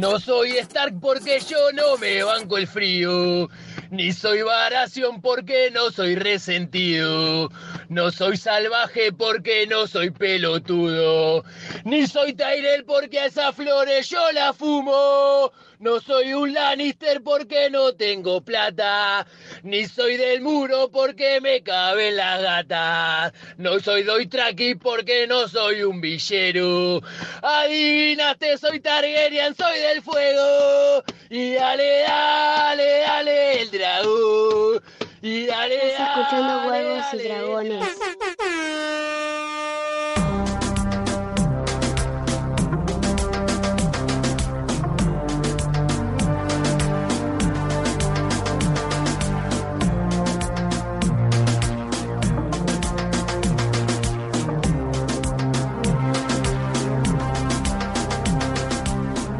No 0.00 0.18
soy 0.18 0.56
Stark 0.56 0.98
porque 0.98 1.40
yo 1.40 1.58
no 1.74 1.98
me 1.98 2.22
banco 2.22 2.56
el 2.56 2.66
frío. 2.66 3.50
Ni 3.90 4.14
soy 4.14 4.40
Varación 4.40 5.20
porque 5.20 5.70
no 5.70 5.90
soy 5.90 6.14
resentido. 6.14 7.50
No 7.90 8.12
soy 8.12 8.36
salvaje 8.36 9.10
porque 9.10 9.66
no 9.66 9.88
soy 9.88 10.12
pelotudo. 10.12 11.42
Ni 11.84 12.06
soy 12.06 12.34
Tyrell 12.34 12.84
porque 12.84 13.18
a 13.18 13.26
esas 13.26 13.52
flores 13.56 14.08
yo 14.08 14.30
la 14.30 14.52
fumo. 14.52 15.50
No 15.80 15.98
soy 15.98 16.32
un 16.32 16.54
Lannister 16.54 17.20
porque 17.20 17.68
no 17.68 17.92
tengo 17.94 18.42
plata. 18.42 19.26
Ni 19.64 19.86
soy 19.86 20.16
del 20.18 20.40
muro 20.40 20.88
porque 20.92 21.40
me 21.40 21.64
caben 21.64 22.14
las 22.14 22.40
gatas. 22.40 23.32
No 23.56 23.80
soy 23.80 24.04
Doitraki 24.04 24.76
porque 24.76 25.26
no 25.26 25.48
soy 25.48 25.82
un 25.82 26.00
villero. 26.00 27.00
Adivinaste, 27.42 28.56
soy 28.56 28.78
Targaryen, 28.78 29.56
soy 29.56 29.80
del 29.80 30.00
fuego. 30.00 31.02
Y 31.28 31.54
dale, 31.54 32.02
dale, 32.06 32.98
dale 33.00 33.62
el 33.62 33.70
dragón. 33.72 34.80
Y 35.22 35.44
dale, 35.44 35.90
Estás 35.92 36.16
escuchando 36.16 36.56
dale, 36.56 36.70
Huevos 36.70 37.04
y 37.12 37.18
Dragones. 37.18 37.86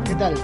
¿Qué 0.05 0.15
tal? 0.17 0.35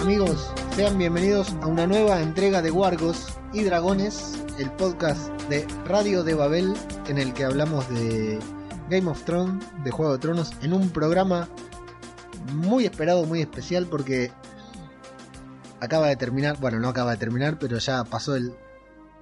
Amigos, 0.00 0.50
sean 0.74 0.96
bienvenidos 0.96 1.52
a 1.60 1.66
una 1.66 1.86
nueva 1.86 2.22
entrega 2.22 2.62
de 2.62 2.70
Wargos 2.70 3.26
y 3.52 3.64
Dragones, 3.64 4.39
el 4.60 4.70
podcast 4.72 5.30
de 5.48 5.66
Radio 5.86 6.22
de 6.22 6.34
Babel 6.34 6.74
en 7.08 7.16
el 7.16 7.32
que 7.32 7.44
hablamos 7.44 7.88
de 7.88 8.38
Game 8.90 9.10
of 9.10 9.24
Thrones, 9.24 9.64
de 9.82 9.90
Juego 9.90 10.12
de 10.12 10.18
Tronos, 10.18 10.52
en 10.60 10.74
un 10.74 10.90
programa 10.90 11.48
muy 12.52 12.84
esperado, 12.84 13.24
muy 13.24 13.40
especial 13.40 13.86
porque 13.86 14.30
acaba 15.80 16.08
de 16.08 16.16
terminar, 16.16 16.58
bueno, 16.60 16.78
no 16.78 16.90
acaba 16.90 17.12
de 17.12 17.16
terminar, 17.16 17.58
pero 17.58 17.78
ya 17.78 18.04
pasó 18.04 18.36
el 18.36 18.52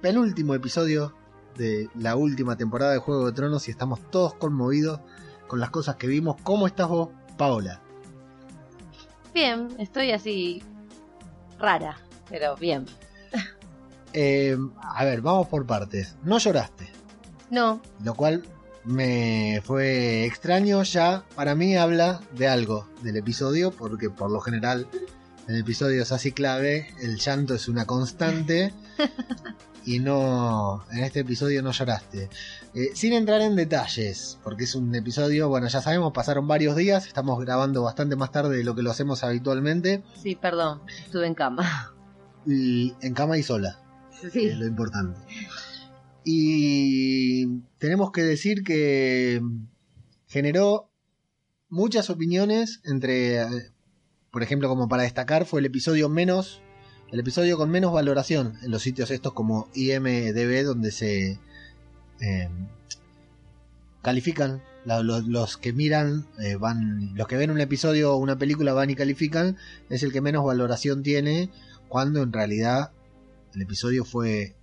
penúltimo 0.01 0.55
episodio 0.55 1.15
de 1.55 1.89
la 1.95 2.17
última 2.17 2.57
temporada 2.57 2.91
de 2.91 2.99
Juego 2.99 3.27
de 3.27 3.31
Tronos 3.31 3.65
y 3.69 3.71
estamos 3.71 4.01
todos 4.11 4.33
conmovidos 4.33 4.99
con 5.47 5.61
las 5.61 5.69
cosas 5.69 5.95
que 5.95 6.07
vimos. 6.07 6.35
¿Cómo 6.43 6.67
estás 6.67 6.89
vos, 6.89 7.11
Paola? 7.37 7.81
Bien, 9.33 9.69
estoy 9.77 10.11
así 10.11 10.61
rara, 11.57 11.97
pero 12.29 12.57
bien. 12.57 12.87
Eh, 14.13 14.57
a 14.81 15.05
ver, 15.05 15.21
vamos 15.21 15.47
por 15.47 15.65
partes. 15.65 16.15
No 16.23 16.37
lloraste, 16.37 16.89
No, 17.49 17.81
lo 18.03 18.13
cual 18.15 18.43
me 18.85 19.61
fue 19.63 20.25
extraño. 20.25 20.83
Ya 20.83 21.23
para 21.35 21.55
mí 21.55 21.75
habla 21.77 22.21
de 22.35 22.47
algo 22.47 22.87
del 23.03 23.17
episodio, 23.17 23.71
porque 23.71 24.09
por 24.09 24.31
lo 24.31 24.39
general 24.41 24.87
en 25.47 25.55
episodios 25.55 26.11
así 26.11 26.31
clave 26.31 26.87
el 27.01 27.17
llanto 27.17 27.53
es 27.53 27.67
una 27.67 27.85
constante. 27.85 28.73
y 29.85 29.99
no, 29.99 30.85
en 30.91 31.03
este 31.03 31.21
episodio 31.21 31.61
no 31.61 31.71
lloraste. 31.71 32.29
Eh, 32.75 32.89
sin 32.93 33.13
entrar 33.13 33.41
en 33.41 33.55
detalles, 33.55 34.37
porque 34.43 34.65
es 34.65 34.75
un 34.75 34.93
episodio, 34.93 35.49
bueno, 35.49 35.67
ya 35.67 35.81
sabemos, 35.81 36.13
pasaron 36.13 36.47
varios 36.47 36.75
días, 36.75 37.07
estamos 37.07 37.39
grabando 37.39 37.81
bastante 37.81 38.15
más 38.15 38.31
tarde 38.31 38.57
de 38.57 38.63
lo 38.63 38.75
que 38.75 38.83
lo 38.83 38.91
hacemos 38.91 39.23
habitualmente, 39.23 40.03
sí, 40.21 40.35
perdón, 40.35 40.81
estuve 41.03 41.25
en 41.25 41.33
cama. 41.33 41.93
y 42.45 42.93
en 43.01 43.13
cama 43.15 43.37
y 43.39 43.43
sola. 43.43 43.79
Es 44.23 44.57
lo 44.57 44.65
importante. 44.65 45.19
Y 46.23 47.61
tenemos 47.77 48.11
que 48.11 48.21
decir 48.21 48.63
que 48.63 49.41
generó 50.27 50.89
muchas 51.69 52.09
opiniones 52.09 52.81
entre, 52.83 53.45
por 54.31 54.43
ejemplo, 54.43 54.67
como 54.67 54.87
para 54.89 55.03
destacar, 55.03 55.45
fue 55.45 55.61
el 55.61 55.65
episodio 55.65 56.09
menos, 56.09 56.61
el 57.11 57.19
episodio 57.19 57.57
con 57.57 57.71
menos 57.71 57.93
valoración 57.93 58.53
en 58.61 58.71
los 58.71 58.83
sitios 58.83 59.11
estos 59.11 59.33
como 59.33 59.69
IMDB, 59.73 60.63
donde 60.63 60.91
se 60.91 61.39
eh, 62.21 62.49
califican. 64.01 64.61
los, 64.85 65.25
los 65.27 65.57
que 65.57 65.73
miran, 65.73 66.27
eh, 66.39 66.55
van, 66.55 67.15
los 67.15 67.27
que 67.27 67.37
ven 67.37 67.51
un 67.51 67.61
episodio 67.61 68.13
o 68.13 68.17
una 68.17 68.37
película 68.37 68.73
van 68.73 68.89
y 68.89 68.95
califican, 68.95 69.57
es 69.89 70.03
el 70.03 70.11
que 70.11 70.21
menos 70.21 70.45
valoración 70.45 71.01
tiene, 71.03 71.49
cuando 71.87 72.21
en 72.21 72.33
realidad 72.33 72.91
el 73.53 73.61
episodio 73.61 74.05
fue 74.05 74.55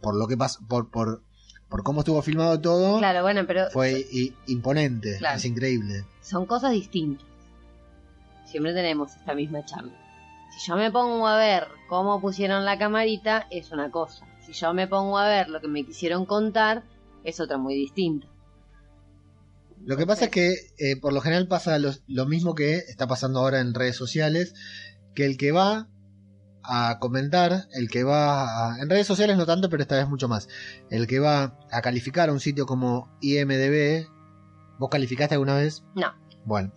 por 0.00 0.14
lo 0.16 0.26
que 0.28 0.36
pasó, 0.36 0.60
por, 0.68 0.90
por, 0.90 1.22
por 1.68 1.82
cómo 1.82 2.00
estuvo 2.00 2.22
filmado 2.22 2.60
todo, 2.60 2.98
claro, 2.98 3.22
bueno, 3.22 3.44
pero 3.46 3.68
fue 3.70 4.00
i- 4.12 4.34
imponente, 4.46 5.18
Claro. 5.18 5.36
es 5.36 5.44
increíble. 5.44 6.04
son 6.22 6.46
cosas 6.46 6.72
distintas. 6.72 7.26
Siempre 8.46 8.72
tenemos 8.72 9.14
esta 9.14 9.34
misma 9.34 9.64
charla. 9.64 9.92
Si 10.50 10.66
yo 10.66 10.76
me 10.76 10.90
pongo 10.90 11.26
a 11.28 11.36
ver 11.36 11.68
cómo 11.88 12.20
pusieron 12.20 12.64
la 12.64 12.78
camarita, 12.78 13.46
es 13.50 13.70
una 13.72 13.90
cosa. 13.90 14.24
Si 14.46 14.52
yo 14.54 14.72
me 14.72 14.86
pongo 14.88 15.18
a 15.18 15.28
ver 15.28 15.50
lo 15.50 15.60
que 15.60 15.68
me 15.68 15.84
quisieron 15.84 16.24
contar, 16.24 16.82
es 17.24 17.38
otra 17.40 17.58
muy 17.58 17.74
distinta. 17.74 18.26
Lo 19.84 19.96
que 19.96 20.06
pasa 20.06 20.24
es 20.26 20.30
que 20.30 20.54
eh, 20.78 20.96
por 21.00 21.12
lo 21.12 21.20
general 21.20 21.46
pasa 21.48 21.78
lo, 21.78 21.92
lo 22.06 22.26
mismo 22.26 22.54
que 22.54 22.76
está 22.76 23.06
pasando 23.06 23.40
ahora 23.40 23.60
en 23.60 23.74
redes 23.74 23.96
sociales, 23.96 24.54
que 25.14 25.24
el 25.26 25.36
que 25.36 25.52
va 25.52 25.88
a 26.68 26.98
comentar, 26.98 27.66
el 27.72 27.88
que 27.88 28.04
va 28.04 28.74
a, 28.74 28.78
en 28.78 28.90
redes 28.90 29.06
sociales 29.06 29.36
no 29.38 29.46
tanto, 29.46 29.70
pero 29.70 29.82
esta 29.82 29.96
vez 29.96 30.06
mucho 30.08 30.28
más, 30.28 30.48
el 30.90 31.06
que 31.06 31.18
va 31.18 31.58
a 31.72 31.80
calificar 31.80 32.28
a 32.28 32.32
un 32.32 32.40
sitio 32.40 32.66
como 32.66 33.10
IMDB, 33.22 34.06
¿vos 34.78 34.90
calificaste 34.90 35.34
alguna 35.34 35.54
vez? 35.54 35.82
No. 35.96 36.12
Bueno, 36.44 36.72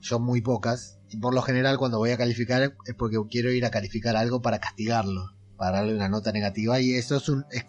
yo 0.00 0.20
muy 0.20 0.40
pocas, 0.42 1.00
y 1.10 1.16
por 1.16 1.34
lo 1.34 1.42
general 1.42 1.76
cuando 1.76 1.98
voy 1.98 2.10
a 2.10 2.16
calificar 2.16 2.62
es 2.62 2.94
porque 2.94 3.18
quiero 3.28 3.50
ir 3.50 3.66
a 3.66 3.70
calificar 3.70 4.16
algo 4.16 4.40
para 4.40 4.60
castigarlo, 4.60 5.32
para 5.56 5.78
darle 5.78 5.96
una 5.96 6.08
nota 6.08 6.30
negativa, 6.30 6.80
y 6.80 6.94
eso 6.94 7.16
es, 7.16 7.28
un, 7.28 7.44
es 7.50 7.64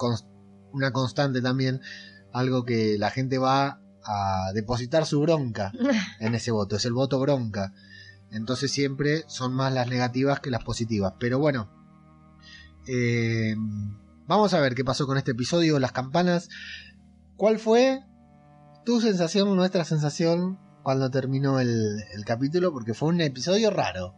una 0.71 0.91
constante 0.91 1.41
también, 1.41 1.81
algo 2.33 2.65
que 2.65 2.97
la 2.99 3.09
gente 3.09 3.39
va 3.39 3.81
a 4.03 4.51
depositar 4.53 5.07
su 5.07 5.19
bronca 5.21 5.71
en 6.19 6.35
ese 6.35 6.51
voto, 6.51 6.75
es 6.75 6.85
el 6.85 6.93
voto 6.93 7.19
bronca. 7.19 7.73
Entonces 8.31 8.71
siempre 8.71 9.23
son 9.27 9.53
más 9.53 9.73
las 9.73 9.87
negativas 9.87 10.39
que 10.39 10.51
las 10.51 10.63
positivas. 10.63 11.13
Pero 11.19 11.39
bueno, 11.39 11.69
eh, 12.87 13.55
vamos 14.27 14.53
a 14.53 14.59
ver 14.59 14.75
qué 14.75 14.83
pasó 14.83 15.07
con 15.07 15.17
este 15.17 15.31
episodio, 15.31 15.79
las 15.79 15.91
campanas. 15.91 16.49
¿Cuál 17.35 17.59
fue 17.59 18.03
tu 18.85 18.99
sensación, 18.99 19.55
nuestra 19.55 19.83
sensación, 19.83 20.59
cuando 20.83 21.09
terminó 21.09 21.59
el, 21.59 22.03
capítulo? 22.25 22.71
Porque 22.71 22.93
fue 22.93 23.09
un 23.09 23.21
episodio 23.21 23.69
raro. 23.69 24.15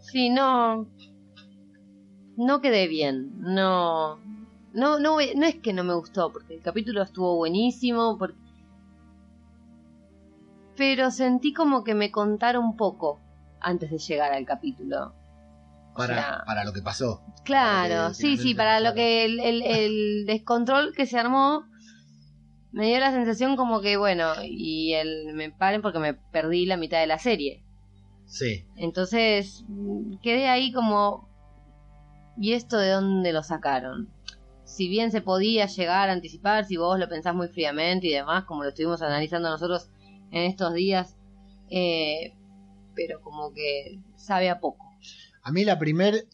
Sí, 0.00 0.30
no. 0.30 0.88
No 2.36 2.60
quedé 2.60 2.88
bien. 2.88 3.32
No. 3.38 4.18
No, 4.72 4.98
no, 4.98 5.18
no 5.36 5.46
es 5.46 5.56
que 5.56 5.72
no 5.72 5.84
me 5.84 5.94
gustó, 5.94 6.32
porque 6.32 6.56
el 6.56 6.60
capítulo 6.60 7.02
estuvo 7.02 7.36
buenísimo. 7.36 8.18
Pero 10.76 11.10
sentí 11.10 11.52
como 11.52 11.84
que 11.84 11.94
me 11.94 12.10
contaron 12.10 12.76
poco 12.76 13.20
antes 13.60 13.90
de 13.90 13.98
llegar 13.98 14.32
al 14.32 14.44
capítulo. 14.44 15.14
Para, 15.96 16.14
sea, 16.16 16.42
para 16.44 16.64
lo 16.64 16.72
que 16.72 16.82
pasó. 16.82 17.22
Claro, 17.44 18.08
que 18.08 18.14
sí, 18.14 18.36
sí, 18.36 18.54
para 18.54 18.80
lo 18.80 18.94
que 18.94 19.24
el, 19.24 19.38
el- 19.40 19.62
el 19.62 20.24
descontrol 20.26 20.92
que 20.94 21.06
se 21.06 21.18
armó 21.18 21.64
me 22.72 22.86
dio 22.86 22.98
la 22.98 23.12
sensación 23.12 23.54
como 23.56 23.80
que, 23.80 23.96
bueno, 23.96 24.32
y 24.42 24.94
el, 24.94 25.32
me 25.34 25.52
paren 25.52 25.80
porque 25.80 26.00
me 26.00 26.14
perdí 26.14 26.66
la 26.66 26.76
mitad 26.76 26.98
de 26.98 27.06
la 27.06 27.18
serie. 27.20 27.62
Sí. 28.26 28.66
Entonces 28.74 29.64
quedé 30.22 30.48
ahí 30.48 30.72
como, 30.72 31.28
¿y 32.36 32.54
esto 32.54 32.76
de 32.78 32.90
dónde 32.90 33.32
lo 33.32 33.44
sacaron? 33.44 34.08
Si 34.64 34.88
bien 34.88 35.12
se 35.12 35.20
podía 35.20 35.66
llegar 35.66 36.08
a 36.08 36.12
anticipar, 36.14 36.64
si 36.64 36.76
vos 36.76 36.98
lo 36.98 37.08
pensás 37.08 37.34
muy 37.36 37.46
fríamente 37.46 38.08
y 38.08 38.12
demás, 38.12 38.44
como 38.44 38.64
lo 38.64 38.70
estuvimos 38.70 39.02
analizando 39.02 39.48
nosotros 39.50 39.88
en 40.30 40.42
estos 40.42 40.74
días, 40.74 41.16
eh, 41.70 42.34
pero 42.94 43.20
como 43.20 43.52
que 43.52 44.00
sabe 44.16 44.50
a 44.50 44.60
poco. 44.60 44.84
A 45.42 45.52
mí 45.52 45.64
la 45.64 45.78
primer, 45.78 46.26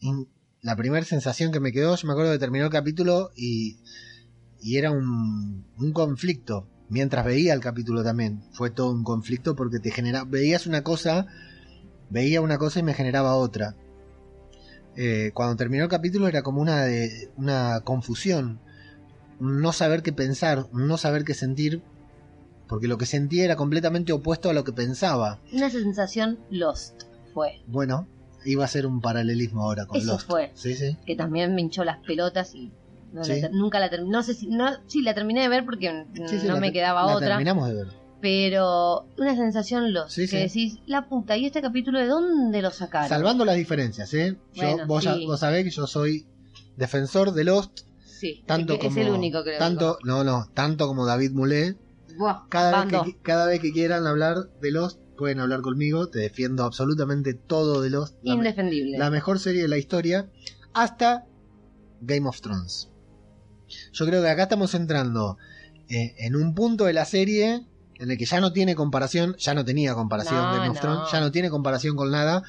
la 0.61 0.75
primer 0.75 1.05
sensación 1.05 1.51
que 1.51 1.59
me 1.59 1.71
quedó, 1.71 1.95
yo 1.95 2.07
me 2.07 2.13
acuerdo 2.13 2.31
que 2.31 2.39
terminó 2.39 2.65
el 2.65 2.71
capítulo 2.71 3.31
y, 3.35 3.77
y 4.61 4.77
era 4.77 4.91
un, 4.91 5.65
un 5.77 5.91
conflicto. 5.93 6.67
Mientras 6.89 7.25
veía 7.25 7.53
el 7.53 7.61
capítulo 7.61 8.03
también, 8.03 8.43
fue 8.51 8.69
todo 8.69 8.91
un 8.91 9.03
conflicto 9.03 9.55
porque 9.55 9.79
te 9.79 9.91
genera, 9.91 10.25
veías 10.25 10.67
una 10.67 10.83
cosa, 10.83 11.25
veía 12.09 12.41
una 12.41 12.57
cosa 12.57 12.79
y 12.79 12.83
me 12.83 12.93
generaba 12.93 13.35
otra. 13.35 13.75
Eh, 14.97 15.31
cuando 15.33 15.55
terminó 15.55 15.83
el 15.83 15.89
capítulo 15.89 16.27
era 16.27 16.43
como 16.43 16.61
una, 16.61 16.83
de, 16.83 17.31
una 17.37 17.81
confusión, 17.81 18.59
no 19.39 19.71
saber 19.71 20.03
qué 20.03 20.11
pensar, 20.11 20.67
no 20.73 20.97
saber 20.97 21.23
qué 21.23 21.33
sentir, 21.33 21.81
porque 22.71 22.87
lo 22.87 22.97
que 22.97 23.05
sentía 23.05 23.43
era 23.43 23.55
completamente 23.57 24.13
opuesto 24.13 24.49
a 24.49 24.53
lo 24.53 24.63
que 24.63 24.71
pensaba. 24.71 25.39
Una 25.51 25.69
sensación 25.69 26.39
lost. 26.49 27.03
fue. 27.33 27.61
Bueno, 27.67 28.07
iba 28.45 28.63
a 28.65 28.67
ser 28.67 28.85
un 28.87 29.01
paralelismo 29.01 29.61
ahora 29.63 29.85
con 29.85 29.97
Eso 29.97 30.13
Lost. 30.13 30.27
fue. 30.27 30.51
Sí, 30.55 30.73
sí. 30.75 30.97
Que 31.05 31.15
también 31.17 31.53
me 31.53 31.61
hinchó 31.61 31.83
las 31.83 31.97
pelotas 31.99 32.55
y 32.55 32.71
no 33.13 33.23
Sí. 33.25 33.41
la 33.41 33.49
nunca 33.49 33.79
la 33.79 33.89
terminé. 33.89 34.11
No 34.13 34.23
sé 34.23 34.33
si. 34.33 34.47
No, 34.47 34.69
sí, 34.87 35.01
la 35.01 35.13
terminé 35.13 35.41
de 35.41 35.49
ver 35.49 35.65
porque 35.65 36.05
Sí, 36.27 36.39
sí, 36.39 36.47
no 36.47 36.57
me 36.61 36.71
quedaba 36.71 37.05
la 37.05 37.15
otra. 37.15 37.27
terminamos 37.27 37.67
de 37.67 37.73
ver. 37.75 37.87
Pero 38.21 39.05
una 39.17 39.35
sensación 39.35 39.91
los 39.93 40.13
Sí, 40.13 40.27
que 40.27 40.37
decís, 40.37 40.79
la 40.85 41.09
puta, 41.09 41.35
¿y 41.37 41.45
este 41.47 41.61
capítulo 41.61 41.99
de 41.99 42.05
dónde 42.07 42.61
lo 42.61 42.71
sacaron? 42.71 43.09
Salvando 43.09 43.43
las 43.45 43.55
diferencias, 43.57 44.13
¿eh? 44.13 44.37
Yo, 44.53 44.61
Bueno, 44.63 44.87
vos, 44.87 45.03
ya- 45.03 45.15
vos 45.25 45.39
sabés 45.39 45.63
que 45.65 45.71
yo 45.71 45.87
soy 45.87 46.25
defensor 46.77 47.33
de 47.33 47.43
Lost, 47.43 47.81
Sí, 48.05 48.43
tanto 48.45 48.73
es, 48.73 48.79
que 48.79 48.87
como. 48.87 48.99
es 48.99 49.07
el 49.07 49.11
único 49.13 49.43
creo. 49.43 49.57
tanto, 49.59 49.97
no, 50.05 50.23
no, 50.23 50.45
tanto 50.53 50.87
como 50.87 51.05
David 51.05 51.31
Moulet. 51.31 51.75
Buah, 52.17 52.47
Cada 52.49 52.85
vez, 52.85 53.03
que, 53.03 53.17
cada 53.21 53.45
vez 53.47 53.59
que 53.59 53.71
quieran 53.71 54.05
hablar 54.07 54.49
de 54.61 54.71
Lost, 54.71 54.99
pueden 55.17 55.39
hablar 55.39 55.61
conmigo. 55.61 56.09
Te 56.09 56.19
defiendo 56.19 56.63
absolutamente 56.63 57.33
todo 57.33 57.81
de 57.81 57.89
Lost. 57.89 58.15
La, 58.23 58.33
Indefendible. 58.33 58.97
la 58.97 59.09
mejor 59.09 59.39
serie 59.39 59.61
de 59.63 59.67
la 59.67 59.77
historia. 59.77 60.29
Hasta 60.73 61.25
Game 62.01 62.27
of 62.27 62.41
Thrones. 62.41 62.89
Yo 63.93 64.05
creo 64.05 64.21
que 64.21 64.29
acá 64.29 64.43
estamos 64.43 64.73
entrando 64.73 65.37
eh, 65.89 66.15
en 66.17 66.35
un 66.35 66.53
punto 66.55 66.85
de 66.85 66.93
la 66.93 67.05
serie 67.05 67.65
en 67.95 68.09
el 68.11 68.17
que 68.17 68.25
ya 68.25 68.41
no 68.41 68.51
tiene 68.51 68.73
comparación, 68.75 69.35
ya 69.37 69.53
no 69.53 69.63
tenía 69.63 69.93
comparación 69.93 70.35
No, 70.35 70.51
Game 70.53 70.69
of 70.69 70.75
no. 70.75 70.81
Thrones, 70.81 71.11
ya 71.11 71.19
no 71.19 71.31
tiene 71.31 71.49
comparación 71.49 71.95
con 71.95 72.09
nada. 72.11 72.41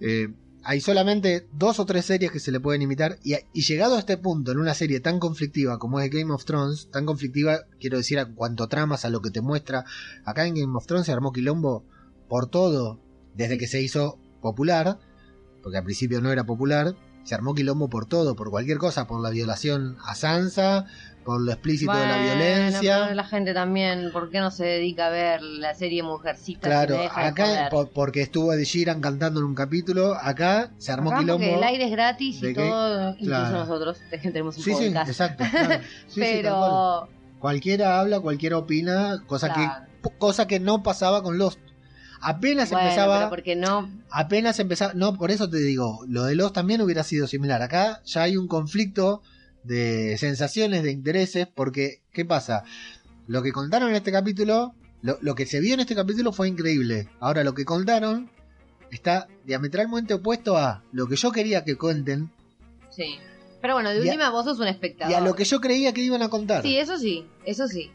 Eh, 0.00 0.28
hay 0.68 0.82
solamente 0.82 1.48
dos 1.50 1.80
o 1.80 1.86
tres 1.86 2.04
series 2.04 2.30
que 2.30 2.40
se 2.40 2.52
le 2.52 2.60
pueden 2.60 2.82
imitar 2.82 3.18
y, 3.24 3.38
llegado 3.62 3.96
a 3.96 4.00
este 4.00 4.18
punto 4.18 4.52
en 4.52 4.58
una 4.58 4.74
serie 4.74 5.00
tan 5.00 5.18
conflictiva 5.18 5.78
como 5.78 5.98
es 5.98 6.10
Game 6.10 6.30
of 6.30 6.44
Thrones, 6.44 6.90
tan 6.90 7.06
conflictiva 7.06 7.60
quiero 7.80 7.96
decir 7.96 8.18
a 8.18 8.26
cuanto 8.26 8.68
tramas, 8.68 9.06
a 9.06 9.08
lo 9.08 9.22
que 9.22 9.30
te 9.30 9.40
muestra, 9.40 9.86
acá 10.26 10.46
en 10.46 10.54
Game 10.56 10.76
of 10.76 10.86
Thrones 10.86 11.06
se 11.06 11.12
armó 11.12 11.32
quilombo 11.32 11.86
por 12.28 12.50
todo, 12.50 13.00
desde 13.34 13.56
que 13.56 13.66
se 13.66 13.80
hizo 13.80 14.18
popular, 14.42 14.98
porque 15.62 15.78
al 15.78 15.84
principio 15.84 16.20
no 16.20 16.30
era 16.30 16.44
popular, 16.44 16.94
se 17.24 17.34
armó 17.34 17.54
quilombo 17.54 17.88
por 17.88 18.04
todo, 18.04 18.36
por 18.36 18.50
cualquier 18.50 18.76
cosa, 18.76 19.06
por 19.06 19.22
la 19.22 19.30
violación 19.30 19.96
a 20.04 20.14
Sansa, 20.14 20.84
por 21.28 21.42
lo 21.42 21.52
explícito 21.52 21.92
de 21.92 22.06
la 22.06 22.16
Bueno, 22.16 22.24
violencia. 22.24 23.00
pero 23.02 23.14
la 23.14 23.24
gente 23.24 23.52
también, 23.52 24.10
¿por 24.14 24.30
qué 24.30 24.40
no 24.40 24.50
se 24.50 24.64
dedica 24.64 25.08
a 25.08 25.10
ver 25.10 25.42
la 25.42 25.74
serie 25.74 26.02
Mujercita? 26.02 26.66
Claro, 26.66 26.96
si 26.96 27.02
deja 27.02 27.20
de 27.20 27.26
acá 27.26 27.68
por- 27.70 27.90
porque 27.90 28.22
estuvo 28.22 28.50
Ed 28.54 28.62
Sheeran 28.64 29.02
cantando 29.02 29.40
en 29.40 29.44
un 29.44 29.54
capítulo, 29.54 30.14
acá 30.14 30.70
se 30.78 30.90
armó 30.90 31.10
Acá 31.10 31.20
quilombo. 31.20 31.44
porque 31.44 31.54
el 31.58 31.62
aire 31.64 31.84
es 31.84 31.90
gratis 31.90 32.40
de 32.40 32.52
y 32.52 32.54
que- 32.54 32.60
todo, 32.62 33.10
incluso 33.10 33.26
claro. 33.28 33.56
nosotros 33.58 33.98
tenemos 34.22 34.56
un 34.56 34.62
Sí, 34.62 34.74
sí, 34.74 34.84
podcast. 34.86 35.08
exacto. 35.10 35.44
claro. 35.50 35.82
Sí, 36.06 36.14
sí, 36.14 36.20
pero 36.22 37.08
cualquiera 37.40 38.00
habla, 38.00 38.20
cualquiera 38.20 38.56
opina, 38.56 39.22
cosa 39.26 39.52
Claro. 39.52 39.84
que 40.02 40.10
cosa 40.16 40.46
que 40.46 40.60
no 40.60 40.82
pasaba 40.82 41.22
con 41.22 41.36
Lost. 41.36 41.58
Apenas 42.22 42.70
bueno, 42.70 42.86
empezaba, 42.88 43.28
porque 43.28 43.54
no 43.54 43.90
apenas 44.10 44.58
empezaba, 44.60 44.94
no, 44.94 45.12
por 45.18 45.30
eso 45.30 45.50
te 45.50 45.58
digo, 45.58 46.00
lo 46.08 46.24
de 46.24 46.36
Lost 46.36 46.54
también 46.54 46.80
hubiera 46.80 47.02
sido 47.02 47.26
similar. 47.26 47.60
Acá 47.60 48.00
ya 48.06 48.22
hay 48.22 48.38
un 48.38 48.48
conflicto 48.48 49.20
de 49.68 50.16
sensaciones, 50.18 50.82
de 50.82 50.90
intereses, 50.90 51.46
porque 51.46 52.00
¿qué 52.12 52.24
pasa? 52.24 52.64
Lo 53.26 53.42
que 53.42 53.52
contaron 53.52 53.90
en 53.90 53.96
este 53.96 54.10
capítulo, 54.10 54.74
lo, 55.02 55.18
lo 55.20 55.34
que 55.34 55.44
se 55.46 55.60
vio 55.60 55.74
en 55.74 55.80
este 55.80 55.94
capítulo 55.94 56.32
fue 56.32 56.48
increíble. 56.48 57.08
Ahora 57.20 57.44
lo 57.44 57.52
que 57.54 57.64
contaron 57.64 58.30
está 58.90 59.28
diametralmente 59.44 60.14
opuesto 60.14 60.56
a 60.56 60.82
lo 60.92 61.06
que 61.06 61.16
yo 61.16 61.30
quería 61.30 61.62
que 61.64 61.76
cuenten 61.76 62.30
sí. 62.90 63.18
Pero 63.60 63.74
bueno, 63.74 63.90
de 63.90 63.96
Y 63.96 63.98
a- 63.98 64.02
última 64.04 64.30
vos 64.30 64.44
sos 64.44 64.60
un 64.60 64.68
espectador. 64.68 65.10
y 65.12 65.14
a 65.14 65.20
lo 65.20 65.34
que 65.34 65.44
yo 65.44 65.60
creía 65.60 65.92
que 65.92 66.00
iban 66.00 66.22
a 66.22 66.28
contar. 66.30 66.62
Sí, 66.62 66.78
eso 66.78 66.96
sí, 66.96 67.26
eso 67.44 67.66
sí. 67.68 67.90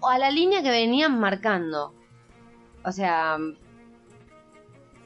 O 0.00 0.08
a 0.08 0.18
la 0.18 0.30
línea 0.30 0.60
que 0.62 0.70
venían 0.70 1.18
marcando. 1.20 1.94
O 2.84 2.90
sea, 2.92 3.38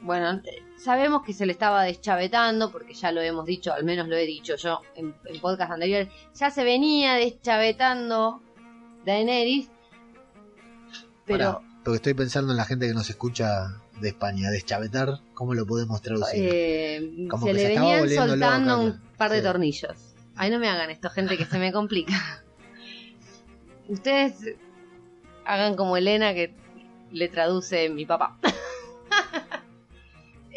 bueno, 0.01 0.41
sabemos 0.77 1.23
que 1.23 1.33
se 1.33 1.45
le 1.45 1.51
estaba 1.51 1.83
deschavetando, 1.83 2.71
porque 2.71 2.93
ya 2.93 3.11
lo 3.11 3.21
hemos 3.21 3.45
dicho, 3.45 3.73
al 3.73 3.83
menos 3.83 4.07
lo 4.07 4.15
he 4.15 4.25
dicho 4.25 4.55
yo 4.55 4.81
en, 4.95 5.13
en 5.25 5.41
podcast 5.41 5.71
anteriores, 5.71 6.07
ya 6.35 6.49
se 6.51 6.63
venía 6.63 7.15
deschavetando 7.15 8.41
Daenerys, 9.05 9.69
pero 11.25 11.53
Pará, 11.53 11.59
porque 11.83 11.95
estoy 11.97 12.13
pensando 12.13 12.51
en 12.51 12.57
la 12.57 12.65
gente 12.65 12.87
que 12.87 12.93
nos 12.93 13.09
escucha 13.09 13.81
de 13.99 14.09
España, 14.09 14.49
deschavetar, 14.51 15.19
¿cómo 15.33 15.53
lo 15.53 15.65
podemos 15.65 16.01
traducir? 16.01 16.47
eh, 16.51 17.27
Como 17.29 17.45
se 17.47 17.51
que 17.51 17.53
le 17.53 17.61
se 17.61 17.67
venían 17.79 18.09
soltando 18.09 18.79
un 18.81 19.01
par 19.17 19.31
de 19.31 19.39
sí. 19.39 19.43
tornillos. 19.43 20.13
Ay, 20.35 20.51
no 20.51 20.59
me 20.59 20.69
hagan 20.69 20.91
esto, 20.91 21.09
gente, 21.09 21.35
que 21.37 21.45
se 21.45 21.57
me 21.57 21.71
complica. 21.71 22.13
Ustedes 23.87 24.55
hagan 25.45 25.75
como 25.75 25.97
Elena 25.97 26.33
que 26.33 26.53
le 27.11 27.27
traduce 27.29 27.89
mi 27.89 28.05
papá. 28.05 28.37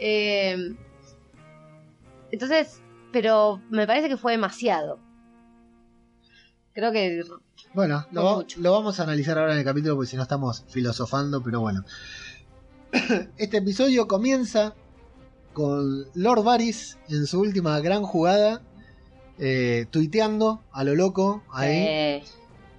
Eh, 0.01 0.75
entonces, 2.33 2.81
pero 3.13 3.61
me 3.71 3.87
parece 3.87 4.09
que 4.09 4.17
fue 4.17 4.33
demasiado. 4.33 4.99
Creo 6.73 6.93
que 6.93 7.23
Bueno, 7.75 8.07
lo, 8.13 8.25
va- 8.25 8.45
vamos 8.71 9.01
a 9.01 9.03
analizar 9.03 9.37
ahora 9.39 9.53
en 9.53 9.59
el 9.59 9.65
capítulo 9.65 9.97
porque 9.97 10.11
si 10.11 10.17
no 10.17 10.23
estamos 10.23 10.65
filosofando, 10.69 11.43
pero 11.43 11.61
bueno. 11.61 11.85
Este 13.37 13.59
episodio 13.59 14.07
comienza 14.09 14.75
con 15.53 16.05
Lord 16.15 16.45
Varys 16.45 16.99
en 17.09 17.27
su 17.27 17.41
última 17.41 17.79
gran 17.81 18.03
jugada, 18.05 18.63
eh, 19.39 19.87
tuiteando 19.91 20.63
a 20.73 20.85
lo 20.85 20.95
loco, 20.95 21.43
ahí, 21.53 22.23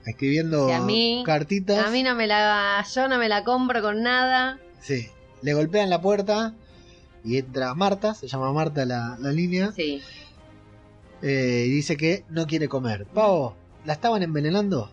escribiendo 0.06 0.68
que 0.68 0.74
a 0.74 0.82
mí- 0.82 1.24
cartitas. 1.26 1.86
a 1.86 1.92
mí 1.92 2.02
no 2.02 2.16
me 2.16 2.28
la, 2.28 2.84
yo 2.94 3.08
no 3.10 3.18
me 3.18 3.28
la 3.28 3.44
compro 3.44 3.82
con 3.82 4.02
nada. 4.02 4.58
Sí, 4.80 5.08
le 5.42 5.54
golpean 5.54 5.90
la 5.90 6.02
puerta 6.02 6.56
y 7.24 7.38
entra 7.38 7.74
Marta, 7.76 8.14
se 8.14 8.28
llama 8.28 8.52
Marta 8.54 8.86
la, 8.86 9.18
la 9.20 9.32
línea, 9.32 9.72
Sí. 9.74 10.02
eh, 11.22 11.66
y 11.68 11.72
dice 11.72 11.98
que 11.98 12.26
no 12.30 12.48
quiere 12.48 12.68
comer. 12.68 13.06
Pavo, 13.08 13.56
¿la 13.86 13.94
estaban 13.94 14.24
envenenando? 14.24 14.92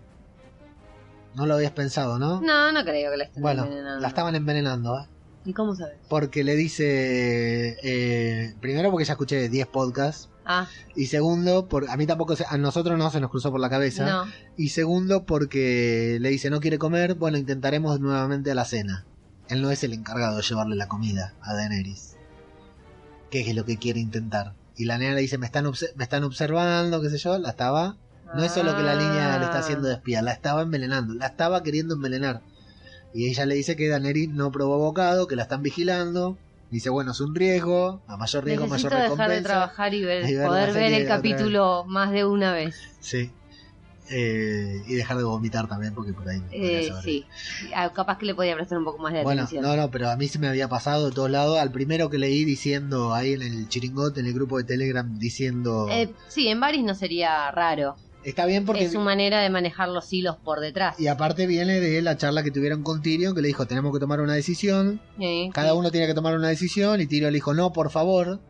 No 1.34 1.46
lo 1.46 1.54
habías 1.54 1.72
pensado, 1.72 2.18
¿no? 2.18 2.40
No, 2.40 2.72
no 2.72 2.82
creo 2.84 3.10
que 3.10 3.16
la 3.16 3.24
estén 3.24 3.42
bueno, 3.42 3.64
envenenando. 3.64 4.00
la 4.00 4.08
estaban 4.08 4.34
envenenando, 4.34 4.98
¿eh? 5.00 5.06
¿Y 5.44 5.52
cómo 5.54 5.74
sabes? 5.74 5.96
Porque 6.08 6.44
le 6.44 6.56
dice, 6.56 7.78
eh, 7.82 8.54
primero 8.60 8.90
porque 8.90 9.04
ya 9.06 9.12
escuché 9.14 9.48
10 9.48 9.66
podcasts, 9.68 10.28
Ah, 10.50 10.66
y 10.96 11.06
segundo, 11.06 11.68
por, 11.68 11.90
a 11.90 11.96
mí 11.98 12.06
tampoco, 12.06 12.34
se- 12.34 12.46
a 12.48 12.56
nosotros 12.56 12.96
no 12.98 13.10
se 13.10 13.20
nos 13.20 13.30
cruzó 13.30 13.50
por 13.50 13.60
la 13.60 13.68
cabeza, 13.68 14.06
no. 14.06 14.24
y 14.56 14.70
segundo 14.70 15.24
porque 15.26 16.16
le 16.22 16.30
dice 16.30 16.48
no 16.48 16.60
quiere 16.60 16.78
comer, 16.78 17.14
bueno, 17.16 17.36
intentaremos 17.36 18.00
nuevamente 18.00 18.50
a 18.50 18.54
la 18.54 18.64
cena. 18.64 19.04
Él 19.50 19.60
no 19.62 19.70
es 19.70 19.84
el 19.84 19.92
encargado 19.92 20.36
de 20.38 20.42
llevarle 20.42 20.74
la 20.76 20.88
comida 20.88 21.34
a 21.42 21.52
Daenerys. 21.54 22.16
¿Qué 23.30 23.40
es 23.40 23.54
lo 23.54 23.64
que 23.64 23.76
quiere 23.76 24.00
intentar? 24.00 24.54
Y 24.76 24.84
la 24.84 24.98
nena 24.98 25.14
le 25.14 25.20
dice, 25.20 25.38
me 25.38 25.46
están, 25.46 25.64
me 25.96 26.04
están 26.04 26.24
observando, 26.24 27.00
qué 27.02 27.10
sé 27.10 27.18
yo, 27.18 27.38
la 27.38 27.50
estaba... 27.50 27.96
No 28.34 28.44
es 28.44 28.52
solo 28.52 28.76
que 28.76 28.82
la 28.82 28.94
niña 28.94 29.38
le 29.38 29.46
está 29.46 29.60
haciendo 29.60 29.88
de 29.88 29.94
espía, 29.94 30.20
la 30.20 30.32
estaba 30.32 30.60
envenenando, 30.60 31.14
la 31.14 31.28
estaba 31.28 31.62
queriendo 31.62 31.94
envenenar. 31.94 32.42
Y 33.14 33.26
ella 33.26 33.46
le 33.46 33.54
dice 33.54 33.74
que 33.74 33.88
Daenerys 33.88 34.28
no 34.28 34.52
probó 34.52 34.76
bocado, 34.76 35.26
que 35.26 35.34
la 35.34 35.42
están 35.44 35.62
vigilando. 35.62 36.36
Dice, 36.70 36.90
bueno, 36.90 37.12
es 37.12 37.20
un 37.20 37.34
riesgo, 37.34 38.02
a 38.06 38.18
mayor 38.18 38.44
riesgo, 38.44 38.66
Necesito 38.66 38.90
mayor 38.90 39.02
dejar 39.10 39.30
de 39.30 39.36
recompensa. 39.38 39.48
trabajar 39.48 39.94
y 39.94 40.04
ver, 40.04 40.28
Y 40.28 40.34
ver 40.34 40.42
la 40.42 40.46
poder 40.48 40.72
ver 40.74 40.92
el 40.92 41.08
capítulo 41.08 41.84
más 41.86 42.12
de 42.12 42.26
una 42.26 42.52
vez. 42.52 42.76
Sí. 43.00 43.30
Eh, 44.10 44.82
y 44.86 44.94
dejar 44.94 45.18
de 45.18 45.24
vomitar 45.24 45.68
también, 45.68 45.94
porque 45.94 46.12
por 46.14 46.28
ahí... 46.28 46.42
Eh, 46.50 46.90
sí. 47.04 47.26
Ah, 47.74 47.92
capaz 47.92 48.18
que 48.18 48.26
le 48.26 48.34
podía 48.34 48.54
prestar 48.54 48.78
un 48.78 48.84
poco 48.84 48.98
más 49.02 49.12
de 49.12 49.22
Bueno, 49.22 49.42
atención. 49.42 49.62
no, 49.62 49.76
no, 49.76 49.90
pero 49.90 50.08
a 50.10 50.16
mí 50.16 50.28
se 50.28 50.38
me 50.38 50.48
había 50.48 50.68
pasado 50.68 51.08
de 51.10 51.14
todos 51.14 51.30
lados. 51.30 51.58
Al 51.58 51.70
primero 51.72 52.08
que 52.08 52.18
leí 52.18 52.44
diciendo 52.44 53.12
ahí 53.14 53.34
en 53.34 53.42
el 53.42 53.68
chiringote, 53.68 54.20
en 54.20 54.26
el 54.26 54.32
grupo 54.32 54.56
de 54.58 54.64
Telegram, 54.64 55.18
diciendo... 55.18 55.88
Eh, 55.90 56.10
sí, 56.28 56.48
en 56.48 56.58
Varys 56.60 56.84
no 56.84 56.94
sería 56.94 57.50
raro. 57.50 57.96
está 58.24 58.46
bien 58.46 58.64
porque... 58.64 58.84
Es 58.84 58.92
su 58.92 59.00
manera 59.00 59.40
de 59.42 59.50
manejar 59.50 59.88
los 59.90 60.10
hilos 60.12 60.36
por 60.36 60.60
detrás. 60.60 60.98
Y 60.98 61.08
aparte 61.08 61.46
viene 61.46 61.80
de 61.80 62.00
la 62.00 62.16
charla 62.16 62.42
que 62.42 62.50
tuvieron 62.50 62.82
con 62.82 63.02
Tyrion, 63.02 63.34
que 63.34 63.42
le 63.42 63.48
dijo, 63.48 63.66
tenemos 63.66 63.92
que 63.92 64.00
tomar 64.00 64.20
una 64.20 64.32
decisión. 64.34 65.00
Cada 65.52 65.72
sí. 65.72 65.76
uno 65.76 65.90
tiene 65.90 66.06
que 66.06 66.14
tomar 66.14 66.34
una 66.34 66.48
decisión. 66.48 67.00
Y 67.00 67.06
Tyrion 67.06 67.30
le 67.32 67.36
dijo, 67.36 67.52
no, 67.52 67.72
por 67.74 67.90
favor. 67.90 68.40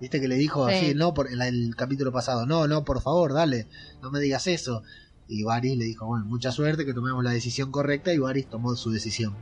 Viste 0.00 0.20
que 0.20 0.28
le 0.28 0.36
dijo 0.36 0.68
Sí. 0.68 0.74
así, 0.74 0.94
no, 0.94 1.12
por 1.14 1.28
el 1.30 1.74
capítulo 1.76 2.12
pasado, 2.12 2.46
no, 2.46 2.68
no, 2.68 2.84
por 2.84 3.00
favor, 3.00 3.32
dale, 3.32 3.66
no 4.02 4.10
me 4.10 4.20
digas 4.20 4.46
eso. 4.46 4.82
Y 5.26 5.42
Varys 5.42 5.76
le 5.76 5.84
dijo, 5.84 6.06
bueno, 6.06 6.24
mucha 6.24 6.52
suerte, 6.52 6.86
que 6.86 6.94
tomemos 6.94 7.22
la 7.22 7.30
decisión 7.30 7.70
correcta. 7.70 8.12
Y 8.14 8.18
Varys 8.18 8.48
tomó 8.48 8.74
su 8.76 8.90
decisión. 8.90 9.34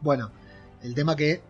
Bueno, 0.00 0.30
el 0.82 0.94
tema 0.94 1.16
que 1.16 1.42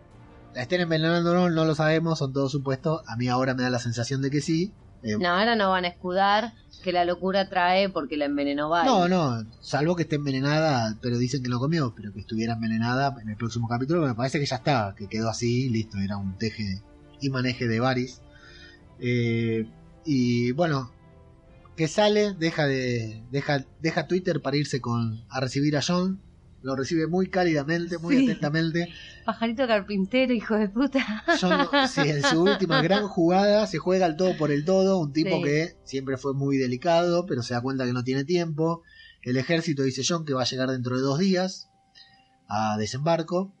la 0.53 0.63
estén 0.63 0.81
envenenando 0.81 1.31
o 1.31 1.33
no, 1.33 1.49
no 1.49 1.63
lo 1.65 1.73
sabemos, 1.73 2.19
son 2.19 2.33
todos 2.33 2.51
supuestos. 2.51 3.01
A 3.07 3.15
mí 3.15 3.29
ahora 3.29 3.53
me 3.53 3.63
da 3.63 3.69
la 3.69 3.79
sensación 3.79 4.21
de 4.21 4.29
que 4.31 4.41
sí. 4.41 4.73
Eh, 5.01 5.17
No, 5.17 5.29
ahora 5.29 5.55
no 5.55 5.69
van 5.69 5.85
a 5.85 5.89
escudar 5.89 6.53
que 6.83 6.91
la 6.91 7.05
locura 7.05 7.47
trae 7.49 7.87
porque 7.89 8.17
la 8.17 8.25
envenenó 8.25 8.67
Varys. 8.69 8.91
No, 8.91 9.07
no, 9.07 9.45
salvo 9.61 9.95
que 9.95 10.03
esté 10.03 10.15
envenenada, 10.17 10.97
pero 11.01 11.17
dicen 11.17 11.41
que 11.41 11.49
no 11.49 11.59
comió, 11.59 11.93
pero 11.95 12.11
que 12.11 12.19
estuviera 12.19 12.53
envenenada 12.53 13.15
en 13.21 13.29
el 13.29 13.37
próximo 13.37 13.67
capítulo, 13.69 14.05
me 14.05 14.13
parece 14.13 14.39
que 14.39 14.45
ya 14.45 14.57
está, 14.57 14.93
que 14.97 15.07
quedó 15.07 15.29
así, 15.29 15.69
listo, 15.69 15.97
era 15.99 16.17
un 16.17 16.37
teje 16.37 16.81
y 17.21 17.29
maneje 17.29 17.67
de 17.69 17.79
Varys. 17.79 18.21
Eh, 19.05 19.67
y 20.05 20.51
bueno, 20.53 20.91
que 21.75 21.87
sale, 21.89 22.33
deja 22.33 22.65
de 22.67 23.21
deja, 23.31 23.65
deja 23.81 24.07
Twitter 24.07 24.41
para 24.41 24.55
irse 24.57 24.79
con 24.79 25.25
a 25.29 25.39
recibir 25.41 25.75
a 25.75 25.81
John, 25.85 26.21
lo 26.61 26.75
recibe 26.77 27.07
muy 27.07 27.27
cálidamente, 27.27 27.97
muy 27.97 28.15
Sí. 28.15 28.23
atentamente. 28.23 28.87
Pajarito 29.25 29.67
carpintero, 29.67 30.33
hijo 30.33 30.55
de 30.55 30.69
puta. 30.69 31.23
Sí, 31.89 32.01
en 32.01 32.23
su 32.23 32.43
última 32.43 32.81
gran 32.81 33.07
jugada 33.09 33.67
se 33.67 33.77
juega 33.79 34.05
el 34.05 34.15
todo 34.15 34.37
por 34.37 34.51
el 34.51 34.63
todo, 34.63 34.99
un 34.99 35.11
tipo 35.11 35.37
Sí. 35.37 35.43
que 35.43 35.75
siempre 35.83 36.15
fue 36.17 36.33
muy 36.33 36.57
delicado, 36.57 37.25
pero 37.25 37.43
se 37.43 37.53
da 37.53 37.61
cuenta 37.61 37.85
que 37.85 37.91
no 37.91 38.03
tiene 38.05 38.23
tiempo. 38.23 38.81
El 39.21 39.35
ejército 39.35 39.83
dice 39.83 40.03
John 40.07 40.23
que 40.25 40.33
va 40.33 40.43
a 40.43 40.45
llegar 40.45 40.69
dentro 40.69 40.95
de 40.95 41.01
dos 41.01 41.19
días 41.19 41.69
a 42.47 42.77
desembarco 42.77 43.53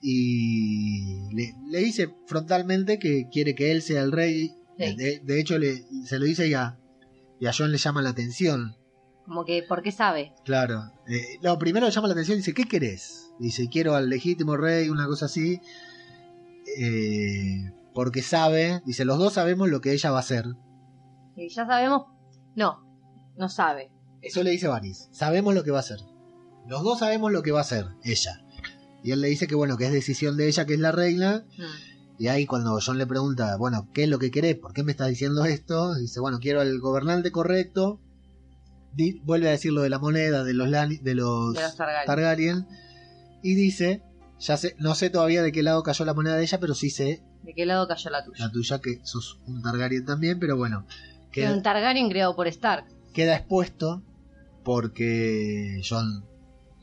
y 0.00 1.34
le, 1.34 1.54
le 1.70 1.78
dice 1.78 2.14
frontalmente 2.26 2.98
que 2.98 3.28
quiere 3.32 3.54
que 3.54 3.72
él 3.72 3.82
sea 3.82 4.02
el 4.02 4.12
rey. 4.12 4.52
Sí. 4.78 4.94
De, 4.96 5.20
de 5.22 5.40
hecho, 5.40 5.58
le, 5.58 5.84
se 6.04 6.18
lo 6.18 6.24
dice 6.24 6.48
y 6.48 6.54
a, 6.54 6.78
y 7.40 7.46
a 7.46 7.52
John 7.56 7.72
le 7.72 7.78
llama 7.78 8.02
la 8.02 8.10
atención. 8.10 8.76
Como 9.24 9.44
que, 9.44 9.62
¿por 9.62 9.82
qué 9.82 9.92
sabe? 9.92 10.32
Claro. 10.44 10.90
Eh, 11.06 11.38
no, 11.42 11.58
primero 11.58 11.86
le 11.86 11.92
llama 11.92 12.08
la 12.08 12.12
atención 12.12 12.36
y 12.36 12.38
dice, 12.38 12.54
¿qué 12.54 12.64
querés? 12.64 13.30
Dice, 13.38 13.68
quiero 13.68 13.94
al 13.94 14.08
legítimo 14.08 14.56
rey, 14.56 14.88
una 14.88 15.06
cosa 15.06 15.26
así. 15.26 15.60
Eh, 16.78 17.70
porque 17.92 18.22
sabe, 18.22 18.80
dice, 18.86 19.04
los 19.04 19.18
dos 19.18 19.34
sabemos 19.34 19.68
lo 19.68 19.80
que 19.80 19.92
ella 19.92 20.10
va 20.10 20.18
a 20.18 20.20
hacer. 20.20 20.46
Y 21.36 21.48
ya 21.48 21.66
sabemos. 21.66 22.06
No, 22.56 22.82
no 23.36 23.48
sabe. 23.48 23.90
Eso 24.22 24.42
le 24.42 24.50
dice 24.50 24.68
Varys. 24.68 25.08
Sabemos 25.12 25.54
lo 25.54 25.62
que 25.62 25.70
va 25.70 25.78
a 25.78 25.80
hacer. 25.80 25.98
Los 26.66 26.82
dos 26.82 26.98
sabemos 27.00 27.32
lo 27.32 27.42
que 27.42 27.52
va 27.52 27.58
a 27.60 27.62
hacer, 27.62 27.86
ella. 28.04 28.44
Y 29.02 29.12
él 29.12 29.20
le 29.20 29.28
dice 29.28 29.46
que 29.46 29.54
bueno, 29.54 29.76
que 29.76 29.86
es 29.86 29.92
decisión 29.92 30.36
de 30.36 30.48
ella, 30.48 30.66
que 30.66 30.74
es 30.74 30.80
la 30.80 30.92
reina. 30.92 31.44
Mm. 31.56 31.62
Y 32.18 32.26
ahí 32.28 32.46
cuando 32.46 32.78
John 32.84 32.98
le 32.98 33.06
pregunta, 33.06 33.56
bueno, 33.56 33.88
¿qué 33.94 34.04
es 34.04 34.08
lo 34.08 34.18
que 34.18 34.30
querés? 34.30 34.56
¿Por 34.56 34.72
qué 34.72 34.82
me 34.82 34.90
estás 34.92 35.08
diciendo 35.08 35.44
esto? 35.44 35.94
Dice, 35.94 36.18
bueno, 36.20 36.38
quiero 36.40 36.60
al 36.60 36.78
gobernante 36.80 37.30
correcto. 37.30 38.00
Di- 38.92 39.20
vuelve 39.24 39.48
a 39.48 39.52
decir 39.52 39.72
lo 39.72 39.82
de 39.82 39.90
la 39.90 39.98
moneda, 40.00 40.42
de 40.42 40.54
los, 40.54 40.68
Lani- 40.68 40.98
de 41.00 41.14
los, 41.14 41.54
De 41.54 41.62
los 41.62 41.76
Targaryen. 41.76 42.06
Targaryen. 42.06 42.66
Y 43.44 43.54
dice, 43.54 44.02
ya 44.40 44.56
sé, 44.56 44.74
no 44.80 44.94
sé 44.96 45.10
todavía 45.10 45.42
de 45.42 45.52
qué 45.52 45.62
lado 45.62 45.82
cayó 45.84 46.04
la 46.04 46.14
moneda 46.14 46.36
de 46.36 46.42
ella, 46.42 46.58
pero 46.58 46.74
sí 46.74 46.90
sé 46.90 47.22
¿De 47.44 47.54
qué 47.54 47.64
lado 47.66 47.86
cayó 47.86 48.10
la 48.10 48.24
tuya? 48.24 48.46
la 48.46 48.50
tuya, 48.50 48.80
que 48.80 49.00
sos 49.04 49.38
un 49.46 49.62
Targaryen 49.62 50.04
también, 50.04 50.40
pero 50.40 50.56
bueno, 50.56 50.86
Que 51.30 51.42
queda, 51.42 51.52
un 51.54 51.62
Targaryen 51.62 52.08
creado 52.10 52.34
por 52.34 52.48
Stark. 52.48 52.84
queda 53.14 53.36
expuesto 53.36 54.02
porque 54.64 55.80
John 55.88 56.24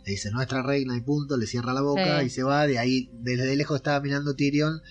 le 0.06 0.12
dice 0.12 0.32
nuestra 0.32 0.62
reina 0.64 0.96
y 0.96 1.02
punto, 1.02 1.36
le 1.38 1.46
cierra 1.48 1.74
la 1.74 1.82
boca 1.82 2.20
Sí. 2.22 2.26
y 2.28 2.30
se 2.30 2.44
va. 2.44 2.68
De 2.68 2.78
ahí, 2.80 3.10
desde 3.22 3.56
lejos 3.56 3.76
estaba 3.78 4.00
mirando 4.00 4.36
Tyrion, 4.36 4.82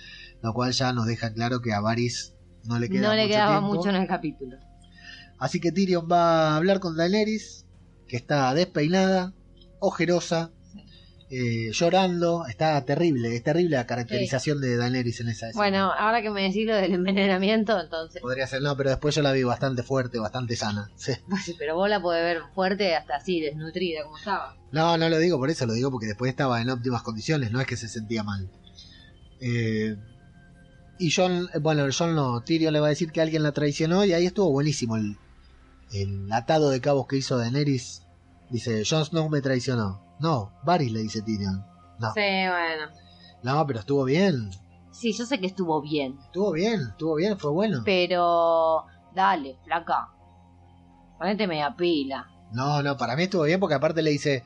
lo 0.44 0.52
cual 0.52 0.72
ya 0.72 0.92
nos 0.92 1.06
deja 1.06 1.32
claro 1.32 1.60
que 1.60 1.72
a 1.72 1.80
Varys 1.80 2.34
no 2.64 2.78
le 2.78 2.88
queda 2.90 3.08
No 3.08 3.14
le 3.14 3.22
mucho 3.22 3.32
quedaba 3.32 3.58
tiempo. 3.58 3.74
mucho 3.74 3.88
en 3.88 3.96
el 3.96 4.06
capítulo. 4.06 4.56
Así 5.38 5.58
que 5.58 5.72
Tyrion 5.72 6.06
va 6.10 6.50
a 6.52 6.56
hablar 6.56 6.80
con 6.80 6.96
Daenerys, 6.96 7.66
que 8.06 8.16
está 8.16 8.52
despeinada, 8.54 9.32
ojerosa, 9.80 10.50
eh, 11.30 11.70
llorando. 11.72 12.46
Está 12.46 12.84
terrible, 12.84 13.34
es 13.34 13.42
terrible 13.42 13.76
la 13.76 13.86
caracterización 13.86 14.60
de 14.60 14.76
Daenerys 14.76 15.20
en 15.20 15.28
esa 15.28 15.48
escena. 15.48 15.62
Bueno, 15.62 15.92
ahora 15.92 16.20
que 16.20 16.28
me 16.30 16.42
decís 16.42 16.66
lo 16.66 16.76
del 16.76 16.92
envenenamiento, 16.92 17.80
entonces. 17.80 18.20
Podría 18.20 18.46
ser, 18.46 18.60
no, 18.60 18.76
pero 18.76 18.90
después 18.90 19.14
yo 19.14 19.22
la 19.22 19.32
vi 19.32 19.42
bastante 19.44 19.82
fuerte, 19.82 20.18
bastante 20.18 20.56
sana. 20.56 20.90
Sí. 20.96 21.12
Pero 21.58 21.74
vos 21.76 21.88
la 21.88 22.00
podés 22.02 22.22
ver 22.22 22.42
fuerte 22.54 22.94
hasta 22.94 23.16
así, 23.16 23.40
desnutrida, 23.40 24.04
como 24.04 24.18
estaba. 24.18 24.56
No, 24.72 24.96
no 24.98 25.08
lo 25.08 25.16
digo 25.18 25.38
por 25.38 25.48
eso, 25.48 25.64
lo 25.66 25.72
digo 25.72 25.90
porque 25.90 26.06
después 26.06 26.28
estaba 26.28 26.60
en 26.60 26.68
óptimas 26.68 27.02
condiciones, 27.02 27.50
no 27.50 27.60
es 27.62 27.66
que 27.66 27.76
se 27.78 27.88
sentía 27.88 28.22
mal. 28.22 28.50
Eh, 29.40 29.96
y 30.98 31.10
John, 31.10 31.48
bueno, 31.60 31.84
John 31.96 32.14
no, 32.14 32.42
Tyrion 32.42 32.72
le 32.72 32.80
va 32.80 32.86
a 32.86 32.90
decir 32.90 33.10
que 33.12 33.20
alguien 33.20 33.42
la 33.42 33.52
traicionó 33.52 34.04
y 34.04 34.12
ahí 34.12 34.26
estuvo 34.26 34.50
buenísimo 34.50 34.96
el, 34.96 35.16
el 35.92 36.30
atado 36.32 36.70
de 36.70 36.80
cabos 36.80 37.06
que 37.06 37.16
hizo 37.16 37.36
Daenerys. 37.38 38.02
Dice, 38.50 38.82
Jon 38.88 39.04
Snow 39.04 39.28
me 39.28 39.40
traicionó. 39.40 40.02
No, 40.20 40.52
Varys 40.64 40.92
le 40.92 41.00
dice 41.00 41.22
Tyrion. 41.22 41.64
No, 41.98 42.08
Sí, 42.12 42.20
bueno. 42.20 42.90
no, 43.42 43.66
pero 43.66 43.80
estuvo 43.80 44.04
bien, 44.04 44.50
Sí, 44.92 45.12
yo 45.12 45.26
sé 45.26 45.40
que 45.40 45.46
estuvo 45.46 45.80
bien. 45.82 46.16
estuvo 46.24 46.52
bien, 46.52 46.80
estuvo 46.90 47.16
bien, 47.16 47.36
fue 47.38 47.50
bueno. 47.50 47.82
Pero. 47.84 48.84
Dale, 49.12 49.56
flaca. 49.64 50.08
Ponete 51.18 51.46
media 51.48 51.74
pila. 51.76 52.28
No, 52.52 52.80
no, 52.82 52.96
para 52.96 53.16
mí 53.16 53.24
estuvo 53.24 53.42
bien 53.42 53.58
porque 53.58 53.74
aparte 53.74 54.02
le 54.02 54.10
dice 54.10 54.44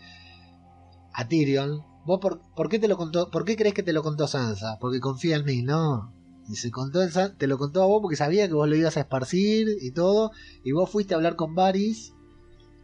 a 1.13 1.27
Tyrion, 1.29 1.85
¿vos 2.07 2.19
por, 2.21 2.41
por 2.55 2.69
qué 2.71 2.79
te 2.79 2.89
lo 2.89 2.97
contó, 2.97 3.31
por 3.31 3.45
qué 3.45 3.57
crees 3.57 3.75
que 3.75 3.83
te 3.83 3.93
lo 3.93 4.03
contó 4.03 4.27
Sansa? 4.27 4.79
Porque 4.81 5.01
confía 5.01 5.37
en 5.37 5.45
mí, 5.45 5.63
no. 5.63 6.15
Dice, 6.49 6.71
contó 6.71 7.03
en 7.03 7.11
San- 7.11 7.37
te 7.37 7.47
lo 7.47 7.59
contó 7.59 7.83
a 7.83 7.87
vos 7.87 8.01
porque 8.01 8.17
sabía 8.17 8.49
que 8.49 8.55
vos 8.55 8.69
lo 8.69 8.75
ibas 8.75 8.97
a 8.97 9.01
esparcir 9.01 9.69
y 9.83 9.91
todo, 9.91 10.33
y 10.65 10.73
vos 10.73 10.91
fuiste 10.91 11.13
a 11.15 11.19
hablar 11.19 11.37
con 11.37 11.55
Varys. 11.55 12.15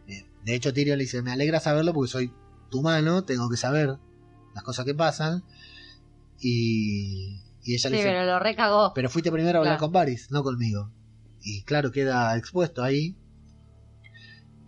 Eh, 0.07 0.23
De 0.43 0.53
hecho, 0.55 0.71
Tyrion 0.71 0.97
le 0.99 1.05
dice, 1.05 1.21
me 1.23 1.31
alegra 1.31 1.59
saberlo 1.59 1.91
porque 1.93 2.11
soy 2.11 2.31
tu 2.69 2.81
mano, 2.83 3.23
tengo 3.23 3.49
que 3.49 3.57
saber 3.57 3.97
las 4.53 4.63
cosas 4.63 4.85
que 4.85 4.93
pasan. 4.93 5.43
Y, 6.39 7.41
y 7.63 7.73
ella 7.73 7.89
Sí, 7.89 7.89
le 7.89 7.97
dice, 7.97 8.09
pero 8.09 8.25
lo 8.25 8.39
recagó. 8.39 8.91
pero 8.93 9.09
fuiste 9.09 9.31
primero 9.31 9.57
a 9.57 9.61
hablar 9.61 9.73
Claro. 9.77 9.85
con 9.87 9.91
Varys, 9.93 10.29
no 10.31 10.43
conmigo. 10.43 10.91
Y 11.41 11.63
claro, 11.63 11.91
queda 11.91 12.37
expuesto 12.37 12.83
ahí. 12.83 13.15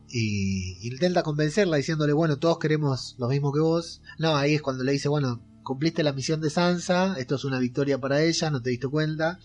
Y 0.09 0.87
intenta 0.87 1.21
convencerla 1.23 1.77
diciéndole, 1.77 2.13
bueno, 2.13 2.37
todos 2.37 2.59
queremos 2.59 3.15
lo 3.17 3.27
mismo 3.27 3.51
que 3.51 3.59
vos. 3.59 4.01
No, 4.17 4.35
ahí 4.37 4.53
es 4.55 4.61
cuando 4.61 4.83
le 4.83 4.93
dice, 4.93 5.09
bueno, 5.09 5.41
cumpliste 5.67 6.01
la 6.01 6.13
misión 6.13 6.39
de 6.39 6.49
Sansa, 6.49 7.15
esto 7.19 7.35
es 7.35 7.43
una 7.43 7.59
victoria 7.59 7.99
para 7.99 8.21
ella, 8.21 8.49
no 8.49 8.61
te 8.61 8.69
diste 8.69 8.87
cuenta. 8.87 9.37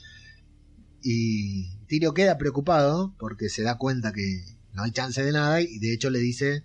Y 1.02 1.76
Tyrion 1.88 2.14
queda 2.14 2.38
preocupado 2.38 3.12
porque 3.18 3.48
se 3.48 3.62
da 3.64 3.76
cuenta 3.76 4.12
que 4.12 4.44
no 4.72 4.84
hay 4.84 4.92
chance 4.92 5.20
de 5.22 5.32
nada 5.32 5.60
y 5.60 5.80
de 5.80 5.92
hecho 5.92 6.10
le 6.10 6.20
dice 6.20 6.62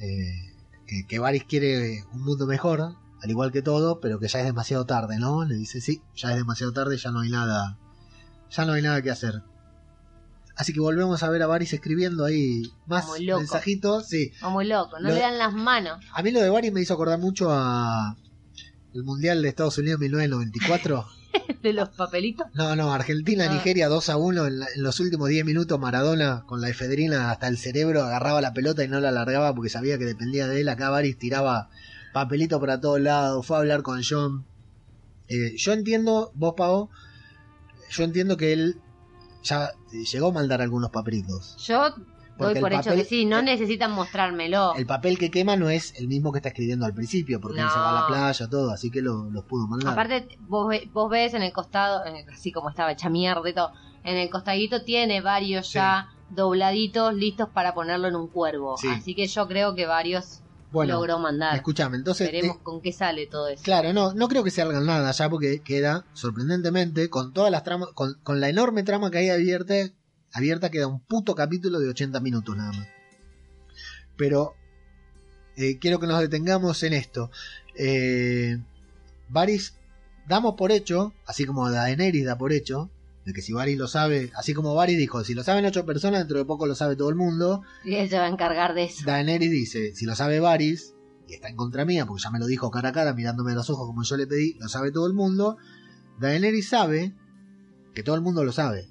eh, 0.00 0.32
que, 0.86 1.06
que 1.08 1.18
Varys 1.18 1.42
quiere 1.44 2.04
un 2.12 2.22
mundo 2.22 2.46
mejor, 2.46 2.94
al 3.20 3.30
igual 3.30 3.50
que 3.50 3.62
todo, 3.62 3.98
pero 4.00 4.20
que 4.20 4.28
ya 4.28 4.38
es 4.38 4.44
demasiado 4.46 4.86
tarde, 4.86 5.18
¿no? 5.18 5.44
Le 5.44 5.56
dice, 5.56 5.80
sí, 5.80 6.02
ya 6.14 6.30
es 6.30 6.36
demasiado 6.36 6.72
tarde, 6.72 6.96
ya 6.98 7.10
no 7.10 7.20
hay 7.20 7.30
nada, 7.30 7.78
ya 8.50 8.64
no 8.64 8.74
hay 8.74 8.82
nada 8.82 9.02
que 9.02 9.10
hacer. 9.10 9.42
Así 10.54 10.72
que 10.72 10.80
volvemos 10.80 11.22
a 11.24 11.28
ver 11.28 11.42
a 11.42 11.46
Varys 11.48 11.72
escribiendo 11.72 12.24
ahí 12.24 12.62
más 12.86 13.06
mensajitos, 13.40 14.06
sí. 14.08 14.30
Como 14.40 14.52
muy 14.52 14.66
loco, 14.66 15.00
no 15.00 15.08
Lo- 15.08 15.14
le 15.14 15.20
dan 15.20 15.36
las 15.36 15.52
manos 15.52 16.02
A 16.14 16.22
mí 16.22 16.30
lo 16.30 16.40
de 16.40 16.48
Varys 16.48 16.72
me 16.72 16.80
hizo 16.80 16.94
acordar 16.94 17.18
mucho 17.18 17.48
a 17.50 18.16
el 18.96 19.04
Mundial 19.04 19.42
de 19.42 19.48
Estados 19.48 19.78
Unidos 19.78 20.00
1994. 20.00 21.06
de 21.62 21.72
los 21.72 21.90
papelitos. 21.90 22.46
No, 22.54 22.74
no, 22.76 22.92
Argentina, 22.92 23.46
Ah. 23.48 23.52
Nigeria 23.52 23.88
2 23.88 24.08
a 24.08 24.16
1 24.16 24.46
en, 24.46 24.58
la- 24.60 24.66
en 24.74 24.82
los 24.82 24.98
últimos 25.00 25.28
10 25.28 25.44
minutos 25.44 25.78
Maradona 25.78 26.44
con 26.46 26.60
la 26.60 26.68
efedrina 26.70 27.30
hasta 27.30 27.46
el 27.48 27.58
cerebro 27.58 28.02
agarraba 28.02 28.40
la 28.40 28.52
pelota 28.54 28.82
y 28.84 28.88
no 28.88 28.98
la 29.00 29.10
alargaba 29.10 29.54
porque 29.54 29.68
sabía 29.70 29.98
que 29.98 30.04
dependía 30.06 30.46
de 30.48 30.60
él. 30.62 30.68
Acá 30.68 30.90
Varys 30.90 31.18
tiraba 31.18 31.68
papelito 32.12 32.58
para 32.58 32.80
todos 32.80 33.00
lados, 33.00 33.46
fue 33.46 33.56
a 33.56 33.60
hablar 33.60 33.82
con 33.82 34.02
John. 34.02 34.46
Eh, 35.28 35.54
yo 35.56 35.72
entiendo, 35.72 36.30
vos 36.34 36.54
Pavo, 36.56 36.90
yo 37.90 38.04
entiendo 38.04 38.36
que 38.36 38.52
él 38.52 38.80
ya 39.42 39.72
llegó 40.10 40.28
a 40.28 40.32
mandar 40.32 40.62
algunos 40.62 40.90
papelitos. 40.90 41.56
Yo 41.66 41.94
Porque 42.36 42.54
doy 42.54 42.60
por 42.62 42.72
el 42.72 42.80
hecho 42.80 42.90
papel- 42.90 42.98
que 42.98 43.04
sí, 43.08 43.24
no 43.24 43.38
el- 43.38 43.44
necesitan 43.46 43.92
mostrármelo. 43.92 44.74
El 44.74 44.86
papel 44.86 45.18
que 45.18 45.30
quema 45.30 45.56
no 45.56 45.70
es 45.70 45.94
el 45.98 46.06
mismo 46.08 46.32
que 46.32 46.38
está 46.38 46.48
escribiendo 46.50 46.84
al 46.86 46.92
principio, 46.94 47.40
porque 47.40 47.60
él 47.60 47.68
se 47.68 47.78
va 47.78 47.90
a 47.90 47.94
la 47.94 48.00
No. 48.00 48.06
playa, 48.08 48.48
todo, 48.48 48.70
así 48.70 48.90
que 48.90 49.00
lo- 49.02 49.30
pudo 49.48 49.66
mandar. 49.66 49.92
Aparte, 49.92 50.28
vos, 50.40 50.74
vos 50.92 51.10
ves 51.10 51.34
en 51.34 51.42
el 51.42 51.52
costado, 51.52 52.04
en 52.04 52.16
el- 52.16 52.28
así 52.28 52.52
como 52.52 52.68
estaba 52.70 52.92
hecha 52.92 53.08
mierda 53.08 53.48
y 53.48 53.54
todo, 53.54 53.72
en 54.04 54.16
el 54.16 54.28
costadito 54.30 54.82
tiene 54.84 55.20
varios 55.20 55.66
Sí. 55.68 55.74
ya 55.74 56.08
dobladitos 56.30 57.14
listos 57.14 57.48
para 57.52 57.74
ponerlo 57.74 58.08
en 58.08 58.16
un 58.16 58.28
cuervo. 58.28 58.76
Sí. 58.76 58.88
Así 58.88 59.14
que 59.14 59.26
yo 59.26 59.46
creo 59.48 59.74
que 59.74 59.86
varios 59.86 60.40
bueno, 60.72 60.94
logró 60.94 61.18
mandar. 61.18 61.54
escúchame, 61.56 61.96
entonces... 61.96 62.30
Veremos 62.30 62.56
eh, 62.56 62.60
con 62.62 62.80
qué 62.82 62.92
sale 62.92 63.26
todo 63.26 63.48
eso. 63.48 63.62
Claro, 63.62 63.92
no, 63.92 64.12
no 64.12 64.28
creo 64.28 64.44
que 64.44 64.50
se 64.50 64.60
hagan 64.62 64.84
nada 64.84 65.10
ya 65.12 65.30
porque 65.30 65.62
queda 65.62 66.04
sorprendentemente 66.12 67.08
con 67.08 67.32
todas 67.32 67.50
las 67.50 67.62
tramas, 67.64 67.88
con, 67.94 68.14
con 68.22 68.40
la 68.40 68.48
enorme 68.48 68.82
trama 68.82 69.10
que 69.10 69.18
hay 69.18 69.30
abierta, 69.30 69.74
abierta 70.36 70.70
queda 70.70 70.86
un 70.86 71.00
puto 71.00 71.34
capítulo 71.34 71.78
de 71.78 71.88
80 71.88 72.20
minutos 72.20 72.56
nada 72.56 72.72
más. 72.72 72.88
Pero 74.16 74.54
eh, 75.56 75.78
quiero 75.78 75.98
que 75.98 76.06
nos 76.06 76.20
detengamos 76.20 76.82
en 76.82 76.92
esto. 76.92 77.30
Eh, 77.74 78.58
Varys, 79.28 79.74
damos 80.28 80.54
por 80.54 80.72
hecho, 80.72 81.14
así 81.26 81.46
como 81.46 81.70
Daenerys 81.70 82.26
da 82.26 82.36
por 82.36 82.52
hecho, 82.52 82.90
de 83.24 83.32
que 83.32 83.40
si 83.42 83.52
Varys 83.52 83.78
lo 83.78 83.88
sabe, 83.88 84.30
así 84.36 84.52
como 84.54 84.74
Varys 84.74 84.98
dijo, 84.98 85.24
si 85.24 85.34
lo 85.34 85.42
saben 85.42 85.64
ocho 85.64 85.86
personas, 85.86 86.20
dentro 86.20 86.38
de 86.38 86.44
poco 86.44 86.66
lo 86.66 86.74
sabe 86.74 86.96
todo 86.96 87.08
el 87.08 87.16
mundo. 87.16 87.62
Y 87.84 87.94
él 87.94 88.08
se 88.08 88.18
va 88.18 88.26
a 88.26 88.28
encargar 88.28 88.74
de 88.74 88.84
eso. 88.84 89.02
Daenerys 89.06 89.50
dice, 89.50 89.94
si 89.94 90.04
lo 90.04 90.14
sabe 90.14 90.38
Varys, 90.38 90.94
y 91.26 91.34
está 91.34 91.48
en 91.48 91.56
contra 91.56 91.84
mía, 91.84 92.06
porque 92.06 92.22
ya 92.22 92.30
me 92.30 92.38
lo 92.38 92.46
dijo 92.46 92.70
cara 92.70 92.90
a 92.90 92.92
cara, 92.92 93.14
mirándome 93.14 93.52
a 93.52 93.54
los 93.54 93.68
ojos 93.70 93.86
como 93.86 94.02
yo 94.02 94.16
le 94.16 94.26
pedí, 94.26 94.54
lo 94.60 94.68
sabe 94.68 94.92
todo 94.92 95.06
el 95.06 95.14
mundo. 95.14 95.56
Daenerys 96.20 96.68
sabe 96.68 97.14
que 97.94 98.02
todo 98.02 98.14
el 98.14 98.22
mundo 98.22 98.44
lo 98.44 98.52
sabe. 98.52 98.90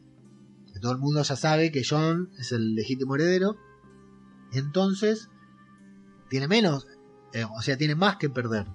Que 0.75 0.81
todo 0.81 0.91
el 0.91 0.99
mundo 0.99 1.23
ya 1.23 1.35
sabe 1.37 1.71
que 1.71 1.83
Jon 1.89 2.29
es 2.37 2.51
el 2.51 2.75
legítimo 2.75 3.15
heredero. 3.15 3.55
Entonces, 4.51 5.29
tiene 6.29 6.47
menos, 6.47 6.85
eh, 7.33 7.45
o 7.45 7.61
sea, 7.61 7.77
tiene 7.77 7.95
más 7.95 8.17
que 8.17 8.29
perder. 8.29 8.67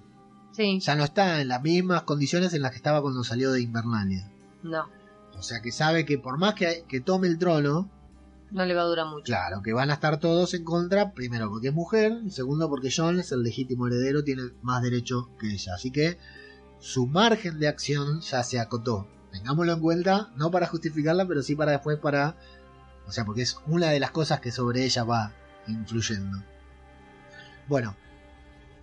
Sí, 0.51 0.79
Ya 0.81 0.95
no 0.95 1.03
está 1.03 1.39
en 1.41 1.47
las 1.47 1.61
mismas 1.61 2.01
condiciones 2.01 2.53
en 2.53 2.63
las 2.63 2.71
que 2.71 2.77
estaba 2.77 3.01
cuando 3.01 3.23
salió 3.23 3.51
de 3.51 3.61
Invernalia. 3.61 4.29
no. 4.63 4.89
O 5.33 5.43
sea 5.43 5.61
que 5.61 5.71
sabe 5.71 6.05
que 6.05 6.19
por 6.19 6.37
más 6.37 6.53
que, 6.55 6.83
que 6.87 6.99
tome 6.99 7.27
el 7.27 7.39
trono, 7.39 7.89
No 8.51 8.65
le 8.65 8.75
va 8.75 8.81
a 8.81 8.85
durar 8.85 9.07
mucho. 9.07 9.23
Claro, 9.23 9.61
que 9.63 9.71
van 9.73 9.89
a 9.89 9.93
estar 9.93 10.19
todos 10.19 10.53
en 10.53 10.65
contra, 10.65 11.13
primero 11.13 11.49
porque 11.49 11.69
es 11.69 11.73
mujer, 11.73 12.19
y 12.25 12.31
segundo 12.31 12.67
porque 12.69 12.91
John 12.95 13.19
es 13.19 13.31
el 13.31 13.41
legítimo 13.41 13.87
heredero, 13.87 14.23
tiene 14.23 14.43
más 14.61 14.83
derecho 14.83 15.29
que 15.39 15.51
ella. 15.53 15.73
Así 15.73 15.89
que 15.89 16.17
su 16.79 17.07
margen 17.07 17.59
de 17.59 17.69
acción 17.69 18.19
ya 18.21 18.43
se 18.43 18.59
acotó. 18.59 19.07
Tengámoslo 19.31 19.73
en 19.73 19.79
cuenta, 19.79 20.29
no 20.35 20.51
para 20.51 20.67
justificarla, 20.67 21.27
pero 21.27 21.41
sí 21.41 21.55
para 21.55 21.71
después 21.71 21.97
para... 21.97 22.35
O 23.07 23.11
sea, 23.11 23.25
porque 23.25 23.41
es 23.41 23.57
una 23.67 23.89
de 23.89 23.99
las 23.99 24.11
cosas 24.11 24.39
que 24.39 24.51
sobre 24.51 24.83
ella 24.83 25.03
va 25.03 25.33
influyendo. 25.67 26.43
Bueno, 27.67 27.95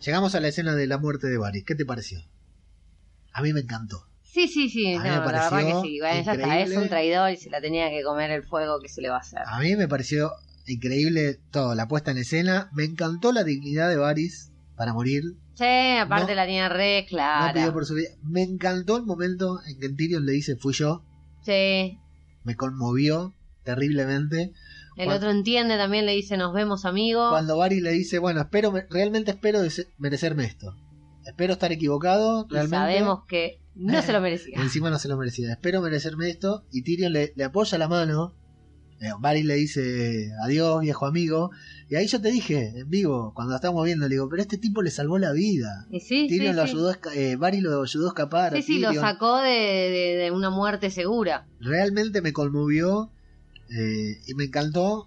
llegamos 0.00 0.34
a 0.34 0.40
la 0.40 0.48
escena 0.48 0.74
de 0.74 0.86
la 0.86 0.98
muerte 0.98 1.28
de 1.28 1.38
Varys. 1.38 1.64
¿Qué 1.64 1.74
te 1.74 1.84
pareció? 1.84 2.22
A 3.32 3.42
mí 3.42 3.52
me 3.52 3.60
encantó. 3.60 4.06
Sí, 4.22 4.48
sí, 4.48 4.68
sí, 4.68 4.94
A 4.94 5.02
mí 5.02 5.08
no, 5.08 5.14
me 5.14 5.20
la 5.20 5.20
verdad 5.20 5.50
pareció 5.50 5.82
que 5.82 5.88
sí. 5.88 6.00
Bueno, 6.00 6.22
ya 6.22 6.32
está, 6.32 6.60
es 6.60 6.76
un 6.76 6.88
traidor 6.88 7.30
y 7.30 7.36
se 7.36 7.50
la 7.50 7.60
tenía 7.60 7.90
que 7.90 8.02
comer 8.02 8.30
el 8.30 8.42
fuego 8.42 8.80
que 8.80 8.88
se 8.88 9.00
le 9.00 9.08
va 9.08 9.16
a 9.16 9.20
hacer. 9.20 9.40
A 9.46 9.58
mí 9.60 9.76
me 9.76 9.88
pareció 9.88 10.32
increíble 10.66 11.40
todo, 11.50 11.74
la 11.74 11.88
puesta 11.88 12.10
en 12.10 12.18
escena. 12.18 12.70
Me 12.72 12.84
encantó 12.84 13.32
la 13.32 13.44
dignidad 13.44 13.88
de 13.88 13.96
Varys 13.96 14.50
para 14.78 14.94
morir. 14.94 15.24
Sí, 15.54 15.96
aparte 16.00 16.32
No- 16.32 16.36
la 16.36 16.46
tenía 16.46 16.68
re 16.70 17.02
No 17.02 17.08
clara. 17.08 17.52
pidió 17.52 17.72
por 17.72 17.84
su 17.84 17.94
vida. 17.94 18.08
Me 18.22 18.42
encantó 18.42 18.96
el 18.96 19.02
momento 19.02 19.58
en 19.66 19.78
que 19.78 19.88
Tyrion 19.90 20.24
le 20.24 20.32
dice 20.32 20.56
fui 20.56 20.72
yo. 20.72 21.04
Sí. 21.42 21.98
Me 22.44 22.56
conmovió 22.56 23.34
terriblemente. 23.64 24.52
El 24.96 25.10
otro 25.10 25.30
entiende 25.30 25.76
también, 25.76 26.06
le 26.06 26.12
dice, 26.12 26.36
nos 26.36 26.52
vemos, 26.52 26.84
amigo. 26.84 27.28
Cuando 27.30 27.56
Varys 27.56 27.82
le 27.82 27.90
dice, 27.92 28.18
bueno, 28.18 28.40
espero, 28.40 28.72
realmente 28.90 29.30
espero 29.32 29.60
merecerme 29.98 30.44
esto. 30.44 30.74
Espero 31.24 31.52
estar 31.52 31.70
equivocado, 31.70 32.48
y 32.50 32.66
sabemos 32.68 33.24
que 33.28 33.60
no 33.76 34.00
se 34.02 34.12
lo 34.12 34.20
merecía. 34.20 34.60
Encima 34.60 34.90
no 34.90 34.98
se 34.98 35.08
lo 35.08 35.16
merecía. 35.16 35.52
Espero 35.52 35.82
merecerme 35.82 36.28
esto. 36.30 36.64
Y 36.72 36.82
Tyrion 36.82 37.12
le, 37.12 37.32
le 37.36 37.44
apoya 37.44 37.78
la 37.78 37.86
mano. 37.86 38.34
Eh, 39.00 39.10
Varys 39.20 39.44
le 39.44 39.54
dice 39.54 40.30
adiós, 40.42 40.80
viejo 40.80 41.06
amigo. 41.06 41.50
Y 41.88 41.94
ahí 41.94 42.06
yo 42.08 42.20
te 42.20 42.30
dije, 42.30 42.72
en 42.80 42.90
vivo, 42.90 43.32
cuando 43.34 43.54
estábamos 43.54 43.84
viendo, 43.84 44.08
le 44.08 44.16
digo, 44.16 44.28
pero 44.28 44.42
este 44.42 44.58
tipo 44.58 44.82
le 44.82 44.90
salvó 44.90 45.18
la 45.18 45.32
vida. 45.32 45.86
Sí, 46.00 46.26
Tyrion 46.28 46.52
sí, 46.54 46.56
lo 46.56 46.64
sí. 46.66 46.70
ayudó, 46.70 46.92
esca- 46.92 47.14
eh, 47.14 47.36
lo 47.62 47.82
ayudó 47.82 48.06
a 48.06 48.08
escapar. 48.08 48.56
Sí, 48.56 48.62
sí, 48.62 48.78
lo 48.80 48.92
sacó 48.94 49.38
de, 49.38 49.50
de- 49.50 50.16
de 50.24 50.30
una 50.32 50.50
muerte 50.50 50.90
segura. 50.90 51.46
Realmente 51.60 52.20
me 52.22 52.32
conmovió 52.32 53.12
eh, 53.70 54.16
y 54.26 54.34
me 54.34 54.44
encantó. 54.44 55.06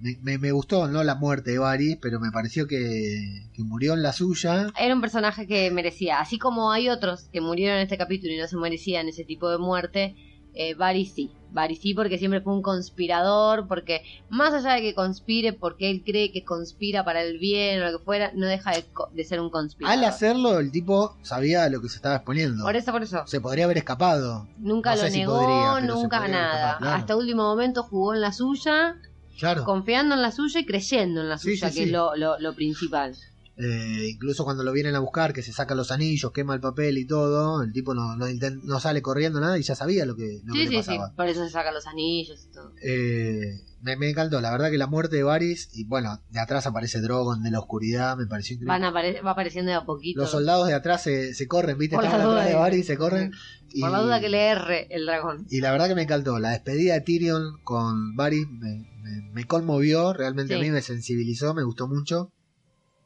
Me, 0.00 0.16
me- 0.22 0.38
me 0.38 0.52
gustó, 0.52 0.86
no 0.88 1.02
la 1.02 1.14
muerte 1.14 1.52
de 1.52 1.58
Varys, 1.58 1.98
pero 2.02 2.20
me 2.20 2.30
pareció 2.30 2.66
que, 2.66 3.46
que 3.54 3.62
murió 3.64 3.94
en 3.94 4.02
la 4.02 4.12
suya. 4.12 4.66
Era 4.78 4.94
un 4.94 5.00
personaje 5.00 5.46
que 5.46 5.70
merecía, 5.70 6.20
así 6.20 6.38
como 6.38 6.70
hay 6.72 6.88
otros 6.88 7.28
que 7.32 7.40
murieron 7.40 7.76
en 7.78 7.82
este 7.84 7.96
capítulo 7.96 8.32
y 8.32 8.36
no 8.38 8.46
se 8.46 8.56
merecían 8.56 9.08
ese 9.08 9.24
tipo 9.24 9.48
de 9.50 9.58
muerte, 9.58 10.16
eh, 10.52 10.74
Varys 10.74 11.14
sí. 11.14 11.32
Sí 11.80 11.94
porque 11.94 12.18
siempre 12.18 12.40
fue 12.40 12.52
un 12.54 12.62
conspirador, 12.62 13.66
porque 13.68 14.02
más 14.28 14.52
allá 14.52 14.74
de 14.74 14.82
que 14.82 14.94
conspire 14.94 15.52
porque 15.52 15.90
él 15.90 16.02
cree 16.04 16.30
que 16.32 16.44
conspira 16.44 17.04
para 17.04 17.22
el 17.22 17.38
bien 17.38 17.82
o 17.82 17.90
lo 17.90 17.98
que 17.98 18.04
fuera, 18.04 18.32
no 18.34 18.46
deja 18.46 18.72
de, 18.72 18.84
de 19.12 19.24
ser 19.24 19.40
un 19.40 19.50
conspirador. 19.50 19.98
Al 19.98 20.04
hacerlo, 20.04 20.58
el 20.58 20.70
tipo 20.70 21.16
sabía 21.22 21.68
lo 21.68 21.80
que 21.80 21.88
se 21.88 21.96
estaba 21.96 22.16
exponiendo. 22.16 22.64
Por 22.64 22.76
eso, 22.76 22.92
por 22.92 23.02
eso. 23.02 23.22
Se 23.26 23.40
podría 23.40 23.64
haber 23.64 23.78
escapado. 23.78 24.46
Nunca 24.58 24.94
No 24.94 25.02
lo 25.02 25.08
si 25.10 25.18
negó, 25.18 25.36
podría, 25.38 25.80
nunca 25.94 26.28
nada. 26.28 26.54
escapar, 26.54 26.78
claro. 26.78 26.96
Hasta 26.96 27.16
último 27.16 27.42
momento 27.44 27.82
jugó 27.82 28.14
en 28.14 28.20
la 28.20 28.32
suya, 28.32 28.96
Claro. 29.38 29.64
confiando 29.64 30.14
en 30.16 30.22
la 30.22 30.32
suya 30.32 30.60
y 30.60 30.66
creyendo 30.66 31.20
en 31.22 31.28
la 31.28 31.38
Sí, 31.38 31.50
suya, 31.56 31.68
sí, 31.70 31.74
que 31.74 31.80
sí. 31.80 31.86
es 31.86 31.92
lo, 31.92 32.14
lo, 32.16 32.38
lo 32.40 32.54
principal. 32.54 33.14
Eh, 33.60 34.10
incluso 34.12 34.44
cuando 34.44 34.62
lo 34.62 34.72
vienen 34.72 34.94
a 34.94 35.00
buscar, 35.00 35.32
que 35.32 35.42
se 35.42 35.52
saca 35.52 35.74
los 35.74 35.90
anillos, 35.90 36.30
quema 36.32 36.54
el 36.54 36.60
papel 36.60 36.96
y 36.96 37.06
todo, 37.06 37.60
el 37.62 37.72
tipo 37.72 37.92
no, 37.92 38.14
no, 38.14 38.26
no 38.62 38.78
sale 38.80 39.02
corriendo 39.02 39.40
nada 39.40 39.58
y 39.58 39.62
ya 39.62 39.74
sabía 39.74 40.06
lo 40.06 40.14
que, 40.14 40.40
lo 40.44 40.54
que 40.54 40.60
Sí, 40.60 40.64
le 40.66 40.70
sí, 40.70 40.82
sí. 40.92 40.96
pasaba. 40.98 41.12
Por 41.16 41.26
eso 41.26 41.44
se 41.44 41.50
sacan 41.50 41.74
los 41.74 41.86
anillos 41.88 42.46
y 42.48 42.52
todo. 42.52 42.72
Eh, 42.80 43.60
me, 43.82 43.96
me 43.96 44.10
encantó, 44.10 44.40
la 44.40 44.52
verdad 44.52 44.70
que 44.70 44.78
la 44.78 44.86
muerte 44.86 45.16
de 45.16 45.24
Varys, 45.24 45.70
y 45.72 45.84
bueno, 45.84 46.20
de 46.30 46.38
atrás 46.38 46.66
aparece 46.68 47.00
Drogon 47.00 47.42
de 47.42 47.50
la 47.50 47.58
oscuridad, 47.58 48.16
me 48.16 48.26
pareció 48.26 48.54
increíble. 48.54 48.78
Van 48.78 48.84
apare- 48.94 49.24
va 49.26 49.32
apareciendo 49.32 49.70
de 49.72 49.76
a 49.76 49.84
poquito. 49.84 50.20
Los 50.20 50.30
soldados 50.30 50.68
de 50.68 50.74
atrás 50.74 51.02
se, 51.02 51.34
se 51.34 51.46
corren, 51.48 51.78
¿viste? 51.78 51.96
Por 51.96 52.04
la 52.04 52.10
duda 52.10 52.30
atrás 52.30 52.44
de 52.44 52.50
de- 52.52 52.56
Varys, 52.58 52.86
se 52.86 52.96
corren. 52.96 53.32
y, 53.70 53.80
Por 53.80 53.90
la 53.90 54.00
duda 54.02 54.20
que 54.20 54.28
le 54.28 54.46
erre 54.46 54.86
el 54.94 55.04
dragón. 55.06 55.46
y 55.50 55.60
la 55.60 55.72
verdad 55.72 55.88
que 55.88 55.94
me 55.96 56.02
encantó. 56.02 56.38
La 56.38 56.50
despedida 56.50 56.94
de 56.94 57.00
Tyrion 57.00 57.58
con 57.64 58.14
Varys 58.14 58.46
me, 58.50 58.86
me- 59.02 59.30
me 59.32 59.44
conmovió, 59.46 60.12
realmente 60.12 60.54
Sí. 60.54 60.60
a 60.60 60.62
mí 60.62 60.70
me 60.70 60.80
sensibilizó, 60.82 61.54
me 61.54 61.64
gustó 61.64 61.88
mucho. 61.88 62.30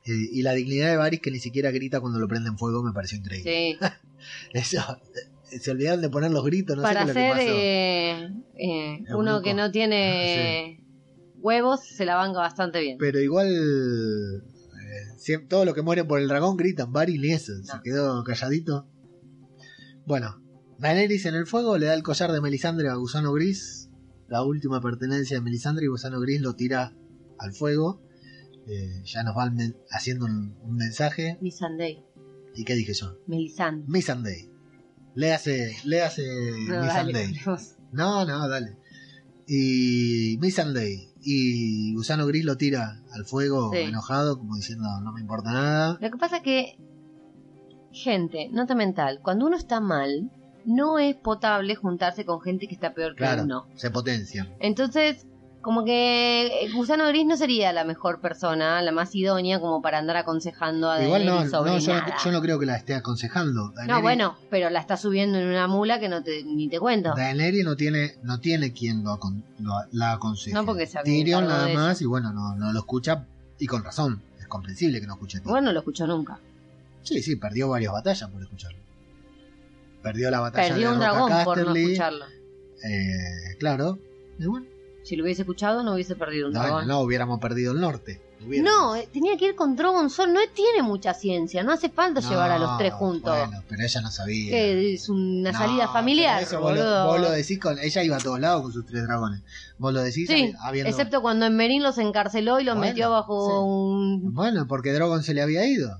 Eh, 0.04 0.28
y 0.32 0.42
la 0.42 0.52
dignidad 0.52 0.90
de 0.90 0.96
Varys 0.96 1.20
que 1.20 1.30
ni 1.30 1.38
siquiera 1.38 1.70
grita 1.70 2.00
cuando 2.00 2.18
lo 2.18 2.26
prenden 2.26 2.58
fuego 2.58 2.82
me 2.82 2.92
pareció 2.92 3.18
increíble. 3.18 3.78
Sí. 3.80 3.86
Eso, 4.52 4.78
eh, 5.50 5.58
se 5.58 5.70
olvidaron 5.70 6.00
de 6.00 6.10
poner 6.10 6.30
los 6.30 6.44
gritos, 6.44 6.76
no 6.76 6.82
Para 6.82 7.06
sé 7.06 7.12
qué 7.12 7.20
es 7.20 7.26
lo 7.28 7.34
que 7.34 7.40
ser 7.40 7.46
pasó. 7.46 7.58
eh, 7.58 8.32
eh, 8.56 9.14
uno 9.14 9.42
que 9.42 9.54
no 9.54 9.70
tiene 9.70 10.80
huevos, 11.38 11.80
se 11.84 12.04
la 12.04 12.16
banca 12.16 12.38
bastante 12.38 12.80
bien. 12.80 12.98
Pero 12.98 13.20
igual, 13.20 14.44
todos 15.48 15.66
los 15.66 15.74
que 15.74 15.82
mueren 15.82 16.06
por 16.06 16.20
el 16.20 16.28
dragón 16.28 16.56
gritan 16.56 16.92
Varys 16.92 17.20
ni 17.20 17.32
eso, 17.32 17.52
se 17.62 17.80
quedó 17.82 18.24
calladito. 18.24 18.86
Bueno, 20.04 20.42
Daenerys 20.78 21.26
en 21.26 21.36
el 21.36 21.46
fuego 21.46 21.78
le 21.78 21.86
da 21.86 21.94
el 21.94 22.02
collar 22.02 22.32
de 22.32 22.40
Melisandre 22.40 22.88
a 22.88 22.94
Gusano 22.94 23.32
Gris, 23.32 23.88
la 24.28 24.42
última 24.42 24.80
pertenencia 24.80 25.36
de 25.36 25.42
Melisandre 25.42 25.84
y 25.84 25.88
Gusano 25.88 26.18
Gris 26.20 26.40
lo 26.40 26.54
tira 26.54 26.92
al 27.38 27.52
fuego. 27.52 28.02
Eh, 28.68 29.02
ya 29.04 29.22
nos 29.24 29.34
van 29.34 29.56
haciendo 29.90 30.24
un, 30.26 30.56
un 30.62 30.76
mensaje. 30.76 31.38
Missandei. 31.40 32.04
¿Y 32.54 32.64
qué 32.64 32.74
dije 32.74 32.92
yo? 32.94 33.16
Melisandre. 33.26 33.84
Missandei. 33.88 34.50
Léase, 35.14 35.74
léase 35.84 36.22
No, 36.68 36.82
Missandei. 36.82 37.32
dale. 37.44 37.58
No, 37.92 38.24
no, 38.24 38.48
dale. 38.48 38.76
Y 39.46 40.38
Missandei. 40.40 41.08
Y 41.24 41.94
Gusano 41.94 42.26
Gris 42.26 42.44
lo 42.44 42.56
tira 42.56 43.00
al 43.12 43.24
fuego 43.24 43.70
Sí. 43.72 43.78
enojado, 43.80 44.38
como 44.38 44.56
diciendo 44.56 44.88
no 45.02 45.12
me 45.12 45.20
importa 45.20 45.52
nada. 45.52 45.98
Lo 46.00 46.10
que 46.10 46.16
pasa 46.18 46.38
es 46.38 46.42
que, 46.42 46.78
gente, 47.92 48.48
nota 48.50 48.74
mental, 48.74 49.20
cuando 49.22 49.46
uno 49.46 49.56
está 49.56 49.80
mal, 49.80 50.30
no 50.64 50.98
es 50.98 51.14
potable 51.16 51.74
juntarse 51.74 52.24
con 52.24 52.40
gente 52.40 52.66
que 52.66 52.74
está 52.74 52.94
peor 52.94 53.14
que 53.16 53.24
uno. 53.42 53.66
se 53.76 53.90
potencia. 53.90 54.48
Entonces, 54.60 55.26
como 55.62 55.84
que 55.84 56.64
el 56.64 56.72
Gusano 56.74 57.06
Gris 57.08 57.24
no 57.24 57.36
sería 57.36 57.72
la 57.72 57.84
mejor 57.84 58.20
persona, 58.20 58.82
la 58.82 58.92
más 58.92 59.14
idónea 59.14 59.60
como 59.60 59.80
para 59.80 59.98
andar 59.98 60.16
aconsejando 60.16 60.90
a 60.90 61.02
Igual 61.02 61.24
no, 61.24 61.30
Daenerys 61.32 61.50
sobre 61.52 61.70
no 61.72 61.78
yo, 61.78 61.94
no 61.94 62.00
nada. 62.00 62.16
yo 62.24 62.32
no 62.32 62.40
creo 62.42 62.58
que 62.58 62.66
la 62.66 62.76
esté 62.76 62.94
aconsejando. 62.94 63.68
No, 63.68 63.72
Daenerys- 63.74 64.02
bueno, 64.02 64.36
pero 64.50 64.68
la 64.70 64.80
está 64.80 64.96
subiendo 64.96 65.38
en 65.38 65.46
una 65.46 65.66
mula 65.68 66.00
que 66.00 66.08
no 66.08 66.22
te, 66.22 66.42
ni 66.44 66.68
te 66.68 66.78
cuento. 66.80 67.14
Daenerys 67.16 67.64
no 67.64 67.76
tiene, 67.76 68.16
no 68.22 68.40
tiene 68.40 68.72
quien 68.72 69.04
lo, 69.04 69.18
lo- 69.60 69.72
la 69.92 70.12
aconseje. 70.12 70.52
No, 70.54 70.66
porque 70.66 70.86
se 70.86 70.98
Tyrion 71.02 71.46
nada 71.46 71.68
más 71.68 72.02
y 72.02 72.06
bueno, 72.06 72.32
no, 72.32 72.54
no 72.56 72.72
lo 72.72 72.78
escucha 72.80 73.24
y 73.58 73.66
con 73.66 73.84
razón. 73.84 74.20
Es 74.40 74.46
comprensible 74.48 75.00
que 75.00 75.06
no 75.06 75.14
escuche 75.14 75.40
todo. 75.40 75.50
Bueno, 75.52 75.66
no 75.68 75.72
lo 75.72 75.78
escuchó 75.78 76.06
nunca. 76.06 76.38
Sí, 77.02 77.22
sí, 77.22 77.36
perdió 77.36 77.68
varias 77.68 77.92
batallas 77.92 78.28
por 78.30 78.42
escucharlo. 78.42 78.78
Perdió 80.02 80.30
la 80.30 80.40
batalla 80.40 80.68
Perdió 80.70 80.88
de 80.88 80.94
un 80.94 81.00
dragón 81.00 81.44
por 81.44 81.58
no 81.64 81.74
escucharlo. 81.74 82.24
eh, 82.84 83.56
claro. 83.60 83.98
Y 84.38 84.46
bueno, 84.46 84.66
Si 85.04 85.16
lo 85.16 85.24
hubiese 85.24 85.42
escuchado, 85.42 85.82
no 85.82 85.94
hubiese 85.94 86.14
perdido 86.16 86.46
un 86.48 86.52
no, 86.54 86.60
dragón. 86.60 86.86
no 86.86 87.00
hubiéramos 87.00 87.40
perdido 87.40 87.72
el 87.72 87.80
norte. 87.80 88.20
Hubiéramos. 88.46 88.72
No, 88.82 88.96
eh, 88.96 89.08
tenía 89.12 89.36
que 89.36 89.46
ir 89.46 89.54
con 89.54 89.76
Drogon 89.76 90.10
Sol. 90.10 90.32
No 90.32 90.40
tiene 90.54 90.82
mucha 90.82 91.12
ciencia. 91.14 91.62
No 91.62 91.72
hace 91.72 91.88
falta 91.90 92.20
llevar 92.20 92.50
a 92.50 92.58
los 92.58 92.76
tres 92.78 92.92
juntos. 92.92 93.36
Bueno, 93.36 93.62
pero 93.68 93.82
ella 93.84 94.00
no 94.00 94.10
sabía. 94.10 94.50
Que 94.50 94.94
es 94.94 95.08
una 95.08 95.52
No, 95.52 95.58
salida 95.58 95.88
familiar, 95.88 96.42
eso 96.42 96.60
vos 96.60 96.72
lo, 96.76 96.82
boludo. 96.82 97.06
vos 97.06 97.20
lo 97.20 97.30
decís 97.30 97.58
con. 97.60 97.78
Ella 97.78 98.02
iba 98.04 98.16
a 98.16 98.20
todos 98.20 98.40
lados 98.40 98.62
con 98.62 98.72
sus 98.72 98.84
tres 98.86 99.02
dragones. 99.04 99.42
Vos 99.78 99.92
lo 99.92 100.02
decís 100.02 100.28
Sí, 100.28 100.52
habiendo. 100.60 100.90
excepto 100.90 101.20
cuando 101.22 101.46
en 101.46 101.56
Merín 101.56 101.82
los 101.82 101.98
encarceló 101.98 102.58
y 102.60 102.64
los 102.64 102.76
Bueno, 102.76 102.90
metió 102.90 103.10
bajo 103.10 103.46
sí. 103.46 103.52
un... 103.58 104.34
Bueno, 104.34 104.66
porque 104.66 104.92
Drogon 104.92 105.22
se 105.22 105.34
le 105.34 105.42
había 105.42 105.66
ido. 105.66 105.98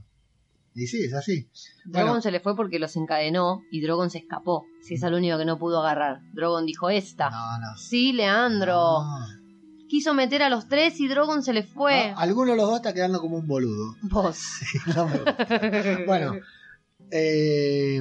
Y 0.75 0.87
sí, 0.87 1.05
es 1.05 1.13
así. 1.13 1.49
Drogon 1.85 2.07
Bueno. 2.09 2.23
se 2.23 2.31
le 2.31 2.41
fue 2.41 2.57
porque 2.57 2.79
los 2.79 2.97
encadenó 2.97 3.63
y 3.71 3.81
Drogon 3.83 4.09
se 4.11 4.19
escapó. 4.19 4.65
Si 4.81 4.95
es 4.95 5.03
el 5.03 5.13
único 5.15 5.37
que 5.39 5.45
no 5.45 5.59
pudo 5.59 5.81
agarrar. 5.81 6.21
Drogon 6.33 6.65
dijo 6.67 6.89
esta. 6.91 7.29
No, 7.31 7.59
no. 7.59 7.77
Sí, 7.77 8.13
Leandro. 8.13 9.03
No. 9.03 9.27
Quiso 9.89 10.15
meter 10.15 10.43
a 10.43 10.49
los 10.49 10.69
tres 10.69 10.99
y 11.01 11.09
Drogon 11.09 11.43
se 11.43 11.53
le 11.53 11.63
fue. 11.65 12.13
No, 12.13 12.19
alguno 12.19 12.53
de 12.53 12.57
los 12.57 12.67
dos 12.67 12.77
está 12.77 12.95
quedando 12.95 13.21
como 13.21 13.37
un 13.37 13.47
boludo. 13.47 13.95
Vos. 14.03 14.39
No 14.97 15.07
me 15.09 16.05
bueno, 16.07 16.37
eh, 17.11 18.01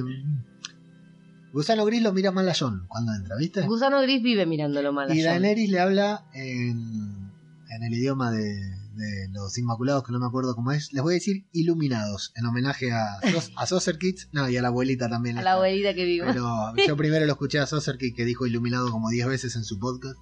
Gusano 1.52 1.84
Gris 1.84 2.00
lo 2.02 2.14
mira 2.14 2.30
mal 2.32 2.48
a 2.48 2.54
John 2.58 2.86
cuando 2.88 3.12
entra, 3.14 3.36
¿viste? 3.36 3.60
Gusano 3.66 4.00
Gris 4.00 4.22
vive 4.22 4.46
mirándolo 4.46 4.92
mal. 4.94 5.10
a 5.10 5.14
Y 5.14 5.18
Jon. 5.18 5.26
Daenerys 5.32 5.70
le 5.70 5.80
habla 5.80 6.24
en, 6.32 7.30
en 7.68 7.82
el 7.82 7.92
idioma 7.92 8.30
de, 8.30 8.58
de 8.94 9.28
los 9.30 9.56
Inmaculados, 9.58 10.04
que 10.04 10.12
no 10.12 10.18
me 10.20 10.26
acuerdo 10.26 10.54
cómo 10.54 10.72
es. 10.72 10.92
Les 10.92 11.02
voy 11.02 11.14
a 11.14 11.16
decir 11.16 11.46
iluminados, 11.52 12.32
en 12.36 12.46
homenaje 12.46 12.92
a, 12.92 13.18
a 13.56 13.66
Saucer 13.66 13.98
Kids. 13.98 14.28
No, 14.32 14.48
y 14.48 14.56
a 14.56 14.62
la 14.62 14.68
abuelita 14.68 15.08
también. 15.08 15.38
A 15.38 15.42
la 15.42 15.52
abuelita 15.54 15.94
que 15.94 16.04
vive. 16.04 16.26
Pero 16.26 16.74
yo 16.86 16.96
primero 16.96 17.24
lo 17.26 17.32
escuché 17.32 17.58
a 17.58 17.66
Saucer 17.66 17.98
Kid, 17.98 18.14
que 18.14 18.24
dijo 18.24 18.46
iluminado 18.46 18.90
como 18.90 19.08
10 19.10 19.26
veces 19.26 19.56
en 19.56 19.64
su 19.64 19.78
podcast. 19.78 20.18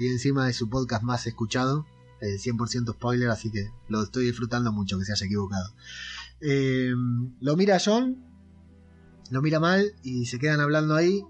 Y 0.00 0.08
encima 0.08 0.46
de 0.46 0.52
su 0.52 0.68
podcast 0.68 1.02
más 1.02 1.26
escuchado. 1.26 1.86
eh, 2.20 2.36
100% 2.36 2.92
spoiler, 2.94 3.30
así 3.30 3.50
que 3.50 3.70
lo 3.88 4.02
estoy 4.02 4.26
disfrutando 4.26 4.72
mucho 4.72 4.98
que 4.98 5.04
se 5.04 5.12
haya 5.12 5.26
equivocado. 5.26 5.72
Eh, 6.40 6.92
lo 7.40 7.56
mira 7.56 7.78
John, 7.84 8.24
lo 9.30 9.42
mira 9.42 9.60
mal 9.60 9.92
y 10.02 10.26
se 10.26 10.38
quedan 10.38 10.60
hablando 10.60 10.94
ahí. 10.96 11.22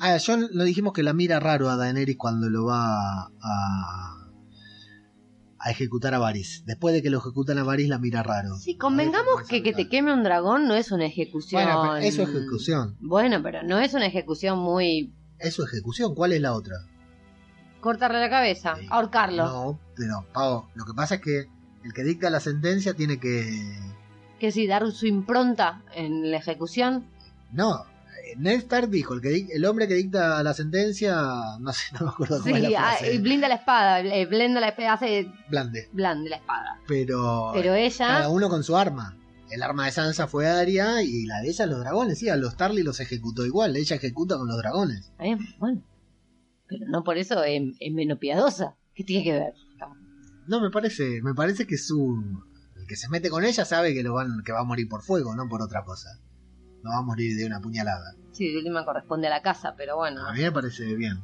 Ah, 0.00 0.16
John 0.24 0.48
lo 0.52 0.64
dijimos 0.64 0.92
que 0.92 1.02
la 1.02 1.12
mira 1.12 1.40
raro 1.40 1.68
a 1.70 1.76
Daenerys 1.76 2.16
cuando 2.16 2.48
lo 2.50 2.64
va 2.64 3.26
a, 3.40 4.23
a 5.66 5.70
ejecutar 5.70 6.12
a 6.12 6.18
Varys. 6.18 6.62
Después 6.66 6.94
de 6.94 7.00
que 7.02 7.08
lo 7.08 7.18
ejecutan 7.18 7.56
a 7.56 7.64
Varys 7.64 7.88
la 7.88 7.98
mira 7.98 8.22
raro. 8.22 8.54
Sí, 8.56 8.76
convengamos 8.76 9.44
que 9.48 9.62
que 9.62 9.72
te 9.72 9.88
queme 9.88 10.12
un 10.12 10.22
dragón 10.22 10.68
no 10.68 10.74
es 10.74 10.92
una 10.92 11.06
ejecución. 11.06 11.64
Bueno, 11.64 11.82
pero 11.82 11.96
eso 12.06 12.22
es 12.22 12.28
ejecución. 12.28 12.96
Bueno, 13.00 13.42
pero 13.42 13.62
no 13.62 13.78
es 13.78 13.94
una 13.94 14.06
ejecución 14.06 14.58
muy... 14.58 15.14
Es 15.38 15.54
su 15.54 15.64
ejecución. 15.64 16.14
¿Cuál 16.14 16.32
es 16.34 16.42
la 16.42 16.52
otra? 16.52 16.76
Cortarle 17.80 18.20
la 18.20 18.28
cabeza, 18.30 18.76
Sí. 18.78 18.86
ahorcarlo. 18.90 19.44
No, 19.44 19.80
pero, 19.96 20.26
Pavo, 20.34 20.68
lo 20.74 20.84
que 20.84 20.92
pasa 20.94 21.14
es 21.16 21.20
que 21.22 21.46
el 21.82 21.92
que 21.94 22.04
dicta 22.04 22.28
la 22.28 22.40
sentencia 22.40 22.92
tiene 22.94 23.18
que... 23.18 23.58
Que 24.38 24.52
sí, 24.52 24.66
dar 24.66 24.90
su 24.92 25.06
impronta 25.06 25.82
en 25.94 26.30
la 26.30 26.36
ejecución. 26.36 27.06
No, 27.52 27.84
Ned 28.38 28.58
Stark 28.60 28.88
dijo, 28.90 29.14
el, 29.14 29.20
que 29.20 29.48
el 29.52 29.64
hombre 29.64 29.88
que 29.88 29.94
dicta 29.94 30.42
la 30.42 30.54
sentencia, 30.54 31.16
no 31.60 31.72
sé, 31.72 31.82
no 31.98 32.06
me 32.06 32.08
acuerdo 32.10 32.40
cómo 32.42 32.56
es 32.56 32.62
Sí, 32.62 32.70
la 32.70 32.88
ah, 32.90 32.96
frase. 32.96 33.14
y 33.14 33.18
blinda 33.18 33.48
la 33.48 33.54
espada, 33.56 34.00
eh, 34.00 34.26
blenda 34.26 34.60
la 34.60 34.68
espada, 34.68 34.92
hace 34.94 35.30
Blande. 35.48 35.88
blande 35.92 36.30
la 36.30 36.36
espada. 36.36 36.80
Pero, 36.86 37.50
Pero 37.54 37.74
ella... 37.74 38.06
cada 38.06 38.28
uno 38.28 38.48
con 38.48 38.62
su 38.62 38.76
arma. 38.76 39.16
El 39.50 39.62
arma 39.62 39.84
de 39.86 39.92
Sansa 39.92 40.26
fue 40.26 40.48
Arya 40.48 41.02
y 41.02 41.26
la 41.26 41.40
de 41.40 41.48
ella 41.50 41.66
los 41.66 41.78
dragones. 41.80 42.18
Sí, 42.18 42.28
a 42.28 42.36
los 42.36 42.56
Tarly 42.56 42.82
los 42.82 42.98
ejecutó 42.98 43.46
igual. 43.46 43.76
Ella 43.76 43.96
ejecuta 43.96 44.36
con 44.36 44.48
los 44.48 44.56
dragones. 44.56 45.12
Eh, 45.20 45.36
bueno, 45.58 45.82
pero 46.66 46.86
no 46.88 47.04
por 47.04 47.18
eso 47.18 47.44
es, 47.44 47.62
es 47.78 47.92
menos 47.92 48.18
piadosa. 48.18 48.74
¿Qué 48.94 49.04
tiene 49.04 49.24
que 49.24 49.32
ver? 49.32 49.54
No, 50.46 50.60
me 50.60 50.70
parece, 50.70 51.22
me 51.22 51.34
parece 51.34 51.66
que 51.66 51.78
su 51.78 52.42
el 52.76 52.86
que 52.86 52.96
se 52.96 53.08
mete 53.08 53.30
con 53.30 53.44
ella 53.44 53.64
sabe 53.64 53.94
que 53.94 54.02
lo 54.02 54.14
van, 54.14 54.42
que 54.44 54.52
va 54.52 54.60
a 54.60 54.64
morir 54.64 54.88
por 54.88 55.02
fuego, 55.02 55.34
no 55.34 55.48
por 55.48 55.62
otra 55.62 55.84
cosa. 55.84 56.08
No 56.82 56.90
va 56.90 56.98
a 56.98 57.02
morir 57.02 57.36
de 57.36 57.46
una 57.46 57.60
puñalada. 57.60 58.14
Sí, 58.34 58.50
de 58.50 58.58
última 58.58 58.84
corresponde 58.84 59.28
a 59.28 59.30
la 59.30 59.42
casa, 59.42 59.74
pero 59.76 59.96
bueno. 59.96 60.26
A 60.26 60.32
mí 60.34 60.40
me 60.40 60.52
parece 60.52 60.94
bien. 60.96 61.22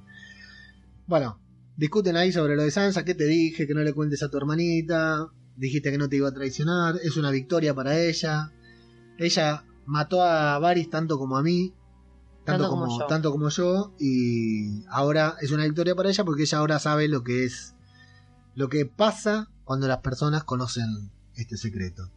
Bueno, 1.07 1.41
discuten 1.77 2.17
ahí 2.17 2.33
sobre 2.33 2.57
lo 2.57 2.63
de 2.63 2.71
Sansa. 2.71 3.05
¿Qué 3.05 3.15
te 3.15 3.25
dije? 3.25 3.67
Que 3.67 3.75
no 3.75 3.81
le 3.81 3.93
cuentes 3.93 4.23
a 4.23 4.31
tu 4.31 4.37
hermanita. 4.37 5.29
Dijiste 5.57 5.91
que 5.91 5.99
no 5.99 6.09
te 6.09 6.17
iba 6.17 6.29
a 6.29 6.33
traicionar. 6.33 6.97
Es 7.03 7.17
una 7.17 7.31
victoria 7.31 7.75
para 7.75 7.99
ella. 7.99 8.53
Ella 9.19 9.65
mató 9.87 10.23
a 10.23 10.59
Varys 10.61 10.89
tanto 10.89 11.19
como 11.19 11.37
a 11.37 11.43
mí. 11.43 11.75
Tanto, 12.45 12.63
Tanto 12.63 12.71
como 12.71 12.87
como, 12.87 13.01
yo. 13.01 13.07
tanto 13.07 13.31
como 13.33 13.49
yo. 13.49 13.95
Y 13.99 14.85
ahora 14.89 15.35
es 15.41 15.51
una 15.51 15.65
victoria 15.65 15.95
para 15.97 16.09
ella 16.11 16.25
porque 16.25 16.43
ella 16.43 16.59
ahora 16.59 16.79
sabe 16.79 17.09
lo 17.09 17.25
que 17.25 17.45
es. 17.45 17.75
Lo 18.55 18.69
que 18.69 18.87
pasa 18.87 19.51
cuando 19.65 19.89
las 19.89 19.99
personas 19.99 20.45
conocen 20.45 21.11
este 21.35 21.57
secreto. 21.57 22.11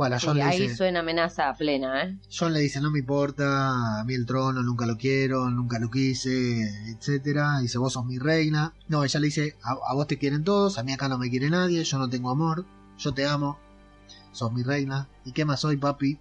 Bueno, 0.00 0.16
John 0.20 0.36
le 0.36 0.42
ahí 0.42 0.60
dice- 0.62 0.76
suena 0.76 1.00
amenaza 1.00 1.52
plena, 1.54 2.02
¿eh? 2.04 2.18
John 2.36 2.52
le 2.52 2.60
dice, 2.60 2.80
no 2.80 2.90
me 2.90 3.00
importa, 3.00 4.00
a 4.00 4.04
mí 4.04 4.14
el 4.14 4.24
trono 4.26 4.62
nunca 4.62 4.86
lo 4.86 4.96
quiero, 4.96 5.50
nunca 5.50 5.78
lo 5.78 5.90
quise, 5.90 6.90
etcétera. 6.90 7.60
Dice, 7.60 7.78
vos 7.78 7.92
sos 7.92 8.04
mi 8.06 8.18
reina. 8.18 8.72
No, 8.88 9.04
ella 9.04 9.20
le 9.20 9.26
dice, 9.26 9.56
a, 9.62 9.72
a 9.90 9.94
vos 9.94 10.06
te 10.06 10.18
quieren 10.18 10.42
todos, 10.44 10.78
a 10.78 10.82
mí 10.82 10.92
acá 10.92 11.08
no 11.08 11.18
me 11.18 11.28
quiere 11.30 11.50
nadie, 11.50 11.84
yo 11.84 11.98
no 11.98 12.08
tengo 12.08 12.30
amor, 12.30 12.64
yo 12.98 13.12
te 13.12 13.26
amo, 13.26 13.58
sos 14.32 14.52
mi 14.52 14.62
reina. 14.62 15.08
¿Y 15.24 15.32
qué 15.32 15.44
más 15.44 15.60
soy, 15.60 15.76
papi? 15.76 16.18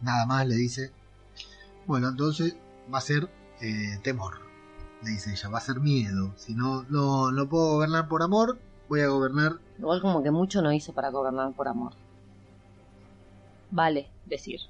Nada 0.00 0.26
más, 0.26 0.46
le 0.46 0.56
dice. 0.56 0.90
Bueno, 1.86 2.08
entonces 2.08 2.56
va 2.92 2.98
a 2.98 3.02
ser 3.02 3.30
eh, 3.60 3.98
temor, 4.02 4.34
le 5.02 5.10
dice 5.10 5.30
ella, 5.30 5.48
va 5.48 5.58
a 5.58 5.60
ser 5.60 5.78
miedo. 5.80 6.32
Si 6.36 6.54
no, 6.54 6.82
no, 6.88 7.30
no 7.30 7.48
puedo 7.48 7.74
gobernar 7.74 8.08
por 8.08 8.22
amor, 8.22 8.58
voy 8.88 9.00
a 9.02 9.08
gobernar... 9.08 9.58
Igual 9.78 10.00
como 10.00 10.22
que 10.22 10.30
mucho 10.30 10.60
no 10.62 10.72
hizo 10.72 10.92
para 10.92 11.10
gobernar 11.10 11.52
por 11.52 11.68
amor. 11.68 11.92
Vale, 13.70 14.10
decir. 14.26 14.60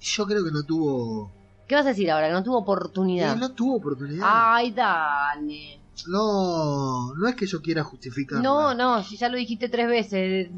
Yo 0.00 0.26
creo 0.26 0.44
que 0.44 0.50
no 0.50 0.62
tuvo... 0.62 1.32
¿Qué 1.68 1.74
vas 1.74 1.86
a 1.86 1.90
decir 1.90 2.10
ahora? 2.10 2.28
Que 2.28 2.32
no 2.32 2.42
tuvo 2.42 2.58
oportunidad. 2.58 3.34
eh, 3.36 3.38
no 3.38 3.52
tuvo 3.52 3.76
oportunidad. 3.76 4.26
Ay, 4.28 4.72
dale. 4.72 5.80
No, 6.08 7.14
no 7.14 7.28
es 7.28 7.34
que 7.36 7.46
yo 7.46 7.60
quiera 7.62 7.84
justificar. 7.84 8.42
No, 8.42 8.74
no, 8.74 9.02
si 9.04 9.16
ya 9.16 9.28
lo 9.28 9.36
dijiste 9.36 9.68
tres 9.68 9.86
veces. 9.88 10.48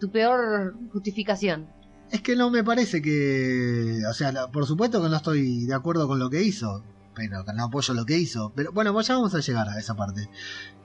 Tu 0.00 0.10
peor 0.10 0.74
justificación. 0.92 1.68
Es 2.10 2.20
que 2.20 2.34
no 2.36 2.50
me 2.50 2.64
parece 2.64 3.00
que. 3.00 4.02
O 4.08 4.12
sea, 4.14 4.32
la- 4.32 4.50
por 4.50 4.66
supuesto 4.66 5.02
que 5.02 5.08
no 5.08 5.16
estoy 5.16 5.66
de 5.66 5.74
acuerdo 5.74 6.08
con 6.08 6.18
lo 6.18 6.30
que 6.30 6.42
hizo. 6.42 6.82
Pero 7.14 7.44
que 7.44 7.52
no 7.52 7.64
apoyo 7.64 7.94
lo 7.94 8.04
que 8.04 8.18
hizo. 8.18 8.52
Pero 8.54 8.72
bueno, 8.72 8.92
pues 8.92 9.06
ya 9.06 9.14
vamos 9.14 9.34
a 9.34 9.40
llegar 9.40 9.68
a 9.68 9.78
esa 9.78 9.94
parte. 9.94 10.28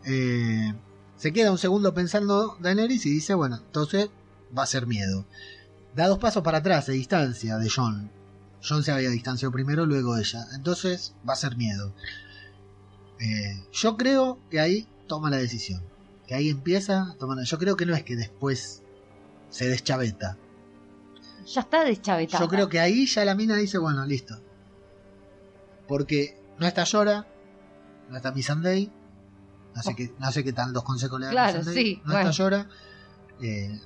Eh, 0.05 0.73
se 1.17 1.33
queda 1.33 1.51
un 1.51 1.57
segundo 1.57 1.93
pensando 1.93 2.55
Daenerys 2.59 3.05
y 3.05 3.09
dice: 3.11 3.33
Bueno, 3.33 3.57
entonces 3.57 4.09
va 4.57 4.63
a 4.63 4.67
ser 4.67 4.87
miedo. 4.87 5.25
Da 5.95 6.07
dos 6.07 6.19
pasos 6.19 6.41
para 6.43 6.59
atrás 6.59 6.85
de 6.87 6.93
distancia 6.93 7.57
de 7.57 7.69
John. 7.69 8.09
John 8.67 8.83
se 8.83 8.91
había 8.91 9.09
distanciado 9.09 9.51
primero, 9.51 9.85
luego 9.85 10.17
ella. 10.17 10.45
Entonces 10.53 11.13
va 11.27 11.33
a 11.33 11.37
ser 11.37 11.57
miedo. 11.57 11.93
Eh, 13.19 13.65
yo 13.71 13.97
creo 13.97 14.39
que 14.49 14.59
ahí 14.59 14.87
toma 15.07 15.29
la 15.29 15.37
decisión. 15.37 15.83
Que 16.27 16.35
ahí 16.35 16.49
empieza. 16.49 17.03
a 17.11 17.15
tomar- 17.15 17.43
Yo 17.43 17.57
creo 17.57 17.75
que 17.75 17.85
no 17.85 17.93
es 17.95 18.03
que 18.03 18.15
después 18.15 18.83
se 19.49 19.67
deschaveta. 19.67 20.37
Ya 21.45 21.61
está 21.61 21.83
deschavetada. 21.83 22.39
Yo 22.43 22.47
creo 22.49 22.69
que 22.69 22.79
ahí 22.79 23.05
ya 23.05 23.25
la 23.25 23.35
mina 23.35 23.55
dice, 23.55 23.77
bueno, 23.77 24.05
listo. 24.05 24.39
Porque 25.87 26.39
no 26.57 26.67
está 26.67 26.83
Llora, 26.85 27.27
no 28.09 28.15
está 28.15 28.31
Missandei, 28.31 28.91
no 29.75 29.81
sé, 29.81 29.95
qué, 29.95 30.13
no 30.19 30.31
sé 30.31 30.43
qué 30.43 30.53
tantos 30.53 30.83
consejos 30.83 31.19
le 31.19 31.25
da 31.27 31.31
Claro, 31.31 31.63
sí, 31.63 32.01
no 32.05 32.13
bueno. 32.13 32.29
está 32.29 32.31
Llora. 32.43 32.69
Eh, 33.41 33.79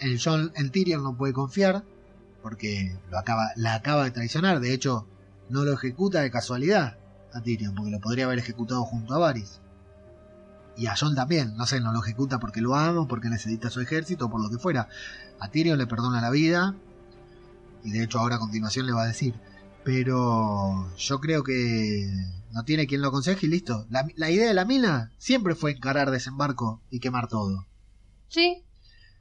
el 0.00 0.20
John, 0.22 0.52
Tyrion 0.72 1.02
no 1.02 1.16
puede 1.16 1.32
confiar 1.32 1.84
porque 2.42 2.96
lo 3.10 3.18
acaba, 3.18 3.50
la 3.56 3.74
acaba 3.74 4.04
de 4.04 4.10
traicionar. 4.10 4.60
De 4.60 4.72
hecho, 4.72 5.06
no 5.48 5.64
lo 5.64 5.72
ejecuta 5.72 6.20
de 6.20 6.30
casualidad 6.30 6.98
a 7.32 7.40
Tyrion, 7.40 7.74
porque 7.74 7.90
lo 7.90 8.00
podría 8.00 8.24
haber 8.24 8.38
ejecutado 8.38 8.84
junto 8.84 9.14
a 9.14 9.18
Varys. 9.18 9.60
Y 10.76 10.86
a 10.86 10.94
John 10.98 11.14
también, 11.14 11.56
no 11.56 11.66
sé, 11.66 11.80
no 11.80 11.92
lo 11.92 12.00
ejecuta 12.02 12.40
porque 12.40 12.62
lo 12.62 12.74
ama, 12.74 13.06
porque 13.06 13.28
necesita 13.28 13.70
su 13.70 13.80
ejército, 13.80 14.30
por 14.30 14.42
lo 14.42 14.50
que 14.50 14.58
fuera. 14.58 14.88
A 15.38 15.48
Tyrion 15.48 15.78
le 15.78 15.86
perdona 15.86 16.20
la 16.20 16.30
vida, 16.30 16.74
y 17.84 17.92
de 17.92 18.02
hecho 18.02 18.18
ahora 18.18 18.36
a 18.36 18.40
continuación 18.40 18.86
le 18.86 18.92
va 18.92 19.02
a 19.02 19.06
decir. 19.06 19.34
Pero 19.84 20.94
yo 20.96 21.20
creo 21.20 21.42
que 21.42 22.08
no 22.52 22.64
tiene 22.64 22.86
quien 22.86 23.02
lo 23.02 23.08
aconseje 23.08 23.46
y 23.46 23.50
listo. 23.50 23.86
La, 23.90 24.06
la 24.16 24.30
idea 24.30 24.48
de 24.48 24.54
la 24.54 24.64
mina 24.64 25.12
siempre 25.18 25.54
fue 25.54 25.72
encarar 25.72 26.10
desembarco 26.10 26.80
y 26.90 27.00
quemar 27.00 27.28
todo. 27.28 27.66
Sí. 28.28 28.64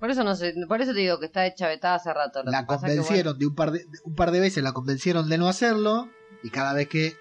Por 0.02 0.10
eso 0.10 0.24
no 0.24 0.36
sé, 0.36 0.56
por 0.68 0.82
eso 0.82 0.94
te 0.94 1.00
digo 1.00 1.20
que 1.20 1.28
está 1.28 1.42
deschavetada 1.42 1.94
hace 1.96 2.12
rato. 2.12 2.42
Lo 2.44 2.50
La 2.52 2.62
que 2.62 2.66
pasa 2.66 2.88
que, 2.88 2.96
convencieron 2.98 3.38
de 3.38 3.46
un 3.46 3.54
par 3.54 3.70
de, 3.72 3.80
de- 3.86 4.00
un 4.04 4.16
par 4.16 4.32
de 4.32 4.40
veces, 4.40 4.64
la 4.64 4.74
convencieron 4.74 5.30
de 5.30 5.38
no 5.38 5.48
hacerlo 5.48 6.10
y 6.42 6.50
cada 6.50 6.74
vez 6.74 6.88
que 6.88 7.16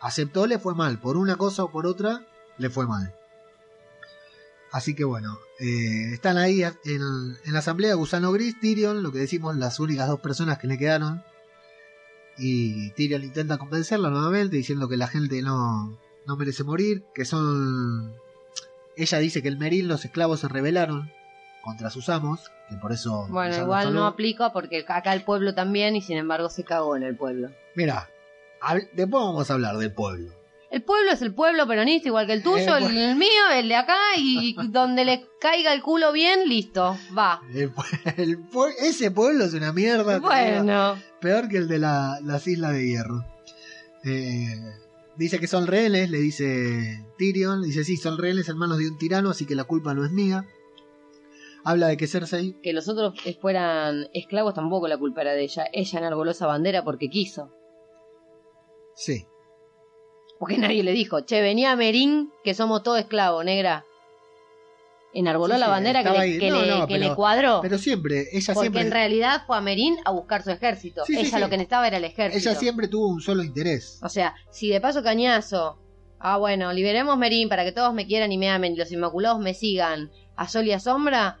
aceptó 0.00 0.46
le 0.46 0.60
fue 0.60 0.76
mal. 0.76 1.00
Por 1.00 1.16
una 1.16 1.34
cosa 1.34 1.64
o 1.64 1.72
por 1.72 1.84
otra 1.84 2.24
le 2.58 2.70
fue 2.70 2.86
mal. 2.86 3.12
Así 4.70 4.94
que 4.94 5.02
bueno, 5.02 5.36
eh, 5.58 6.12
están 6.12 6.38
ahí 6.38 6.62
en, 6.62 6.72
en 6.84 7.52
la 7.52 7.58
asamblea 7.58 7.94
Gusano 7.96 8.30
Gris, 8.30 8.58
Tyrion, 8.60 9.02
lo 9.02 9.10
que 9.10 9.18
decimos, 9.18 9.56
las 9.56 9.80
únicas 9.80 10.06
dos 10.06 10.20
personas 10.20 10.58
que 10.58 10.68
le 10.68 10.78
quedaron. 10.78 11.24
Y 12.38 12.90
Tyrion 12.92 13.24
intenta 13.24 13.58
convencerla 13.58 14.10
nuevamente 14.10 14.56
diciendo 14.56 14.88
que 14.88 14.96
la 14.96 15.08
gente 15.08 15.42
no, 15.42 15.98
no 16.24 16.36
merece 16.36 16.62
morir, 16.62 17.04
que 17.16 17.24
son... 17.24 18.14
Ella 18.96 19.18
dice 19.18 19.42
que 19.42 19.48
el 19.48 19.58
Meril, 19.58 19.88
los 19.88 20.04
esclavos 20.04 20.38
se 20.40 20.48
rebelaron 20.48 21.10
contra 21.62 21.90
sus 21.90 22.08
amos, 22.08 22.50
que 22.68 22.76
por 22.76 22.92
eso... 22.92 23.26
Bueno, 23.30 23.56
igual 23.56 23.94
no 23.94 24.06
aplica 24.06 24.52
porque 24.52 24.84
acá 24.86 25.12
el 25.14 25.24
pueblo 25.24 25.54
también 25.54 25.96
y 25.96 26.02
sin 26.02 26.16
embargo 26.18 26.48
se 26.50 26.64
cagó 26.64 26.96
en 26.96 27.04
el 27.04 27.16
pueblo. 27.16 27.50
Mira, 27.76 28.08
después 28.92 29.22
vamos 29.24 29.50
a 29.50 29.54
hablar 29.54 29.76
del 29.76 29.92
pueblo. 29.92 30.32
El 30.70 30.82
pueblo 30.82 31.12
es 31.12 31.20
el 31.20 31.34
pueblo 31.34 31.66
peronista 31.66 32.08
igual 32.08 32.26
que 32.26 32.32
el 32.32 32.42
tuyo, 32.42 32.76
Eh, 32.78 32.84
el, 32.86 32.96
el 32.96 33.16
mío, 33.16 33.28
el 33.54 33.68
de 33.68 33.76
acá 33.76 33.98
y 34.16 34.56
donde 34.70 35.04
le 35.04 35.26
caiga 35.38 35.74
el 35.74 35.82
culo 35.82 36.12
bien, 36.12 36.48
listo, 36.48 36.96
va. 37.16 37.42
El 37.54 37.70
el 38.16 38.38
ese 38.80 39.10
pueblo 39.10 39.44
es 39.44 39.52
una 39.52 39.72
mierda. 39.72 40.18
Bueno, 40.18 40.96
Peor 41.20 41.48
que 41.48 41.58
el 41.58 41.68
de 41.68 41.78
la- 41.78 42.18
las 42.22 42.46
Islas 42.46 42.72
de 42.72 42.86
Hierro. 42.86 43.22
Eh, 44.04 44.56
dice 45.16 45.38
que 45.38 45.46
son 45.46 45.66
rehenes, 45.66 46.08
le 46.10 46.18
dice 46.18 47.04
Tyrion. 47.18 47.62
Dice, 47.62 47.84
sí, 47.84 47.96
son 47.98 48.16
rehenes 48.16 48.48
en 48.48 48.56
manos 48.56 48.78
de 48.78 48.88
un 48.88 48.96
tirano, 48.98 49.30
así 49.30 49.44
que 49.44 49.54
la 49.54 49.64
culpa 49.64 49.92
no 49.94 50.04
es 50.06 50.10
mía. 50.10 50.46
Habla 51.64 51.88
de 51.88 51.96
que 51.96 52.06
Cersei... 52.08 52.56
que 52.62 52.72
los 52.72 52.88
otros 52.88 53.14
fueran 53.40 54.08
esclavos 54.14 54.54
tampoco 54.54 54.88
la 54.88 54.98
culpa 54.98 55.20
era 55.22 55.32
de 55.32 55.42
ella. 55.42 55.64
Ella 55.72 55.98
enarboló 55.98 56.30
esa 56.32 56.46
bandera 56.46 56.82
porque 56.84 57.08
quiso. 57.08 57.50
Sí, 58.94 59.26
Porque 60.38 60.58
nadie 60.58 60.82
le 60.82 60.92
dijo, 60.92 61.20
che, 61.20 61.40
venía 61.40 61.74
Merín, 61.76 62.30
que 62.44 62.52
somos 62.54 62.82
todos 62.82 62.98
esclavos, 62.98 63.44
negra. 63.44 63.84
Enarboló 65.14 65.54
Sí, 65.54 65.60
la 65.60 65.68
bandera 65.68 66.02
que, 66.02 66.10
le, 66.10 66.38
que 66.38 66.50
No, 66.50 66.62
le- 66.62 66.68
no, 66.68 66.86
que 66.86 66.94
pero- 66.94 67.08
le 67.10 67.14
cuadró. 67.14 67.60
pero 67.62 67.78
siempre, 67.78 68.26
ella 68.32 68.54
porque 68.54 68.60
siempre... 68.68 68.80
en 68.82 68.90
realidad 68.90 69.42
fue 69.46 69.56
a 69.58 69.60
Merín 69.60 69.96
a 70.04 70.10
buscar 70.10 70.42
su 70.42 70.50
ejército. 70.50 71.04
Sí, 71.06 71.16
ella 71.18 71.30
sí. 71.36 71.38
lo 71.38 71.48
que 71.50 71.56
necesitaba 71.58 71.86
era 71.86 71.98
el 71.98 72.04
ejército. 72.04 72.48
Ella 72.50 72.58
siempre 72.58 72.88
tuvo 72.88 73.08
un 73.08 73.20
solo 73.20 73.42
interés. 73.44 74.00
O 74.02 74.08
sea, 74.08 74.34
si 74.50 74.68
de 74.70 74.80
paso 74.80 75.02
cañazo, 75.02 75.78
ah 76.18 76.38
bueno, 76.38 76.72
liberemos 76.72 77.16
Merín 77.18 77.48
para 77.50 77.62
que 77.64 77.72
todos 77.72 77.92
me 77.94 78.06
quieran 78.06 78.32
y 78.32 78.38
me 78.38 78.48
amen 78.50 78.72
y 78.72 78.76
los 78.76 78.90
inmaculados 78.90 79.38
me 79.38 79.52
sigan 79.54 80.10
a 80.34 80.48
sol 80.48 80.66
y 80.66 80.72
a 80.72 80.80
sombra, 80.80 81.38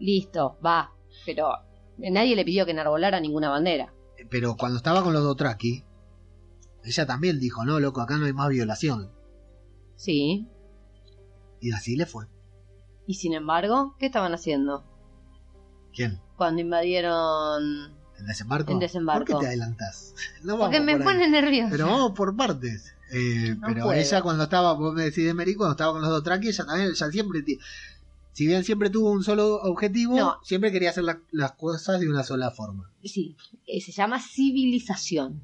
listo, 0.00 0.58
va. 0.64 0.92
Pero 1.24 1.52
nadie 1.98 2.34
le 2.34 2.44
pidió 2.44 2.64
que 2.64 2.72
enarbolara 2.72 3.20
ninguna 3.20 3.50
bandera. 3.50 3.92
Pero 4.30 4.56
cuando 4.56 4.78
estaba 4.78 5.02
con 5.02 5.12
los 5.12 5.22
Dothraki, 5.22 5.84
ella 6.84 7.06
también 7.06 7.38
dijo, 7.38 7.64
no, 7.64 7.78
loco, 7.78 8.00
acá 8.00 8.16
no 8.16 8.26
hay 8.26 8.32
más 8.32 8.48
violación. 8.48 9.12
Sí. 9.96 10.48
Y 11.60 11.72
así 11.72 11.96
le 11.96 12.06
fue. 12.06 12.26
Y 13.06 13.14
sin 13.14 13.34
embargo, 13.34 13.96
¿qué 13.98 14.06
estaban 14.06 14.32
haciendo? 14.34 14.84
¿Quién? 15.92 16.20
Cuando 16.36 16.60
invadieron... 16.62 17.98
¿El 18.18 18.26
desembarco? 18.26 18.72
El 18.72 18.78
desembarco. 18.78 19.32
¿Por 19.32 19.40
qué 19.40 19.40
te 19.40 19.46
adelantás? 19.48 20.14
No 20.44 20.58
Porque 20.58 20.80
me 20.80 20.96
por 20.96 21.04
pone 21.04 21.28
nervioso. 21.28 21.68
Pero 21.70 21.86
vamos 21.86 22.12
por 22.12 22.36
partes. 22.36 22.94
Eh, 23.12 23.56
No 23.58 23.66
pero 23.66 23.84
puedo. 23.84 23.98
ella 23.98 24.22
cuando 24.22 24.44
estaba, 24.44 24.74
vos 24.74 24.94
me 24.94 25.04
decís 25.04 25.24
de 25.24 25.34
Mary, 25.34 25.54
cuando 25.54 25.72
estaba 25.72 25.92
con 25.92 26.02
los 26.02 26.10
dos 26.10 26.22
tranqui, 26.22 26.48
ella 26.48 26.64
también, 26.64 26.90
ella 26.90 27.10
siempre, 27.10 27.42
si 28.32 28.46
bien 28.46 28.64
siempre 28.64 28.90
tuvo 28.90 29.10
un 29.10 29.22
solo 29.24 29.56
objetivo, 29.62 30.16
No. 30.16 30.36
siempre 30.42 30.70
quería 30.72 30.90
hacer 30.90 31.04
la- 31.04 31.20
las 31.32 31.52
cosas 31.52 32.00
de 32.00 32.08
una 32.08 32.22
sola 32.22 32.50
forma. 32.50 32.92
Sí, 33.02 33.36
eh, 33.66 33.80
se 33.80 33.92
llama 33.92 34.20
civilización. 34.20 35.42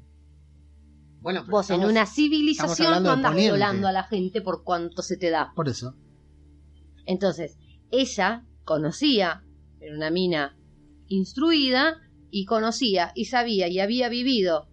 Bueno, 1.19 1.41
pero 1.45 1.51
Vos 1.57 1.69
en 1.71 1.83
una 1.83 2.05
civilización 2.05 3.03
no 3.03 3.15
Poniente. 3.15 3.41
violando 3.41 3.87
a 3.87 3.91
la 3.91 4.03
gente 4.03 4.41
por 4.41 4.63
cuanto 4.63 5.01
se 5.01 5.17
te 5.17 5.29
da. 5.29 5.51
Por 5.55 5.67
eso. 5.67 5.95
Entonces, 7.05 7.57
ella 7.91 8.45
conocía, 8.63 9.43
era 9.79 9.95
una 9.95 10.09
mina 10.11 10.57
instruida, 11.07 11.97
y 12.29 12.45
conocía 12.45 13.11
y 13.15 13.25
sabía 13.25 13.67
y 13.69 13.79
había 13.79 14.09
vivido 14.09 14.67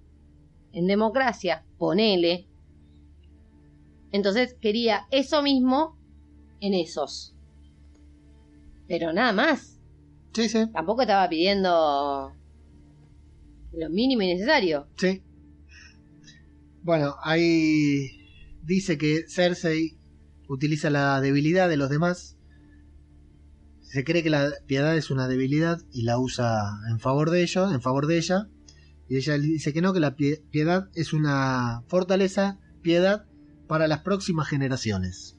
en 0.73 0.87
democracia, 0.89 1.65
ponele. 1.79 2.49
Entonces 4.11 4.57
quería 4.61 5.07
eso 5.11 5.43
mismo 5.43 5.97
en 6.61 6.75
esos. 6.75 7.34
Pero 8.97 9.13
nada 9.13 9.33
más. 9.33 9.81
Sí, 10.35 10.49
sí, 10.49 10.67
Tampoco 10.73 11.03
estaba 11.03 11.29
pidiendo 11.29 12.33
lo 13.73 13.91
mínimo 13.91 14.23
y 14.23 14.29
necesario. 14.35 14.87
sí. 14.97 15.21
Bueno, 16.83 17.17
ahí 17.25 18.09
dice 18.63 18.97
que 18.99 19.25
Cersei 19.29 19.97
utiliza 20.49 20.91
la 20.91 21.21
debilidad 21.21 21.69
de 21.69 21.77
los 21.77 21.89
demás. 21.91 22.37
Se 23.81 24.05
cree 24.05 24.23
que 24.23 24.31
la 24.31 24.53
piedad 24.67 24.97
es 24.97 25.11
una 25.11 25.27
debilidad 25.27 25.81
y 25.93 26.03
la 26.03 26.19
usa 26.21 26.61
en 26.91 27.01
favor 27.01 27.31
de 27.31 27.43
ellos, 27.43 27.73
en 27.73 27.81
favor 27.81 28.07
de 28.07 28.19
ella. 28.19 28.49
Y 29.09 29.17
ella 29.17 29.39
dice 29.39 29.73
que 29.73 29.81
no, 29.83 29.93
que 29.93 30.01
la 30.01 30.15
pie- 30.17 30.43
piedad 30.51 30.89
es 30.95 31.13
una 31.13 31.83
fortaleza, 31.89 32.61
piedad 32.83 33.25
para 33.67 33.89
las 33.89 34.03
próximas 34.03 34.47
generaciones. 34.49 35.37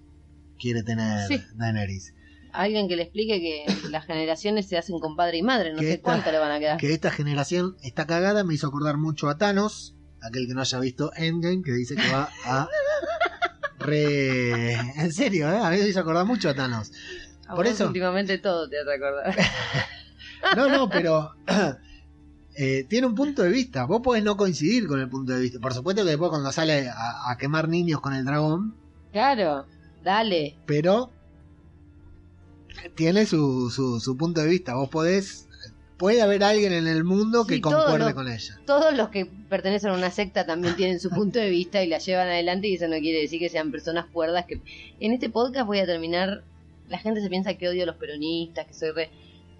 Quiere 0.60 0.84
tener 0.84 1.28
Sí. 1.28 1.42
Daenerys. 1.56 2.14
Alguien 2.56 2.88
que 2.88 2.96
le 2.96 3.04
explique 3.04 3.40
que 3.40 3.90
las 3.90 4.06
generaciones 4.06 4.68
se 4.68 4.78
hacen 4.78 5.00
con 5.00 5.16
padre 5.16 5.38
y 5.38 5.42
madre, 5.44 5.74
no 5.74 5.80
Que 5.80 5.86
sé 5.86 5.92
esta- 5.94 6.04
cuánto 6.04 6.32
le 6.32 6.40
van 6.40 6.52
a 6.52 6.60
quedar. 6.60 6.78
Que 6.78 6.94
esta 6.94 7.12
generación 7.12 7.76
está 7.84 8.06
cagada 8.08 8.44
me 8.44 8.54
hizo 8.54 8.68
acordar 8.68 8.98
mucho 8.98 9.30
a 9.30 9.38
Thanos, 9.38 9.96
aquel 10.22 10.48
que 10.48 10.54
no 10.54 10.62
haya 10.62 10.80
visto 10.80 11.12
Endgame, 11.16 11.62
que 11.64 11.72
dice 11.74 11.96
que 11.96 12.12
va 12.12 12.30
a... 12.46 12.68
Re... 13.80 14.74
En 14.74 15.12
serio, 15.12 15.50
¿eh? 15.52 15.58
A 15.62 15.70
mí 15.70 15.78
me 15.78 15.88
hizo 15.88 16.00
acordar 16.00 16.26
mucho 16.26 16.50
a 16.50 16.54
Thanos. 16.56 16.92
A 17.48 17.56
por 17.56 17.68
eso- 17.68 17.88
Últimamente 17.88 18.38
todo 18.38 18.68
te 18.70 18.80
hace 18.80 18.94
acordar. 18.94 19.36
No, 20.56 20.70
no, 20.70 20.88
pero 20.88 21.32
eh, 22.56 22.86
tiene 22.88 23.08
un 23.08 23.16
punto 23.16 23.42
de 23.42 23.50
vista. 23.50 23.86
Vos 23.86 24.02
podés 24.02 24.24
no 24.24 24.38
coincidir 24.38 24.86
con 24.88 25.00
el 25.00 25.10
punto 25.10 25.34
de 25.34 25.40
vista. 25.42 25.60
Por 25.60 25.74
supuesto 25.74 26.04
que 26.04 26.10
después 26.10 26.30
cuando 26.30 26.52
sale 26.52 26.88
a, 26.88 27.32
a 27.32 27.38
quemar 27.38 27.68
niños 27.68 28.00
con 28.00 28.14
el 28.14 28.24
dragón, 28.26 28.76
claro, 29.12 29.66
dale. 30.04 30.56
pero 30.68 31.12
tiene 32.96 33.26
su, 33.26 33.70
su, 33.70 34.00
su 34.00 34.18
punto 34.18 34.42
de 34.42 34.48
vista. 34.48 34.76
Vos 34.76 34.90
podés... 34.90 35.48
Puede 35.98 36.22
haber 36.22 36.44
alguien 36.44 36.74
en 36.74 36.88
el 36.88 37.06
mundo 37.06 37.48
que 37.48 37.56
Sí, 37.56 37.62
concuerde 37.62 38.14
con 38.14 38.28
ella. 38.28 38.60
Todos 38.66 38.94
los 38.98 39.08
que 39.08 39.26
pertenecen 39.26 39.92
a 39.92 39.94
una 39.94 40.12
secta 40.12 40.46
también 40.46 40.76
tienen 40.76 41.00
su 41.00 41.10
punto 41.10 41.40
de 41.40 41.50
vista 41.50 41.82
y 41.82 41.88
la 41.88 42.00
llevan 42.00 42.28
adelante 42.28 42.68
y 42.68 42.74
eso 42.76 42.90
no 42.90 42.98
quiere 43.00 43.22
decir 43.22 43.40
que 43.40 43.48
sean 43.48 43.72
personas 43.72 44.06
cuerdas 44.12 44.46
que... 44.46 44.60
En 45.00 45.14
este 45.14 45.30
podcast 45.30 45.66
voy 45.66 45.80
a 45.80 45.86
terminar... 45.86 46.44
La 46.90 46.98
gente 47.00 47.22
se 47.22 47.30
piensa 47.30 47.54
que 47.54 47.70
odio 47.70 47.84
a 47.84 47.86
los 47.86 47.96
peronistas, 47.96 48.68
que 48.68 48.74
soy 48.74 48.92
re... 48.92 49.10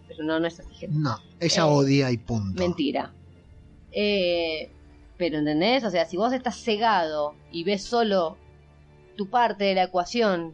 Pero 0.10 0.26
no, 0.26 0.38
no 0.42 0.48
es 0.48 0.60
así, 0.60 0.74
gente. 0.76 0.98
No, 1.00 1.18
ella 1.40 1.62
Eh, 1.62 1.66
odia 1.66 2.12
y 2.12 2.18
punto. 2.18 2.62
Mentira. 2.62 3.14
Eh, 3.94 4.70
pero 5.18 5.38
¿entendés? 5.38 5.86
O 5.86 5.90
sea, 5.90 6.06
si 6.06 6.18
vos 6.18 6.34
estás 6.34 6.58
cegado 6.62 7.34
y 7.50 7.64
ves 7.64 7.82
solo 7.84 8.38
tu 9.16 9.30
parte 9.30 9.64
de 9.64 9.76
la 9.76 9.84
ecuación, 9.84 10.54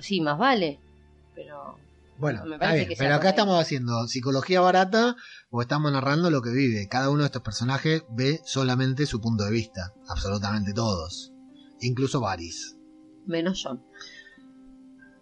sí, 0.00 0.22
más 0.22 0.38
vale. 0.38 0.78
Pero 1.34 1.78
Bueno, 2.18 2.42
está 2.52 2.74
bien, 2.74 2.88
pero 2.98 3.14
acá 3.14 3.30
estamos 3.30 3.60
haciendo 3.60 4.06
psicología 4.06 4.60
barata 4.60 5.16
o 5.50 5.62
estamos 5.62 5.90
narrando 5.92 6.30
lo 6.30 6.42
que 6.42 6.50
vive. 6.50 6.88
Cada 6.88 7.10
uno 7.10 7.20
de 7.20 7.26
estos 7.26 7.42
personajes 7.42 8.04
ve 8.10 8.40
solamente 8.44 9.06
su 9.06 9.20
punto 9.20 9.44
de 9.44 9.50
vista. 9.50 9.94
Absolutamente 10.08 10.72
todos. 10.72 11.32
Incluso 11.80 12.20
Varys. 12.20 12.76
menos 13.26 13.62
John. 13.64 13.82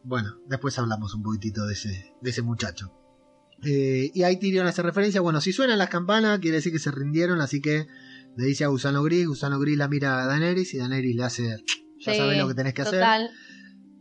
Bueno, 0.03 0.39
después 0.47 0.79
hablamos 0.79 1.15
un 1.15 1.23
poquitito 1.23 1.67
de 1.67 1.75
ese, 1.75 2.15
de 2.21 2.31
ese 2.31 2.43
muchacho. 2.43 2.93
Eh, 3.65 4.11
y 4.15 4.23
ahí 4.23 4.39
Tyrion 4.39 4.67
hace 4.67 4.83
referencia, 4.83 5.21
bueno, 5.21 5.41
si 5.41 5.53
suenan 5.53 5.79
las 5.79 5.89
campanas, 5.89 6.39
quiere 6.39 6.57
decir 6.59 6.73
que 6.73 6.79
se 6.79 6.91
rindieron, 6.91 7.41
así 7.41 7.61
que 7.61 7.87
le 8.37 8.47
dice 8.47 8.65
a 8.65 8.69
Gusano 8.69 9.03
Gris, 9.03 9.27
Gusano 9.27 9.59
Gris 9.59 9.77
la 9.77 9.89
mira 9.89 10.23
a 10.23 10.27
Daenerys 10.27 10.75
y 10.75 10.79
Daenerys 10.79 11.17
le 11.17 11.25
hace, 11.25 11.49
ya 11.99 12.13
Sí, 12.13 12.19
sabes 12.19 12.39
lo 12.39 12.47
que 12.47 12.55
tenés 12.55 12.75
que 12.75 12.83
hacer, 12.83 13.05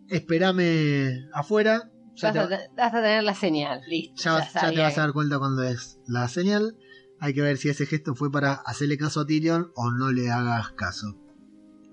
espérame 0.10 1.28
afuera, 1.34 1.92
vas, 2.24 2.34
te, 2.34 2.40
a, 2.40 2.48
te- 2.48 2.70
vas 2.76 2.94
a 2.94 3.02
tener 3.02 3.24
la 3.24 3.34
señal, 3.36 3.82
listo. 3.88 4.16
ya- 4.24 4.40
ya 4.54 4.62
ya 4.62 4.72
te 4.72 4.80
vas 4.82 4.98
a 4.98 5.02
dar 5.02 5.14
cuenta 5.14 5.40
cuando 5.40 5.64
es 5.64 6.00
la 6.08 6.28
señal, 6.28 6.76
hay 7.20 7.34
que 7.34 7.42
ver 7.42 7.58
si 7.58 7.70
ese 7.70 7.86
gesto 7.86 8.16
fue 8.16 8.32
para 8.32 8.54
hacerle 8.54 8.98
caso 8.98 9.22
a 9.22 9.26
Tyrion 9.26 9.72
o 9.76 9.92
no 9.92 10.12
le 10.12 10.30
hagas 10.32 10.72
caso. 10.72 11.16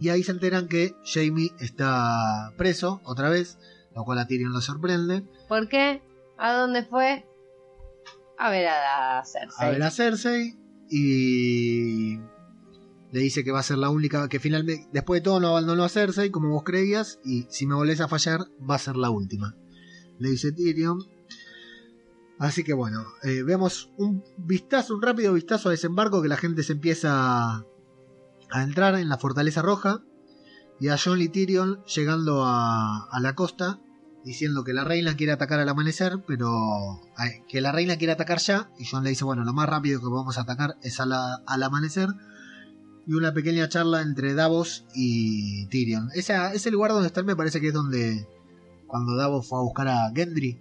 Y 0.01 0.09
ahí 0.09 0.23
se 0.23 0.33
enteran 0.33 0.69
que 0.69 0.95
Jamie 1.05 1.53
está 1.61 2.53
preso 2.57 3.01
otra 3.05 3.29
vez, 3.31 3.59
lo 3.95 4.05
cual 4.05 4.19
a 4.19 4.27
Tyrion 4.27 4.53
lo 4.53 4.61
sorprende. 4.61 5.25
¿Por 5.49 5.69
qué? 5.69 6.03
¿A 6.37 6.53
dónde 6.53 6.85
fue? 6.85 7.25
A 8.39 8.51
ver 8.51 8.67
a 8.69 9.23
Cersei. 9.25 9.67
a 9.67 9.71
ver 9.71 9.83
a 9.83 9.91
Cersei 9.91 10.59
y 10.91 12.17
le 13.13 13.21
dice 13.21 13.45
que 13.45 13.53
va 13.53 13.61
a 13.61 13.63
ser 13.63 13.79
la 13.79 13.91
única, 13.91 14.29
que 14.29 14.41
finalmente, 14.41 14.89
después 14.93 15.21
de 15.21 15.25
todo 15.25 15.39
no 15.39 15.49
abandonó 15.49 15.85
a 15.85 15.89
Cersei 15.89 16.31
como 16.31 16.51
vos 16.51 16.65
creías 16.65 17.21
y 17.25 17.47
si 17.51 17.67
me 17.67 17.77
volvés 17.77 18.01
a 18.01 18.09
fallar 18.09 18.41
va 18.69 18.75
a 18.75 18.79
ser 18.81 18.97
la 18.97 19.11
última. 19.11 19.55
Le 20.19 20.31
dice 20.31 20.53
Tyrion. 20.53 20.99
Así 22.39 22.65
que 22.65 22.73
bueno, 22.73 23.05
eh, 23.23 23.43
vemos 23.43 23.91
un 23.97 24.25
vistazo, 24.37 24.95
un 24.95 25.03
rápido 25.03 25.35
vistazo 25.35 25.69
a 25.69 25.73
desembarco 25.73 26.21
que 26.21 26.29
la 26.29 26.37
gente 26.37 26.63
se 26.63 26.73
empieza 26.73 27.65
a 28.51 28.63
entrar 28.63 28.97
en 28.97 29.09
la 29.09 29.19
fortaleza 29.19 29.63
roja 29.63 30.03
y 30.81 30.89
a 30.89 30.99
Jon 30.99 31.21
y 31.21 31.29
Tyrion 31.29 31.85
llegando 31.85 32.43
a, 32.45 33.09
la 33.21 33.35
costa 33.35 33.81
diciendo 34.25 34.65
que 34.65 34.73
la 34.73 34.85
reina 34.85 35.17
quiere 35.17 35.33
atacar 35.33 35.61
al 35.61 35.69
amanecer, 35.69 36.25
pero 36.27 37.01
que 37.49 37.61
la 37.61 37.73
reina 37.73 37.97
quiere 37.97 38.13
atacar 38.15 38.39
ya, 38.39 38.71
y 38.79 38.87
John 38.87 39.05
le 39.05 39.11
dice, 39.11 39.25
bueno, 39.25 39.45
lo 39.45 39.53
más 39.53 39.69
rápido 39.69 40.01
que 40.01 40.07
a 40.07 40.41
atacar 40.41 40.77
es 40.83 40.99
a 40.99 41.05
al 41.47 41.63
amanecer, 41.63 42.09
y 43.07 43.13
una 43.13 43.35
pequeña 43.35 43.69
charla 43.69 44.01
entre 44.01 44.33
Davos 44.33 44.87
y 44.95 45.67
Tyrion. 45.67 46.09
Esa, 46.15 46.55
ese 46.55 46.71
lugar 46.71 46.93
donde 46.93 47.09
están 47.09 47.27
me 47.27 47.37
parece 47.37 47.61
que 47.61 47.69
es 47.69 47.75
donde, 47.75 48.27
cuando 48.87 49.17
Davos 49.17 49.49
fue 49.49 49.59
a 49.59 49.63
buscar 49.63 49.89
a 49.89 50.13
Gendry, 50.15 50.61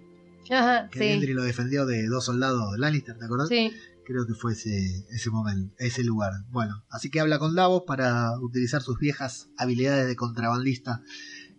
Ajá, 0.50 0.88
que 0.90 0.98
sí. 0.98 1.04
Gendry 1.06 1.32
lo 1.32 1.42
defendió 1.42 1.86
de 1.86 2.06
dos 2.06 2.24
soldados 2.24 2.72
de 2.72 2.78
Lannister, 2.78 3.18
¿te 3.18 3.24
acordás? 3.24 3.48
Sí. 3.48 3.72
Creo 4.04 4.26
que 4.26 4.34
fue 4.34 4.52
ese, 4.52 5.06
ese 5.10 5.30
momento, 5.30 5.74
ese 5.78 6.04
lugar. 6.04 6.32
Bueno, 6.50 6.84
así 6.90 7.10
que 7.10 7.20
habla 7.20 7.38
con 7.38 7.54
Davos 7.54 7.84
para 7.86 8.38
utilizar 8.40 8.82
sus 8.82 8.98
viejas 8.98 9.48
habilidades 9.56 10.06
de 10.06 10.16
contrabandista 10.16 11.02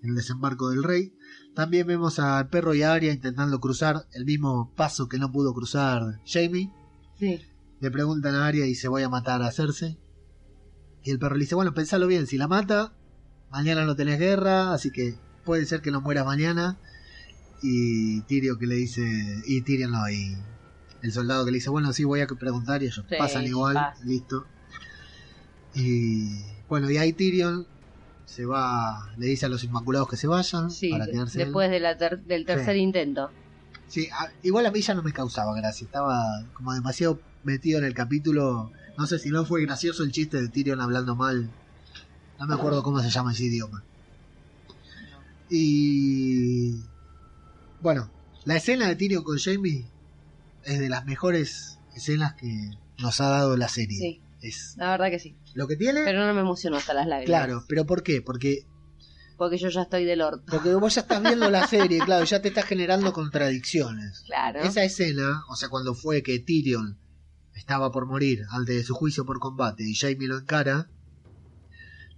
en 0.04 0.10
el 0.10 0.16
desembarco 0.16 0.70
del 0.70 0.84
rey. 0.84 1.14
También 1.56 1.88
vemos 1.88 2.20
al 2.20 2.50
perro 2.50 2.76
y 2.76 2.84
a 2.84 2.94
Arya 2.94 3.12
intentando 3.12 3.60
cruzar 3.60 4.06
el 4.14 4.26
mismo 4.26 4.74
paso 4.76 5.08
que 5.08 5.18
no 5.18 5.32
pudo 5.32 5.54
cruzar 5.54 6.22
Jamie. 6.26 6.72
Sí. 7.18 7.42
Le 7.80 7.92
preguntan 7.92 8.36
a 8.36 8.46
Arya 8.46 8.66
y 8.66 8.70
dice 8.70 8.90
voy 8.90 9.04
a 9.04 9.10
matar 9.10 9.42
a 9.42 9.52
Cersei. 9.52 9.98
Y 11.02 11.12
el 11.12 11.20
perro 11.20 11.36
le 11.36 11.42
dice, 11.42 11.56
bueno, 11.56 11.74
pensalo 11.74 12.08
bien, 12.08 12.26
si 12.26 12.38
la 12.38 12.48
mata, 12.48 12.94
mañana 13.52 13.86
no 13.86 13.96
tenés 13.96 14.20
guerra, 14.20 14.74
así 14.74 14.92
que 14.92 15.20
puede 15.46 15.66
ser 15.66 15.82
que 15.82 15.92
no 15.92 16.02
mueras 16.02 16.26
mañana. 16.26 16.78
Y 17.62 18.22
Tyrion 18.24 18.60
que 18.60 18.68
le 18.68 18.76
dice, 18.76 19.02
y 19.46 19.62
Tyrion 19.64 19.92
no, 19.92 20.10
y 20.10 20.36
el 21.02 21.12
soldado 21.14 21.46
que 21.46 21.52
le 21.52 21.58
dice, 21.58 21.70
bueno, 21.70 21.94
sí, 21.94 22.04
voy 22.04 22.20
a 22.22 22.28
preguntar 22.28 22.84
y 22.84 22.88
ellos 22.88 23.06
Sí, 23.08 23.16
pasan 23.18 23.46
igual, 23.46 23.78
listo. 24.04 24.46
Y 25.74 26.42
bueno, 26.68 26.90
y 26.90 26.98
ahí 26.98 27.14
Tyrion 27.14 27.68
se 28.26 28.46
va, 28.46 29.14
le 29.18 29.28
dice 29.28 29.46
a 29.46 29.50
los 29.50 29.64
Inmaculados 29.64 30.10
que 30.10 30.18
se 30.18 30.28
vayan 30.28 30.70
Sí, 30.70 30.90
para 30.90 31.06
quedarse 31.06 31.40
después 31.40 31.70
de 31.70 31.80
la 31.80 31.98
ter- 31.98 32.24
del 32.24 32.46
tercer 32.46 32.76
Sí. 32.76 32.82
intento. 32.82 33.32
Sí, 33.88 34.08
a- 34.12 34.32
igual 34.42 34.66
a 34.66 34.72
mí 34.72 34.82
ya 34.82 34.94
no 34.96 35.04
me 35.04 35.14
causaba 35.14 35.56
gracia, 35.56 35.86
estaba 35.86 36.24
como 36.54 36.74
demasiado 36.74 37.22
metido 37.44 37.78
en 37.80 37.86
el 37.86 37.94
capítulo. 37.94 38.72
No 38.98 39.06
sé 39.06 39.20
si 39.20 39.30
no 39.30 39.46
fue 39.46 39.62
gracioso 39.62 40.04
el 40.04 40.12
chiste 40.12 40.42
de 40.42 40.50
Tyrion 40.50 40.82
hablando 40.82 41.16
mal. 41.16 41.52
No 42.40 42.48
me 42.48 42.56
acuerdo 42.56 42.84
cómo 42.84 43.00
se 43.02 43.10
llama 43.10 43.32
ese 43.34 43.44
idioma. 43.46 43.86
Y 45.50 46.82
bueno, 47.82 48.12
la 48.46 48.56
escena 48.56 48.88
de 48.88 48.96
Tyrion 48.96 49.24
con 49.24 49.38
Jamie 49.38 49.86
es 50.64 50.80
de 50.80 50.90
las 50.90 51.06
mejores 51.06 51.80
escenas 51.96 52.34
que 52.36 52.72
nos 53.00 53.22
ha 53.22 53.30
dado 53.30 53.56
la 53.58 53.68
serie. 53.68 54.00
Sí. 54.00 54.22
Es 54.42 54.76
La 54.78 54.92
verdad 54.92 55.10
que 55.10 55.18
sí. 55.20 55.36
lo 55.56 55.68
que 55.68 55.76
tiene. 55.76 56.04
Pero 56.04 56.26
no 56.28 56.34
me 56.34 56.42
emocionó 56.42 56.78
hasta 56.78 56.94
las 56.94 57.08
lágrimas. 57.08 57.26
claro, 57.46 57.66
pero 57.68 57.86
¿por 57.86 58.04
qué? 58.04 58.22
Porque 58.22 58.68
Porque 59.38 59.58
yo 59.58 59.70
ya 59.70 59.82
estoy 59.84 60.06
del 60.06 60.22
orto. 60.22 60.44
porque 60.52 60.74
vos 60.76 60.94
ya 60.94 61.02
estás 61.02 61.22
viendo 61.24 61.50
la 61.50 61.66
serie, 61.68 62.00
claro, 62.00 62.26
ya 62.26 62.42
te 62.42 62.50
estás 62.50 62.66
generando 62.66 63.12
contradicciones. 63.12 64.24
Claro. 64.28 64.60
Esa 64.62 64.84
escena, 64.84 65.44
o 65.50 65.56
sea, 65.56 65.70
cuando 65.70 65.96
fue 65.96 66.22
que 66.22 66.38
Tyrion 66.40 67.00
estaba 67.56 67.92
por 67.92 68.06
morir 68.06 68.44
antes 68.52 68.76
de 68.76 68.84
su 68.84 68.94
juicio 68.94 69.26
por 69.26 69.40
combate 69.40 69.84
y 69.84 69.96
Jaime 69.96 70.28
lo 70.28 70.38
encara, 70.38 70.90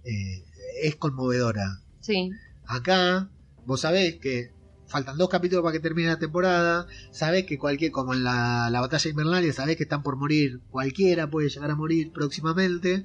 eh, 0.04 0.44
es 0.82 0.96
conmovedora. 0.96 1.80
Sí. 2.00 2.30
Acá, 2.68 3.30
vos 3.64 3.80
sabés 3.80 4.16
que 4.16 4.52
faltan 4.86 5.16
dos 5.16 5.30
capítulos 5.30 5.62
para 5.62 5.72
que 5.72 5.80
termine 5.80 6.08
la 6.08 6.18
temporada, 6.18 6.86
sabés 7.10 7.46
que 7.46 7.58
cualquier, 7.58 7.90
como 7.90 8.12
en 8.12 8.24
la, 8.24 8.68
la 8.70 8.80
batalla 8.80 9.10
invernalia, 9.10 9.52
sabés 9.54 9.76
que 9.76 9.84
están 9.84 10.02
por 10.02 10.16
morir, 10.16 10.60
cualquiera 10.70 11.30
puede 11.30 11.48
llegar 11.48 11.70
a 11.70 11.76
morir 11.76 12.12
próximamente, 12.12 13.04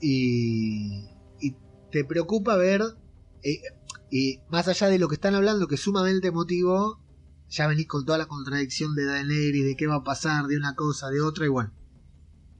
y, 0.00 1.04
y 1.38 1.54
te 1.92 2.04
preocupa 2.04 2.56
ver, 2.56 2.82
eh, 3.42 3.60
y 4.10 4.40
más 4.48 4.68
allá 4.68 4.88
de 4.88 4.98
lo 4.98 5.08
que 5.08 5.16
están 5.16 5.34
hablando, 5.34 5.68
que 5.68 5.74
es 5.74 5.80
sumamente 5.82 6.28
emotivo, 6.28 6.98
ya 7.50 7.66
venís 7.66 7.86
con 7.86 8.06
toda 8.06 8.16
la 8.16 8.26
contradicción 8.26 8.94
de 8.94 9.04
Daenerys, 9.04 9.66
de 9.66 9.76
qué 9.76 9.86
va 9.86 9.96
a 9.96 10.04
pasar, 10.04 10.46
de 10.46 10.56
una 10.56 10.74
cosa, 10.74 11.10
de 11.10 11.20
otra, 11.20 11.44
y 11.44 11.48
bueno. 11.48 11.72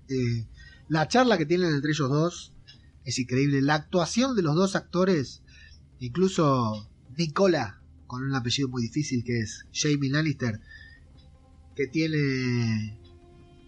Eh, 0.09 0.47
la 0.89 1.09
charla 1.09 1.39
que 1.39 1.47
tienen 1.47 1.75
entre 1.75 1.91
ellos 1.91 2.11
dos 2.11 2.53
es 3.05 3.19
increíble. 3.19 3.63
La 3.63 3.75
actuación 3.75 4.37
de 4.37 4.43
los 4.43 4.55
dos 4.55 4.77
actores, 4.77 5.43
incluso 6.01 6.89
Nicola, 7.17 7.81
con 8.07 8.23
un 8.25 8.35
apellido 8.35 8.69
muy 8.69 8.83
difícil 8.83 9.25
que 9.25 9.41
es 9.41 9.67
Jamie 9.73 10.11
Lannister, 10.11 10.61
que 11.75 11.87
tiene. 11.87 12.99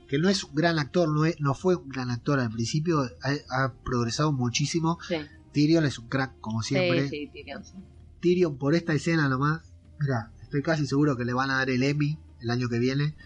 que 0.09 0.19
no 0.19 0.31
es 0.31 0.43
un 0.43 0.55
gran 0.55 0.79
actor, 0.79 1.09
no, 1.11 1.27
es- 1.27 1.39
no 1.39 1.53
fue 1.55 1.77
un 1.77 1.89
gran 1.91 2.11
actor 2.11 2.41
al 2.41 2.51
principio, 2.51 3.03
ha, 3.23 3.63
ha 3.65 3.75
progresado 3.85 4.33
muchísimo. 4.33 4.99
Sí. 5.07 5.17
Tyrion 5.53 5.85
es 5.85 5.99
un 5.99 6.09
crack, 6.09 6.41
como 6.41 6.63
siempre. 6.63 7.09
Sí, 7.11 7.27
sí, 7.27 7.31
Tyrion, 7.31 7.63
sí. 7.65 7.73
Tyrion 8.21 8.57
por 8.57 8.75
esta 8.75 8.95
escena 8.95 9.29
nomás. 9.29 9.61
Mira, 10.01 10.33
estoy 10.43 10.63
casi 10.63 10.87
seguro 10.87 11.17
que 11.19 11.27
le 11.27 11.35
van 11.35 11.51
a 11.51 11.57
dar 11.57 11.69
el 11.69 11.83
Emmy 11.83 12.19
el 12.41 12.49
año 12.51 12.71
que 12.71 12.79
viene. 12.79 13.17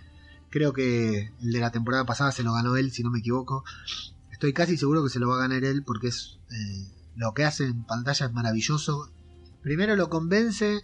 Creo 0.50 0.72
que 0.72 1.30
el 1.40 1.52
de 1.52 1.60
la 1.60 1.70
temporada 1.70 2.04
pasada 2.04 2.32
se 2.32 2.42
lo 2.42 2.52
ganó 2.52 2.76
él, 2.76 2.90
si 2.90 3.04
no 3.04 3.10
me 3.10 3.20
equivoco. 3.20 3.62
Estoy 4.32 4.52
casi 4.52 4.76
seguro 4.76 5.04
que 5.04 5.10
se 5.10 5.20
lo 5.20 5.28
va 5.28 5.36
a 5.36 5.46
ganar 5.46 5.62
él 5.64 5.84
porque 5.84 6.08
es 6.08 6.40
eh, 6.50 6.88
lo 7.14 7.33
que 7.35 7.44
hace 7.44 7.64
en 7.64 7.85
pantalla 7.85 8.27
es 8.27 8.33
maravilloso. 8.33 9.11
Primero 9.62 9.96
lo 9.96 10.09
convence 10.09 10.81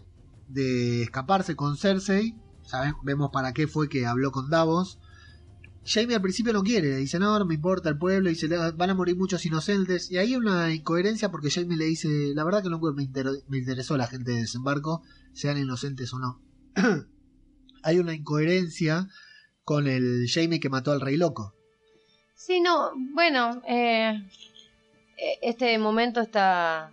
de 0.49 1.03
escaparse 1.03 1.57
con 1.57 1.77
Cersei. 1.77 2.35
Saben- 2.65 2.95
vemos 3.03 3.31
para 3.33 3.53
qué 3.53 3.67
fue 3.67 3.89
que 3.89 4.07
habló 4.07 4.31
con 4.31 4.51
Davos. 4.51 4.99
Jamie 5.85 6.17
al 6.17 6.21
principio 6.23 6.53
no 6.53 6.63
quiere, 6.63 6.89
le 6.91 6.97
dice 6.97 7.19
no, 7.19 7.39
no 7.39 7.47
me 7.47 7.55
importa 7.55 7.89
el 7.89 7.97
pueblo, 7.97 8.29
y 8.31 8.35
"Le- 8.35 8.73
van 8.73 8.91
a 8.91 8.95
morir 8.95 9.17
muchos 9.17 9.47
inocentes. 9.47 10.11
Y 10.11 10.19
hay 10.19 10.37
una 10.37 10.75
incoherencia 10.75 11.31
porque 11.31 11.51
Jamie 11.51 11.79
le 11.79 11.87
dice, 11.87 12.09
la 12.35 12.45
verdad 12.45 12.63
que 12.63 12.69
nunca 12.69 12.93
me, 12.95 13.09
me 13.49 13.59
interesó 13.59 13.97
la 13.97 14.07
gente 14.07 14.33
de 14.33 14.41
desembarco, 14.41 15.03
sean 15.33 15.57
inocentes 15.57 16.13
o 16.13 16.19
no. 16.19 16.43
hay 17.83 17.99
una 17.99 18.13
incoherencia 18.15 19.09
con 19.65 19.87
el 19.87 20.27
Jamie 20.29 20.61
que 20.61 20.69
mató 20.69 20.93
al 20.93 21.01
rey 21.01 21.17
loco. 21.17 21.55
Sí, 22.35 22.61
no, 22.61 22.91
bueno, 23.15 23.63
eh, 23.67 24.29
este 25.43 25.77
momento 25.79 26.21
está 26.21 26.91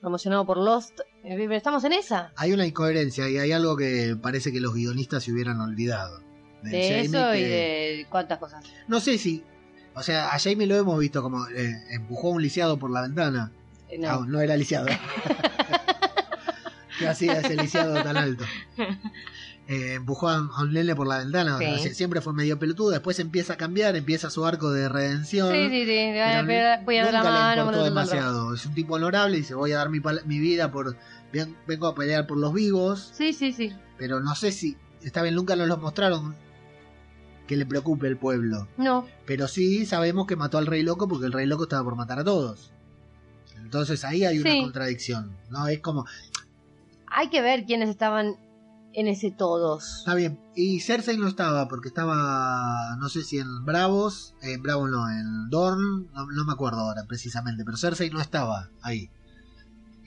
promocionado 0.00 0.44
por 0.46 0.56
Lost. 0.58 1.00
eh, 1.24 1.48
estamos 1.52 1.84
en 1.84 1.92
esa. 1.92 2.32
Hay 2.36 2.52
una 2.52 2.66
incoherencia 2.66 3.28
y 3.28 3.38
hay 3.38 3.52
algo 3.52 3.76
que 3.76 4.16
parece 4.20 4.50
que 4.52 4.60
los 4.60 4.74
guionistas 4.74 5.22
se 5.24 5.32
hubieran 5.32 5.60
olvidado. 5.60 6.20
De 6.62 6.70
Jaime 6.70 7.00
eso 7.02 7.34
y 7.34 7.38
que- 7.38 7.46
de 7.48 8.06
cuántas 8.10 8.38
cosas. 8.38 8.64
No 8.88 9.00
sé 9.00 9.18
si... 9.18 9.42
O 9.94 10.02
sea, 10.02 10.30
a 10.34 10.38
Jamie 10.38 10.66
lo 10.66 10.74
hemos 10.76 10.98
visto 10.98 11.22
como 11.22 11.46
eh, 11.48 11.74
empujó 11.90 12.28
a 12.28 12.30
un 12.32 12.42
lisiado 12.42 12.78
por 12.78 12.90
la 12.90 13.02
ventana. 13.02 13.52
Eh, 13.88 14.00
Ah, 14.06 14.18
No. 14.20 14.26
no 14.26 14.40
era 14.40 14.56
lisiado. 14.56 14.86
¿Qué 16.98 17.08
hacía 17.08 17.40
ese 17.40 17.56
lisiado 17.56 18.02
tan 18.02 18.16
alto? 18.16 18.44
Eh, 19.68 19.94
empujó 19.94 20.28
a, 20.28 20.36
a 20.36 20.62
un 20.62 20.72
nene 20.72 20.94
por 20.96 21.06
la 21.06 21.18
ventana. 21.18 21.56
Sí. 21.58 21.64
o 21.66 21.78
sea, 21.78 21.94
siempre 21.94 22.20
fue 22.20 22.32
medio 22.32 22.58
pelotudo. 22.58 22.90
Después 22.90 23.18
empieza 23.20 23.52
a 23.54 23.56
cambiar, 23.56 23.94
empieza 23.96 24.28
su 24.28 24.44
arco 24.44 24.70
de 24.72 24.88
redención. 24.88 25.50
Sí, 25.52 25.68
sí, 25.70 25.84
sí. 25.84 26.10
pero 26.14 26.44
voy 26.46 26.54
a- 26.56 26.82
voy 26.84 26.96
a 26.98 27.04
dar 27.04 27.12
la 27.12 27.18
nunca 27.20 27.30
le 27.32 27.38
mano. 27.38 27.62
importó 27.62 27.84
demasiado. 27.84 28.54
Es 28.54 28.66
un 28.66 28.74
tipo 28.74 28.94
honorable 28.94 29.36
y 29.36 29.40
dice: 29.40 29.54
Voy 29.54 29.72
a 29.72 29.76
dar 29.78 29.88
mi, 29.88 30.00
mi 30.26 30.38
vida 30.40 30.70
por. 30.72 30.96
ven- 31.32 31.56
Vengo 31.66 31.86
a 31.86 31.94
pelear 31.94 32.26
por 32.26 32.38
los 32.38 32.52
vivos. 32.52 33.12
Sí, 33.14 33.32
sí, 33.32 33.52
sí. 33.52 33.72
Pero 33.98 34.20
no 34.20 34.34
sé 34.34 34.50
si. 34.52 34.76
Está 35.02 35.22
bien, 35.22 35.34
nunca 35.36 35.54
nos 35.56 35.68
lo 35.68 35.76
mostraron 35.78 36.34
que 37.46 37.56
le 37.56 37.64
preocupe 37.66 38.06
el 38.08 38.16
pueblo. 38.16 38.68
No, 38.76 39.06
Pero 39.26 39.46
sí 39.48 39.84
sabemos 39.86 40.26
que 40.26 40.36
mató 40.36 40.58
al 40.58 40.66
rey 40.66 40.82
loco 40.82 41.06
porque 41.08 41.26
el 41.26 41.32
rey 41.32 41.46
loco 41.46 41.64
estaba 41.64 41.84
por 41.84 41.96
matar 41.96 42.18
a 42.18 42.24
todos. 42.24 42.72
Entonces 43.58 44.04
ahí 44.04 44.24
hay 44.24 44.38
una 44.38 44.50
Sí. 44.50 44.60
contradicción. 44.62 45.36
No 45.50 45.66
es 45.68 45.80
como. 45.80 46.04
hay 47.06 47.28
que 47.28 47.42
ver 47.42 47.64
quiénes 47.64 47.88
estaban 47.90 48.36
en 48.94 49.08
ese 49.08 49.30
todos. 49.30 49.98
Está 49.98 50.14
bien. 50.14 50.38
Y 50.54 50.80
Cersei 50.80 51.16
no 51.16 51.26
estaba 51.26 51.68
porque 51.68 51.88
estaba. 51.88 52.96
No 52.98 53.08
sé 53.08 53.22
si 53.22 53.38
en 53.38 53.64
Bravos. 53.64 54.34
En 54.42 54.62
Bravo 54.62 54.88
no, 54.88 55.10
en 55.10 55.50
Dorn. 55.50 56.10
No, 56.12 56.26
no 56.26 56.44
me 56.44 56.52
acuerdo 56.52 56.80
ahora 56.80 57.04
precisamente. 57.06 57.64
Pero 57.64 57.76
Cersei 57.76 58.10
no 58.10 58.20
estaba 58.20 58.70
ahí. 58.82 59.10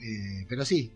Eh, 0.00 0.46
pero 0.48 0.64
sí. 0.64 0.92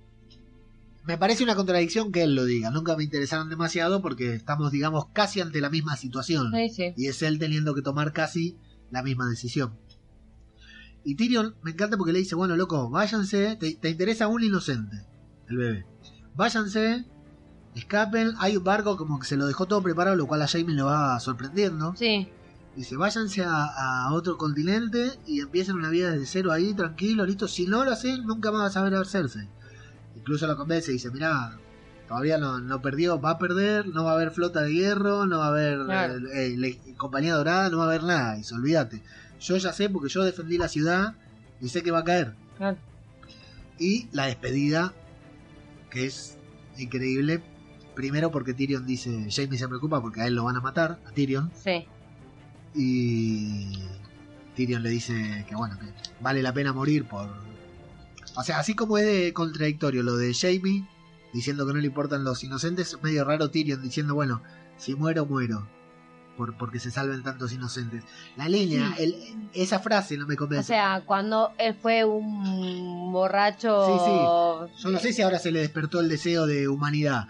Me 1.05 1.16
parece 1.16 1.42
una 1.42 1.57
contradicción 1.57 2.12
que 2.12 2.22
él 2.22 2.35
lo 2.35 2.44
diga. 2.44 2.70
Nunca 2.70 2.96
me 2.96 3.05
interesaron 3.05 3.48
demasiado 3.48 4.03
porque 4.03 4.35
estamos, 4.35 4.70
digamos, 4.70 5.07
casi 5.12 5.40
ante 5.40 5.61
la 5.61 5.70
misma 5.70 5.96
situación. 5.96 6.53
Sí, 6.53 6.68
sí. 6.68 6.94
Y 6.96 7.07
es 7.07 7.22
él 7.22 7.38
teniendo 7.38 7.74
que 7.74 7.83
tomar 7.83 8.12
casi 8.12 8.57
la 8.90 9.03
misma 9.03 9.29
decisión. 9.29 9.72
Y 11.05 11.14
Tyrion 11.14 11.57
me 11.62 11.70
encanta 11.70 11.96
porque 11.96 12.12
le 12.12 12.18
dice, 12.18 12.35
bueno, 12.35 12.57
loco, 12.57 12.90
váyanse, 12.90 13.57
te, 13.57 13.74
te 13.74 13.88
interesa 13.88 14.29
un 14.29 14.42
inocente, 14.42 15.07
el 15.48 15.57
bebé. 15.57 15.87
Váyanse, 16.35 17.07
escapen, 17.75 18.33
hay 18.39 18.57
un 18.57 18.65
barco 18.65 18.97
como 18.97 19.19
que 19.19 19.27
se 19.27 19.37
lo 19.37 19.47
dejó 19.47 19.67
todo 19.67 19.83
preparado, 19.83 20.17
lo 20.17 20.27
cual 20.27 20.43
a 20.43 20.49
Jaime 20.49 20.73
lo 20.75 20.87
va 20.87 21.19
sorprendiendo. 21.21 21.95
Sí, 21.97 22.29
Dice, 22.77 22.97
váyanse 22.97 23.43
a, 23.43 23.65
a 24.07 24.13
otro 24.13 24.39
continente 24.39 25.19
y 25.27 25.41
empiecen 25.41 25.75
una 25.75 25.91
vida 25.91 26.13
desde 26.13 26.27
cero 26.27 26.53
ahí, 26.53 26.73
tranquilo, 26.73 27.27
listo. 27.27 27.49
Si 27.49 27.67
no 27.67 27.85
lo 27.85 27.91
hacen, 27.91 28.25
nunca 28.27 28.53
más 28.53 28.61
vas 28.63 28.77
a 28.77 28.83
ver 28.85 28.95
a 28.95 29.05
Cersei. 29.05 29.49
Incluso 30.17 30.47
lo 30.47 30.57
convence 30.57 30.91
y 30.93 30.95
dice, 30.95 31.11
mirá, 31.11 31.59
todavía 32.07 32.39
no, 32.39 32.61
no 32.61 32.81
perdió, 32.81 33.21
va 33.21 33.31
a 33.31 33.39
perder, 33.39 33.89
no 33.89 34.05
va 34.05 34.13
a 34.13 34.15
haber 34.15 34.31
flota 34.31 34.63
de 34.63 34.73
hierro, 34.73 35.27
no 35.27 35.39
va 35.39 35.47
a 35.47 35.49
haber 35.49 35.85
Claro. 35.85 36.15
eh, 36.33 36.55
eh, 36.63 36.95
compañía 36.97 37.35
dorada, 37.35 37.69
no 37.71 37.79
va 37.79 37.85
a 37.85 37.89
haber 37.89 38.05
nada. 38.05 38.35
Dice, 38.37 38.55
olvídate. 38.55 39.03
Yo 39.41 39.57
ya 39.57 39.73
sé 39.73 39.91
porque 39.91 40.09
yo 40.09 40.23
defendí 40.23 40.57
la 40.57 40.69
ciudad 40.69 41.15
y 41.61 41.69
sé 41.69 41.83
que 41.83 41.91
va 41.91 41.99
a 42.01 42.05
caer. 42.05 42.35
claro. 42.57 42.79
Y 43.81 44.09
la 44.13 44.27
despedida, 44.27 44.93
que 45.91 46.07
es 46.07 46.37
increíble. 46.79 47.43
Primero 47.94 48.31
porque 48.31 48.55
Tyrion 48.55 48.87
dice, 48.87 49.11
Jamie 49.31 49.59
se 49.59 49.68
preocupa 49.68 50.00
porque 50.00 50.20
a 50.22 50.26
él 50.26 50.35
lo 50.35 50.44
van 50.44 50.57
a 50.57 50.61
matar, 50.61 51.00
a 51.07 51.11
Tyrion. 51.12 51.50
Sí, 51.55 51.87
Y 52.74 53.72
Tyrion 54.57 54.83
le 54.83 54.90
dice 54.90 55.44
que 55.48 55.55
bueno, 55.55 55.79
que 55.79 55.87
vale 56.20 56.42
la 56.42 56.53
pena 56.53 56.72
morir 56.72 57.05
por... 57.07 57.29
O 58.37 58.42
sea, 58.44 58.61
así 58.61 58.74
como 58.74 58.96
es 58.98 59.07
de 59.07 59.33
contradictorio 59.33 60.03
lo 60.03 60.16
de 60.16 60.33
Jamie 60.35 60.85
diciendo 61.33 61.66
que 61.66 61.72
no 61.72 61.79
le 61.81 61.87
importan 61.87 62.24
los 62.24 62.42
inocentes, 62.44 62.94
es 62.94 63.03
medio 63.03 63.24
raro 63.24 63.50
Tyrion 63.50 63.83
diciendo, 63.83 64.14
bueno, 64.14 64.42
si 64.76 64.94
muero, 64.94 65.26
muero. 65.26 65.66
Por, 66.37 66.57
porque 66.57 66.79
se 66.79 66.90
salven 66.90 67.22
tantos 67.22 67.53
inocentes. 67.53 68.03
La 68.37 68.48
línea, 68.48 68.94
el- 68.98 69.14
esa 69.53 69.79
frase 69.79 70.16
no 70.16 70.26
me 70.26 70.35
o 70.35 70.38
convence. 70.38 70.68
sea, 70.68 71.03
cuando 71.05 71.53
él 71.59 71.74
fue 71.74 72.05
un 72.05 73.12
borracho. 73.12 73.85
Sí, 74.79 74.83
Yo 74.85 74.90
no 74.90 74.98
sé 75.00 75.12
si 75.12 75.20
ahora 75.22 75.38
se 75.38 75.50
le 75.53 75.61
despertó 75.61 76.00
el 76.00 76.09
deseo 76.09 76.46
de 76.46 76.66
humanidad. 76.68 77.29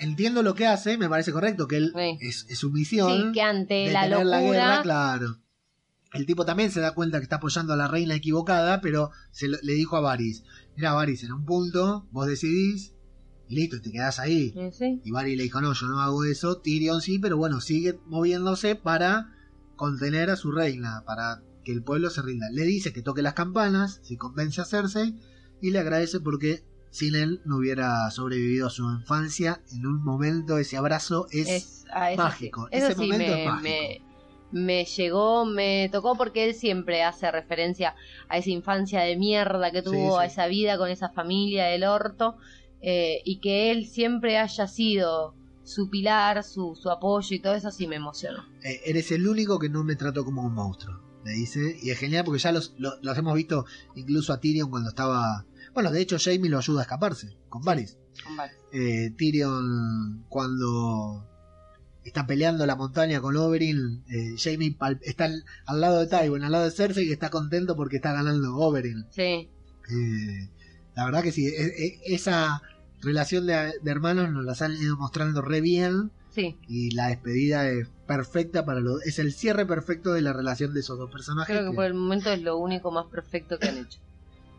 Entiendo 0.00 0.42
lo 0.42 0.54
que 0.54 0.66
hace, 0.66 0.96
me 0.98 1.08
parece 1.08 1.30
correcto, 1.32 1.68
que 1.68 1.76
él 1.76 1.92
Sí. 1.94 2.18
es, 2.26 2.46
es 2.48 2.58
su 2.58 2.70
misión. 2.70 3.28
Sí, 3.28 3.32
que 3.34 3.42
ante 3.42 3.74
de 3.74 3.92
la 3.92 4.08
locura. 4.08 4.24
la 4.24 4.40
guerra, 4.40 4.82
claro. 4.82 5.36
El 6.12 6.26
tipo 6.26 6.44
también 6.44 6.70
se 6.72 6.80
da 6.80 6.92
cuenta 6.94 7.18
que 7.18 7.24
está 7.24 7.36
apoyando 7.36 7.72
a 7.72 7.76
la 7.76 7.86
reina 7.86 8.14
equivocada, 8.16 8.80
pero 8.80 9.10
se 9.30 9.46
lo- 9.46 9.58
le 9.62 9.74
dijo 9.74 9.96
a 9.96 10.00
Varys, 10.00 10.42
mira 10.76 10.92
Varys, 10.92 11.22
en 11.22 11.32
un 11.32 11.44
punto 11.44 12.08
vos 12.10 12.26
decidís, 12.26 12.94
y 13.48 13.54
listo, 13.56 13.76
y 13.76 13.80
te 13.82 13.92
quedás 13.92 14.18
ahí. 14.18 14.52
Sí. 14.72 15.00
Y 15.04 15.10
Varys 15.12 15.36
le 15.36 15.44
dijo, 15.44 15.60
no, 15.60 15.72
yo 15.72 15.86
no 15.86 16.00
hago 16.00 16.24
eso, 16.24 16.58
Tyrion 16.60 17.00
sí, 17.00 17.18
pero 17.20 17.36
bueno, 17.36 17.60
sigue 17.60 18.00
moviéndose 18.06 18.74
para 18.74 19.36
contener 19.76 20.30
a 20.30 20.36
su 20.36 20.50
reina, 20.50 21.02
para 21.06 21.42
que 21.64 21.72
el 21.72 21.82
pueblo 21.82 22.10
se 22.10 22.22
rinda. 22.22 22.46
Le 22.50 22.62
dice 22.64 22.92
que 22.92 23.02
toque 23.02 23.22
las 23.22 23.34
campanas, 23.34 24.00
si 24.02 24.16
convence 24.16 24.60
a 24.60 24.64
Cersei, 24.64 25.14
y 25.60 25.70
le 25.70 25.78
agradece 25.78 26.20
porque 26.20 26.64
sin 26.90 27.14
él 27.14 27.40
no 27.44 27.56
hubiera 27.58 28.10
sobrevivido 28.10 28.66
a 28.66 28.70
su 28.70 28.82
infancia. 28.90 29.62
En 29.72 29.86
un 29.86 30.02
momento 30.02 30.58
ese 30.58 30.76
abrazo 30.76 31.26
es... 31.30 31.48
Es, 31.48 31.84
ah, 31.92 32.12
eso 32.12 32.22
mágico. 32.22 32.68
sí. 32.70 32.76
Eso 32.78 32.86
Ese 32.88 32.94
sí 32.96 33.00
momento 33.02 33.32
me, 33.32 33.40
es 33.44 33.46
mágico. 33.50 33.68
me, 34.52 34.62
me 34.62 34.84
llegó, 34.84 35.44
me 35.44 35.88
tocó 35.92 36.16
porque 36.16 36.48
él 36.48 36.54
siempre 36.54 37.02
hace 37.04 37.30
referencia 37.30 37.94
a 38.28 38.38
esa 38.38 38.50
infancia 38.50 39.00
de 39.02 39.16
mierda 39.16 39.70
que 39.70 39.82
Sí, 39.82 39.86
tuvo, 39.86 40.18
a 40.18 40.24
esa 40.26 40.46
vida 40.48 40.76
con 40.78 40.90
esa 40.90 41.10
familia 41.10 41.66
del 41.66 41.84
orto, 41.84 42.36
eh, 42.82 43.20
y 43.24 43.40
que 43.40 43.70
él 43.70 43.86
siempre 43.86 44.38
haya 44.38 44.66
sido 44.66 45.34
su 45.62 45.88
pilar, 45.90 46.42
su, 46.42 46.74
su 46.74 46.90
apoyo 46.90 47.36
y 47.36 47.40
todo 47.40 47.54
eso 47.54 47.70
sí 47.70 47.86
me 47.86 47.96
emocionó. 47.96 48.42
Eh, 48.64 48.80
eres 48.86 49.12
el 49.12 49.28
único 49.28 49.58
que 49.60 49.68
no 49.68 49.84
me 49.84 49.94
trató 49.94 50.24
como 50.24 50.42
un 50.42 50.54
monstruo. 50.54 50.98
le 51.24 51.32
dice. 51.32 51.76
Y 51.82 51.90
es 51.90 51.98
genial 51.98 52.24
porque 52.24 52.40
ya 52.40 52.50
los, 52.50 52.74
lo- 52.78 52.94
los 53.02 53.16
hemos 53.18 53.34
visto 53.34 53.66
incluso 53.94 54.32
a 54.32 54.40
Tyrion 54.40 54.70
cuando 54.70 54.88
estaba... 54.88 55.46
Bueno, 55.74 55.90
de 55.90 56.00
hecho 56.00 56.16
Jamie 56.18 56.50
lo 56.50 56.58
ayuda 56.58 56.80
a 56.80 56.82
escaparse 56.82 57.36
con 57.48 57.62
Varys. 57.62 57.96
Con 58.24 58.36
Varys. 58.36 58.56
Eh, 58.72 59.12
Tyrion 59.16 60.24
cuando 60.28 61.26
está 62.04 62.26
peleando 62.26 62.66
la 62.66 62.76
montaña 62.76 63.20
con 63.20 63.36
Oberyn, 63.36 64.02
eh, 64.08 64.34
Jamie 64.38 64.74
pal- 64.76 64.98
está 65.02 65.24
al, 65.26 65.44
al 65.66 65.80
lado 65.80 66.00
de 66.00 66.06
Tywin, 66.06 66.42
al 66.44 66.52
lado 66.52 66.64
de 66.64 66.70
Cersei, 66.70 67.06
que 67.06 67.12
está 67.12 67.30
contento 67.30 67.76
porque 67.76 67.96
está 67.96 68.12
ganando 68.12 68.56
Oberyn. 68.56 69.06
Sí, 69.10 69.48
Eh, 69.92 70.48
la 70.94 71.04
verdad 71.04 71.22
que 71.22 71.32
sí, 71.32 71.46
e- 71.46 71.84
e- 71.84 72.00
esa 72.14 72.62
relación 73.02 73.46
de, 73.46 73.72
de 73.82 73.90
hermanos 73.90 74.30
nos 74.30 74.44
las 74.44 74.62
han 74.62 74.72
ido 74.76 74.96
mostrando 74.96 75.40
re 75.42 75.60
bien 75.60 76.10
sí. 76.34 76.56
y 76.68 76.90
la 76.92 77.08
despedida 77.08 77.68
es 77.68 77.88
perfecta 78.06 78.64
para 78.64 78.80
lo, 78.80 79.00
es 79.00 79.18
el 79.18 79.32
cierre 79.32 79.66
perfecto 79.66 80.12
de 80.12 80.20
la 80.22 80.32
relación 80.32 80.74
de 80.74 80.80
esos 80.80 80.98
dos 80.98 81.10
personajes. 81.10 81.54
Creo 81.54 81.64
que 81.66 81.70
que- 81.70 81.76
por 81.76 81.84
el 81.86 81.94
momento 81.94 82.30
es 82.30 82.40
lo 82.42 82.56
único 82.58 82.90
más 82.90 83.06
perfecto 83.06 83.58
que 83.58 83.68
han 83.68 83.78
hecho. 83.78 84.00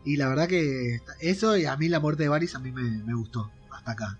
Y 0.04 0.16
la 0.16 0.28
verdad 0.28 0.48
que 0.48 1.00
eso 1.20 1.56
y 1.56 1.64
a 1.64 1.76
mí 1.76 1.88
la 1.88 2.00
muerte 2.00 2.24
de 2.24 2.28
Varys 2.28 2.54
a 2.54 2.58
mí 2.58 2.72
me, 2.72 2.82
me 2.82 3.14
gustó 3.14 3.50
hasta 3.70 3.92
acá. 3.92 4.18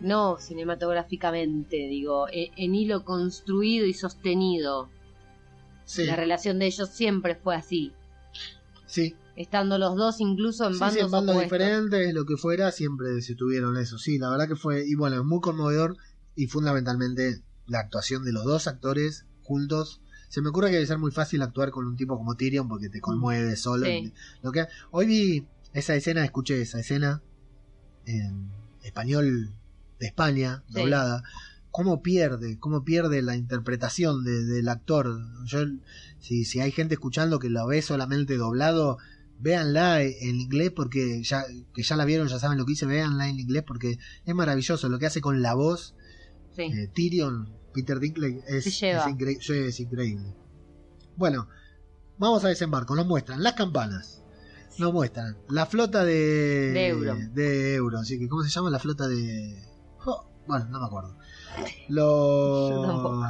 No 0.00 0.36
cinematográficamente, 0.38 1.76
digo, 1.76 2.28
e- 2.28 2.50
en, 2.56 2.74
hilo 2.74 3.04
construido 3.04 3.86
y 3.86 3.94
sostenido. 3.94 4.90
Sí, 5.86 6.04
La 6.04 6.16
relación 6.16 6.58
de 6.58 6.66
ellos 6.66 6.90
siempre 6.90 7.36
fue 7.36 7.56
así. 7.56 7.92
sí, 8.86 9.16
Estando 9.36 9.78
los 9.78 9.96
dos 9.96 10.20
incluso 10.20 10.66
en 10.66 10.72
Sí, 10.72 10.78
sí, 10.78 10.84
bandos, 10.84 11.02
en 11.04 11.10
bandos 11.10 11.42
diferentes, 11.42 12.14
lo 12.14 12.24
que 12.26 12.36
fuera, 12.36 12.72
siempre 12.72 13.20
se 13.22 13.34
tuvieron 13.34 13.76
eso. 13.76 13.98
Sí, 13.98 14.18
la 14.18 14.30
verdad 14.30 14.48
que 14.48 14.56
fue, 14.56 14.86
y 14.86 14.94
bueno, 14.94 15.16
es 15.16 15.24
muy 15.24 15.40
conmovedor 15.40 15.96
y 16.34 16.46
fundamentalmente 16.48 17.42
la 17.66 17.80
actuación 17.80 18.24
de 18.24 18.32
los 18.32 18.44
dos 18.44 18.66
actores 18.66 19.26
juntos. 19.42 20.00
Se 20.28 20.40
me 20.42 20.48
ocurre 20.50 20.68
que 20.68 20.74
debe 20.74 20.86
ser 20.86 20.98
muy 20.98 21.10
fácil 21.12 21.42
actuar 21.42 21.70
con 21.70 21.86
un 21.86 21.96
tipo 21.96 22.16
como 22.16 22.34
Tyrion 22.36 22.68
porque 22.68 22.88
te 22.88 23.00
conmueve 23.00 23.56
solo. 23.56 23.86
Sí. 23.86 24.12
Lo 24.42 24.52
que, 24.52 24.66
hoy 24.90 25.06
vi 25.06 25.46
esa 25.72 25.94
escena, 25.94 26.24
escuché 26.24 26.60
esa 26.60 26.80
escena 26.80 27.22
en 28.04 28.50
español 28.82 29.52
de 29.98 30.06
España, 30.06 30.62
Sí. 30.68 30.74
doblada. 30.80 31.22
Cómo 31.70 32.02
pierde, 32.02 32.58
cómo 32.58 32.84
pierde 32.84 33.20
la 33.22 33.36
interpretación 33.36 34.24
de- 34.24 34.44
del 34.44 34.68
actor. 34.68 35.18
Yo, 35.44 35.60
si, 36.20 36.44
si 36.44 36.60
hay 36.60 36.72
gente 36.72 36.94
escuchando 36.94 37.38
que 37.38 37.50
la 37.50 37.66
ve 37.66 37.82
solamente 37.82 38.36
doblado, 38.36 38.96
véanla 39.38 40.02
en 40.02 40.40
inglés 40.40 40.70
porque 40.74 41.22
ya 41.22 41.44
que 41.74 41.82
ya 41.82 41.96
la 41.96 42.06
vieron, 42.06 42.28
ya 42.28 42.38
saben 42.38 42.56
lo 42.56 42.64
que 42.64 42.72
hice, 42.72 42.86
véanla 42.86 43.28
en 43.28 43.38
inglés 43.38 43.64
porque 43.66 43.98
es 44.24 44.34
maravilloso 44.34 44.88
lo 44.88 44.98
que 44.98 45.04
hace 45.06 45.20
con 45.20 45.42
la 45.42 45.52
voz 45.54 45.94
Sí. 46.56 46.62
eh, 46.62 46.88
Tyrion, 46.94 47.52
Peter 47.76 48.00
Dinklage 48.00 48.42
es, 48.48 48.64
incre- 49.08 49.80
increíble. 49.80 50.34
Bueno, 51.16 51.48
vamos 52.18 52.44
a 52.44 52.48
desembarco, 52.48 52.94
nos 52.96 53.06
muestran 53.06 53.42
las 53.42 53.52
campanas. 53.52 54.22
Nos 54.78 54.92
muestran 54.92 55.36
la 55.48 55.64
flota 55.66 56.04
de 56.04 56.12
De 56.72 56.88
Euro. 56.88 57.14
de 57.32 57.74
Euro, 57.76 57.98
así 57.98 58.18
que 58.18 58.28
¿cómo 58.28 58.42
se 58.42 58.50
llama 58.50 58.68
la 58.70 58.78
flota 58.78 59.06
de 59.08 59.62
Oh, 60.04 60.28
bueno, 60.46 60.66
no 60.70 60.80
me 60.80 60.86
acuerdo. 60.86 61.16
Lo 61.88 62.70
Yo 62.70 62.82
tampoco. 62.82 63.24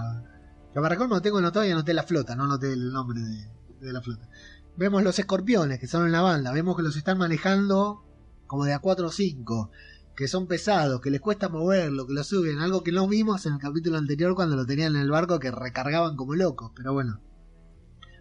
Lo 0.74 0.82
que 0.82 0.88
recuerdo, 0.88 1.14
no 1.14 1.22
tengo 1.22 1.38
anotado 1.38 1.64
y 1.64 1.70
anoté 1.70 1.94
la 1.94 2.02
flota, 2.02 2.34
no 2.36 2.44
anoté 2.44 2.72
el 2.72 2.92
nombre 2.92 3.20
de, 3.20 3.48
de 3.80 3.92
la 3.92 4.02
flota. 4.02 4.28
Vemos 4.76 5.02
los 5.02 5.18
escorpiones 5.18 5.78
que 5.80 5.86
son 5.86 6.04
en 6.06 6.12
la 6.12 6.20
banda, 6.20 6.52
vemos 6.52 6.76
que 6.76 6.82
los 6.82 6.96
están 6.96 7.16
manejando 7.18 8.04
como 8.46 8.64
de 8.64 8.74
a 8.74 8.78
4 8.80 9.06
o 9.06 9.10
5, 9.10 9.70
que 10.16 10.28
son 10.28 10.46
pesados, 10.46 11.00
que 11.00 11.10
les 11.10 11.20
cuesta 11.20 11.48
moverlo, 11.48 12.06
que 12.06 12.14
lo 12.14 12.24
suben, 12.24 12.58
algo 12.58 12.82
que 12.82 12.92
no 12.92 13.06
vimos 13.06 13.44
en 13.46 13.54
el 13.54 13.58
capítulo 13.58 13.98
anterior 13.98 14.34
cuando 14.34 14.56
lo 14.56 14.64
tenían 14.64 14.96
en 14.96 15.02
el 15.02 15.10
barco 15.10 15.38
que 15.38 15.50
recargaban 15.50 16.16
como 16.16 16.34
locos, 16.34 16.72
pero 16.74 16.92
bueno. 16.92 17.20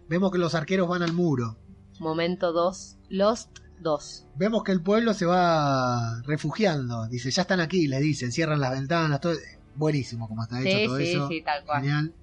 Vemos 0.08 0.30
que 0.30 0.38
los 0.38 0.54
arqueros 0.54 0.88
van 0.88 1.02
al 1.02 1.12
muro, 1.12 1.56
Momento 1.98 2.52
2. 2.52 2.98
Lost 3.08 3.58
2. 3.80 4.26
vemos 4.36 4.62
que 4.62 4.72
el 4.72 4.82
pueblo 4.82 5.14
se 5.14 5.26
va 5.26 6.20
refugiando, 6.22 7.06
dice, 7.08 7.30
ya 7.30 7.42
están 7.42 7.60
aquí, 7.60 7.86
les 7.86 8.00
dicen, 8.00 8.32
cierran 8.32 8.60
las 8.60 8.72
ventanas, 8.72 9.20
todo 9.20 9.34
buenísimo 9.74 10.28
como 10.28 10.42
está 10.42 10.60
hecho 10.60 10.88
todo 10.88 10.98
sí, 10.98 11.12
eso. 11.12 11.28
sí, 11.28 11.42
tal 11.42 11.64
cual. 11.64 11.82
Genial. 11.82 12.14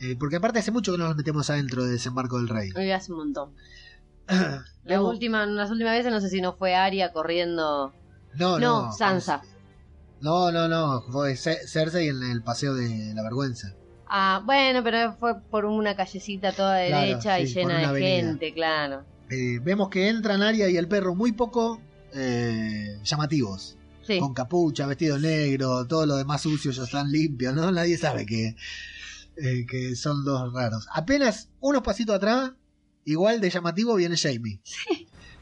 Eh, 0.00 0.16
porque 0.18 0.36
aparte 0.36 0.60
hace 0.60 0.70
mucho 0.70 0.92
que 0.92 0.98
no 0.98 1.08
nos 1.08 1.16
metemos 1.16 1.50
adentro 1.50 1.84
de 1.84 1.90
desembarco 1.90 2.38
del 2.38 2.48
rey. 2.48 2.70
Hoy 2.76 2.90
hace 2.90 3.12
un 3.12 3.18
montón. 3.18 3.52
La 4.84 5.02
última, 5.02 5.44
las 5.44 5.70
últimas 5.70 5.94
veces 5.94 6.12
no 6.12 6.20
sé 6.20 6.30
si 6.30 6.40
no 6.40 6.54
fue 6.54 6.74
Aria 6.74 7.12
corriendo. 7.12 7.92
No, 8.38 8.58
No, 8.58 8.86
no, 8.86 8.92
Sansa. 8.92 9.42
No, 10.20 10.50
no, 10.50 10.68
no, 10.68 11.02
fue 11.10 11.36
Ce- 11.36 11.66
Cersei 11.66 12.08
en 12.08 12.22
el 12.22 12.42
paseo 12.42 12.74
de 12.74 13.12
la 13.14 13.22
vergüenza. 13.22 13.74
Ah, 14.06 14.42
bueno, 14.44 14.82
pero 14.82 15.12
fue 15.12 15.40
por 15.42 15.64
una 15.64 15.94
callecita 15.94 16.52
toda 16.52 16.76
derecha 16.76 17.38
y 17.40 17.46
sí, 17.46 17.54
llena 17.54 17.92
de 17.92 18.00
gente, 18.00 18.54
claro. 18.54 19.04
Eh, 19.30 19.58
vemos 19.62 19.90
que 19.90 20.08
entran 20.08 20.42
Arya 20.42 20.68
y 20.68 20.76
el 20.76 20.88
perro 20.88 21.14
muy 21.14 21.32
poco 21.32 21.80
eh, 22.14 22.98
llamativos. 23.04 23.76
Sí, 24.02 24.18
Con 24.18 24.32
capucha, 24.32 24.86
vestido 24.86 25.18
negro, 25.18 25.86
todo 25.86 26.06
lo 26.06 26.16
demás 26.16 26.40
sucio 26.40 26.70
ya 26.70 26.84
están 26.84 27.12
limpios, 27.12 27.54
¿no? 27.54 27.70
Nadie 27.70 27.98
sabe 27.98 28.24
que, 28.24 28.56
eh, 29.36 29.66
que 29.68 29.94
son 29.96 30.24
dos 30.24 30.50
raros. 30.54 30.88
Apenas 30.94 31.50
unos 31.60 31.82
pasitos 31.82 32.16
atrás, 32.16 32.52
igual 33.04 33.42
de 33.42 33.50
llamativo, 33.50 33.94
viene 33.96 34.16
Jamie. 34.16 34.60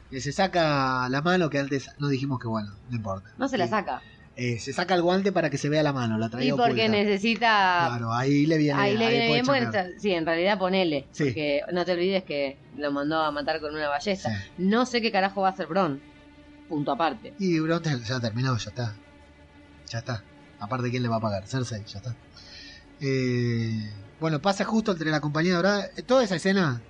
Que 0.09 0.21
se 0.21 0.31
saca 0.31 1.07
la 1.09 1.21
mano, 1.21 1.49
que 1.49 1.59
antes 1.59 1.89
no 1.99 2.07
dijimos 2.07 2.39
que 2.39 2.47
bueno, 2.47 2.71
no 2.89 2.95
importa. 2.95 3.29
no 3.37 3.47
se 3.47 3.57
la 3.57 3.67
saca. 3.67 4.01
eh, 4.37 4.57
se 4.59 4.71
saca 4.71 4.93
el 4.95 5.01
guante 5.01 5.31
para 5.31 5.49
que 5.49 5.57
se 5.57 5.67
vea 5.67 5.83
la 5.83 5.91
mano, 5.93 6.17
la 6.17 6.29
traía 6.29 6.47
Y 6.47 6.51
porque 6.51 6.83
oculta. 6.83 6.87
necesita. 6.89 7.85
Claro, 7.89 8.13
ahí 8.13 8.45
le 8.45 8.57
viene, 8.57 8.79
Ahí 8.79 8.95
le 8.97 9.09
viene 9.09 9.27
puede 9.41 9.59
bien, 9.59 9.71
porque 9.71 9.99
sí, 9.99 10.11
en 10.13 10.25
realidad 10.25 10.57
ponele. 10.59 11.07
Sí. 11.11 11.25
Porque 11.25 11.61
no 11.73 11.83
te 11.83 11.91
olvides 11.93 12.23
que 12.23 12.57
lo 12.77 12.91
mandó 12.91 13.21
a 13.21 13.31
matar 13.31 13.59
con 13.59 13.73
una 13.75 13.89
ballesta. 13.89 14.29
Sí. 14.29 14.51
No 14.59 14.85
sé 14.85 15.01
qué 15.01 15.11
carajo 15.11 15.41
va 15.41 15.49
a 15.49 15.51
hacer 15.51 15.67
Bron. 15.67 15.99
Punto 16.69 16.91
aparte. 16.91 17.33
Y 17.39 17.59
Bronte 17.59 17.89
ya 18.05 18.19
terminó, 18.19 18.55
ya 18.57 18.69
está. 18.69 18.93
Ya 19.89 19.99
está. 19.99 20.23
Aparte, 20.59 20.89
¿quién 20.89 21.03
le 21.03 21.09
va 21.09 21.17
a 21.17 21.21
pagar? 21.21 21.45
Cersei, 21.47 21.83
ya 21.85 21.97
está. 21.99 22.15
Eh, 23.01 23.89
bueno, 24.19 24.41
pasa 24.41 24.63
justo 24.65 24.91
entre 24.91 25.11
la 25.11 25.19
compañía 25.21 25.55
dorada. 25.55 25.85
eh, 25.95 26.01
Toda 26.01 26.23
esa 26.23 26.35
escena, 26.35 26.81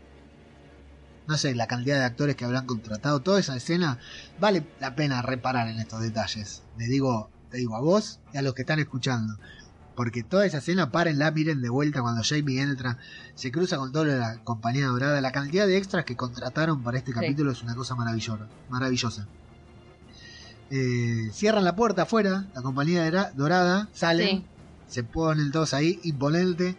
no 1.28 1.38
sé, 1.38 1.54
la 1.56 1.68
cantidad 1.68 1.98
de 2.00 2.06
actores 2.06 2.36
que 2.36 2.46
habrán 2.46 2.66
contratado, 2.66 3.20
toda 3.22 3.40
esa 3.40 3.56
escena, 3.56 4.00
vale 4.40 4.66
la 4.80 4.96
pena 4.96 5.22
reparar 5.22 5.68
en 5.68 5.80
estos 5.80 6.02
detalles. 6.02 6.64
Le 6.78 6.86
digo, 6.88 7.30
te 7.52 7.58
digo 7.58 7.76
a 7.76 7.82
vos 7.82 8.20
y 8.34 8.38
a 8.38 8.42
los 8.42 8.54
que 8.54 8.62
están 8.64 8.80
escuchando. 8.80 9.38
Porque 9.96 10.22
toda 10.24 10.46
esa 10.46 10.60
escena, 10.60 10.92
párenla, 10.92 11.32
miren 11.32 11.60
de 11.62 11.70
vuelta 11.70 12.02
cuando 12.02 12.22
Jamie 12.24 12.62
entra, 12.62 13.00
se 13.34 13.52
cruza 13.52 13.78
con 13.78 13.92
toda 13.92 14.06
la 14.06 14.44
compañía 14.44 14.86
dorada. 14.88 15.20
La 15.22 15.32
cantidad 15.32 15.66
de 15.66 15.76
extras 15.78 16.06
que 16.06 16.16
contrataron 16.16 16.84
para 16.84 17.00
este 17.00 17.12
Sí. 17.12 17.16
capítulo 17.20 17.52
es 17.52 17.64
una 17.64 17.74
cosa 17.76 17.96
maravillosa. 17.96 18.48
maravillosa. 18.70 19.28
Eh, 20.70 21.30
cierran 21.34 21.64
la 21.64 21.76
puerta 21.76 22.04
afuera, 22.04 22.46
la 22.54 22.62
compañía 22.62 23.32
dorada, 23.36 23.90
salen, 23.94 24.28
Sí. 24.40 24.46
se 24.88 25.04
ponen 25.04 25.52
todos 25.52 25.74
ahí, 25.74 26.00
imponente. 26.04 26.76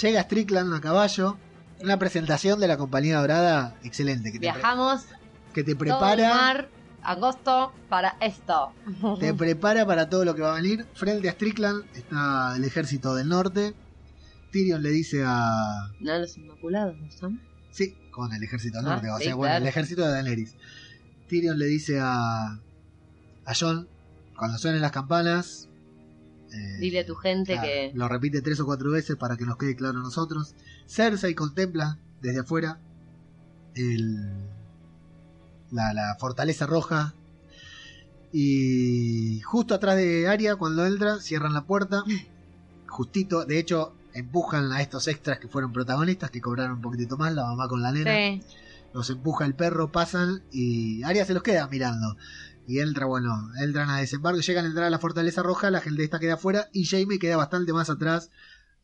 Llega 0.00 0.22
Strickland 0.22 0.72
a 0.74 0.80
caballo, 0.80 1.36
una 1.82 1.98
presentación 1.98 2.60
de 2.60 2.68
la 2.68 2.76
compañía 2.76 3.18
dorada 3.20 3.76
excelente, 3.82 4.30
que 4.32 4.38
te, 4.38 4.46
Viajamos 4.46 5.04
que 5.54 5.64
te 5.64 5.74
todo 5.74 5.84
el 5.84 5.88
prepara, 5.90 6.34
mar, 6.34 6.68
agosto, 7.02 7.72
para 7.88 8.16
esto. 8.20 8.72
te 9.18 9.34
prepara 9.34 9.86
para 9.86 10.08
todo 10.08 10.24
lo 10.24 10.34
que 10.34 10.42
va 10.42 10.52
a 10.52 10.60
venir. 10.60 10.86
Frente 10.94 11.28
a 11.28 11.32
Strickland 11.32 11.84
está 11.94 12.54
el 12.56 12.64
ejército 12.64 13.14
del 13.14 13.28
norte. 13.28 13.74
Tyrion 14.52 14.82
le 14.82 14.90
dice 14.90 15.22
a... 15.24 15.90
No, 16.00 16.18
los 16.18 16.36
inmaculados, 16.36 16.96
¿no 16.98 17.10
son? 17.12 17.40
Sí, 17.70 17.96
con 18.10 18.32
el 18.32 18.42
ejército 18.42 18.78
Ah, 18.80 18.82
norte, 18.82 19.08
o 19.10 19.18
sí, 19.18 19.24
sea, 19.24 19.34
bueno, 19.36 19.52
claro. 19.52 19.62
el 19.64 19.68
ejército 19.68 20.02
de 20.02 20.10
Daenerys. 20.10 20.56
Tyrion 21.28 21.56
le 21.58 21.66
dice 21.66 22.00
a, 22.00 22.58
a 23.44 23.54
John, 23.58 23.88
cuando 24.36 24.58
suenen 24.58 24.80
las 24.82 24.90
campanas... 24.92 25.68
eh, 26.52 26.78
Dile 26.78 27.00
a 27.00 27.06
tu 27.06 27.14
gente 27.14 27.52
Claro, 27.52 27.66
que. 27.68 27.92
Lo 27.94 28.08
repite 28.08 28.42
tres 28.42 28.60
o 28.60 28.66
cuatro 28.66 28.90
veces 28.90 29.16
para 29.16 29.36
que 29.36 29.44
nos 29.44 29.56
quede 29.56 29.76
claro 29.76 30.00
a 30.00 30.02
nosotros. 30.02 30.54
Cersei 30.86 31.34
contempla 31.34 31.98
desde 32.20 32.40
afuera 32.40 32.78
el, 33.74 34.16
la, 35.70 35.92
la 35.94 36.16
fortaleza 36.18 36.66
roja. 36.66 37.14
Y 38.32 39.40
justo 39.40 39.74
atrás 39.74 39.96
de 39.96 40.28
Arya, 40.28 40.56
cuando 40.56 40.86
entra, 40.86 41.18
cierran 41.20 41.52
la 41.54 41.64
puerta. 41.64 42.02
Justito, 42.86 43.44
de 43.44 43.58
hecho, 43.58 43.94
empujan 44.14 44.72
a 44.72 44.82
estos 44.82 45.08
extras 45.08 45.38
que 45.38 45.48
fueron 45.48 45.72
protagonistas, 45.72 46.30
que 46.30 46.40
cobraron 46.40 46.76
un 46.76 46.82
poquitito 46.82 47.16
más, 47.16 47.34
la 47.34 47.44
mamá 47.44 47.68
con 47.68 47.82
la 47.82 47.92
nena. 47.92 48.12
Sí. 48.12 48.42
Los 48.92 49.08
empuja 49.10 49.46
el 49.46 49.54
perro, 49.54 49.92
pasan 49.92 50.42
y 50.50 51.02
Arya 51.04 51.24
se 51.24 51.34
los 51.34 51.44
queda 51.44 51.68
mirando. 51.68 52.16
Y 52.70 52.78
entra, 52.78 53.04
bueno, 53.06 53.50
entran 53.60 53.90
a 53.90 53.96
desembarco, 53.98 54.38
llegan 54.40 54.64
a 54.64 54.68
entrar 54.68 54.86
a 54.86 54.90
la 54.90 55.00
fortaleza 55.00 55.42
roja, 55.42 55.72
la 55.72 55.80
gente 55.80 56.04
esta 56.04 56.20
queda 56.20 56.34
afuera 56.34 56.68
y 56.72 56.84
Jamie 56.84 57.18
queda 57.18 57.36
bastante 57.36 57.72
más 57.72 57.90
atrás, 57.90 58.30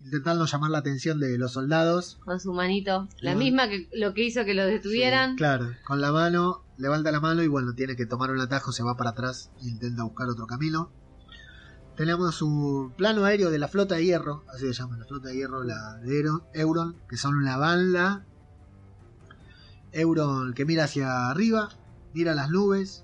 intentando 0.00 0.44
llamar 0.44 0.72
la 0.72 0.78
atención 0.78 1.20
de 1.20 1.38
los 1.38 1.52
soldados. 1.52 2.18
Con 2.24 2.40
su 2.40 2.52
manito. 2.52 3.08
La 3.20 3.34
Bueno. 3.34 3.44
misma 3.44 3.68
que 3.68 3.88
lo 3.92 4.12
que 4.12 4.24
hizo 4.24 4.44
que 4.44 4.54
lo 4.54 4.66
detuvieran. 4.66 5.30
Sí, 5.30 5.36
claro, 5.36 5.70
con 5.86 6.00
la 6.00 6.10
mano, 6.10 6.64
levanta 6.78 7.12
la 7.12 7.20
mano 7.20 7.44
y 7.44 7.46
bueno, 7.46 7.74
tiene 7.74 7.94
que 7.94 8.06
tomar 8.06 8.32
un 8.32 8.40
atajo, 8.40 8.72
se 8.72 8.82
va 8.82 8.96
para 8.96 9.10
atrás 9.10 9.52
e 9.62 9.68
intenta 9.68 10.02
buscar 10.02 10.28
otro 10.28 10.48
camino. 10.48 10.90
tenemos 11.96 12.42
un 12.42 12.92
plano 12.92 13.24
aéreo 13.24 13.50
de 13.52 13.58
la 13.60 13.68
flota 13.68 13.94
de 13.94 14.04
hierro, 14.04 14.44
así 14.52 14.66
se 14.66 14.72
llama, 14.72 14.98
la 14.98 15.04
flota 15.04 15.28
de 15.28 15.36
hierro, 15.36 15.62
la 15.62 15.94
de 15.98 16.18
Euro- 16.18 16.44
Euron, 16.54 16.96
que 17.08 17.16
son 17.16 17.36
una 17.36 17.56
banda. 17.56 18.26
Euron 19.92 20.52
que 20.54 20.64
mira 20.66 20.84
hacia 20.84 21.30
arriba, 21.30 21.70
mira 22.12 22.34
las 22.34 22.50
nubes, 22.50 23.02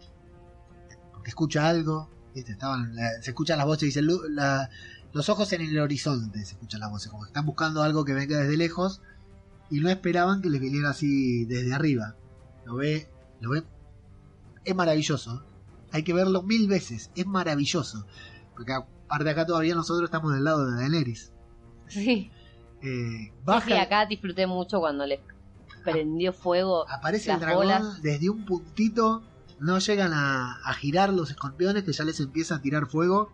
porque 1.23 1.31
escucha 1.31 1.69
algo, 1.69 2.11
¿viste? 2.35 2.51
Estaban, 2.51 2.97
la- 2.97 3.23
se 3.23 3.31
escuchan 3.31 3.57
las 3.57 3.65
voces, 3.69 3.83
dice, 3.87 4.03
"Lu- 4.03 4.29
la- 4.29 4.69
los 5.13 5.29
ojos 5.29 5.53
en 5.53 5.61
el 5.61 5.79
horizonte, 5.79 6.45
se 6.45 6.55
escuchan 6.55 6.81
las 6.81 6.91
voces, 6.91 7.13
como 7.13 7.23
que 7.23 7.29
están 7.29 7.47
buscando 7.47 7.81
algo 7.85 8.05
que 8.05 8.13
venga 8.13 8.39
desde 8.39 8.57
lejos 8.57 9.01
y 9.71 9.79
no 9.79 9.89
esperaban 9.89 10.43
que 10.43 10.51
les 10.51 10.61
viniera 10.61 10.91
así 10.91 11.45
desde 11.45 11.73
arriba. 11.75 12.17
Lo 12.67 12.75
ve, 12.75 13.09
lo 13.41 13.51
ve, 13.51 13.63
es 14.65 14.75
maravilloso, 14.75 15.45
hay 15.93 16.03
que 16.03 16.13
verlo 16.13 16.43
mil 16.43 16.67
veces, 16.67 17.13
es 17.15 17.25
maravilloso. 17.27 18.05
Porque 18.57 18.73
aparte 18.73 19.31
acá 19.31 19.47
todavía 19.47 19.77
nosotros 19.77 20.09
estamos 20.09 20.35
del 20.35 20.43
lado 20.43 20.67
de 20.69 20.75
Daenerys. 20.81 21.31
Sí. 21.87 22.33
Eh, 22.83 23.33
baja, 23.45 23.65
Sí, 23.67 23.73
acá 23.75 24.07
disfruté 24.07 24.49
mucho 24.49 24.81
cuando 24.81 25.07
les 25.07 25.21
prendió 25.85 26.33
fuego. 26.33 26.85
aparece 26.91 27.29
las 27.29 27.37
el 27.37 27.41
dragón 27.43 27.67
bolas. 27.67 28.03
desde 28.03 28.29
un 28.29 28.45
puntito, 28.45 29.23
no 29.63 29.79
llegan 29.79 30.13
a, 30.13 30.57
a 30.65 30.75
girar 30.75 31.13
los 31.13 31.31
escorpiones 31.31 31.85
que 31.85 31.93
ya 31.93 32.05
les 32.05 32.19
empieza 32.21 32.57
a 32.57 32.61
tirar 32.61 32.87
fuego. 32.87 33.33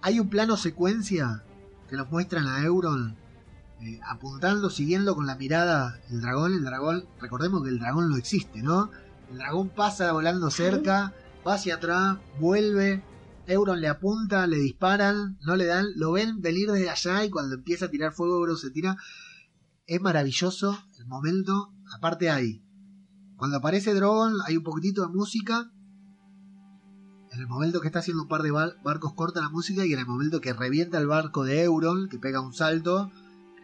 Hay 0.00 0.18
un 0.18 0.30
plano 0.30 0.56
secuencia 0.56 1.44
que 1.88 1.96
nos 1.96 2.10
muestran 2.10 2.46
a 2.46 2.64
Euron 2.64 3.16
eh, 3.82 4.00
apuntando, 4.06 4.70
siguiendo 4.70 5.14
con 5.14 5.26
la 5.26 5.36
mirada 5.36 6.00
el 6.08 6.22
dragón. 6.22 6.54
El 6.54 6.64
dragón, 6.64 7.04
recordemos 7.20 7.62
que 7.62 7.68
el 7.68 7.78
dragón 7.78 8.08
no 8.08 8.16
existe, 8.16 8.62
¿no? 8.62 8.90
El 9.30 9.38
dragón 9.38 9.68
pasa 9.68 10.12
volando 10.12 10.50
cerca, 10.50 11.12
va 11.46 11.54
hacia 11.54 11.74
atrás, 11.74 12.16
vuelve. 12.38 13.02
Euron 13.46 13.80
le 13.80 13.88
apunta, 13.88 14.46
le 14.46 14.56
disparan, 14.56 15.38
no 15.42 15.56
le 15.56 15.66
dan, 15.66 15.88
lo 15.96 16.12
ven 16.12 16.40
venir 16.40 16.70
desde 16.70 16.88
allá 16.88 17.24
y 17.24 17.30
cuando 17.30 17.56
empieza 17.56 17.86
a 17.86 17.90
tirar 17.90 18.12
fuego, 18.12 18.36
Euron 18.36 18.56
se 18.56 18.70
tira. 18.70 18.96
Es 19.86 20.00
maravilloso 20.00 20.78
el 20.98 21.06
momento. 21.06 21.74
Aparte 21.92 22.30
hay, 22.30 22.62
cuando 23.40 23.56
aparece 23.56 23.94
Drogon 23.94 24.34
hay 24.46 24.58
un 24.58 24.62
poquitito 24.62 25.00
de 25.00 25.08
música. 25.08 25.70
En 27.32 27.40
el 27.40 27.46
momento 27.46 27.80
que 27.80 27.86
está 27.86 28.00
haciendo 28.00 28.24
un 28.24 28.28
par 28.28 28.42
de 28.42 28.50
bar- 28.50 28.76
barcos 28.84 29.14
corta 29.14 29.40
la 29.40 29.48
música 29.48 29.86
y 29.86 29.94
en 29.94 29.98
el 29.98 30.04
momento 30.06 30.42
que 30.42 30.52
revienta 30.52 30.98
el 30.98 31.06
barco 31.06 31.42
de 31.44 31.62
Euron, 31.62 32.10
que 32.10 32.18
pega 32.18 32.42
un 32.42 32.52
salto, 32.52 33.10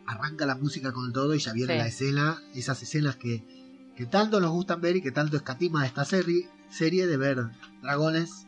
arranca 0.06 0.46
la 0.46 0.54
música 0.54 0.92
con 0.94 1.12
todo 1.12 1.34
y 1.34 1.40
ya 1.40 1.52
viene 1.52 1.74
Sí. 1.74 1.78
la 1.78 1.86
escena, 1.88 2.38
esas 2.54 2.82
escenas 2.82 3.16
que, 3.16 3.92
que 3.94 4.06
tanto 4.06 4.40
nos 4.40 4.50
gustan 4.52 4.80
ver 4.80 4.96
y 4.96 5.02
que 5.02 5.12
tanto 5.12 5.36
escatima 5.36 5.84
esta 5.84 6.06
serie, 6.06 6.48
serie 6.70 7.06
de 7.06 7.18
ver 7.18 7.50
dragones 7.82 8.46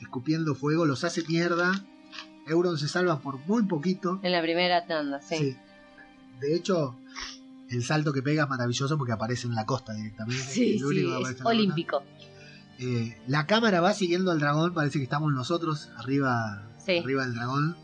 escupiendo 0.00 0.56
fuego, 0.56 0.86
los 0.86 1.04
hace 1.04 1.22
mierda. 1.28 1.70
Euron 2.48 2.78
se 2.78 2.88
salva 2.88 3.20
por 3.20 3.38
muy 3.46 3.62
poquito. 3.62 4.18
En 4.24 4.32
la 4.32 4.42
primera 4.42 4.86
tanda, 4.88 5.20
sí. 5.22 5.36
Sí. 5.36 5.56
De 6.40 6.56
hecho, 6.56 6.98
el 7.70 7.84
salto 7.84 8.12
que 8.12 8.22
pega 8.22 8.44
es 8.44 8.48
maravilloso 8.48 8.96
porque 8.96 9.12
aparece 9.12 9.46
en 9.46 9.54
la 9.54 9.66
costa 9.66 9.92
directamente. 9.92 10.42
Sí, 10.42 10.78
sí, 10.78 11.06
es 11.30 11.44
olímpico. 11.44 12.02
Eh, 12.78 13.20
la 13.26 13.46
cámara 13.46 13.80
va 13.80 13.92
siguiendo 13.92 14.30
al 14.30 14.38
dragón, 14.38 14.72
parece 14.72 14.98
que 14.98 15.04
estamos 15.04 15.32
nosotros 15.32 15.90
arriba, 15.96 16.68
Sí. 16.78 16.98
arriba 16.98 17.24
del 17.24 17.34
dragón. 17.34 17.76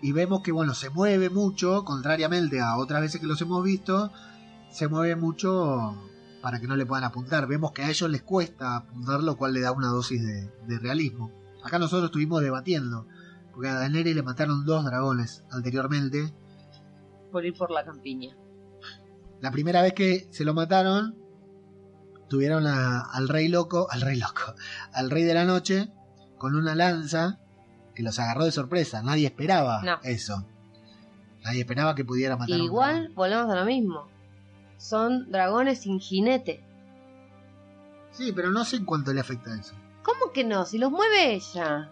Y 0.00 0.12
vemos 0.12 0.42
que 0.42 0.52
bueno, 0.52 0.74
se 0.74 0.90
mueve 0.90 1.30
mucho, 1.30 1.84
contrariamente 1.84 2.60
a 2.60 2.76
otras 2.76 3.00
veces 3.00 3.20
que 3.20 3.26
los 3.26 3.40
hemos 3.40 3.64
visto, 3.64 4.12
se 4.70 4.86
mueve 4.88 5.16
mucho 5.16 5.96
para 6.42 6.60
que 6.60 6.66
no 6.66 6.76
le 6.76 6.84
puedan 6.86 7.04
apuntar. 7.04 7.46
Vemos 7.48 7.72
que 7.72 7.82
a 7.82 7.88
ellos 7.90 8.10
les 8.10 8.22
cuesta 8.22 8.76
apuntar, 8.76 9.22
lo 9.22 9.36
cual 9.36 9.54
le 9.54 9.60
da 9.60 9.72
una 9.72 9.88
dosis 9.88 10.22
de, 10.22 10.50
de 10.68 10.78
realismo. 10.78 11.32
Acá 11.64 11.78
nosotros 11.78 12.06
estuvimos 12.08 12.42
debatiendo, 12.42 13.06
porque 13.52 13.68
a 13.68 13.74
Daenerys 13.74 14.14
le 14.14 14.22
mataron 14.22 14.66
dos 14.66 14.84
dragones 14.84 15.42
anteriormente. 15.50 16.34
Por 17.32 17.44
ir 17.46 17.54
por 17.54 17.70
la 17.70 17.82
campiña. 17.84 18.36
La 19.40 19.50
primera 19.50 19.82
vez 19.82 19.92
que 19.92 20.26
se 20.30 20.44
lo 20.44 20.54
mataron, 20.54 21.16
tuvieron 22.28 22.66
a- 22.66 23.00
al 23.00 23.28
rey 23.28 23.48
loco, 23.48 23.88
al 23.90 24.00
rey 24.00 24.18
loco, 24.18 24.54
al 24.92 25.10
rey 25.10 25.24
de 25.24 25.34
la 25.34 25.44
noche, 25.44 25.90
con 26.38 26.56
una 26.56 26.74
lanza 26.74 27.38
que 27.94 28.02
los 28.02 28.18
agarró 28.18 28.44
de 28.44 28.52
sorpresa. 28.52 29.02
Nadie 29.02 29.26
esperaba 29.26 29.82
No. 29.82 29.98
eso. 30.02 30.46
Nadie 31.44 31.60
esperaba 31.60 31.94
que 31.94 32.04
pudiera 32.04 32.36
matar 32.36 32.54
a 32.54 32.58
un 32.58 32.64
Igual, 32.64 32.94
dragón. 32.96 33.14
volvemos 33.14 33.50
a 33.52 33.56
lo 33.60 33.64
mismo. 33.66 34.08
Son 34.78 35.30
dragones 35.30 35.80
sin 35.80 36.00
jinete. 36.00 36.64
Sí, 38.12 38.32
pero 38.32 38.50
no 38.50 38.64
sé 38.64 38.76
en 38.76 38.84
cuánto 38.84 39.12
le 39.12 39.20
afecta 39.20 39.54
eso. 39.54 39.74
¿Cómo 40.02 40.32
que 40.32 40.44
no? 40.44 40.64
Si 40.66 40.78
los 40.78 40.90
mueve 40.90 41.34
ella. 41.34 41.90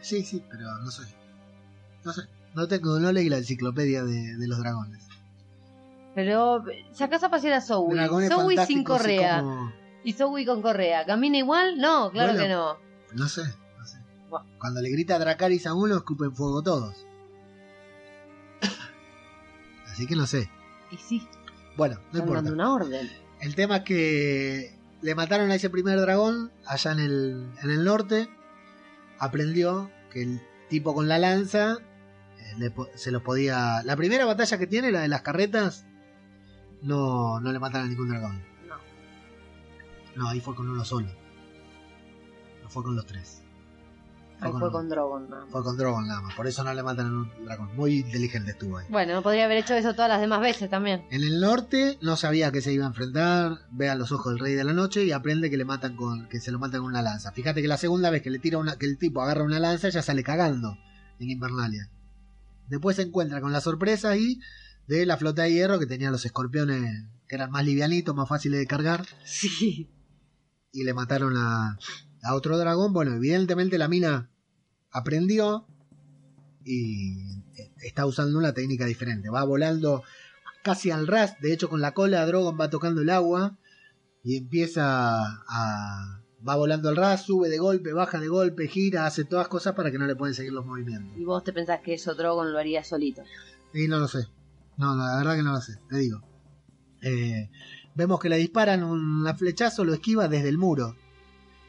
Sí, 0.00 0.22
sí, 0.24 0.42
pero 0.50 0.76
no 0.78 0.90
sé. 0.90 1.02
No 2.04 2.12
sé. 2.12 2.22
No 2.54 2.66
tengo, 2.68 2.98
no 2.98 3.12
leí 3.12 3.28
la 3.28 3.38
enciclopedia 3.38 4.04
de, 4.04 4.36
de 4.36 4.48
los 4.48 4.58
dragones. 4.58 5.06
Pero 6.16 6.64
sacás 6.92 7.22
a 7.22 7.28
pasear 7.30 7.52
a 7.52 7.60
Zoe. 7.60 7.94
Dragones 7.94 8.30
Zoe 8.30 8.66
sin 8.66 8.82
correa. 8.82 9.44
Y 10.02 10.14
Zoe 10.14 10.44
con 10.46 10.62
correa. 10.62 11.04
¿Camina 11.06 11.36
igual? 11.38 11.78
No, 11.78 12.10
claro 12.10 12.32
Bueno. 12.32 12.42
que 12.42 12.48
no. 12.48 12.78
No 13.22 13.28
sé, 13.28 13.42
no 13.78 13.86
sé. 13.86 13.98
Cuando 14.58 14.80
le 14.80 14.88
grita 14.90 15.16
a 15.16 15.18
Dracarys 15.20 15.66
a 15.66 15.74
uno, 15.74 15.94
escupen 15.96 16.34
fuego 16.34 16.62
todos. 16.62 17.06
Así 19.92 20.06
que 20.06 20.16
no 20.16 20.26
sé. 20.26 20.50
Y 20.90 20.96
sí, 20.96 21.28
Bueno, 21.76 21.96
no 21.96 22.00
están 22.06 22.20
importa. 22.22 22.42
dando 22.42 22.52
una 22.54 22.72
orden. 22.74 23.10
El 23.40 23.54
tema 23.54 23.76
es 23.78 23.82
que 23.84 24.78
le 25.02 25.14
mataron 25.14 25.50
a 25.50 25.54
ese 25.56 25.70
primer 25.70 26.00
dragón 26.00 26.50
allá 26.66 26.92
en 26.92 27.00
el, 27.00 27.50
en 27.62 27.70
el 27.70 27.84
norte. 27.84 28.28
Aprendió 29.18 29.90
que 30.10 30.22
el 30.22 30.40
tipo 30.68 30.94
con 30.94 31.08
la 31.08 31.18
lanza 31.18 31.76
eh, 32.60 32.72
se 32.94 33.10
los 33.10 33.22
podía. 33.22 33.82
La 33.84 33.96
primera 33.96 34.24
batalla 34.24 34.58
que 34.58 34.66
tiene, 34.66 34.92
la 34.92 35.00
de 35.02 35.08
las 35.08 35.22
carretas, 35.22 35.86
no, 36.82 37.40
no 37.40 37.52
le 37.52 37.58
matan 37.58 37.84
a 37.84 37.88
ningún 37.88 38.08
dragón. 38.08 38.42
No. 38.68 38.76
No, 40.16 40.28
ahí 40.28 40.40
fue 40.40 40.54
con 40.54 40.68
uno 40.68 40.84
solo. 40.84 41.08
No 42.62 42.68
fue 42.68 42.82
con 42.82 42.96
los 42.96 43.06
tres. 43.06 43.42
Ahí 44.40 44.52
fue 44.52 44.70
con 44.70 44.88
Drogon. 44.88 45.30
nada 45.30 45.42
más. 45.42 45.50
fue 45.50 45.62
con 45.62 45.76
Drogon 45.78 46.06
nada 46.06 46.20
más. 46.20 46.34
Por 46.34 46.46
eso 46.46 46.62
no 46.62 46.74
le 46.74 46.82
matan 46.82 47.06
a 47.06 47.10
un 47.10 47.44
dragón. 47.44 47.74
Muy 47.74 48.00
inteligente 48.00 48.50
estuvo 48.50 48.76
ahí. 48.76 48.86
Bueno, 48.90 49.22
podría 49.22 49.46
haber 49.46 49.58
hecho 49.58 49.74
eso 49.74 49.94
todas 49.94 50.10
las 50.10 50.20
demás 50.20 50.40
veces 50.40 50.68
también. 50.68 51.06
En 51.10 51.22
el 51.22 51.40
norte 51.40 51.98
no 52.02 52.16
sabía 52.16 52.52
que 52.52 52.60
se 52.60 52.72
iba 52.72 52.84
a 52.84 52.88
enfrentar, 52.88 53.60
ve 53.70 53.88
a 53.88 53.94
los 53.94 54.12
ojos 54.12 54.34
del 54.34 54.40
rey 54.40 54.54
de 54.54 54.64
la 54.64 54.74
noche 54.74 55.04
y 55.04 55.12
aprende 55.12 55.48
que 55.48 55.56
le 55.56 55.64
matan 55.64 55.96
con, 55.96 56.28
que 56.28 56.40
se 56.40 56.52
lo 56.52 56.58
matan 56.58 56.80
con 56.82 56.90
una 56.90 57.02
lanza. 57.02 57.32
Fíjate 57.32 57.62
que 57.62 57.68
la 57.68 57.78
segunda 57.78 58.10
vez 58.10 58.22
que 58.22 58.30
le 58.30 58.38
tira 58.38 58.58
una, 58.58 58.76
que 58.76 58.86
el 58.86 58.98
tipo 58.98 59.22
agarra 59.22 59.42
una 59.42 59.58
lanza 59.58 59.88
ya 59.88 60.02
sale 60.02 60.22
cagando 60.22 60.76
en 61.18 61.30
Invernalia. 61.30 61.88
Después 62.68 62.96
se 62.96 63.02
encuentra 63.02 63.40
con 63.40 63.52
la 63.52 63.60
sorpresa 63.60 64.10
ahí 64.10 64.38
de 64.88 65.06
la 65.06 65.16
flota 65.16 65.42
de 65.42 65.52
hierro 65.52 65.78
que 65.78 65.86
tenía 65.86 66.10
los 66.10 66.24
escorpiones 66.24 67.04
que 67.28 67.34
eran 67.34 67.50
más 67.50 67.64
livianitos, 67.64 68.14
más 68.14 68.28
fáciles 68.28 68.58
de 68.60 68.66
cargar 68.66 69.04
Sí. 69.24 69.90
y 70.72 70.84
le 70.84 70.94
mataron 70.94 71.36
a, 71.36 71.76
a 72.22 72.34
otro 72.34 72.56
dragón. 72.58 72.92
Bueno, 72.92 73.14
evidentemente 73.14 73.78
la 73.78 73.88
mina 73.88 74.30
aprendió 74.90 75.66
y 76.64 77.20
eh, 77.56 77.72
está 77.82 78.06
usando 78.06 78.38
una 78.38 78.52
técnica 78.54 78.86
diferente. 78.86 79.28
Va 79.30 79.44
volando 79.44 80.02
casi 80.62 80.90
al 80.90 81.06
ras, 81.06 81.34
de 81.40 81.52
hecho 81.52 81.68
con 81.68 81.80
la 81.80 81.92
cola 81.94 82.26
Drogon 82.26 82.58
va 82.60 82.70
tocando 82.70 83.00
el 83.02 83.10
agua 83.10 83.56
y 84.22 84.36
empieza 84.36 85.22
a... 85.48 86.22
Va 86.46 86.54
volando 86.54 86.88
al 86.90 86.96
ras, 86.96 87.24
sube 87.24 87.48
de 87.48 87.58
golpe, 87.58 87.92
baja 87.92 88.20
de 88.20 88.28
golpe, 88.28 88.68
gira, 88.68 89.06
hace 89.06 89.24
todas 89.24 89.48
cosas 89.48 89.74
para 89.74 89.90
que 89.90 89.98
no 89.98 90.06
le 90.06 90.14
pueden 90.14 90.34
seguir 90.34 90.52
los 90.52 90.64
movimientos. 90.64 91.16
Y 91.18 91.24
vos 91.24 91.42
te 91.42 91.52
pensás 91.52 91.80
que 91.82 91.94
eso 91.94 92.14
Drogon 92.14 92.52
lo 92.52 92.58
haría 92.58 92.84
solito. 92.84 93.22
Y 93.74 93.88
no 93.88 93.98
lo 93.98 94.06
sé. 94.06 94.28
No, 94.76 94.94
la 94.94 95.16
verdad 95.16 95.36
que 95.36 95.42
no 95.42 95.52
lo 95.52 95.60
sé, 95.60 95.78
te 95.88 95.98
digo. 95.98 96.22
Eh, 97.02 97.50
vemos 97.94 98.20
que 98.20 98.28
le 98.28 98.36
disparan 98.36 98.82
un 98.82 99.26
flechazo, 99.36 99.84
lo 99.84 99.94
esquiva 99.94 100.28
desde 100.28 100.48
el 100.48 100.58
muro. 100.58 100.96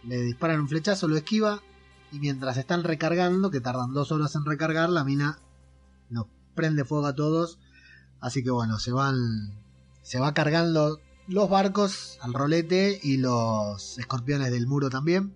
Le 0.03 0.22
disparan 0.22 0.62
un 0.62 0.70
flechazo, 0.70 1.08
lo 1.08 1.16
esquiva. 1.16 1.62
Y 2.12 2.20
mientras 2.20 2.58
están 2.58 2.84
recargando, 2.84 3.51
que 3.51 3.62
tardan 3.62 3.93
dos 3.93 4.12
horas 4.12 4.36
en 4.36 4.45
recargar, 4.45 4.89
la 4.89 5.03
mina 5.03 5.39
nos 6.10 6.28
prende 6.55 6.86
fuego 6.86 7.08
a 7.08 7.16
todos. 7.16 7.60
Así 8.20 8.43
que 8.43 8.51
bueno, 8.51 8.80
se 8.80 8.91
van. 8.91 9.62
Se 10.01 10.20
va 10.20 10.34
cargando 10.34 10.99
los 11.28 11.49
barcos 11.49 12.18
al 12.22 12.34
rolete 12.34 12.99
y 13.03 13.18
los 13.18 13.97
escorpiones 13.99 14.51
del 14.51 14.68
muro 14.68 14.89
también. 14.89 15.36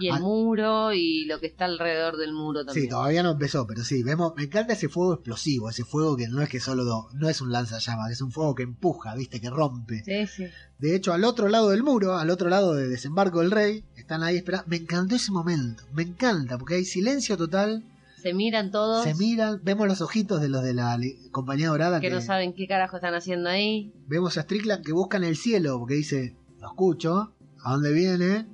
Y 0.00 0.08
el 0.08 0.14
Ah. 0.14 0.20
muro 0.20 0.92
y 0.92 1.24
lo 1.26 1.38
que 1.40 1.46
está 1.46 1.64
alrededor 1.66 2.16
del 2.16 2.32
muro 2.32 2.64
también. 2.64 2.84
Sí, 2.86 2.90
todavía 2.90 3.22
no 3.22 3.32
empezó, 3.32 3.66
pero 3.66 3.84
sí, 3.84 4.02
vemos, 4.02 4.32
me 4.36 4.44
encanta 4.44 4.72
ese 4.72 4.88
fuego 4.88 5.14
explosivo, 5.14 5.68
ese 5.70 5.84
fuego 5.84 6.16
que 6.16 6.28
no 6.28 6.40
es 6.42 6.48
que 6.48 6.60
solo 6.60 6.84
do- 6.84 7.08
no 7.14 7.28
es 7.28 7.40
un 7.40 7.52
lanzallamas, 7.52 8.10
es 8.10 8.20
un 8.22 8.32
fuego 8.32 8.54
que 8.54 8.62
empuja, 8.62 9.14
viste, 9.14 9.40
que 9.40 9.50
rompe. 9.50 10.02
Sí, 10.04 10.26
sí. 10.26 10.46
De 10.78 10.96
hecho, 10.96 11.12
al 11.12 11.24
otro 11.24 11.48
lado 11.48 11.70
del 11.70 11.82
muro, 11.82 12.16
al 12.16 12.30
otro 12.30 12.48
lado 12.48 12.74
de 12.74 12.88
desembarco 12.88 13.40
del 13.40 13.50
rey, 13.50 13.84
están 13.96 14.22
ahí 14.22 14.36
esperando. 14.36 14.66
Me 14.68 14.76
encantó 14.76 15.14
ese 15.16 15.30
momento, 15.32 15.84
me 15.92 16.02
encanta, 16.02 16.58
porque 16.58 16.74
hay 16.76 16.84
silencio 16.84 17.36
total, 17.36 17.84
Se 18.20 18.34
miran 18.34 18.70
todos 18.70 19.02
se 19.02 19.14
miran, 19.16 19.60
vemos 19.64 19.88
los 19.88 20.00
ojitos 20.00 20.40
de 20.40 20.48
los 20.48 20.62
de 20.62 20.74
la 20.74 20.96
compañía 21.32 21.68
dorada 21.70 22.00
que 22.00 22.08
que, 22.08 22.14
no 22.14 22.20
saben 22.20 22.52
qué 22.54 22.68
carajo 22.68 22.96
están 22.96 23.14
haciendo 23.14 23.48
ahí. 23.50 23.92
vemos 24.06 24.38
a 24.38 24.42
Strickland 24.42 24.84
que 24.86 24.92
buscan 24.92 25.24
el 25.24 25.36
cielo, 25.36 25.76
porque 25.80 25.94
dice, 25.94 26.36
lo 26.60 26.68
escucho, 26.68 27.32
¿a 27.64 27.72
dónde 27.72 27.92
viene? 27.92 28.46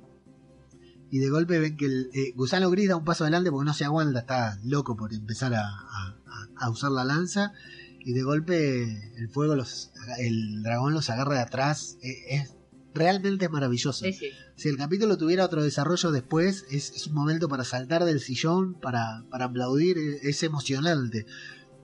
Y 1.11 1.19
de 1.19 1.29
golpe 1.29 1.59
ven 1.59 1.75
que 1.77 1.85
el 1.85 2.09
eh, 2.13 2.31
gusano 2.35 2.69
gris 2.69 2.89
da 2.89 2.95
un 2.95 3.05
paso 3.05 3.23
adelante 3.23 3.49
porque 3.51 3.65
no 3.65 3.73
se 3.73 3.85
aguanta, 3.85 4.19
está 4.19 4.59
loco 4.63 4.95
por 4.95 5.13
empezar 5.13 5.53
a, 5.53 5.61
a- 5.67 6.15
a- 6.27 6.65
a 6.65 6.69
usar 6.69 6.91
la 6.91 7.03
lanza 7.03 7.51
y 7.99 8.13
de 8.13 8.21
golpe 8.23 8.83
el 9.17 9.29
fuego 9.29 9.55
los 9.55 9.91
el 10.19 10.63
dragón 10.63 10.93
los 10.93 11.09
agarra 11.09 11.35
de 11.35 11.41
atrás 11.41 11.97
Eh, 12.01 12.35
es 12.35 12.55
realmente 12.93 13.49
maravilloso 13.49 14.05
Sí, 14.05 14.13
sí. 14.13 14.29
si 14.55 14.69
el 14.69 14.77
capítulo 14.77 15.17
tuviera 15.17 15.45
otro 15.45 15.63
desarrollo 15.63 16.11
después 16.11 16.65
es, 16.71 16.91
es 16.91 17.07
un 17.07 17.13
momento 17.13 17.47
para 17.49 17.63
saltar 17.63 18.03
del 18.05 18.19
sillón 18.19 18.73
para, 18.73 19.23
para 19.29 19.45
aplaudir 19.45 19.97
eh, 19.97 20.19
es 20.23 20.41
emocionante 20.43 21.25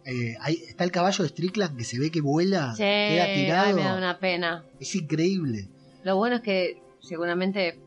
Eh, 0.05 0.35
ahí 0.41 0.61
está 0.67 0.83
el 0.83 0.91
caballo 0.91 1.23
de 1.23 1.29
Strickland 1.29 1.77
que 1.77 1.83
se 1.83 1.97
ve 1.99 2.11
que 2.11 2.21
vuela 2.21 2.73
Sí, 2.75 2.83
queda 2.83 3.23
ay, 3.25 3.35
tirado 3.35 3.75
me 3.75 3.83
da 3.83 3.97
una 3.97 4.19
pena. 4.19 4.63
es 4.79 4.93
increíble 4.95 5.69
Lo 6.03 6.15
bueno 6.15 6.35
es 6.37 6.41
que 6.43 6.81
seguramente 7.01 7.79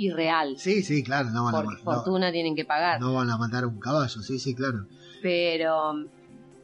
irreal. 0.00 0.56
sí 0.58 0.82
sí 0.82 1.02
claro 1.02 1.30
no 1.30 1.44
van 1.44 1.54
a, 1.54 1.62
Porque 1.62 1.82
ma- 1.84 1.92
no- 1.92 2.02
fortuna 2.02 2.32
tienen 2.32 2.54
que 2.56 2.64
pagar. 2.64 3.00
no 3.00 3.14
van 3.14 3.30
a 3.30 3.36
matar 3.36 3.64
a 3.64 3.66
un 3.66 3.78
caballo 3.78 4.22
sí 4.22 4.38
sí 4.38 4.54
claro 4.54 4.86
Pero, 5.22 6.06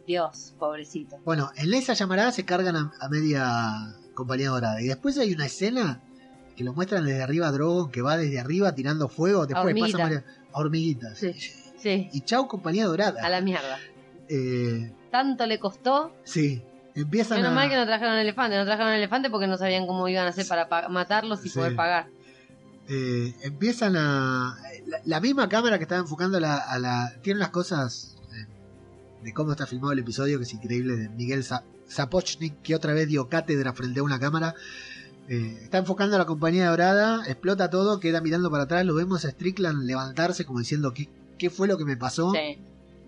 Dios, 0.07 0.55
pobrecito. 0.59 1.19
Bueno, 1.25 1.51
en 1.57 1.75
esa 1.75 1.93
llamarada 1.95 2.31
se 2.33 2.45
cargan 2.45 2.77
a, 2.77 2.93
a 3.01 3.09
media 3.09 3.95
compañía 4.15 4.49
dorada. 4.51 4.81
Y 4.81 4.87
después 4.87 5.19
hay 5.19 5.35
una 5.35 5.47
escena 5.47 6.01
que 6.57 6.65
lo 6.65 6.73
muestran 6.73 7.05
desde 7.05 7.23
arriba 7.23 7.49
a 7.49 7.53
Drogon, 7.53 7.91
que 7.91 8.01
va 8.03 8.17
desde 8.17 8.39
arriba 8.41 8.73
tirando 8.75 9.09
fuego. 9.09 9.47
Después 9.47 9.67
Hormiguita. 9.67 9.99
pasa 9.99 10.25
a 10.53 10.59
hormiguitas. 10.61 11.19
Sí, 11.19 11.33
sí, 11.77 12.09
Y 12.13 12.21
chau, 12.23 12.47
compañía 12.49 12.87
dorada. 12.87 13.21
a 13.23 13.29
la 13.29 13.41
mierda. 13.41 13.79
Eh, 14.29 14.93
Tanto 15.11 15.45
le 15.45 15.59
costó. 15.59 16.15
sí, 16.25 16.63
empiezan 16.95 17.39
Menos 17.39 17.53
a. 17.53 17.55
mal 17.57 17.69
que 17.69 17.77
no 17.77 17.85
trajeron 17.85 18.15
elefante. 18.17 18.57
No 18.57 18.65
trajeron 18.65 18.93
elefante 18.93 19.29
porque 19.29 19.47
no 19.49 19.59
sabían 19.59 19.87
cómo 19.87 20.09
iban 20.09 20.27
a 20.27 20.31
hacer 20.31 20.47
para 20.49 20.69
pa- 20.69 20.89
matarlos 20.89 21.45
y 21.45 21.49
Sí. 21.51 21.59
poder 21.59 21.75
pagar. 21.77 22.07
Eh, 22.89 23.35
empiezan 23.43 23.97
a. 23.97 24.57
La, 24.87 25.01
la 25.05 25.21
misma 25.21 25.49
cámara 25.49 25.79
que 25.79 25.85
estaba 25.85 26.01
enfocando 26.01 26.39
la- 26.41 26.57
a 26.59 26.79
la. 26.79 27.13
Tiene 27.23 27.39
unas 27.41 27.51
cosas 27.51 28.17
eh, 28.33 28.47
de 29.25 29.33
cómo 29.35 29.53
está 29.53 29.67
filmado 29.67 29.93
el 29.93 29.99
episodio 30.01 30.39
que 30.39 30.45
es 30.45 30.53
increíble 30.55 30.97
de 30.97 31.09
Miguel 31.09 31.43
Za- 31.43 31.65
Zapochnik, 31.91 32.63
que 32.63 32.75
otra 32.75 32.93
vez 32.95 33.09
dio 33.09 33.29
cátedra 33.29 33.73
frente 33.73 34.01
a 34.01 34.03
una 34.03 34.19
cámara. 34.21 34.55
Eh, 35.29 35.59
está 35.63 35.79
enfocando 35.79 36.15
a 36.15 36.19
la 36.21 36.25
compañía 36.27 36.71
dorada, 36.71 37.25
explota 37.27 37.69
todo, 37.69 37.99
queda 37.99 38.21
mirando 38.21 38.49
para 38.51 38.63
atrás, 38.65 38.87
lo 38.87 38.95
vemos 38.95 39.25
a 39.25 39.31
Strickland 39.31 39.83
levantarse 39.85 40.45
como 40.45 40.61
diciendo 40.61 40.95
¿qué, 40.95 41.09
qué 41.37 41.51
fue 41.51 41.67
lo 41.67 41.77
que 41.77 41.85
me 41.85 41.97
pasó? 41.97 42.31
Sí. 42.33 42.59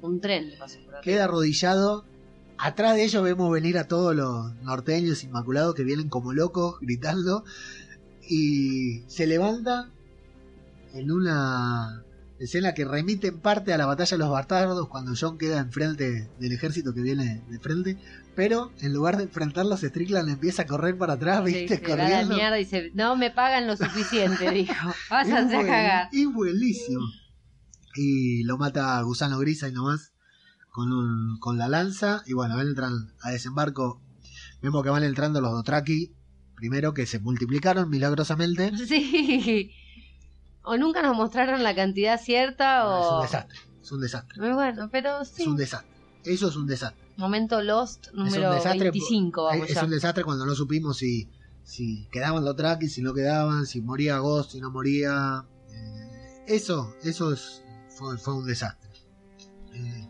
Un 0.03 0.21
tren 0.21 0.53
pasó 0.59 0.79
por. 0.85 1.01
Queda 1.01 1.25
arrodillado. 1.25 2.05
Atrás 2.61 2.97
de 2.97 3.05
ellos 3.05 3.23
vemos 3.23 3.53
venir 3.53 3.79
a 3.79 3.87
todos 3.87 4.17
los 4.17 4.53
norteños 4.63 5.23
inmaculados 5.23 5.77
que 5.77 5.85
vienen 5.85 6.09
como 6.09 6.33
locos 6.33 6.77
gritando. 6.81 7.45
Y 8.29 9.03
se 9.09 9.27
levanta 9.27 9.89
en 10.95 11.11
una 11.11 12.03
escena 12.39 12.73
que 12.75 12.85
remite 12.85 13.29
en 13.29 13.41
parte 13.41 13.73
a 13.73 13.79
la 13.79 13.87
batalla 13.87 14.11
de 14.17 14.19
los 14.19 14.31
bastardos 14.31 14.89
cuando 14.89 15.13
John 15.19 15.39
queda 15.39 15.59
enfrente 15.59 16.29
del 16.39 16.53
ejército 16.53 16.93
que 16.95 17.01
viene 17.01 17.43
de 17.49 17.59
frente. 17.59 17.99
Pero 18.37 18.71
en 18.81 18.93
lugar 18.93 19.17
de 19.17 19.25
enfrentarlos, 19.25 19.81
Strickland 19.81 20.29
empieza 20.29 20.63
a 20.63 20.67
correr 20.67 20.97
para 20.97 21.15
atrás, 21.15 21.43
Sí, 21.47 21.53
¿viste? 21.55 21.77
se 21.79 21.83
da 21.83 21.89
la 21.97 22.05
Corriendo. 22.05 22.35
mierda 22.37 22.59
y 22.61 22.65
dice, 22.65 22.91
no 22.95 23.17
me 23.17 23.31
pagan 23.33 23.67
lo 23.67 23.77
suficiente, 23.77 24.51
dijo. 24.53 24.91
Es 24.91 24.97
Váyanse 25.11 25.57
a 25.57 25.67
cagar. 25.67 26.09
es 26.13 26.33
buenísimo. 26.33 27.03
Y 27.97 28.45
lo 28.45 28.57
mata 28.59 29.01
Gusano 29.03 29.39
Gris 29.39 29.65
ahí 29.65 29.73
nomás 29.73 30.13
con, 30.71 30.93
un, 30.93 31.39
con 31.41 31.59
la 31.59 31.69
lanza. 31.69 32.23
Y 32.27 32.35
bueno, 32.35 32.61
entran 32.61 33.13
a 33.23 33.31
desembarco. 33.31 34.01
Vemos 34.63 34.85
que 34.85 34.91
van 34.91 35.03
entrando 35.03 35.41
los 35.41 35.51
Dotraki. 35.51 36.13
Primero 36.59 36.93
que 36.93 37.07
se 37.07 37.21
multiplicaron 37.21 37.89
milagrosamente. 37.89 38.73
Sí. 38.89 39.71
O 40.65 40.77
nunca 40.77 41.01
nos 41.03 41.17
mostraron 41.17 41.63
la 41.63 41.75
cantidad 41.75 42.21
cierta 42.21 42.81
Es 42.81 43.07
un 43.07 43.19
o... 43.19 43.23
desastre. 43.23 43.59
Es 43.81 43.93
un 43.93 44.01
desastre. 44.01 44.41
Muy 44.41 44.53
bueno, 44.53 44.89
pero 44.91 45.25
sí. 45.25 45.43
Es 45.43 45.49
un 45.49 45.57
desastre. 45.57 45.91
Eso 46.25 46.49
es 46.49 46.57
un 46.57 46.67
desastre. 46.67 47.09
Momento 47.17 47.63
Lost 47.63 48.09
número 48.13 48.53
desastre. 48.53 48.91
25, 48.91 49.45
vamos 49.45 49.69
es 49.69 49.77
ya. 49.77 49.85
un 49.85 49.91
desastre 49.91 50.25
cuando 50.25 50.45
no 50.45 50.55
supimos 50.55 50.99
si, 50.99 51.31
si 51.63 52.07
quedaban 52.11 52.45
Dotraki, 52.45 52.89
si 52.89 53.03
no 53.03 53.15
quedaban, 53.15 53.65
si 53.67 53.81
moría 53.81 54.19
Ghost, 54.19 54.51
si 54.53 54.61
no 54.61 54.71
moría. 54.71 55.45
Eh, 55.71 56.45
eso, 56.49 56.93
eso 57.03 57.33
es, 57.33 57.63
fue, 57.89 58.19
fue 58.19 58.35
un 58.35 58.47
desastre. 58.47 58.91
Eh, 59.75 60.08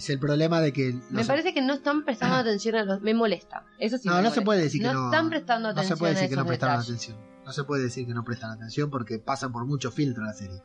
es 0.00 0.10
el 0.10 0.18
problema 0.18 0.60
de 0.60 0.72
que. 0.72 0.94
Me 1.10 1.24
parece 1.24 1.54
que 1.54 1.62
no 1.62 1.74
están 1.74 2.04
prestando 2.04 2.36
atención 2.36 2.74
a 2.74 2.84
los... 2.84 3.00
Me 3.00 3.14
molesta. 3.14 3.64
Eso 3.78 3.98
sí 3.98 4.08
no, 4.08 4.16
me 4.16 4.22
no 4.22 4.30
se 4.30 4.42
puede 4.42 4.62
decir 4.62 4.80
que 4.80 4.86
no 4.88 4.94
no. 4.94 5.04
están 5.06 5.30
prestando 5.30 5.68
no 5.68 5.72
atención 5.72 5.96
se 5.96 6.00
puede 6.00 6.12
a 6.12 6.14
decir 6.14 6.30
que 6.30 6.36
no 6.36 6.46
prestaron 6.46 6.80
detalles. 6.80 7.04
atención. 7.04 7.30
No 7.44 7.52
se 7.52 7.64
puede 7.64 7.82
decir 7.84 8.06
que 8.06 8.14
no 8.14 8.24
prestan 8.24 8.50
atención 8.52 8.90
porque 8.90 9.18
pasa 9.18 9.48
por 9.48 9.66
mucho 9.66 9.90
filtro 9.90 10.24
la 10.24 10.32
serie. 10.32 10.62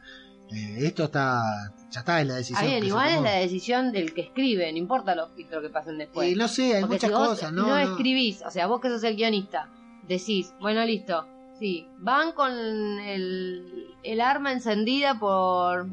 Eh, 0.51 0.85
esto 0.85 1.05
está. 1.05 1.73
Ya 1.91 1.99
está, 2.01 2.21
es 2.21 2.27
la 2.27 2.35
decisión. 2.35 2.65
Bien, 2.65 2.75
que 2.75 2.81
se 2.81 2.87
igual 2.87 3.09
es 3.09 3.21
la 3.21 3.31
decisión 3.31 3.91
del 3.91 4.13
que 4.13 4.21
escribe, 4.21 4.71
no 4.71 4.77
importa 4.77 5.15
los 5.15 5.31
filtros 5.31 5.61
que 5.63 5.69
pasen 5.69 5.97
después. 5.97 6.31
Y 6.31 6.35
no 6.35 6.47
sé, 6.47 6.75
hay 6.75 6.81
Porque 6.81 6.95
muchas 6.95 7.09
si 7.09 7.15
vos 7.15 7.27
cosas, 7.29 7.51
¿no? 7.51 7.63
no, 7.63 7.67
no. 7.69 7.77
escribís, 7.77 8.41
o 8.43 8.51
sea, 8.51 8.67
vos 8.67 8.79
que 8.79 8.89
sos 8.89 9.03
el 9.03 9.15
guionista, 9.15 9.69
decís, 10.07 10.53
bueno, 10.59 10.85
listo, 10.85 11.27
sí, 11.59 11.87
van 11.97 12.33
con 12.33 12.51
el, 12.51 13.87
el 14.03 14.21
arma 14.21 14.51
encendida 14.51 15.17
por 15.19 15.87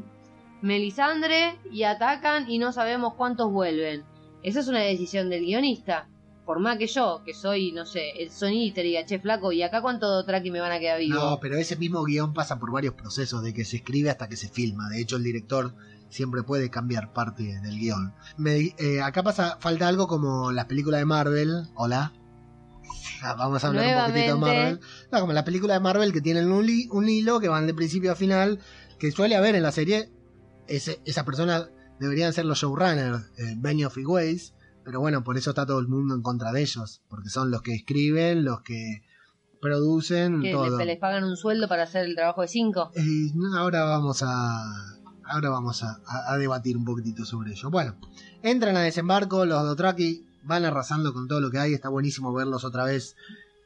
Melisandre 0.62 1.58
y 1.70 1.82
atacan 1.82 2.50
y 2.50 2.58
no 2.58 2.72
sabemos 2.72 3.14
cuántos 3.14 3.50
vuelven. 3.52 4.04
Esa 4.42 4.60
es 4.60 4.68
una 4.68 4.80
decisión 4.80 5.28
del 5.30 5.44
guionista. 5.44 6.08
Por 6.44 6.58
más 6.58 6.76
que 6.76 6.88
yo, 6.88 7.22
que 7.24 7.34
soy, 7.34 7.70
no 7.70 7.86
sé, 7.86 8.10
el 8.18 8.30
sonidista 8.30 8.82
y 8.82 8.96
che, 9.06 9.20
flaco, 9.20 9.52
¿y 9.52 9.62
acá 9.62 9.80
cuánto 9.80 10.08
Dotraki 10.08 10.50
me 10.50 10.58
van 10.60 10.72
a 10.72 10.80
quedar 10.80 10.98
vivo? 10.98 11.14
No, 11.14 11.38
pero 11.40 11.56
ese 11.56 11.76
mismo 11.76 12.02
guion 12.02 12.34
pasa 12.34 12.58
por 12.58 12.72
varios 12.72 12.94
procesos, 12.94 13.44
de 13.44 13.54
que 13.54 13.64
se 13.64 13.76
escribe 13.76 14.10
hasta 14.10 14.28
que 14.28 14.36
se 14.36 14.48
filma. 14.48 14.88
De 14.88 15.00
hecho, 15.00 15.16
el 15.16 15.22
director 15.22 15.74
siempre 16.08 16.42
puede 16.42 16.68
cambiar 16.68 17.12
parte 17.12 17.44
del 17.44 17.78
guion. 17.78 18.12
Me 18.36 18.74
eh, 18.78 19.00
acá 19.00 19.22
pasa, 19.22 19.56
falta 19.60 19.86
algo 19.86 20.08
como 20.08 20.50
las 20.50 20.64
películas 20.64 20.98
de 21.00 21.04
Marvel. 21.04 21.68
Hola. 21.76 22.12
Ah, 23.22 23.34
vamos 23.38 23.62
a 23.62 23.68
hablar 23.68 23.86
un 23.86 24.10
poquitito 24.10 24.34
de. 24.34 24.40
Marvel. 24.40 24.80
No, 25.12 25.20
como 25.20 25.32
las 25.32 25.44
películas 25.44 25.76
de 25.76 25.80
Marvel 25.80 26.12
que 26.12 26.20
tienen 26.20 26.50
un, 26.50 26.66
li- 26.66 26.88
un 26.90 27.08
hilo 27.08 27.38
que 27.38 27.48
van 27.48 27.68
de 27.68 27.74
principio 27.74 28.10
a 28.10 28.16
final, 28.16 28.58
que 28.98 29.12
suele 29.12 29.36
haber 29.36 29.54
en 29.54 29.62
la 29.62 29.70
serie. 29.70 30.10
Ese, 30.68 31.00
esa 31.04 31.24
persona 31.24 31.68
deberían 32.00 32.32
ser 32.32 32.44
los 32.46 32.58
showrunners, 32.58 33.24
eh, 33.38 33.54
Benioff 33.58 33.98
y 33.98 34.04
Weiss. 34.04 34.54
Pero 34.84 34.98
bueno, 35.00 35.22
por 35.22 35.36
eso 35.38 35.50
está 35.50 35.64
todo 35.64 35.78
el 35.78 35.86
mundo 35.88 36.14
en 36.14 36.22
contra 36.22 36.50
de 36.52 36.60
ellos, 36.62 37.02
porque 37.08 37.28
son 37.28 37.50
los 37.52 37.62
que 37.62 37.72
escriben, 37.74 38.44
los 38.44 38.62
que 38.62 39.02
producen, 39.60 40.42
que 40.42 40.52
todo. 40.52 40.78
les, 40.78 40.86
les 40.86 40.98
pagan 40.98 41.22
un 41.24 41.36
sueldo 41.36 41.68
para 41.68 41.84
hacer 41.84 42.04
el 42.06 42.16
trabajo 42.16 42.42
de 42.42 42.48
cinco. 42.48 42.90
Eh, 42.96 43.30
no, 43.34 43.56
ahora 43.56 43.84
vamos 43.84 44.22
a 44.24 44.98
ahora 45.24 45.48
vamos 45.50 45.82
a, 45.84 46.00
a- 46.04 46.32
a 46.32 46.36
debatir 46.38 46.76
un 46.76 46.84
poquitito 46.84 47.24
sobre 47.24 47.52
ello. 47.52 47.70
Bueno, 47.70 47.94
entran 48.42 48.76
a 48.76 48.80
desembarco, 48.80 49.46
los 49.46 49.62
Dotraki 49.62 50.26
van 50.42 50.64
arrasando 50.64 51.12
con 51.14 51.28
todo 51.28 51.40
lo 51.40 51.50
que 51.50 51.58
hay, 51.60 51.72
está 51.74 51.88
buenísimo 51.88 52.32
verlos 52.34 52.64
otra 52.64 52.84
vez 52.84 53.14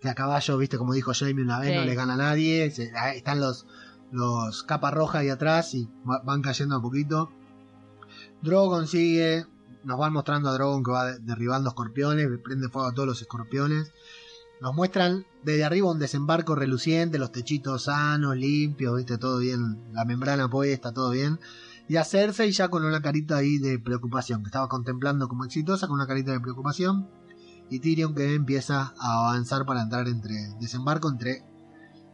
que 0.03 0.11
a 0.11 0.15
caballo, 0.15 0.59
viste 0.59 0.77
como 0.77 0.93
dijo 0.93 1.13
Jamie 1.15 1.43
una 1.43 1.59
vez, 1.59 1.71
Sí. 1.71 1.77
no 1.77 1.85
les 1.87 1.97
gana 1.97 2.13
a 2.15 2.19
nadie, 2.19 2.71
se- 2.71 2.93
están 3.17 3.41
los 3.41 3.67
los 4.13 4.63
capa 4.63 4.91
roja 4.91 5.19
ahí 5.19 5.29
atrás 5.29 5.75
y 5.75 5.89
va- 6.09 6.23
van 6.25 6.43
cayendo 6.43 6.77
a 6.77 6.83
poquito. 6.83 7.31
Drogon 8.43 8.87
sigue, 8.87 9.47
nos 9.85 9.99
van 9.99 10.13
mostrando 10.13 10.49
a 10.49 10.53
Drogon 10.53 10.83
que 10.85 10.91
va 10.91 11.05
de- 11.07 11.19
derribando 11.21 11.69
escorpiones, 11.71 12.29
prende 12.43 12.69
fuego 12.69 12.89
a 12.89 12.93
todos 12.93 13.09
los 13.09 13.21
escorpiones. 13.23 13.93
Nos 14.61 14.75
muestran 14.75 15.27
desde 15.43 15.65
arriba 15.65 15.91
un 15.91 15.99
desembarco 15.99 16.55
reluciente, 16.55 17.19
los 17.19 17.31
techitos 17.33 17.85
sanos, 17.85 18.37
limpios, 18.37 18.97
viste, 18.97 19.19
todo 19.19 19.39
bien, 19.39 19.93
la 19.93 20.05
membrana 20.05 20.49
puesta, 20.49 20.93
todo 20.93 21.11
bien. 21.11 21.39
Y 21.89 21.97
a 21.97 22.05
Cersei 22.05 22.51
ya 22.53 22.69
con 22.69 22.85
una 22.85 23.03
carita 23.03 23.37
ahí 23.37 23.59
de 23.59 23.79
preocupación, 23.79 24.43
que 24.43 24.49
estaba 24.49 24.69
contemplando 24.69 25.29
como 25.29 25.45
exitosa, 25.45 25.87
con 25.87 25.97
una 25.97 26.07
carita 26.07 26.33
de 26.33 26.41
preocupación. 26.41 27.09
Y 27.69 27.81
Tyrion 27.81 28.15
que 28.15 28.35
empieza 28.35 28.95
a 28.99 29.29
avanzar 29.29 29.67
para 29.67 29.83
entrar 29.83 30.09
entre 30.09 30.35
desembarco 30.61 31.09
entre 31.11 31.43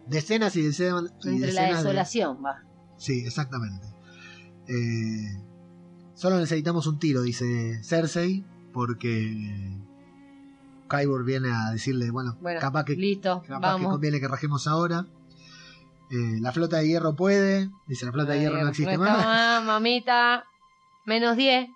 decenas 0.07 0.57
y 0.57 0.63
decenas, 0.63 1.05
y 1.25 1.29
Entre 1.29 1.41
la 1.53 1.63
decenas 1.63 1.71
de- 1.71 1.75
desolación, 1.89 2.39
va. 2.45 2.63
Sí, 2.97 3.21
exactamente. 3.27 3.87
Eh, 4.69 5.43
solo 6.15 6.39
necesitamos 6.39 6.87
un 6.87 6.99
tiro, 6.99 7.23
dice 7.23 7.83
Cersei, 7.83 8.45
porque 8.73 9.77
Kybor 10.89 11.25
viene 11.25 11.51
a 11.51 11.71
decirle, 11.71 12.11
bueno, 12.11 12.37
Bueno, 12.41 12.61
capaz 12.61 12.85
que 12.85 12.95
listo, 12.97 13.43
Capaz 13.47 13.59
que 13.61 13.67
vamos. 13.83 13.93
conviene 13.93 14.21
que 14.21 14.29
rajemos 14.29 14.67
ahora. 14.67 15.07
Eh, 16.11 16.39
la 16.41 16.53
flota 16.53 16.77
de 16.77 16.89
hierro 16.89 17.17
puede. 17.17 17.71
Dice, 17.87 18.05
la 18.05 18.13
flota 18.13 18.33
de 18.33 18.41
hierro 18.41 18.61
no 18.63 18.69
existe 18.69 18.99
más, 18.99 19.65
mamita. 19.65 20.45
Menos 21.07 21.37
10. 21.39 21.69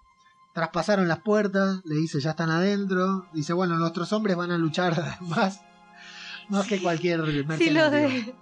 Traspasaron 0.53 1.09
las 1.09 1.21
puertas. 1.21 1.81
Le 1.85 1.95
dice, 1.97 2.21
ya 2.21 2.31
están 2.31 2.51
adentro. 2.51 3.27
Dice, 3.33 3.55
bueno, 3.55 3.77
nuestros 3.79 4.13
hombres 4.13 4.37
van 4.37 4.51
a 4.51 4.59
luchar 4.59 5.17
más. 5.23 5.63
Más 6.49 6.67
que 6.67 6.81
cualquier 6.81 7.21
Sí, 7.59 7.71
lo 7.71 7.91
de. 7.91 8.35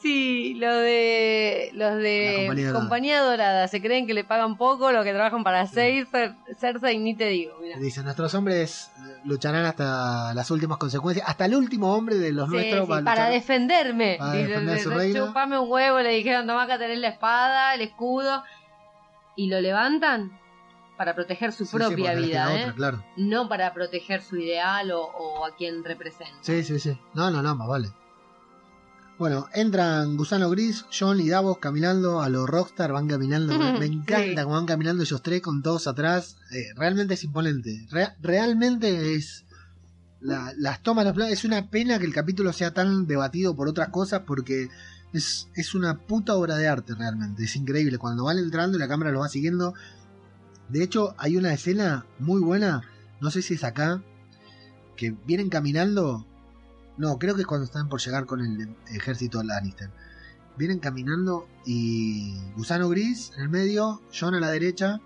Sí, 0.00 0.54
lo 0.54 0.74
de. 0.74 1.70
Los 1.74 1.92
La 1.92 1.96
de 1.96 2.70
compañía 2.72 3.20
dorada. 3.22 3.68
Se 3.68 3.80
creen 3.80 4.06
que 4.06 4.14
le 4.14 4.24
pagan 4.24 4.56
poco, 4.56 4.90
los 4.90 5.04
que 5.04 5.12
trabajan 5.12 5.44
para 5.44 5.66
Cersei, 5.68 6.04
Cersei 6.58 6.98
ni 6.98 7.14
te 7.14 7.26
digo. 7.26 7.54
Mira. 7.60 7.78
Dice, 7.78 8.02
nuestros 8.02 8.34
hombres 8.34 8.90
eh, 8.98 9.20
lucharán 9.24 9.64
hasta 9.64 10.34
las 10.34 10.50
últimas 10.50 10.78
consecuencias. 10.78 11.28
Hasta 11.28 11.44
el 11.44 11.54
último 11.54 11.94
hombre 11.94 12.16
de 12.16 12.32
los 12.32 12.48
Sí, 12.48 12.54
nuestros 12.56 12.86
sí, 12.86 12.88
para 12.88 13.00
luchar. 13.22 13.32
defenderme. 13.32 14.16
Para 14.18 14.32
Dice, 14.32 14.48
defender 14.48 14.78
su 14.80 14.88
"Te- 14.90 14.96
reino". 14.96 15.26
Chupame 15.28 15.58
un 15.58 15.70
huevo, 15.70 16.00
le 16.00 16.10
dijeron, 16.10 16.46
toma 16.48 16.64
acá 16.64 16.78
tenés 16.78 16.98
la 16.98 17.08
espada, 17.08 17.74
el 17.74 17.82
escudo. 17.82 18.42
Y 19.36 19.48
lo 19.48 19.60
levantan 19.60 20.32
para 21.02 21.16
proteger 21.16 21.52
su 21.52 21.64
Sí, 21.66 21.76
propia 21.76 22.14
vida, 22.14 22.54
¿eh? 22.54 22.60
otra, 22.62 22.74
claro. 22.74 23.04
No 23.16 23.48
para 23.48 23.74
proteger 23.74 24.22
su 24.22 24.36
ideal 24.36 24.92
o, 24.92 25.00
o 25.02 25.44
a 25.44 25.56
quien 25.56 25.82
representa. 25.82 26.38
Sí, 26.42 26.62
sí, 26.62 26.78
sí. 26.78 26.96
No, 27.12 27.28
no, 27.32 27.42
no, 27.42 27.56
más 27.56 27.66
vale. 27.66 27.90
Bueno, 29.18 29.48
entran 29.52 30.16
Gusano 30.16 30.48
Gris, 30.50 30.84
John 30.96 31.18
y 31.20 31.28
Davos 31.28 31.58
caminando 31.58 32.20
a 32.22 32.28
los 32.28 32.48
Rockstar, 32.48 32.92
van 32.92 33.08
caminando. 33.08 33.58
Me, 33.58 33.78
me 33.80 33.86
encanta 33.86 34.40
Sí. 34.40 34.44
cómo 34.44 34.54
van 34.54 34.66
caminando 34.66 35.02
ellos 35.02 35.22
tres 35.22 35.42
con 35.42 35.60
todos 35.62 35.88
atrás. 35.88 36.36
Eh, 36.52 36.66
realmente 36.76 37.14
es 37.14 37.24
imponente. 37.24 37.84
Re- 37.90 38.14
realmente 38.20 39.14
es. 39.16 39.44
la- 40.20 40.52
las 40.56 40.84
tomas, 40.84 41.04
los 41.04 41.14
planos- 41.14 41.32
es 41.32 41.44
una 41.44 41.68
pena 41.68 41.98
que 41.98 42.06
el 42.06 42.14
capítulo 42.14 42.52
sea 42.52 42.72
tan 42.72 43.08
debatido 43.08 43.56
por 43.56 43.66
otras 43.68 43.88
cosas 43.88 44.22
porque 44.24 44.68
es, 45.12 45.48
es 45.56 45.74
una 45.74 45.98
puta 45.98 46.36
obra 46.36 46.56
de 46.56 46.68
arte 46.68 46.94
realmente. 46.94 47.42
Es 47.42 47.56
increíble. 47.56 47.98
Cuando 47.98 48.22
van 48.24 48.38
entrando 48.38 48.76
y 48.76 48.80
la 48.80 48.86
cámara 48.86 49.10
los 49.10 49.22
va 49.22 49.28
siguiendo. 49.28 49.74
De 50.72 50.82
hecho, 50.82 51.14
hay 51.18 51.36
una 51.36 51.52
escena 51.52 52.06
muy 52.18 52.40
buena. 52.40 52.82
No 53.20 53.30
sé 53.30 53.42
si 53.42 53.54
es 53.54 53.64
acá. 53.64 54.02
Que 54.96 55.14
vienen 55.26 55.48
caminando 55.48 56.26
no, 56.96 57.18
creo 57.18 57.34
que 57.34 57.42
es 57.42 57.46
cuando 57.46 57.64
están 57.64 57.88
por 57.88 58.00
llegar 58.00 58.26
con 58.26 58.40
el 58.40 58.76
ejército 58.88 59.42
Lannister. 59.42 59.90
Vienen 60.56 60.78
caminando 60.78 61.48
y 61.64 62.36
Gusano 62.54 62.88
Gris 62.88 63.32
en 63.36 63.42
el 63.42 63.48
medio, 63.48 64.02
John 64.18 64.34
a 64.34 64.40
la 64.40 64.50
derecha, 64.50 65.00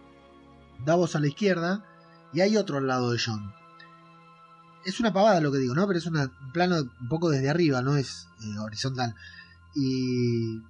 Davos 0.84 1.14
a 1.14 1.20
la 1.20 1.28
izquierda 1.28 1.84
y 2.32 2.40
hay 2.40 2.56
otro 2.56 2.78
al 2.78 2.86
lado 2.86 3.12
de 3.12 3.20
John. 3.24 3.52
Es 4.84 5.00
una 5.00 5.12
pavada 5.12 5.40
lo 5.40 5.52
que 5.52 5.58
digo, 5.58 5.74
¿no? 5.74 5.86
Pero 5.86 5.98
es 5.98 6.06
un 6.06 6.30
plano 6.52 6.76
un 7.00 7.08
poco 7.08 7.30
desde 7.30 7.48
arriba, 7.48 7.82
no 7.82 7.96
es 7.96 8.28
eh, 8.42 8.58
horizontal. 8.58 9.14
Y 9.74 10.60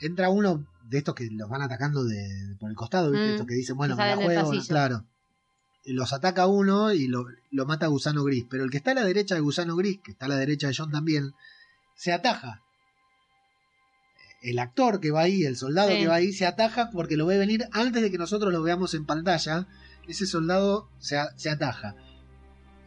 entra 0.00 0.30
uno 0.30 0.66
de 0.90 0.98
estos 0.98 1.14
que 1.14 1.28
los 1.30 1.48
van 1.48 1.62
atacando 1.62 2.04
de, 2.04 2.56
por 2.58 2.68
el 2.70 2.76
costado, 2.76 3.10
¿viste? 3.12 3.26
Mm, 3.28 3.30
Estos 3.30 3.46
que 3.46 3.54
dicen, 3.54 3.76
bueno, 3.76 3.96
que 3.96 4.02
me 4.02 4.08
la 4.08 4.16
juego, 4.44 4.52
claro. 4.68 5.04
Los 5.86 6.12
ataca 6.12 6.46
uno 6.46 6.92
y 6.92 7.06
lo, 7.08 7.24
lo 7.50 7.64
mata 7.66 7.86
Gusano 7.86 8.22
Gris. 8.24 8.44
Pero 8.50 8.64
el 8.64 8.70
que 8.70 8.76
está 8.78 8.90
a 8.90 8.94
la 8.94 9.04
derecha 9.04 9.34
de 9.34 9.40
Gusano 9.40 9.76
Gris, 9.76 9.98
que 10.04 10.10
está 10.12 10.26
a 10.26 10.28
la 10.28 10.36
derecha 10.36 10.66
de 10.68 10.74
John 10.76 10.90
también, 10.90 11.32
se 11.96 12.12
ataja. 12.12 12.62
El 14.42 14.58
actor 14.58 15.00
que 15.00 15.10
va 15.10 15.20
ahí, 15.22 15.44
el 15.44 15.56
soldado 15.56 15.90
Sí. 15.90 15.98
que 15.98 16.08
va 16.08 16.14
ahí, 16.16 16.32
se 16.32 16.46
ataja 16.46 16.90
porque 16.90 17.16
lo 17.16 17.26
ve 17.26 17.38
venir 17.38 17.68
antes 17.72 18.02
de 18.02 18.10
que 18.10 18.18
nosotros 18.18 18.52
lo 18.52 18.62
veamos 18.62 18.94
en 18.94 19.04
pantalla. 19.06 19.66
Ese 20.08 20.26
soldado 20.26 20.88
se, 20.98 21.16
a- 21.18 21.30
se 21.36 21.50
ataja. 21.50 21.94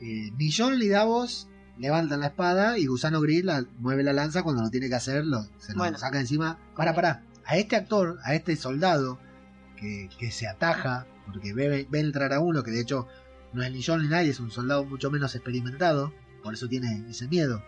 Eh, 0.02 0.32
ni 0.38 0.52
John 0.52 0.78
ni 0.80 0.88
Davos 0.88 1.48
levantan 1.78 2.20
la 2.20 2.28
espada 2.28 2.78
y 2.78 2.86
Gusano 2.88 3.22
Gris 3.22 3.44
la, 3.46 3.66
mueve 3.80 4.04
la 4.04 4.14
lanza 4.14 4.44
cuando 4.44 4.62
lo 4.64 4.70
tiene 4.70 4.90
que 4.90 4.96
hacer, 4.96 5.26
lo, 5.26 5.44
se 5.60 5.74
lo 5.74 5.80
Bueno. 5.80 5.98
saca 5.98 6.20
encima. 6.20 6.60
Para, 6.76 6.94
para. 6.94 7.24
A 7.46 7.58
este 7.58 7.76
actor, 7.76 8.20
a 8.24 8.36
este 8.36 8.56
soldado 8.56 9.20
que, 9.78 10.10
que 10.18 10.32
se 10.32 10.48
ataja, 10.48 11.06
porque 11.26 11.54
ve, 11.54 11.88
ve 11.90 12.00
entrar 12.00 12.34
a 12.34 12.40
uno 12.40 12.64
que 12.64 12.72
de 12.72 12.82
hecho 12.82 13.08
no 13.54 13.64
es 13.64 13.72
ni 13.72 13.84
John 13.84 14.02
ni 14.02 14.08
nadie, 14.08 14.32
es 14.32 14.40
un 14.40 14.52
soldado 14.52 14.86
mucho 14.86 15.12
menos 15.12 15.36
experimentado, 15.36 16.14
por 16.42 16.54
eso 16.54 16.68
tiene 16.68 17.06
ese 17.10 17.28
miedo. 17.28 17.64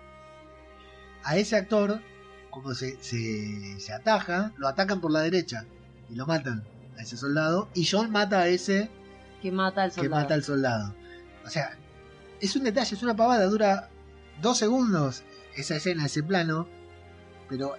A 1.24 1.38
ese 1.38 1.56
actor, 1.56 2.02
como 2.50 2.74
se, 2.74 3.02
se, 3.04 3.80
se 3.80 3.94
ataja, 3.94 4.54
lo 4.58 4.68
atacan 4.68 5.02
por 5.02 5.12
la 5.12 5.22
derecha 5.22 5.66
y 6.10 6.16
lo 6.16 6.26
matan 6.26 6.64
a 6.98 7.02
ese 7.02 7.18
soldado, 7.18 7.70
y 7.74 7.86
John 7.86 8.12
mata 8.12 8.40
a 8.40 8.48
ese 8.48 8.90
Que 9.42 9.52
mata 9.52 9.84
al 9.84 9.90
que 9.90 9.96
soldado. 9.96 10.22
mata 10.22 10.34
al 10.34 10.44
soldado. 10.44 10.96
O 11.46 11.50
sea, 11.50 11.78
es 12.40 12.56
un 12.56 12.64
detalle, 12.64 12.96
es 12.96 13.04
una 13.04 13.16
pavada, 13.16 13.46
dura 13.46 13.90
dos 14.42 14.58
segundos 14.58 15.24
esa 15.56 15.76
escena, 15.76 16.06
ese 16.06 16.24
plano, 16.24 16.68
pero, 17.50 17.76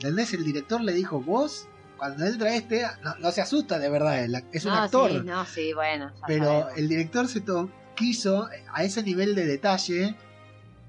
¿entendés? 0.00 0.32
El 0.34 0.44
director 0.44 0.80
le 0.80 0.92
dijo, 0.94 1.20
vos, 1.20 1.68
cuando 1.98 2.24
entra 2.26 2.54
este, 2.54 2.82
no, 3.04 3.14
no 3.18 3.30
se 3.30 3.40
asusta 3.42 3.78
de 3.78 3.90
verdad, 3.90 4.24
es 4.52 4.64
un 4.64 4.72
no, 4.72 4.78
actor, 4.78 5.10
Sí, 5.10 5.20
no, 5.24 5.44
sí, 5.46 5.72
bueno. 5.74 6.12
pero 6.26 6.44
sabemos. 6.46 6.72
el 6.78 6.88
director 6.88 7.28
se 7.28 7.40
to- 7.42 7.70
quiso 7.94 8.48
a 8.72 8.82
ese 8.84 9.02
nivel 9.02 9.34
de 9.34 9.44
detalle 9.44 10.16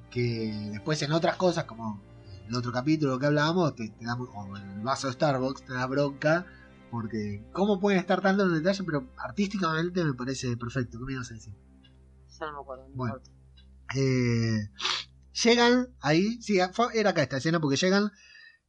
que 0.09 0.69
después 0.71 1.01
en 1.01 1.11
otras 1.11 1.35
cosas, 1.35 1.65
como 1.65 2.01
el 2.47 2.55
otro 2.55 2.71
capítulo 2.71 3.19
que 3.19 3.25
hablábamos, 3.25 3.75
te, 3.75 3.89
te 3.89 4.05
da, 4.05 4.15
o 4.15 4.55
el 4.57 4.81
vaso 4.81 5.07
de 5.07 5.13
Starbucks, 5.13 5.63
te 5.65 5.73
da 5.73 5.85
bronca. 5.87 6.45
Porque, 6.89 7.41
¿cómo 7.53 7.79
pueden 7.79 7.99
estar 7.99 8.19
tanto 8.21 8.43
en 8.43 8.53
detalle? 8.53 8.83
Pero 8.83 9.07
artísticamente 9.17 10.03
me 10.03 10.13
parece 10.13 10.57
perfecto. 10.57 10.99
¿Qué 10.99 11.05
me 11.05 11.13
ibas 11.13 11.31
a 11.31 11.35
decir? 11.35 11.53
Ya 12.37 12.45
no 12.47 12.51
me 12.53 12.59
acuerdo. 12.59 12.87
no 12.89 12.95
Bueno. 12.95 13.15
Eh, 13.95 14.69
llegan 15.43 15.87
ahí, 16.01 16.41
sí, 16.41 16.59
fue- 16.73 16.97
era 16.99 17.11
acá 17.11 17.23
esta 17.23 17.37
escena 17.37 17.61
porque 17.61 17.77
llegan 17.77 18.11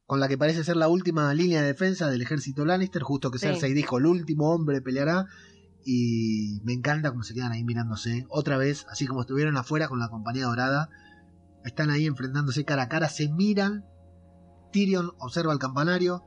con 0.05 0.19
la 0.19 0.27
que 0.27 0.37
parece 0.37 0.63
ser 0.63 0.75
la 0.75 0.87
última 0.87 1.33
línea 1.33 1.61
de 1.61 1.67
defensa 1.67 2.09
del 2.09 2.21
ejército 2.21 2.65
Lannister, 2.65 3.03
justo 3.03 3.31
que 3.31 3.39
Sí. 3.39 3.47
Cersei 3.47 3.73
dijo, 3.73 3.97
el 3.97 4.05
último 4.05 4.51
hombre 4.51 4.81
peleará. 4.81 5.25
Y 5.85 6.61
me 6.63 6.71
encanta 6.71 7.11
cómo 7.11 7.23
se 7.23 7.33
quedan 7.33 7.51
ahí 7.51 7.63
mirándose 7.65 8.25
otra 8.29 8.57
vez, 8.57 8.85
así 8.89 9.05
como 9.05 9.21
estuvieron 9.21 9.57
afuera 9.57 9.89
con 9.89 9.99
la 9.99 10.07
compañía 10.07 10.45
dorada. 10.45 10.89
Están 11.65 11.89
ahí 11.89 12.05
enfrentándose 12.05 12.63
cara 12.63 12.83
a 12.83 12.89
cara, 12.89 13.09
se 13.09 13.27
miran. 13.29 13.83
Tyrion 14.71 15.11
observa 15.19 15.51
el 15.51 15.59
campanario. 15.59 16.23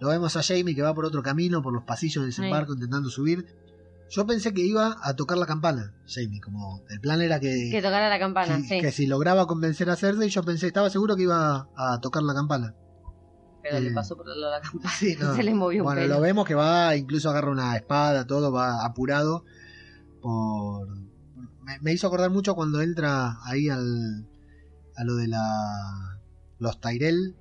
Lo 0.00 0.08
vemos 0.08 0.36
a 0.36 0.42
Jamie 0.42 0.74
que 0.74 0.82
va 0.82 0.94
por 0.94 1.04
otro 1.04 1.22
camino, 1.22 1.62
por 1.62 1.72
los 1.72 1.84
pasillos 1.84 2.22
del 2.22 2.30
desembarco, 2.30 2.74
intentando 2.74 3.08
subir. 3.10 3.44
Yo 4.10 4.26
pensé 4.26 4.52
que 4.52 4.60
iba 4.62 4.96
a 5.02 5.16
tocar 5.16 5.38
la 5.38 5.46
campana, 5.46 5.94
Jamie, 6.06 6.40
como 6.40 6.82
el 6.90 7.00
plan 7.00 7.22
era 7.22 7.40
que, 7.40 7.70
Que 7.70 7.80
tocara 7.82 8.08
la 8.08 8.18
campana, 8.18 8.58
que, 8.58 8.62
sí. 8.62 8.80
que 8.80 8.92
si 8.92 9.06
lograba 9.06 9.46
convencer 9.46 9.88
a 9.90 9.96
Cersei, 9.96 10.28
yo 10.28 10.42
pensé, 10.42 10.66
estaba 10.66 10.90
seguro 10.90 11.16
que 11.16 11.22
iba 11.22 11.68
a 11.76 11.98
tocar 12.00 12.22
la 12.22 12.34
campana. 12.34 12.74
Pero 13.62 13.80
le 13.80 13.90
eh, 13.90 13.94
pasó 13.94 14.16
por 14.16 14.28
el 14.28 14.40
lado 14.40 14.54
de 14.54 14.58
la 14.60 14.62
campana. 14.68 14.94
Sí, 14.96 15.16
no. 15.20 15.34
Se 15.34 15.42
le 15.42 15.54
movió 15.54 15.82
un 15.82 15.86
Bueno, 15.86 16.00
pelo. 16.02 16.14
lo 16.16 16.20
vemos 16.20 16.46
que 16.46 16.54
va, 16.54 16.96
incluso 16.96 17.30
agarra 17.30 17.50
una 17.50 17.76
espada, 17.76 18.26
todo, 18.26 18.52
va 18.52 18.84
apurado 18.84 19.44
por... 20.20 20.88
Me, 21.62 21.78
me 21.80 21.92
hizo 21.92 22.08
acordar 22.08 22.30
mucho 22.30 22.54
cuando 22.54 22.80
entra 22.82 23.38
ahí 23.44 23.68
al, 23.68 24.26
a 24.96 25.04
lo 25.04 25.14
de 25.14 25.28
la 25.28 26.18
los 26.58 26.80
Tyrell, 26.80 27.34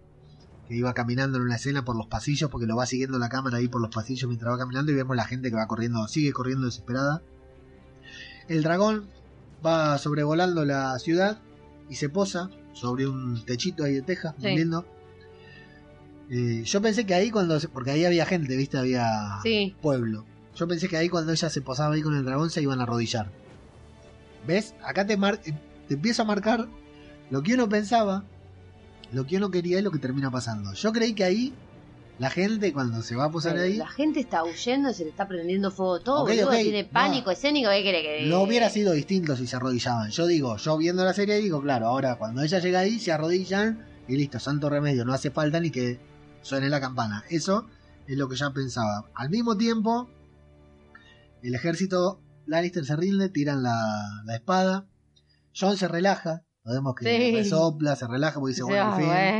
que 0.68 0.76
iba 0.76 0.94
caminando 0.94 1.38
en 1.38 1.44
una 1.44 1.56
escena 1.56 1.86
por 1.86 1.96
los 1.96 2.08
pasillos, 2.08 2.50
porque 2.50 2.66
lo 2.66 2.76
va 2.76 2.86
siguiendo 2.86 3.20
la 3.20 3.30
cámara 3.30 3.58
ahí 3.58 3.68
por 3.68 3.82
los 3.82 3.94
pasillos 3.94 4.28
mientras 4.28 4.54
va 4.54 4.58
caminando 4.58 4.92
y 4.92 4.96
vemos 4.96 5.16
la 5.16 5.26
gente 5.26 5.50
que 5.50 5.56
va 5.56 5.68
corriendo, 5.68 6.08
sigue 6.08 6.34
corriendo 6.34 6.66
desesperada. 6.66 7.22
El 8.48 8.64
dragón 8.64 9.08
va 9.66 9.98
sobrevolando 9.98 10.66
la 10.66 10.98
ciudad 11.00 11.40
y 11.90 11.96
se 11.96 12.10
posa 12.10 12.50
sobre 12.74 13.08
un 13.08 13.46
techito 13.46 13.84
ahí 13.84 13.94
de 13.94 14.02
teja, 14.02 14.34
muy 14.40 14.58
Sí. 14.58 14.66
Eh, 16.34 16.64
yo 16.64 16.82
pensé 16.82 17.06
que 17.06 17.14
ahí 17.14 17.30
cuando... 17.30 17.60
Porque 17.74 17.92
ahí 17.92 18.06
había 18.06 18.26
gente, 18.26 18.56
¿viste? 18.56 18.78
Había 18.78 19.40
Sí. 19.44 19.76
pueblo. 19.82 20.26
Yo 20.56 20.68
pensé 20.68 20.88
que 20.88 20.96
ahí 20.98 21.10
cuando 21.10 21.32
ella 21.34 21.50
se 21.50 21.62
posaba 21.62 21.94
ahí 21.96 22.02
con 22.02 22.16
el 22.16 22.24
dragón 22.26 22.50
se 22.50 22.62
iban 22.62 22.80
a 22.80 22.84
arrodillar. 22.84 23.30
¿Ves? 24.48 24.74
Acá 24.84 25.06
te, 25.06 25.18
mar- 25.18 25.40
te 25.40 25.94
empiezo 25.94 26.22
a 26.22 26.26
marcar 26.26 26.68
lo 27.30 27.44
que 27.44 27.54
uno 27.54 27.70
pensaba, 27.70 28.24
lo 29.12 29.26
que 29.28 29.38
uno 29.38 29.52
quería 29.52 29.80
y 29.80 29.82
lo 29.82 29.92
que 29.92 30.00
termina 30.00 30.32
pasando. 30.32 30.74
Yo 30.74 30.92
creí 30.92 31.14
que 31.14 31.24
ahí 31.24 31.54
la 32.18 32.30
gente 32.30 32.72
cuando 32.74 33.02
se 33.02 33.16
va 33.16 33.26
a 33.26 33.32
posar 33.32 33.54
Pero 33.54 33.66
ahí 33.66 33.78
La 33.78 33.88
gente 33.88 34.20
está 34.20 34.44
huyendo, 34.44 34.94
se 34.94 35.04
le 35.04 35.10
está 35.10 35.28
prendiendo 35.28 35.70
fuego 35.72 36.00
todo, 36.02 36.24
Ok, 36.24 36.30
boludo, 36.30 36.48
ok, 36.50 36.56
tiene 36.62 36.84
no. 36.84 36.90
pánico 36.90 37.32
escénico, 37.32 37.70
¿qué 37.72 37.82
quiere 37.82 38.02
que 38.02 38.26
no 38.28 38.42
hubiera 38.42 38.70
sido 38.70 38.94
distinto 38.94 39.36
si 39.36 39.48
se 39.48 39.56
arrodillaban. 39.56 40.10
Yo 40.12 40.28
digo, 40.28 40.58
yo 40.58 40.78
viendo 40.78 41.04
la 41.04 41.14
serie 41.14 41.36
digo, 41.38 41.62
claro, 41.62 41.88
ahora 41.88 42.16
cuando 42.16 42.42
ella 42.42 42.60
llega 42.60 42.80
ahí 42.80 43.00
se 43.00 43.12
arrodillan 43.12 43.86
y 44.08 44.16
listo, 44.18 44.40
santo 44.40 44.70
remedio, 44.70 45.04
no 45.06 45.14
hace 45.14 45.32
falta 45.32 45.60
ni 45.60 45.72
que 45.72 46.00
suene 46.42 46.70
la 46.70 46.80
campana. 46.80 47.24
Eso 47.30 47.68
es 48.08 48.18
lo 48.18 48.28
que 48.30 48.36
ya 48.36 48.52
pensaba. 48.52 49.06
Al 49.16 49.30
mismo 49.30 49.58
tiempo, 49.58 50.10
el 51.44 51.56
ejército 51.56 52.22
Lannister 52.46 52.86
se 52.86 52.96
rinde, 52.96 53.30
tiran 53.30 53.64
la, 53.64 53.76
la 54.26 54.36
espada. 54.36 54.88
John 55.58 55.78
se 55.78 55.88
relaja, 55.88 56.44
lo 56.64 56.74
vemos 56.74 56.96
que 56.96 57.06
Sí. 57.06 57.36
resopla, 57.36 57.96
se 57.96 58.08
relaja 58.08 58.40
porque 58.40 58.52
dice, 58.52 58.64
bueno, 58.64 58.84
"Ah, 58.84 58.96
en 58.96 58.98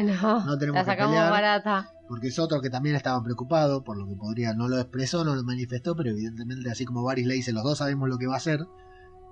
fin, 0.08 0.18
bueno, 0.18 0.46
no 0.46 0.58
tenemos 0.58 0.76
la 0.78 0.84
que 0.86 0.92
sacamos 0.92 1.16
pelear". 1.16 1.32
barata. 1.32 1.90
porque 2.08 2.28
es 2.28 2.40
otro 2.40 2.60
que 2.62 2.70
también 2.70 2.96
estaba 2.98 3.24
preocupado, 3.24 3.84
por 3.86 3.98
lo 3.98 4.06
que 4.06 4.16
podría, 4.16 4.54
no 4.54 4.68
lo 4.68 4.78
expresó, 4.78 5.24
no 5.24 5.34
lo 5.34 5.44
manifestó, 5.46 5.96
pero 5.96 6.10
evidentemente, 6.10 6.70
así 6.70 6.84
como 6.84 7.04
Varys 7.04 7.26
le 7.26 7.36
dice, 7.36 7.54
los 7.54 7.64
dos 7.64 7.78
sabemos 7.78 8.10
lo 8.10 8.18
que 8.18 8.28
va 8.28 8.34
a 8.34 8.38
hacer, 8.38 8.68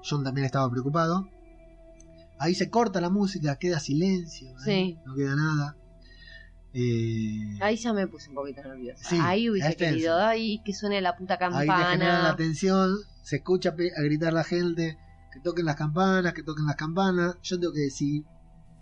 John 0.10 0.24
también 0.24 0.46
estaba 0.46 0.70
preocupado. 0.72 1.28
Ahí 2.40 2.56
se 2.56 2.70
corta 2.70 3.02
la 3.02 3.10
música, 3.10 3.58
queda 3.58 3.82
silencio, 3.82 4.58
Sí. 4.64 4.98
no 5.06 5.14
queda 5.14 5.36
nada. 5.36 5.76
Eh, 6.74 7.58
Ahí 7.62 7.76
ya 7.78 7.94
me 7.94 8.08
puse 8.08 8.30
un 8.30 8.36
poquito 8.36 8.62
nerviosa. 8.64 9.10
Sí, 9.10 9.18
ahí 9.22 9.50
hubiese 9.50 9.70
es 9.70 9.78
tenso. 9.78 9.94
querido, 9.96 10.18
ay, 10.20 10.62
que 10.64 10.74
suene 10.74 11.02
la 11.02 11.16
puta 11.18 11.34
ahí 11.34 11.40
te 11.40 11.44
la 11.46 11.66
campana. 11.66 12.30
atención, 12.30 12.96
se 13.24 13.38
escucha 13.38 13.70
a 13.70 14.02
gritar 14.04 14.34
la 14.34 14.44
gente, 14.44 14.98
que 15.34 15.40
toquen 15.40 15.66
las 15.66 15.76
campanas, 15.76 16.34
que 16.34 16.44
toquen 16.44 16.66
las 16.66 16.76
campanas. 16.76 17.38
Yo 17.42 17.60
tengo 17.60 17.74
que 17.74 17.82
decir 17.82 18.24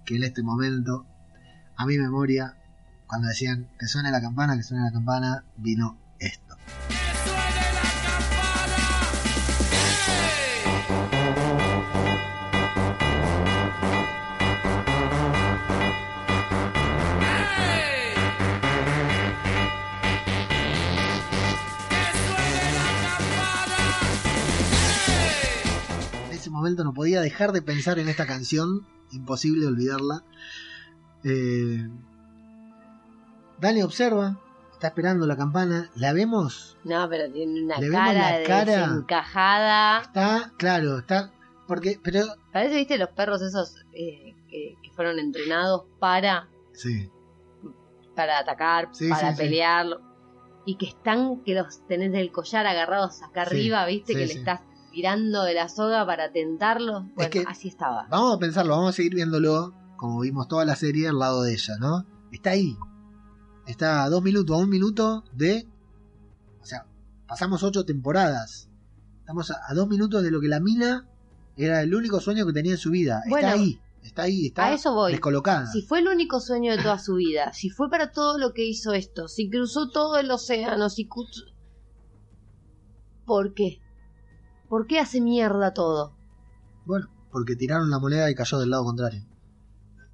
que 0.06 0.16
en 0.16 0.24
este 0.24 0.44
momento, 0.44 1.06
a 1.76 1.86
mi 1.86 1.98
memoria, 1.98 2.58
cuando 3.08 3.28
decían 3.30 3.70
que 3.80 3.88
suene 3.88 4.12
la 4.12 4.22
campana, 4.22 4.56
que 4.58 4.64
suene 4.64 4.84
la 4.84 4.92
campana, 4.92 5.46
vino 5.58 5.98
esto. 6.20 6.56
Momento 26.50 26.84
no 26.84 26.94
podía 26.94 27.22
dejar 27.22 27.52
de 27.52 27.62
pensar 27.62 28.00
en 28.00 28.10
esta 28.10 28.26
canción. 28.26 28.86
Imposible 29.12 29.66
olvidarla. 29.68 30.24
Eh, 31.24 31.88
Dani 33.60 33.82
observa, 33.82 34.38
está 34.74 34.88
esperando 34.88 35.26
la 35.26 35.36
campana. 35.38 35.90
La 35.96 36.14
vemos. 36.14 36.78
No, 36.84 37.08
pero 37.10 37.32
tiene 37.32 37.64
una 37.64 37.78
Le 37.80 37.90
vemos 37.90 38.06
cara 38.06 38.32
la 38.32 38.38
de 38.38 38.44
cara. 38.46 38.88
desencajada. 38.88 40.02
Está, 40.02 40.52
claro, 40.58 41.00
está. 41.00 41.32
Porque, 41.68 42.00
pero. 42.02 42.26
Parece, 42.54 42.76
viste, 42.76 42.98
los 42.98 43.10
perros 43.10 43.42
esos 43.42 43.76
eh, 43.94 44.36
que, 44.50 44.76
que 44.82 44.92
fueron 44.92 45.20
entrenados 45.20 45.84
para, 46.00 46.48
Sí, 46.74 47.10
para 48.16 48.40
atacar, 48.40 48.90
Sí, 48.94 49.10
para 49.10 49.32
sí, 49.32 49.36
sí. 49.38 49.42
pelear. 49.44 49.86
Y 50.66 50.76
que 50.76 50.88
están, 50.88 51.44
que 51.44 51.56
los 51.56 51.86
tenés 51.88 52.12
del 52.12 52.32
collar 52.32 52.68
agarrados 52.68 53.24
acá 53.24 53.44
arriba, 53.44 53.86
viste, 53.86 54.14
que 54.14 54.26
le 54.26 54.34
estás 54.34 54.60
tirando 54.98 55.44
de 55.44 55.54
la 55.54 55.70
soga 55.70 56.04
para 56.08 56.32
tentarlos. 56.32 57.04
Bueno, 57.14 57.30
que- 57.30 57.44
así 57.48 57.68
estaba. 57.68 58.08
vamos 58.10 58.36
a 58.36 58.40
pensarlo, 58.40 58.76
vamos 58.76 58.90
a 58.90 58.94
seguir 58.94 59.14
viéndolo. 59.14 59.76
Como 59.96 60.22
vimos 60.22 60.48
toda 60.48 60.66
la 60.66 60.76
serie 60.76 61.08
al 61.08 61.20
lado 61.20 61.44
de 61.44 61.54
ella, 61.54 61.76
¿no? 61.80 62.04
Está 62.32 62.52
ahí. 62.52 62.76
Está 63.68 64.04
a 64.06 64.10
dos 64.10 64.24
minutos, 64.24 64.56
a 64.56 64.60
un 64.60 64.70
minuto 64.70 65.24
de. 65.34 65.68
O 66.62 66.66
sea, 66.66 66.88
pasamos 67.28 67.62
ocho 67.62 67.86
temporadas. 67.86 68.70
Estamos 69.20 69.52
a, 69.52 69.58
a 69.68 69.74
dos 69.76 69.88
minutos 69.88 70.24
de 70.24 70.32
lo 70.32 70.42
que 70.42 70.48
la 70.48 70.60
mina 70.60 71.08
era 71.58 71.82
el 71.84 71.94
único 71.94 72.20
sueño 72.20 72.48
que 72.48 72.54
tenía 72.54 72.72
en 72.72 72.78
su 72.80 72.90
vida. 72.90 73.22
Bueno, 73.30 73.48
está 73.50 73.60
ahí, 73.62 73.80
está 74.02 74.22
ahí, 74.24 74.46
está 74.48 74.66
a 74.66 74.74
eso 74.74 74.94
voy. 74.96 75.12
descolocada. 75.12 75.68
Si 75.68 75.84
fue 75.84 76.00
el 76.00 76.08
único 76.08 76.40
sueño 76.40 76.76
de 76.76 76.82
toda 76.82 76.98
su 76.98 77.16
vida, 77.16 77.54
si 77.54 77.70
fue 77.70 77.88
para 77.92 78.12
todo 78.12 78.40
lo 78.40 78.54
que 78.54 78.66
hizo 78.66 78.94
esto, 78.94 79.28
si 79.28 79.48
cruzó 79.48 79.90
todo 79.90 80.18
el 80.18 80.32
océano, 80.32 80.90
si. 80.90 81.08
¿Por 83.26 83.54
qué? 83.54 83.80
¿Por 84.70 84.88
qué 84.88 85.00
hace 85.00 85.22
mierda 85.22 85.74
todo? 85.74 86.16
Bueno, 86.86 87.08
porque 87.32 87.56
tiraron 87.56 87.90
la 87.90 88.00
moneda 88.00 88.30
y 88.30 88.36
cayó 88.36 88.60
del 88.60 88.70
lado 88.70 88.84
contrario. 88.84 89.26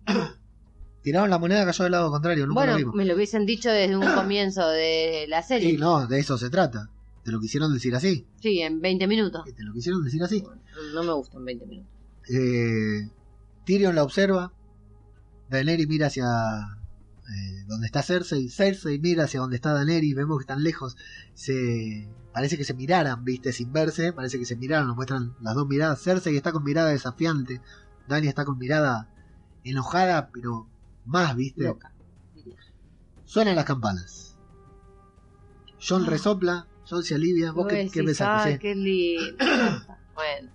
tiraron 1.01 1.30
la 1.30 1.39
moneda 1.39 1.64
y 1.64 1.66
cayó 1.66 1.84
del 1.84 1.91
lado 1.91 2.12
contrario, 2.12 2.47
nunca 2.47 2.60
bueno, 2.62 2.74
lo 2.74 2.78
vimos. 2.78 2.95
me 2.95 3.06
lo 3.06 3.16
hubiesen 3.16 3.45
dicho 3.45 3.70
desde 3.70 3.95
un 3.97 4.06
comienzo 4.16 4.68
de 4.68 5.26
la 5.28 5.41
serie. 5.43 5.72
Sí, 5.72 5.78
no, 5.78 6.08
de 6.08 6.20
eso 6.20 6.38
se 6.38 6.49
trata. 6.49 6.89
Te 7.24 7.32
lo 7.32 7.39
quisieron 7.39 7.74
decir 7.74 7.95
así. 7.95 8.28
Sí, 8.41 8.60
en 8.62 8.82
20 8.82 9.08
minutos. 9.08 9.43
Te 9.45 9.64
lo 9.64 9.74
quisieron 9.74 10.04
decir 10.04 10.22
así. 10.24 10.43
No 10.93 11.04
me 11.04 11.14
gustan 11.14 11.45
20 11.45 11.66
minutos. 11.66 11.91
Eh, 12.30 13.10
Tyrion 13.66 13.95
la 13.95 14.04
observa. 14.04 14.51
Daenerys 15.49 15.88
mira 15.88 16.08
hacia 16.08 16.26
eh, 16.26 17.64
donde 17.68 17.86
está 17.86 18.04
Cersei. 18.04 18.49
Cersei 18.49 18.99
mira 18.99 19.24
hacia 19.24 19.39
donde 19.39 19.56
está 19.56 19.74
Daenerys. 19.74 20.16
Vemos 20.16 20.38
que 20.38 20.43
están 20.43 20.64
lejos. 20.64 20.97
Se 21.34 22.10
parece 22.34 22.58
que 22.58 22.64
se 22.64 22.74
miraran, 22.74 23.24
viste, 23.24 23.54
sin 23.54 23.72
verse. 23.72 24.12
Parece 24.14 24.38
que 24.40 24.46
se 24.46 24.56
miraron. 24.56 24.88
Nos 24.88 24.96
muestran 24.96 25.36
las 25.42 25.56
dos 25.56 25.68
miradas. 25.68 26.02
Cersei 26.02 26.36
está 26.36 26.52
con 26.52 26.64
mirada 26.64 26.90
desafiante. 26.90 27.62
Dany 28.08 28.28
está 28.28 28.44
con 28.46 28.58
mirada 28.58 29.10
enojada, 29.64 30.30
pero 30.34 30.68
más, 31.06 31.36
viste. 31.36 31.64
Loca. 31.64 31.92
Suenan 33.26 33.56
las 33.56 33.66
campanas. 33.66 34.38
John 35.86 36.04
Ah. 36.06 36.10
resopla. 36.10 36.68
John 36.90 37.04
se 37.04 37.16
alivia. 37.16 37.52
¿Vos 37.52 37.68
qué, 37.68 37.90
qué 37.92 38.04
pensás? 38.04 38.46
"Ay, 38.46 38.54
Sí. 38.54 38.60
qué 38.60 38.76
lindo. 38.76 39.38
bueno, 40.16 40.52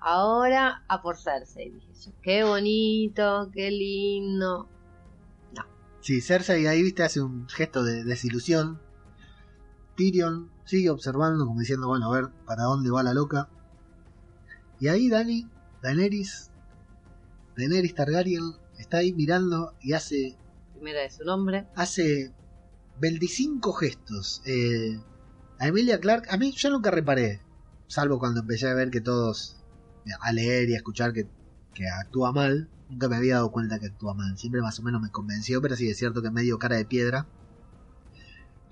ahora 0.00 0.84
a 0.86 1.00
por 1.02 1.16
Cersei, 1.16 1.70
dije 1.70 1.92
yo. 1.94 2.12
Qué 2.22 2.44
bonito, 2.44 3.50
qué 3.54 3.70
lindo. 3.70 4.68
Sí, 6.00 6.20
Cersei 6.20 6.66
ahí, 6.66 6.82
viste, 6.82 7.04
hace 7.04 7.20
un 7.22 7.48
gesto 7.48 7.84
de 7.84 8.02
desilusión. 8.04 8.80
Tyrion 9.96 10.50
sigue 10.64 10.90
observando, 10.90 11.46
como 11.46 11.60
diciendo, 11.60 11.88
bueno, 11.88 12.06
a 12.06 12.14
ver 12.14 12.30
para 12.46 12.64
dónde 12.64 12.90
va 12.90 13.02
la 13.02 13.14
loca. 13.14 13.48
Y 14.80 14.88
ahí 14.88 15.08
Dani, 15.08 15.48
Daenerys, 15.82 16.50
Daenerys 17.56 17.94
Targaryen, 17.94 18.54
está 18.78 18.98
ahí 18.98 19.12
mirando 19.12 19.74
y 19.80 19.92
hace, 19.92 20.36
Primera 20.74 21.02
de 21.02 21.10
su 21.10 21.24
nombre. 21.24 21.66
hace 21.74 22.32
25 23.00 23.72
gestos. 23.72 24.42
Eh, 24.44 25.00
a 25.58 25.68
Emilia 25.68 26.00
Clark, 26.00 26.26
a 26.30 26.36
mí 26.36 26.52
yo 26.52 26.70
nunca 26.70 26.90
reparé, 26.90 27.40
salvo 27.86 28.18
cuando 28.18 28.40
empecé 28.40 28.68
a 28.68 28.74
ver 28.74 28.90
que 28.90 29.00
todos, 29.00 29.56
a 30.20 30.32
leer 30.32 30.68
y 30.68 30.74
a 30.74 30.78
escuchar 30.78 31.12
que, 31.12 31.28
que 31.74 31.88
actúa 31.88 32.32
mal, 32.32 32.68
nunca 32.88 33.08
me 33.08 33.16
había 33.16 33.36
dado 33.36 33.52
cuenta 33.52 33.78
que 33.78 33.86
actúa 33.86 34.14
mal. 34.14 34.36
Siempre 34.36 34.60
más 34.60 34.78
o 34.80 34.82
menos 34.82 35.00
me 35.00 35.10
convenció, 35.10 35.62
pero 35.62 35.76
sí 35.76 35.88
es 35.88 35.98
cierto 35.98 36.22
que 36.22 36.30
medio 36.30 36.58
cara 36.58 36.76
de 36.76 36.84
piedra. 36.84 37.26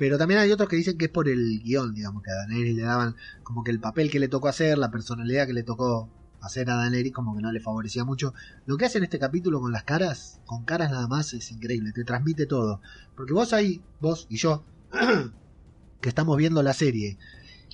Pero 0.01 0.17
también 0.17 0.41
hay 0.41 0.51
otros 0.51 0.67
que 0.67 0.77
dicen 0.77 0.97
que 0.97 1.05
es 1.05 1.11
por 1.11 1.29
el 1.29 1.61
guion, 1.63 1.93
digamos, 1.93 2.23
que 2.23 2.31
a 2.31 2.35
Daenerys 2.37 2.75
le 2.75 2.83
daban 2.85 3.17
como 3.43 3.63
que 3.63 3.71
el 3.71 3.81
papel 3.81 4.11
que 4.11 4.19
le 4.19 4.29
tocó 4.29 4.49
hacer, 4.49 4.79
la 4.79 4.91
personalidad 4.91 5.47
que 5.47 5.53
le 5.53 5.63
tocó 5.63 6.09
hacer 6.41 6.71
a 6.71 6.77
Daenerys, 6.77 7.13
como 7.13 7.37
que 7.37 7.43
no 7.43 7.53
le 7.53 7.61
favorecía 7.61 8.03
mucho. 8.07 8.33
Lo 8.65 8.79
que 8.79 8.87
hace 8.87 8.97
en 8.97 9.05
este 9.05 9.19
capítulo 9.19 9.61
con 9.61 9.73
las 9.73 9.85
caras, 9.85 10.41
con 10.47 10.65
caras 10.65 10.91
nada 10.91 11.07
más, 11.07 11.35
es 11.35 11.51
increíble, 11.53 11.93
te 11.93 12.05
transmite 12.05 12.47
todo. 12.47 12.81
Porque 13.15 13.35
vos 13.35 13.53
ahí, 13.53 13.83
vos 14.01 14.27
y 14.31 14.39
yo, 14.39 14.65
que 16.01 16.09
estamos 16.09 16.35
viendo 16.39 16.63
la 16.63 16.73
serie 16.73 17.19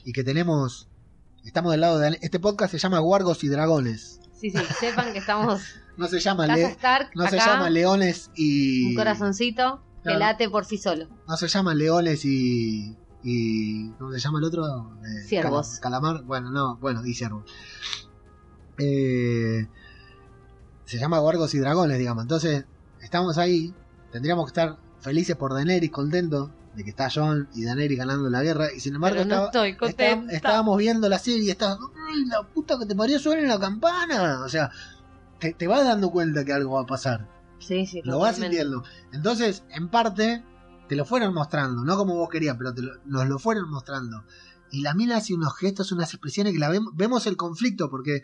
y 0.04 0.12
que 0.12 0.24
tenemos, 0.24 0.88
estamos 1.44 1.70
del 1.70 1.80
lado 1.82 2.00
de... 2.00 2.18
Este 2.22 2.40
podcast 2.40 2.72
se 2.72 2.78
llama 2.78 2.98
Guargos 2.98 3.44
y 3.44 3.48
Dragones. 3.48 4.18
Sí, 4.32 4.50
sí, 4.50 4.58
sepan 4.80 5.12
que 5.12 5.20
estamos 5.20 5.62
No 5.96 6.08
se 6.08 6.18
llama, 6.18 6.48
Casa 6.48 6.56
le- 6.58 6.64
Stark, 6.72 7.10
no 7.14 7.28
se 7.28 7.36
llama 7.36 7.70
Leones 7.70 8.32
y... 8.34 8.88
un 8.88 8.94
corazoncito 8.96 9.85
que 10.06 10.16
Claro. 10.16 10.32
late 10.32 10.48
por 10.50 10.64
sí 10.64 10.78
solo. 10.78 11.06
No 11.28 11.36
se 11.36 11.48
llama 11.48 11.74
Leones 11.74 12.24
y. 12.24 12.96
y 13.22 13.90
¿Cómo 13.98 14.12
se 14.12 14.18
llama 14.20 14.38
el 14.38 14.44
otro? 14.44 14.64
Eh, 15.04 15.22
Ciervos. 15.26 15.78
Cala- 15.80 16.00
calamar. 16.00 16.22
Bueno, 16.24 16.50
no, 16.50 16.76
bueno, 16.76 17.04
y 17.04 17.14
ciervos. 17.14 17.44
Eh, 18.78 19.66
se 20.84 20.98
llama 20.98 21.18
Guargos 21.18 21.54
y 21.54 21.58
Dragones, 21.58 21.98
digamos. 21.98 22.22
Entonces, 22.22 22.64
estamos 23.00 23.38
ahí. 23.38 23.74
Tendríamos 24.12 24.46
que 24.46 24.50
estar 24.50 24.78
felices 25.00 25.36
por 25.36 25.52
Daenerys, 25.52 25.90
contentos 25.90 26.50
de 26.74 26.84
que 26.84 26.90
está 26.90 27.08
Jon 27.10 27.48
y 27.54 27.64
Daenerys 27.64 27.98
ganando 27.98 28.28
la 28.30 28.42
guerra. 28.42 28.68
Y 28.74 28.80
sin 28.80 28.94
embargo, 28.94 29.24
no 29.24 29.46
estaba- 29.46 29.66
estoy 29.66 29.88
está- 29.90 30.24
estábamos 30.32 30.78
viendo 30.78 31.08
la 31.08 31.18
serie 31.18 31.42
y. 31.42 31.50
¡Ay, 31.50 32.24
la 32.26 32.42
puta 32.42 32.78
que 32.78 32.86
te 32.86 32.94
parió! 32.94 33.18
Suena 33.18 33.42
la 33.48 33.58
campana. 33.58 34.42
O 34.44 34.48
sea, 34.48 34.70
te, 35.40 35.52
te 35.54 35.66
vas 35.66 35.84
dando 35.84 36.10
cuenta 36.10 36.44
que 36.44 36.52
algo 36.52 36.74
va 36.76 36.82
a 36.82 36.86
pasar 36.86 37.28
Sí, 37.58 37.86
sí, 37.86 38.00
lo 38.04 38.18
vas 38.18 38.36
sintiendo. 38.36 38.82
Entonces, 39.12 39.64
en 39.70 39.88
parte, 39.88 40.44
te 40.88 40.96
lo 40.96 41.04
fueron 41.04 41.34
mostrando, 41.34 41.82
no 41.84 41.96
como 41.96 42.14
vos 42.16 42.28
querías, 42.28 42.56
pero 42.56 42.72
te 42.74 42.82
lo- 42.82 42.92
nos 43.04 43.26
lo 43.26 43.38
fueron 43.38 43.70
mostrando. 43.70 44.24
Y 44.70 44.82
la 44.82 44.94
mina 44.94 45.16
hace 45.16 45.34
unos 45.34 45.56
gestos, 45.56 45.92
unas 45.92 46.12
expresiones 46.12 46.52
que 46.52 46.58
la 46.58 46.68
vemos, 46.68 46.92
vemos 46.94 47.26
el 47.26 47.36
conflicto, 47.36 47.88
porque 47.90 48.22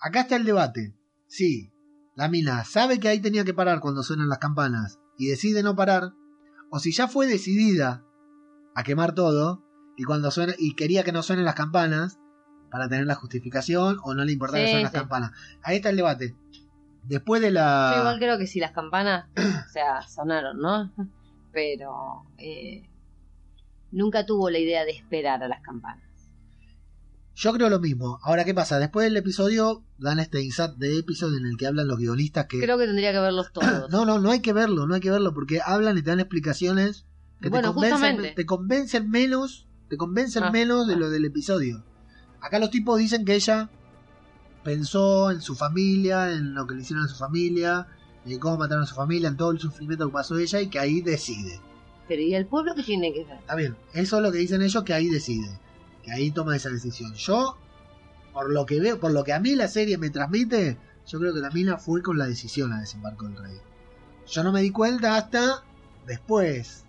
acá 0.00 0.22
está 0.22 0.36
el 0.36 0.44
debate. 0.44 0.94
Sí, 1.28 1.72
la 2.16 2.28
mina 2.28 2.64
sabe 2.64 2.98
que 3.00 3.08
ahí 3.08 3.20
tenía 3.20 3.44
que 3.44 3.54
parar 3.54 3.80
cuando 3.80 4.02
suenan 4.02 4.28
las 4.28 4.38
campanas 4.38 4.98
y 5.18 5.28
decide 5.28 5.62
no 5.62 5.76
parar, 5.76 6.12
o 6.70 6.78
si 6.78 6.92
ya 6.92 7.08
fue 7.08 7.26
decidida 7.26 8.04
a 8.74 8.82
quemar 8.82 9.14
todo 9.14 9.62
y 9.96 10.04
cuando 10.04 10.30
suena 10.30 10.54
y 10.58 10.74
quería 10.74 11.04
que 11.04 11.12
no 11.12 11.22
suenen 11.22 11.44
las 11.44 11.54
campanas 11.54 12.18
para 12.70 12.88
tener 12.88 13.06
la 13.06 13.14
justificación 13.14 13.98
o 14.02 14.14
no 14.14 14.24
le 14.24 14.32
importaba 14.32 14.60
que 14.62 14.66
Sí, 14.66 14.70
suenen 14.70 14.84
las 14.84 14.92
campanas. 14.92 15.32
Ahí 15.62 15.76
está 15.76 15.90
el 15.90 15.96
debate. 15.96 16.36
Después 17.04 17.42
de 17.42 17.50
la 17.50 17.92
Yo 17.94 18.00
igual 18.00 18.18
creo 18.18 18.38
que 18.38 18.46
si 18.46 18.60
las 18.60 18.72
campanas, 18.72 19.26
o 19.36 19.72
sea, 19.72 20.02
sonaron, 20.02 20.58
¿no? 20.58 20.92
Pero 21.52 22.24
eh, 22.38 22.88
nunca 23.90 24.24
tuvo 24.24 24.50
la 24.50 24.58
idea 24.58 24.84
de 24.84 24.92
esperar 24.92 25.42
a 25.42 25.48
las 25.48 25.60
campanas. 25.62 26.04
Yo 27.34 27.52
creo 27.52 27.70
lo 27.70 27.80
mismo. 27.80 28.18
Ahora, 28.22 28.44
¿qué 28.44 28.54
pasa? 28.54 28.78
Después 28.78 29.04
del 29.06 29.16
episodio 29.16 29.82
dan 29.98 30.20
este 30.20 30.42
insert 30.42 30.76
de 30.76 30.98
episodio 30.98 31.38
en 31.38 31.46
el 31.46 31.56
que 31.56 31.66
hablan 31.66 31.88
los 31.88 31.98
guionistas 31.98 32.46
que... 32.46 32.60
Creo 32.60 32.78
que 32.78 32.86
tendría 32.86 33.12
que 33.12 33.20
verlos 33.20 33.52
todos. 33.54 33.90
No, 33.90 34.04
no, 34.04 34.18
no 34.18 34.30
hay 34.30 34.40
que 34.40 34.52
verlo, 34.52 34.86
no 34.86 34.94
hay 34.94 35.00
que 35.00 35.10
verlo 35.10 35.32
porque 35.32 35.60
hablan 35.64 35.96
y 35.98 36.02
te 36.02 36.10
dan 36.10 36.20
explicaciones 36.20 37.06
que 37.40 37.48
Bueno, 37.48 37.70
te, 37.70 37.74
convencen, 37.74 37.98
justamente. 37.98 38.34
te 38.36 38.46
convencen 38.46 39.10
menos, 39.10 39.66
te 39.88 39.96
convencen 39.96 40.44
Ah, 40.44 40.50
menos 40.50 40.86
de 40.86 40.94
ah. 40.94 40.98
lo 40.98 41.10
del 41.10 41.24
episodio. 41.24 41.84
Acá 42.40 42.58
los 42.58 42.70
tipos 42.70 42.98
dicen 42.98 43.24
que 43.24 43.34
ella 43.34 43.70
pensó 44.62 45.30
en 45.30 45.40
su 45.40 45.54
familia, 45.54 46.32
en 46.32 46.54
lo 46.54 46.66
que 46.66 46.74
le 46.74 46.82
hicieron 46.82 47.04
a 47.04 47.08
su 47.08 47.16
familia, 47.16 47.86
en 48.24 48.38
cómo 48.38 48.58
mataron 48.58 48.84
a 48.84 48.86
su 48.86 48.94
familia, 48.94 49.28
en 49.28 49.36
todo 49.36 49.50
el 49.50 49.58
sufrimiento 49.58 50.06
que 50.06 50.12
pasó 50.12 50.38
ella 50.38 50.60
y 50.60 50.68
que 50.68 50.78
ahí 50.78 51.00
decide. 51.00 51.60
Pero 52.08 52.22
¿y 52.22 52.34
el 52.34 52.46
pueblo 52.46 52.74
qué 52.74 52.82
tiene 52.82 53.12
que 53.12 53.24
ver? 53.24 53.38
Está 53.38 53.54
bien, 53.54 53.76
eso 53.94 54.16
es 54.16 54.22
lo 54.22 54.32
que 54.32 54.38
dicen 54.38 54.62
ellos 54.62 54.82
que 54.84 54.94
ahí 54.94 55.08
decide, 55.08 55.48
que 56.02 56.12
ahí 56.12 56.30
toma 56.30 56.56
esa 56.56 56.70
decisión. 56.70 57.14
Yo, 57.14 57.56
por 58.32 58.52
lo 58.52 58.66
que 58.66 58.80
veo, 58.80 59.00
por 59.00 59.12
lo 59.12 59.24
que 59.24 59.32
a 59.32 59.40
mí 59.40 59.54
la 59.54 59.68
serie 59.68 59.98
me 59.98 60.10
transmite, 60.10 60.78
yo 61.06 61.18
creo 61.18 61.34
que 61.34 61.40
la 61.40 61.50
mina 61.50 61.78
fue 61.78 62.02
con 62.02 62.18
la 62.18 62.26
decisión 62.26 62.72
a 62.72 62.80
desembarco 62.80 63.26
del 63.26 63.36
rey. 63.36 63.56
Yo 64.26 64.44
no 64.44 64.52
me 64.52 64.62
di 64.62 64.70
cuenta 64.70 65.16
hasta 65.16 65.64
después, 66.06 66.84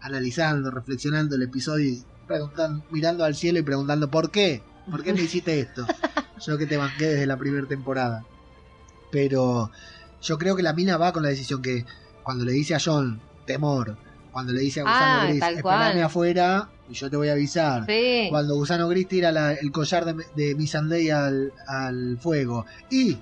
analizando, 0.00 0.70
reflexionando 0.70 1.36
el 1.36 1.42
episodio 1.42 1.86
y 1.86 2.04
preguntando, 2.26 2.84
mirando 2.90 3.24
al 3.24 3.34
cielo 3.34 3.58
y 3.58 3.62
preguntando 3.62 4.10
por 4.10 4.30
qué, 4.30 4.62
por 4.90 5.02
qué 5.02 5.12
me 5.12 5.22
hiciste 5.22 5.60
esto. 5.60 5.86
Yo 6.44 6.58
que 6.58 6.66
te 6.66 6.76
banqué 6.76 7.06
desde 7.06 7.26
la 7.26 7.36
primera 7.36 7.66
temporada. 7.66 8.24
Pero 9.10 9.70
yo 10.20 10.38
creo 10.38 10.56
que 10.56 10.62
la 10.62 10.72
mina 10.72 10.96
va 10.96 11.12
con 11.12 11.22
la 11.22 11.28
decisión 11.28 11.62
que 11.62 11.84
cuando 12.22 12.44
le 12.44 12.52
dice 12.52 12.74
a 12.74 12.78
John, 12.84 13.20
temor, 13.46 13.96
Cuando 14.32 14.52
le 14.54 14.60
dice 14.62 14.80
a 14.80 14.84
Gusano 14.84 15.20
Ah, 15.20 15.26
Gris, 15.28 15.42
esperame 15.44 16.02
afuera 16.02 16.70
y 16.88 16.94
yo 16.94 17.10
te 17.10 17.16
voy 17.18 17.28
a 17.28 17.32
avisar. 17.32 17.84
Sí. 17.86 18.28
Cuando 18.30 18.54
Gusano 18.54 18.88
Gris 18.88 19.06
tira 19.06 19.30
la- 19.30 19.52
el 19.52 19.70
collar 19.70 20.06
de, 20.06 20.24
de 20.34 20.54
Missandei 20.54 21.10
al, 21.10 21.52
al 21.68 22.16
fuego. 22.18 22.64
Y 22.90 23.18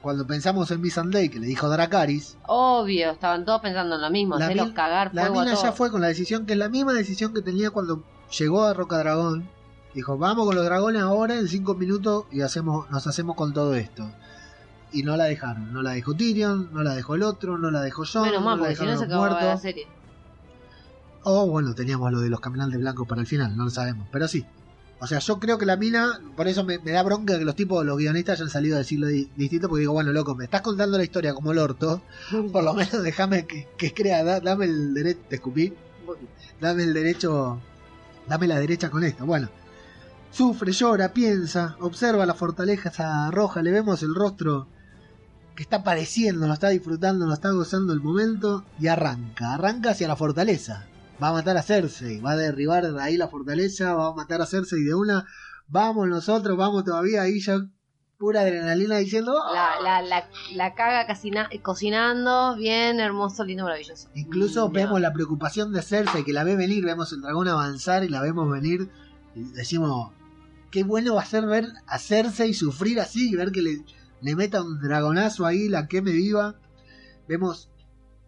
cuando 0.00 0.26
pensamos 0.26 0.70
en 0.70 0.80
Missandei, 0.80 1.28
que 1.28 1.38
le 1.38 1.46
dijo 1.46 1.68
Dracaris, 1.68 2.38
Obvio, 2.46 3.10
estaban 3.10 3.44
todos 3.44 3.60
pensando 3.60 3.96
en 3.96 4.00
lo 4.00 4.10
mismo, 4.10 4.38
La 4.38 4.48
cagar 4.72 5.10
la 5.12 5.26
a 5.26 5.30
mina 5.30 5.54
ya 5.54 5.72
fue 5.72 5.90
con 5.90 6.00
la 6.00 6.06
decisión 6.08 6.46
que 6.46 6.54
es 6.54 6.58
la 6.58 6.70
misma 6.70 6.94
decisión 6.94 7.34
que 7.34 7.42
tenía 7.42 7.70
cuando 7.70 8.02
llegó 8.38 8.64
a 8.64 8.72
Roca 8.72 8.96
Dragón. 8.98 9.46
Dijo, 9.94 10.16
vamos 10.18 10.46
con 10.46 10.54
los 10.54 10.64
dragones 10.64 11.02
ahora 11.02 11.36
en 11.38 11.48
cinco 11.48 11.74
minutos 11.74 12.26
y 12.30 12.40
hacemos, 12.42 12.88
nos 12.90 13.06
hacemos 13.06 13.36
con 13.36 13.52
todo 13.52 13.74
esto. 13.74 14.10
Y 14.92 15.02
no 15.02 15.16
la 15.16 15.24
dejaron, 15.24 15.72
no 15.72 15.82
la 15.82 15.90
dejó 15.92 16.14
Tyrion, 16.14 16.70
no 16.72 16.82
la 16.82 16.94
dejó 16.94 17.14
el 17.14 17.22
otro, 17.22 17.58
no 17.58 17.70
la 17.70 17.80
dejó 17.82 18.04
Jon, 18.10 18.22
Menos 18.22 18.40
no 18.40 18.44
mal, 18.46 18.58
la 18.58 18.62
porque 18.64 18.76
si 18.76 18.86
no 18.86 18.96
se 18.98 19.04
acababa 19.04 19.42
la 19.44 19.56
serie. 19.56 19.86
O 21.24 21.46
bueno, 21.48 21.74
teníamos 21.74 22.10
lo 22.12 22.20
de 22.20 22.30
los 22.30 22.40
caminantes 22.40 22.78
blancos 22.80 23.06
para 23.06 23.20
el 23.20 23.26
final, 23.26 23.56
no 23.56 23.64
lo 23.64 23.70
sabemos, 23.70 24.06
pero 24.10 24.28
sí. 24.28 24.46
O 25.00 25.06
sea, 25.06 25.18
yo 25.20 25.38
creo 25.38 25.58
que 25.58 25.66
la 25.66 25.76
mina, 25.76 26.20
por 26.36 26.48
eso 26.48 26.64
me, 26.64 26.78
me 26.80 26.90
da 26.90 27.02
bronca 27.02 27.38
que 27.38 27.44
los 27.44 27.54
tipos, 27.54 27.84
los 27.84 27.98
guionistas 27.98 28.38
hayan 28.40 28.50
salido 28.50 28.76
a 28.76 28.78
decirlo 28.78 29.06
di- 29.06 29.30
distinto, 29.36 29.68
porque 29.68 29.80
digo, 29.80 29.92
bueno, 29.92 30.12
loco, 30.12 30.34
me 30.34 30.44
estás 30.44 30.62
contando 30.62 30.96
la 30.96 31.04
historia 31.04 31.34
como 31.34 31.52
el 31.52 31.58
orto, 31.58 32.02
por 32.52 32.64
lo 32.64 32.74
menos 32.74 33.02
déjame 33.02 33.46
que, 33.46 33.68
que 33.76 33.92
crea, 33.94 34.24
da- 34.24 34.40
dame 34.40 34.64
el 34.64 34.94
derecho, 34.94 35.20
te 35.28 35.36
escupí, 35.36 35.72
dame 36.60 36.82
el 36.84 36.94
derecho, 36.94 37.60
dame 38.26 38.48
la 38.48 38.58
derecha 38.58 38.90
con 38.90 39.04
esto. 39.04 39.24
Bueno, 39.26 39.48
sufre, 40.30 40.72
llora, 40.72 41.12
piensa, 41.12 41.76
observa 41.80 42.26
la 42.26 42.34
fortaleza 42.34 43.30
roja, 43.30 43.62
le 43.62 43.70
vemos 43.72 44.02
el 44.02 44.14
rostro 44.14 44.68
que 45.54 45.62
está 45.62 45.82
padeciendo, 45.82 46.46
lo 46.46 46.52
está 46.52 46.68
disfrutando, 46.68 47.26
lo 47.26 47.34
está 47.34 47.50
gozando 47.50 47.92
el 47.92 48.00
momento 48.00 48.64
y 48.78 48.86
arranca, 48.86 49.54
arranca 49.54 49.90
hacia 49.90 50.06
la 50.08 50.16
fortaleza. 50.16 50.86
Va 51.20 51.30
a 51.30 51.32
matar 51.32 51.56
a 51.56 51.62
Cersei, 51.62 52.20
va 52.20 52.32
a 52.32 52.36
derribar 52.36 52.84
ahí 53.00 53.16
la 53.16 53.26
fortaleza, 53.26 53.92
va 53.94 54.08
a 54.08 54.14
matar 54.14 54.40
a 54.40 54.46
Cersei 54.46 54.80
de 54.84 54.94
una. 54.94 55.26
Vamos 55.66 56.06
nosotros, 56.08 56.56
vamos 56.56 56.84
todavía 56.84 57.22
ahí 57.22 57.40
ya 57.40 57.58
pura 58.18 58.42
adrenalina 58.42 58.98
diciendo. 58.98 59.34
"Ah". 59.44 59.78
La, 59.82 60.00
la, 60.00 60.08
la, 60.08 60.28
la 60.54 60.74
caga 60.74 61.08
cocina- 61.08 61.48
cocinando, 61.60 62.54
bien, 62.56 63.00
hermoso, 63.00 63.42
lindo, 63.44 63.64
maravilloso. 63.64 64.08
Incluso 64.14 64.68
vemos 64.70 65.00
la 65.00 65.12
preocupación 65.12 65.72
de 65.72 65.82
Cersei, 65.82 66.24
que 66.24 66.32
la 66.32 66.44
ve 66.44 66.54
venir, 66.54 66.84
vemos 66.84 67.12
el 67.12 67.20
dragón 67.20 67.48
avanzar 67.48 68.04
y 68.04 68.08
la 68.08 68.20
vemos 68.22 68.48
venir. 68.48 68.88
Y 69.34 69.42
decimos, 69.54 70.12
qué 70.70 70.84
bueno 70.84 71.14
va 71.14 71.22
a 71.22 71.26
ser 71.26 71.46
ver 71.46 71.66
a 71.86 71.98
Cersei 71.98 72.54
sufrir 72.54 73.00
así 73.00 73.30
y 73.30 73.36
ver 73.36 73.52
que 73.52 73.62
le, 73.62 73.84
le 74.20 74.36
meta 74.36 74.62
un 74.62 74.80
dragonazo 74.80 75.46
ahí, 75.46 75.68
la 75.68 75.86
queme 75.86 76.12
viva. 76.12 76.56
Vemos 77.28 77.70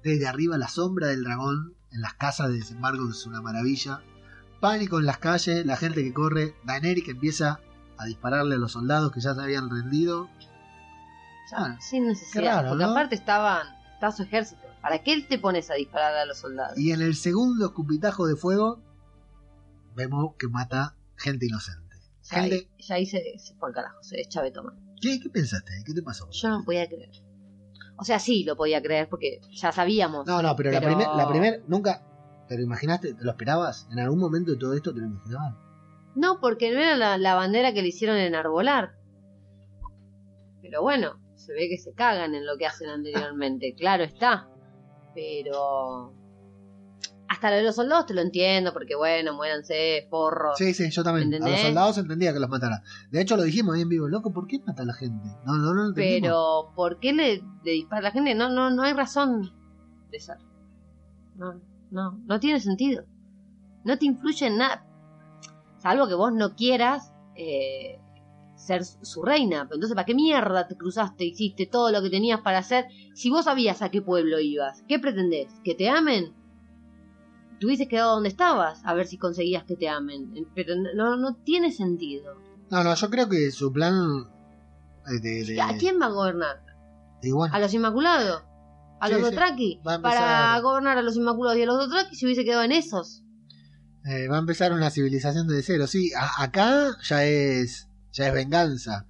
desde 0.02 0.26
arriba 0.26 0.56
la 0.58 0.68
sombra 0.68 1.08
del 1.08 1.24
dragón 1.24 1.74
en 1.92 2.00
las 2.00 2.14
casas 2.14 2.48
de 2.48 2.56
desembarco, 2.56 3.06
que 3.06 3.12
es 3.12 3.26
una 3.26 3.40
maravilla. 3.40 4.02
Pánico 4.60 4.98
en 4.98 5.06
las 5.06 5.18
calles, 5.18 5.64
la 5.64 5.76
gente 5.76 6.02
que 6.02 6.12
corre, 6.12 6.54
Daenerys 6.64 7.04
que 7.04 7.10
empieza 7.12 7.60
a 7.96 8.04
dispararle 8.04 8.54
a 8.54 8.58
los 8.58 8.72
soldados 8.72 9.12
que 9.12 9.20
ya 9.20 9.34
se 9.34 9.40
habían 9.40 9.70
rendido. 9.70 10.28
Ya, 11.50 11.78
Sin 11.80 12.06
necesidad, 12.06 12.56
raro, 12.56 12.68
porque 12.70 12.84
¿no? 12.84 12.90
aparte 12.90 13.14
estaban, 13.14 13.66
estaba 13.94 14.12
su 14.12 14.22
ejército. 14.22 14.60
¿Para 14.80 15.02
qué 15.02 15.22
te 15.22 15.38
pones 15.38 15.70
a 15.70 15.74
disparar 15.74 16.14
a 16.14 16.24
los 16.24 16.38
soldados? 16.38 16.78
Y 16.78 16.92
en 16.92 17.02
el 17.02 17.14
segundo 17.14 17.66
escupitajo 17.66 18.26
de 18.26 18.36
fuego, 18.36 18.80
vemos 19.94 20.34
que 20.38 20.48
mata 20.48 20.94
gente 21.16 21.46
inocente. 21.46 21.89
Ya 22.30 22.42
ahí, 22.42 22.68
ya 22.78 22.94
ahí 22.94 23.06
se, 23.06 23.38
se 23.38 23.54
fue 23.54 23.68
al 23.68 23.74
carajo, 23.74 24.02
se 24.02 24.24
chave 24.28 24.50
toma. 24.50 24.74
¿qué, 25.00 25.18
qué 25.20 25.30
pensaste? 25.30 25.72
¿Qué 25.84 25.94
te 25.94 26.02
pasó? 26.02 26.28
Yo 26.30 26.48
no 26.50 26.64
podía 26.64 26.86
creer. 26.86 27.10
O 27.96 28.04
sea, 28.04 28.18
sí 28.18 28.44
lo 28.44 28.56
podía 28.56 28.80
creer 28.80 29.08
porque 29.08 29.40
ya 29.50 29.72
sabíamos. 29.72 30.26
No, 30.26 30.42
no, 30.42 30.56
pero, 30.56 30.70
la 30.70 30.80
primera, 30.80 31.14
la 31.14 31.28
primer, 31.28 31.62
nunca, 31.68 32.02
¿te 32.48 32.56
lo 32.56 32.62
imaginaste? 32.62 33.14
¿Te 33.14 33.24
lo 33.24 33.30
esperabas? 33.30 33.86
¿En 33.90 33.98
algún 33.98 34.18
momento 34.18 34.52
de 34.52 34.56
todo 34.58 34.74
esto 34.74 34.94
te 34.94 35.00
lo 35.00 35.06
imaginabas? 35.06 35.54
No, 36.14 36.40
porque 36.40 36.72
no 36.72 36.80
era 36.80 36.96
la, 36.96 37.18
la 37.18 37.34
bandera 37.34 37.72
que 37.74 37.82
le 37.82 37.88
hicieron 37.88 38.16
enarbolar. 38.16 38.94
Pero 40.62 40.82
bueno, 40.82 41.20
se 41.36 41.52
ve 41.52 41.68
que 41.68 41.78
se 41.78 41.92
cagan 41.92 42.34
en 42.34 42.46
lo 42.46 42.56
que 42.56 42.66
hacen 42.66 42.88
anteriormente. 42.88 43.74
Claro 43.76 44.04
está. 44.04 44.48
Pero. 45.14 46.14
Hasta 47.30 47.48
lo 47.48 47.58
de 47.58 47.62
los 47.62 47.76
soldados 47.76 48.06
te 48.06 48.14
lo 48.14 48.22
entiendo, 48.22 48.72
porque 48.72 48.96
bueno, 48.96 49.32
muéranse, 49.34 50.04
porro. 50.10 50.50
Sí, 50.56 50.74
sí, 50.74 50.90
yo 50.90 51.04
también. 51.04 51.32
A 51.32 51.36
¿Entendés? 51.36 51.52
los 51.52 51.66
soldados 51.68 51.98
entendía 51.98 52.32
que 52.32 52.40
los 52.40 52.50
matara. 52.50 52.82
De 53.12 53.20
hecho, 53.20 53.36
lo 53.36 53.44
dijimos 53.44 53.76
ahí 53.76 53.82
en 53.82 53.88
vivo, 53.88 54.08
loco, 54.08 54.32
¿por 54.32 54.48
qué 54.48 54.58
mata 54.66 54.82
a 54.82 54.86
la 54.86 54.94
gente? 54.94 55.28
No, 55.46 55.56
no, 55.56 55.72
no 55.72 55.84
lo. 55.90 55.94
Pero, 55.94 56.72
¿por 56.74 56.98
qué 56.98 57.12
le, 57.12 57.40
le 57.62 57.70
dispara 57.70 58.00
a 58.00 58.02
la 58.02 58.10
gente? 58.10 58.34
No, 58.34 58.50
no, 58.50 58.70
no 58.70 58.82
hay 58.82 58.94
razón 58.94 59.52
de 60.10 60.18
ser. 60.18 60.38
No, 61.36 61.60
no, 61.92 62.18
no 62.26 62.40
tiene 62.40 62.58
sentido. 62.58 63.04
No 63.84 63.96
te 63.96 64.06
influye 64.06 64.48
en 64.48 64.58
nada. 64.58 64.84
Salvo 65.78 66.08
que 66.08 66.14
vos 66.14 66.32
no 66.32 66.56
quieras 66.56 67.12
eh, 67.36 68.00
ser 68.56 68.84
su 68.84 69.22
reina. 69.22 69.66
Pero 69.66 69.76
entonces, 69.76 69.94
¿para 69.94 70.04
qué 70.04 70.16
mierda 70.16 70.66
te 70.66 70.76
cruzaste, 70.76 71.26
hiciste 71.26 71.66
todo 71.66 71.92
lo 71.92 72.02
que 72.02 72.10
tenías 72.10 72.40
para 72.40 72.58
hacer? 72.58 72.86
Si 73.14 73.30
vos 73.30 73.44
sabías 73.44 73.82
a 73.82 73.90
qué 73.90 74.02
pueblo 74.02 74.40
ibas, 74.40 74.82
¿qué 74.88 74.98
pretendés? 74.98 75.52
¿Que 75.62 75.76
te 75.76 75.88
amen? 75.88 76.34
Te 77.60 77.66
hubieses 77.66 77.86
quedado 77.88 78.14
donde 78.14 78.30
estabas 78.30 78.80
a 78.84 78.94
ver 78.94 79.06
si 79.06 79.18
conseguías 79.18 79.64
que 79.64 79.76
te 79.76 79.88
amen. 79.88 80.32
Pero 80.54 80.74
no, 80.96 81.16
no 81.16 81.34
tiene 81.36 81.70
sentido. 81.70 82.34
No, 82.70 82.82
no, 82.82 82.94
yo 82.94 83.10
creo 83.10 83.28
que 83.28 83.50
su 83.50 83.70
plan 83.72 83.94
eh, 85.06 85.20
de, 85.20 85.44
de- 85.44 85.60
¿A 85.60 85.76
quién 85.76 86.00
va 86.00 86.06
a 86.06 86.10
gobernar? 86.10 86.62
bueno, 87.22 87.54
a 87.54 87.58
los 87.58 87.74
Inmaculados, 87.74 88.42
a 89.00 89.06
Sí, 89.08 89.12
los 89.12 89.22
sí. 89.22 89.28
Dothraki, 89.30 89.80
Va 89.86 89.92
a 89.92 89.94
empezar- 89.96 90.18
para 90.18 90.60
gobernar 90.60 90.96
a 90.98 91.02
los 91.02 91.16
Inmaculados 91.16 91.58
y 91.58 91.62
a 91.62 91.66
los 91.66 91.76
Dothraki 91.78 92.16
se 92.16 92.24
hubiese 92.26 92.44
quedado 92.44 92.62
en 92.62 92.72
esos. 92.72 93.22
eh, 94.06 94.26
va 94.28 94.36
a 94.36 94.40
empezar 94.40 94.72
una 94.72 94.88
civilización 94.88 95.46
de 95.46 95.62
cero. 95.62 95.86
Sí, 95.86 96.12
a- 96.18 96.42
acá 96.42 96.96
ya 97.06 97.24
es 97.24 97.88
ya 98.12 98.28
es 98.28 98.32
venganza. 98.34 99.06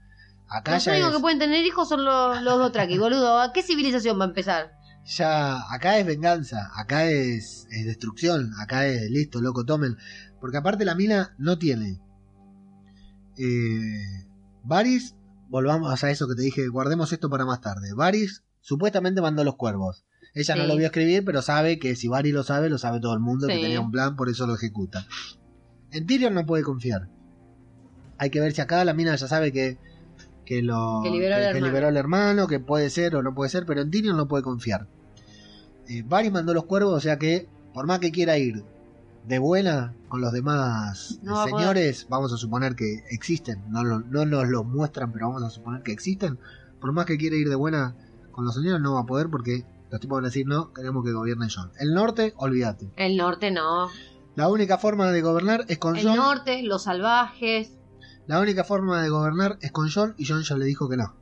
Acá 0.49 0.73
Los 0.75 0.85
ya 0.87 0.93
únicos 0.93 1.11
es, 1.11 1.17
que 1.17 1.23
pueden 1.23 1.39
tener 1.39 1.65
hijos 1.65 1.89
son 1.89 2.05
los, 2.05 2.43
los 2.43 2.59
Dothraki, 2.59 2.99
boludo. 2.99 3.39
¿A 3.39 3.53
qué 3.53 3.63
civilización 3.63 4.19
va 4.19 4.25
a 4.25 4.29
empezar? 4.29 4.73
Ya 5.05 5.73
acá 5.73 5.99
es 5.99 6.07
venganza, 6.07 6.71
acá 6.75 7.07
es, 7.07 7.67
es 7.71 7.87
destrucción, 7.87 8.53
acá 8.59 8.87
es 8.87 9.11
listo, 9.11 9.41
loco, 9.41 9.65
tomen. 9.65 9.97
Porque 10.41 10.57
aparte 10.57 10.85
la 10.85 10.95
mina 10.95 11.35
no 11.39 11.59
tiene. 11.59 12.01
Eh, 13.37 14.27
Varys, 14.63 15.17
volvamos 15.49 16.03
a 16.03 16.11
eso 16.11 16.29
que 16.29 16.35
te 16.35 16.43
dije, 16.43 16.69
guardemos 16.69 17.13
esto 17.13 17.31
para 17.31 17.45
más 17.45 17.61
tarde. 17.61 17.93
Varys 17.95 18.45
supuestamente 18.61 19.21
mandó 19.21 19.45
los 19.45 19.57
cuervos. 19.57 20.05
Ella 20.33 20.55
no 20.55 20.67
lo 20.67 20.77
vio 20.77 20.87
escribir, 20.87 21.25
pero 21.25 21.43
sabe 21.43 21.79
que 21.79 21.97
si 21.97 22.07
Varys 22.07 22.33
lo 22.33 22.45
sabe, 22.45 22.71
lo 22.71 22.79
sabe 22.79 23.01
todo 23.01 23.15
el 23.15 23.21
mundo, 23.21 23.49
que 23.49 23.55
tenía 23.55 23.81
un 23.81 23.91
plan, 23.91 24.15
por 24.15 24.29
eso 24.29 24.47
lo 24.47 24.55
ejecuta. 24.55 25.07
En 25.91 26.07
Tyrion 26.07 26.35
no 26.35 26.47
puede 26.47 26.63
confiar. 26.63 27.09
Hay 28.17 28.31
que 28.31 28.39
ver 28.39 28.53
si 28.53 28.61
acá 28.61 28.85
la 28.85 28.95
mina 28.95 29.17
ya 29.17 29.27
sabe 29.27 29.51
que 29.51 29.79
que 30.51 30.63
lo 30.63 31.01
Que 31.05 31.11
liberó 31.11 31.37
al 31.37 31.43
hermano. 31.43 31.67
liberó 31.67 31.87
al 31.87 31.97
hermano, 31.97 32.47
que 32.49 32.59
puede 32.59 32.91
ser 32.91 33.15
o 33.15 33.23
no 33.23 33.33
puede 33.37 33.51
ser, 33.51 33.65
pero 33.67 33.83
en 33.83 33.91
Tyrion 33.93 34.17
no 34.17 34.27
puede 34.27 34.43
confiar. 34.43 34.89
Eh, 35.89 36.03
Varys 36.05 36.33
mandó 36.33 36.53
los 36.55 36.65
cuervos, 36.65 36.93
o 36.95 36.99
sea 37.01 37.21
que 37.21 37.49
por 37.73 37.87
más 37.87 38.01
que 38.01 38.11
quiera 38.11 38.37
ir 38.37 38.65
de 39.29 39.39
buena 39.39 39.95
con 40.09 40.21
los 40.21 40.33
demás 40.33 41.21
No 41.23 41.35
va 41.35 41.45
a 41.45 41.47
poder. 41.47 41.61
señores, 41.63 42.07
vamos 42.11 42.33
a 42.33 42.37
suponer 42.37 42.75
que 42.75 43.05
existen, 43.11 43.63
no, 43.71 43.85
lo- 43.85 44.01
no 44.01 44.27
nos 44.27 44.49
los 44.49 44.65
muestran, 44.67 45.13
pero 45.13 45.29
vamos 45.29 45.45
a 45.45 45.51
suponer 45.51 45.83
que 45.85 45.93
existen. 45.93 46.41
Por 46.81 46.93
más 46.93 47.07
que 47.07 47.17
quiera 47.17 47.37
ir 47.37 47.49
de 47.49 47.55
buena 47.55 47.95
con 48.33 48.45
los 48.45 48.57
señores, 48.57 48.81
no 48.81 48.95
va 48.95 49.03
a 49.03 49.07
poder 49.07 49.29
porque 49.31 49.65
los 49.89 50.01
tipos 50.01 50.17
van 50.17 50.25
a 50.25 50.29
decir 50.31 50.47
no, 50.49 50.73
queremos 50.73 51.05
que 51.05 51.13
gobierne 51.13 51.47
John. 51.55 51.71
El 51.79 51.95
norte, 51.95 52.35
olvídate. 52.39 52.91
El 52.97 53.17
norte 53.17 53.53
no. 53.53 53.89
La 54.35 54.49
única 54.49 54.79
forma 54.79 55.13
de 55.13 55.23
gobernar 55.23 55.65
es 55.69 55.79
con 55.79 55.95
El 55.97 56.07
John. 56.09 56.17
norte, 56.17 56.63
los 56.65 56.83
salvajes. 56.85 57.77
La 58.27 58.41
única 58.41 58.65
forma 58.65 59.03
de 59.03 59.09
gobernar 59.09 59.59
es 59.61 59.73
con 59.73 59.89
John 59.91 60.15
y 60.17 60.27
John 60.27 60.43
ya 60.43 60.57
le 60.57 60.65
dijo 60.65 60.89
que 60.89 60.97
no. 60.97 61.17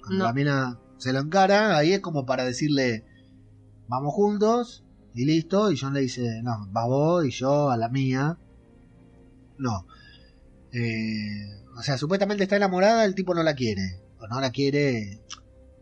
Cuando 0.00 0.18
No. 0.18 0.24
la 0.24 0.32
mina 0.32 0.78
se 0.98 1.12
lo 1.12 1.20
encara, 1.20 1.76
ahí 1.76 1.92
es 1.92 2.00
como 2.00 2.24
para 2.24 2.44
decirle, 2.44 3.04
vamos 3.88 4.14
juntos 4.14 4.84
y 5.14 5.24
listo. 5.26 5.70
Y 5.70 5.76
John 5.78 5.92
le 5.94 6.00
dice, 6.00 6.40
no, 6.42 6.70
va 6.74 6.86
vos 6.86 7.24
y 7.26 7.30
yo 7.30 7.70
a 7.70 7.76
la 7.76 7.88
mía. 7.88 8.38
No. 9.58 9.86
Eh, 10.72 11.62
o 11.78 11.82
sea, 11.82 11.98
supuestamente 11.98 12.44
está 12.44 12.56
enamorada, 12.56 13.04
el 13.04 13.14
tipo 13.14 13.34
no 13.34 13.42
la 13.42 13.54
quiere. 13.54 14.00
O 14.18 14.26
no 14.28 14.40
la 14.40 14.50
quiere. 14.50 15.20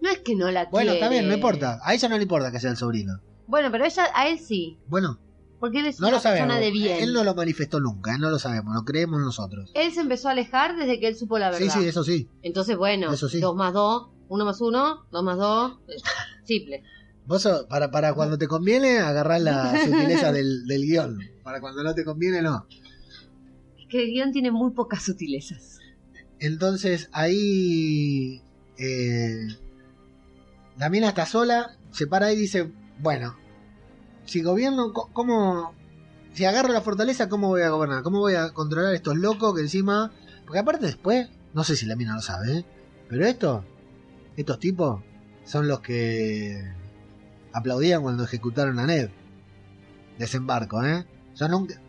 No 0.03 0.11
es 0.11 0.19
que 0.19 0.35
no 0.35 0.51
la 0.51 0.67
Bueno, 0.67 0.93
está 0.93 1.09
quiere. 1.09 1.21
bien, 1.23 1.29
no 1.29 1.35
importa. 1.35 1.79
A 1.83 1.95
ella 1.95 2.09
no 2.09 2.17
le 2.17 2.23
importa 2.25 2.51
que 2.51 2.61
sea 2.61 2.71
el 2.71 2.77
sobrino. 2.77 3.21
Bueno, 3.47 3.71
pero 3.71 3.85
ella, 3.85 4.07
a 4.15 4.29
él 4.29 4.39
sí. 4.39 4.79
Bueno, 4.89 5.19
Porque 5.61 5.81
él 5.81 5.87
es 5.87 6.01
no 6.01 6.09
una 6.09 6.17
lo 6.17 6.23
sabemos. 6.23 6.47
persona 6.49 6.61
de 6.65 6.71
bien. 6.73 6.97
Él 7.03 7.13
no 7.15 7.25
lo 7.25 7.35
manifestó 7.35 7.81
nunca, 7.81 8.19
no 8.19 8.31
lo 8.31 8.39
sabemos, 8.39 8.75
lo 8.75 8.85
creemos 8.85 9.21
nosotros. 9.21 9.71
Él 9.75 9.93
se 9.93 10.01
empezó 10.01 10.29
a 10.29 10.33
alejar 10.33 10.77
desde 10.77 11.01
que 11.01 11.09
él 11.09 11.17
supo 11.17 11.39
la 11.39 11.51
verdad. 11.51 11.61
Sí, 11.73 11.81
sí, 11.81 11.87
eso 11.89 12.05
sí. 12.05 12.29
Entonces, 12.43 12.77
bueno, 12.77 13.13
Eso 13.13 13.29
sí. 13.29 13.41
dos 13.41 13.55
más 13.57 13.73
dos, 13.73 14.09
uno 14.29 14.45
más 14.45 14.61
uno, 14.61 15.07
dos 15.11 15.23
más 15.25 15.39
dos, 15.39 15.79
eh, 15.89 15.93
simple. 16.45 16.83
Vos 17.27 17.41
sos- 17.43 17.65
para, 17.67 17.91
para 17.91 18.13
cuando 18.13 18.37
te 18.37 18.47
conviene, 18.49 18.99
agarrás 18.99 19.41
la 19.41 19.73
sutileza 19.85 20.33
del, 20.33 20.67
del 20.67 20.83
guion. 20.83 21.19
Para 21.43 21.61
cuando 21.61 21.83
no 21.83 21.95
te 21.95 22.05
conviene, 22.05 22.43
no. 22.43 22.67
Es 23.79 23.87
que 23.89 24.03
el 24.05 24.11
guion 24.11 24.33
tiene 24.33 24.51
muy 24.51 24.73
pocas 24.73 25.03
sutilezas. 25.05 25.79
Entonces 26.41 27.09
ahí 27.13 28.43
eh, 28.77 29.47
la 30.77 30.91
mina 30.91 31.09
está 31.09 31.25
sola, 31.25 31.79
se 31.93 32.07
para 32.07 32.33
y 32.33 32.37
dice, 32.37 32.71
bueno, 32.99 33.37
si 34.25 34.43
gobierno, 34.43 34.93
¿cómo? 34.93 35.75
Si 36.33 36.45
agarro 36.45 36.73
la 36.73 36.81
fortaleza, 36.81 37.29
¿cómo 37.29 37.49
voy 37.49 37.63
a 37.63 37.71
gobernar? 37.71 38.03
¿Cómo 38.03 38.19
voy 38.19 38.35
a 38.35 38.53
controlar 38.53 38.93
a 38.93 38.97
estos 38.97 39.17
locos 39.17 39.55
que 39.55 39.61
encima... 39.61 40.11
Porque 40.45 40.59
aparte 40.59 40.87
después, 40.87 41.29
no 41.55 41.65
sé 41.65 41.77
si 41.77 41.87
la 41.87 41.97
mina 41.97 42.15
lo 42.15 42.21
sabe, 42.21 42.59
¿eh? 42.59 42.65
Pero 43.09 43.25
esto, 43.25 43.65
estos 44.37 44.59
tipos 44.59 45.01
son 45.45 45.69
los 45.69 45.81
que 45.81 46.63
aplaudían 47.53 48.03
cuando 48.03 48.25
ejecutaron 48.25 48.79
a 48.79 48.87
Ned. 48.87 49.11
Desembarco, 50.19 50.85
¿eh? 50.85 51.07
Yo 51.37 51.49
nunca, 51.49 51.81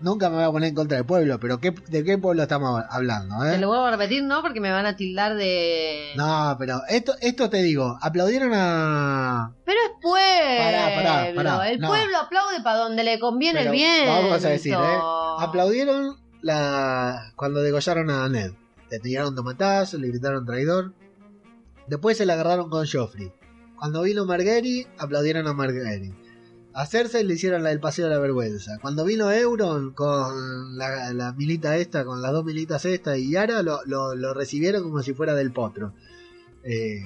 nunca 0.00 0.28
me 0.28 0.36
voy 0.36 0.44
a 0.44 0.50
poner 0.50 0.68
en 0.70 0.74
contra 0.74 0.96
del 0.96 1.06
pueblo, 1.06 1.38
pero 1.40 1.58
¿qué, 1.58 1.70
¿de 1.70 2.04
qué 2.04 2.18
pueblo 2.18 2.42
estamos 2.42 2.82
hablando, 2.90 3.40
Te 3.42 3.54
eh? 3.54 3.58
lo 3.58 3.68
vuelvo 3.68 3.86
a 3.86 3.90
repetir, 3.92 4.22
no, 4.24 4.42
porque 4.42 4.60
me 4.60 4.70
van 4.70 4.86
a 4.86 4.96
tildar 4.96 5.34
de. 5.36 6.12
No, 6.16 6.54
pero 6.58 6.82
esto, 6.88 7.14
esto 7.20 7.48
te 7.48 7.62
digo, 7.62 7.98
aplaudieron 8.00 8.52
a... 8.54 9.54
Pero 9.64 9.78
pueblo. 10.02 10.58
Pará, 10.58 10.94
pará, 10.94 11.32
pará, 11.34 11.70
el 11.70 11.80
no. 11.80 11.88
pueblo 11.88 12.18
aplaude 12.18 12.60
para 12.62 12.78
donde 12.78 13.04
le 13.04 13.18
conviene 13.18 13.60
Pero 13.60 13.70
el 13.70 13.76
bien. 13.76 14.06
Vamos 14.06 14.44
a 14.44 14.48
decir, 14.48 14.74
¿eh? 14.74 14.98
Aplaudieron 15.38 16.16
la 16.42 17.32
cuando 17.36 17.62
degollaron 17.62 18.10
a 18.10 18.28
Ned. 18.28 18.52
Le 18.90 18.98
tiraron 18.98 19.34
tomatazo, 19.34 19.96
le 19.98 20.08
gritaron 20.08 20.44
traidor. 20.44 20.92
Después 21.86 22.18
se 22.18 22.26
la 22.26 22.34
agarraron 22.34 22.68
con 22.68 22.86
Joffrey. 22.86 23.32
Cuando 23.78 24.02
vino 24.02 24.26
Marguerite, 24.26 24.90
aplaudieron 24.98 25.46
a 25.48 25.54
Marguerite. 25.54 26.14
A 26.74 26.86
Cersei 26.86 27.24
le 27.24 27.34
hicieron 27.34 27.62
la 27.62 27.70
del 27.70 27.80
paseo 27.80 28.08
de 28.08 28.14
la 28.14 28.20
vergüenza. 28.20 28.78
Cuando 28.80 29.04
vino 29.04 29.30
Euron 29.30 29.92
con 29.92 30.78
la, 30.78 31.12
la 31.12 31.32
milita 31.32 31.76
esta, 31.76 32.04
con 32.04 32.22
las 32.22 32.32
dos 32.32 32.44
militas 32.44 32.84
esta 32.86 33.18
y 33.18 33.30
Yara, 33.30 33.62
lo, 33.62 33.80
lo, 33.84 34.14
lo 34.14 34.32
recibieron 34.34 34.82
como 34.82 35.02
si 35.02 35.12
fuera 35.12 35.34
del 35.34 35.52
potro. 35.52 35.92
Eh, 36.64 37.02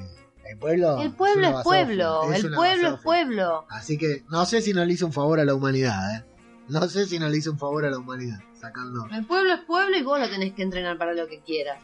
el 0.51 0.59
pueblo, 0.59 1.01
El 1.03 1.13
pueblo 1.13 1.47
es 1.59 1.63
pueblo. 1.65 2.33
El 2.33 2.51
pueblo 2.55 2.95
es 2.95 3.01
pueblo. 3.01 3.67
Así 3.69 3.99
que 3.99 4.25
no 4.31 4.45
sé 4.47 4.61
si 4.63 4.73
no 4.73 4.85
le 4.85 4.93
hizo 4.93 5.07
un 5.07 5.13
favor 5.13 5.41
a 5.41 5.45
la 5.45 5.55
humanidad, 5.55 6.17
¿eh? 6.17 6.25
No 6.69 6.87
sé 6.89 7.07
si 7.07 7.19
no 7.19 7.29
le 7.29 7.37
hizo 7.39 7.51
un 7.53 7.59
favor 7.59 7.85
a 7.85 7.91
la 7.91 7.99
humanidad, 7.99 8.41
sacando... 8.61 9.07
El 9.13 9.25
pueblo 9.27 9.55
es 9.55 9.61
pueblo 9.61 9.97
y 9.97 10.03
vos 10.03 10.19
lo 10.19 10.29
tenés 10.29 10.53
que 10.53 10.63
entrenar 10.63 10.99
para 10.99 11.13
lo 11.15 11.27
que 11.29 11.41
quieras. 11.41 11.81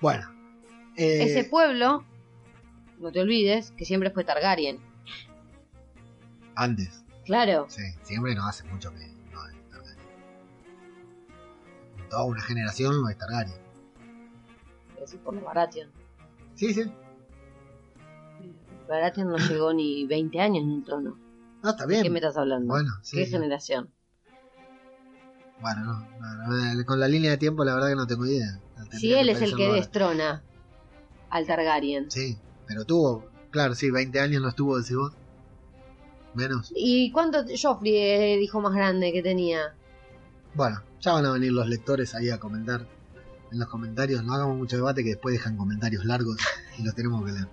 Bueno. 0.00 0.26
eh, 0.96 1.24
Ese 1.24 1.44
pueblo, 1.44 2.04
no 2.98 3.12
te 3.12 3.20
olvides, 3.20 3.72
que 3.72 3.84
siempre 3.84 4.10
fue 4.10 4.24
Targaryen. 4.24 4.80
Antes, 6.54 7.04
Claro. 7.26 7.66
sí, 7.68 7.82
siempre 8.02 8.34
no 8.34 8.46
hace 8.46 8.64
mucho 8.64 8.90
que 8.92 9.06
no 9.32 9.46
es 9.46 9.68
Targaryen. 9.70 10.06
Toda 12.08 12.24
una 12.24 12.40
generación 12.42 13.02
no 13.02 13.08
es 13.08 13.18
Targaryen. 13.18 13.58
Así 15.02 15.16
por 15.18 15.34
los 15.34 15.44
Baratheon. 15.44 15.90
Sí, 16.54 16.72
sí. 16.72 16.90
Baratheon 18.88 19.28
no 19.28 19.36
llegó 19.36 19.72
ni 19.72 20.06
20 20.06 20.40
años 20.40 20.62
en 20.62 20.70
un 20.70 20.84
trono. 20.84 21.18
No, 21.62 21.70
está 21.70 21.86
¿De 21.86 21.94
bien. 21.94 22.02
qué 22.02 22.10
me 22.10 22.18
estás 22.18 22.36
hablando? 22.36 22.66
Bueno, 22.66 22.90
sí. 23.02 23.16
¿Qué 23.16 23.26
sí. 23.26 23.32
generación? 23.32 23.90
Bueno, 25.60 25.84
no, 25.84 26.06
no, 26.20 26.74
no, 26.74 26.84
con 26.84 27.00
la 27.00 27.08
línea 27.08 27.30
de 27.30 27.38
tiempo 27.38 27.64
la 27.64 27.74
verdad 27.74 27.88
que 27.88 27.96
no 27.96 28.06
tengo 28.06 28.26
idea. 28.26 28.60
Si 28.90 29.12
él 29.14 29.30
es 29.30 29.40
el 29.40 29.56
que 29.56 29.72
destrona 29.72 30.42
al 31.30 31.46
Targaryen. 31.46 32.10
Sí, 32.10 32.36
pero 32.66 32.84
tuvo, 32.84 33.24
claro, 33.50 33.74
sí, 33.74 33.90
20 33.90 34.20
años 34.20 34.42
no 34.42 34.48
estuvo, 34.48 34.76
decís 34.78 34.96
vos. 34.96 35.12
Menos. 36.34 36.72
¿Y 36.74 37.12
cuánto 37.12 37.44
Joffrey 37.60 37.96
eh, 37.96 38.36
dijo 38.38 38.60
más 38.60 38.74
grande 38.74 39.12
que 39.12 39.22
tenía? 39.22 39.74
Bueno, 40.54 40.82
ya 41.00 41.12
van 41.12 41.26
a 41.26 41.32
venir 41.32 41.52
los 41.52 41.68
lectores 41.68 42.14
ahí 42.14 42.30
a 42.30 42.38
comentar 42.38 42.86
en 43.52 43.58
los 43.58 43.68
comentarios. 43.68 44.22
No 44.24 44.34
hagamos 44.34 44.56
mucho 44.56 44.76
debate 44.76 45.02
que 45.02 45.10
después 45.10 45.32
dejan 45.32 45.56
comentarios 45.56 46.04
largos 46.04 46.36
y 46.78 46.82
los 46.82 46.94
tenemos 46.94 47.24
que 47.24 47.32
leer. 47.32 47.48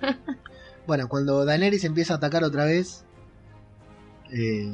bueno, 0.86 1.08
cuando 1.08 1.44
Daenerys 1.44 1.84
empieza 1.84 2.14
a 2.14 2.16
atacar 2.18 2.44
otra 2.44 2.64
vez 2.64 3.04
eh, 4.30 4.70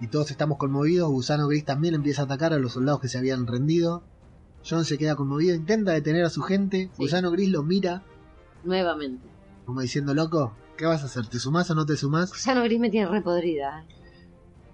y 0.00 0.06
todos 0.08 0.30
estamos 0.30 0.58
conmovidos, 0.58 1.10
Gusano 1.10 1.48
Gris 1.48 1.64
también 1.64 1.94
empieza 1.94 2.22
a 2.22 2.24
atacar 2.26 2.52
a 2.52 2.58
los 2.58 2.72
soldados 2.72 3.00
que 3.00 3.08
se 3.08 3.18
habían 3.18 3.46
rendido. 3.46 4.02
John 4.68 4.84
se 4.84 4.96
queda 4.98 5.16
conmovido, 5.16 5.54
intenta 5.56 5.92
detener 5.92 6.24
a 6.24 6.30
su 6.30 6.42
gente. 6.42 6.88
Sí. 6.92 7.02
Gusano 7.02 7.30
Gris 7.30 7.50
lo 7.50 7.62
mira 7.62 8.02
Nuevamente. 8.64 9.26
como 9.66 9.80
diciendo, 9.80 10.14
loco, 10.14 10.54
¿qué 10.76 10.86
vas 10.86 11.02
a 11.02 11.06
hacer? 11.06 11.26
¿Te 11.26 11.38
sumás 11.38 11.68
o 11.70 11.74
no 11.74 11.84
te 11.84 11.96
sumás? 11.96 12.30
Gusano 12.30 12.62
Gris 12.62 12.78
me 12.78 12.90
tiene 12.90 13.08
repodrida. 13.08 13.80
¿eh? 13.80 13.86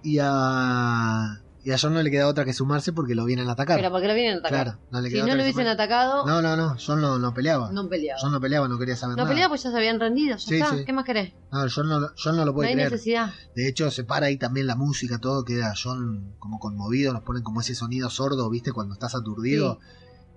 Y 0.03 0.17
a, 0.21 1.41
y 1.63 1.71
a 1.71 1.77
John 1.77 1.93
no 1.93 2.01
le 2.01 2.09
queda 2.09 2.27
otra 2.27 2.45
que 2.45 2.53
sumarse 2.53 2.93
porque 2.93 3.15
lo 3.15 3.25
vienen 3.25 3.49
a 3.49 3.51
atacar. 3.51 3.77
Pero 3.77 3.91
porque 3.91 4.07
lo 4.07 4.13
vienen 4.13 4.35
a 4.35 4.39
atacar. 4.39 4.63
Claro, 4.65 4.79
no 4.91 5.01
le 5.01 5.09
si 5.09 5.17
no 5.17 5.25
lo 5.27 5.33
hubiesen 5.33 5.51
sumarse. 5.53 5.69
atacado, 5.71 6.25
no, 6.25 6.41
No, 6.41 6.55
no, 6.55 6.55
no, 6.55 6.77
John 6.83 7.01
no, 7.01 7.19
no 7.19 7.33
peleaba. 7.33 7.69
peleaba. 7.89 8.19
John 8.21 8.31
no 8.31 8.39
peleaba, 8.39 8.67
no 8.69 8.79
quería 8.79 8.95
saber 8.95 9.17
No 9.17 9.23
nada. 9.23 9.29
peleaba 9.29 9.49
pues 9.49 9.63
ya 9.63 9.71
se 9.71 9.77
habían 9.77 9.99
rendido. 9.99 10.37
Ya 10.37 10.39
Sí, 10.39 10.55
está. 10.55 10.77
sí. 10.77 10.85
¿Qué 10.85 10.93
más 10.93 11.03
querés? 11.05 11.33
No, 11.51 11.65
John 11.73 11.89
no, 11.89 11.99
John 12.21 12.35
no 12.37 12.45
lo 12.45 12.51
No 12.51 12.53
puede 12.53 12.69
hay 12.69 12.75
creer. 12.75 12.91
necesidad. 12.91 13.33
De 13.55 13.67
hecho, 13.67 13.91
se 13.91 14.03
para 14.05 14.27
ahí 14.27 14.37
también 14.37 14.67
la 14.67 14.75
música, 14.75 15.17
todo 15.19 15.43
queda 15.43 15.73
John 15.81 16.33
como 16.39 16.59
conmovido, 16.59 17.11
nos 17.13 17.23
ponen 17.23 17.43
como 17.43 17.59
ese 17.61 17.75
sonido 17.75 18.09
sordo, 18.09 18.49
¿viste? 18.49 18.71
Cuando 18.71 18.93
estás 18.93 19.13
aturdido 19.15 19.79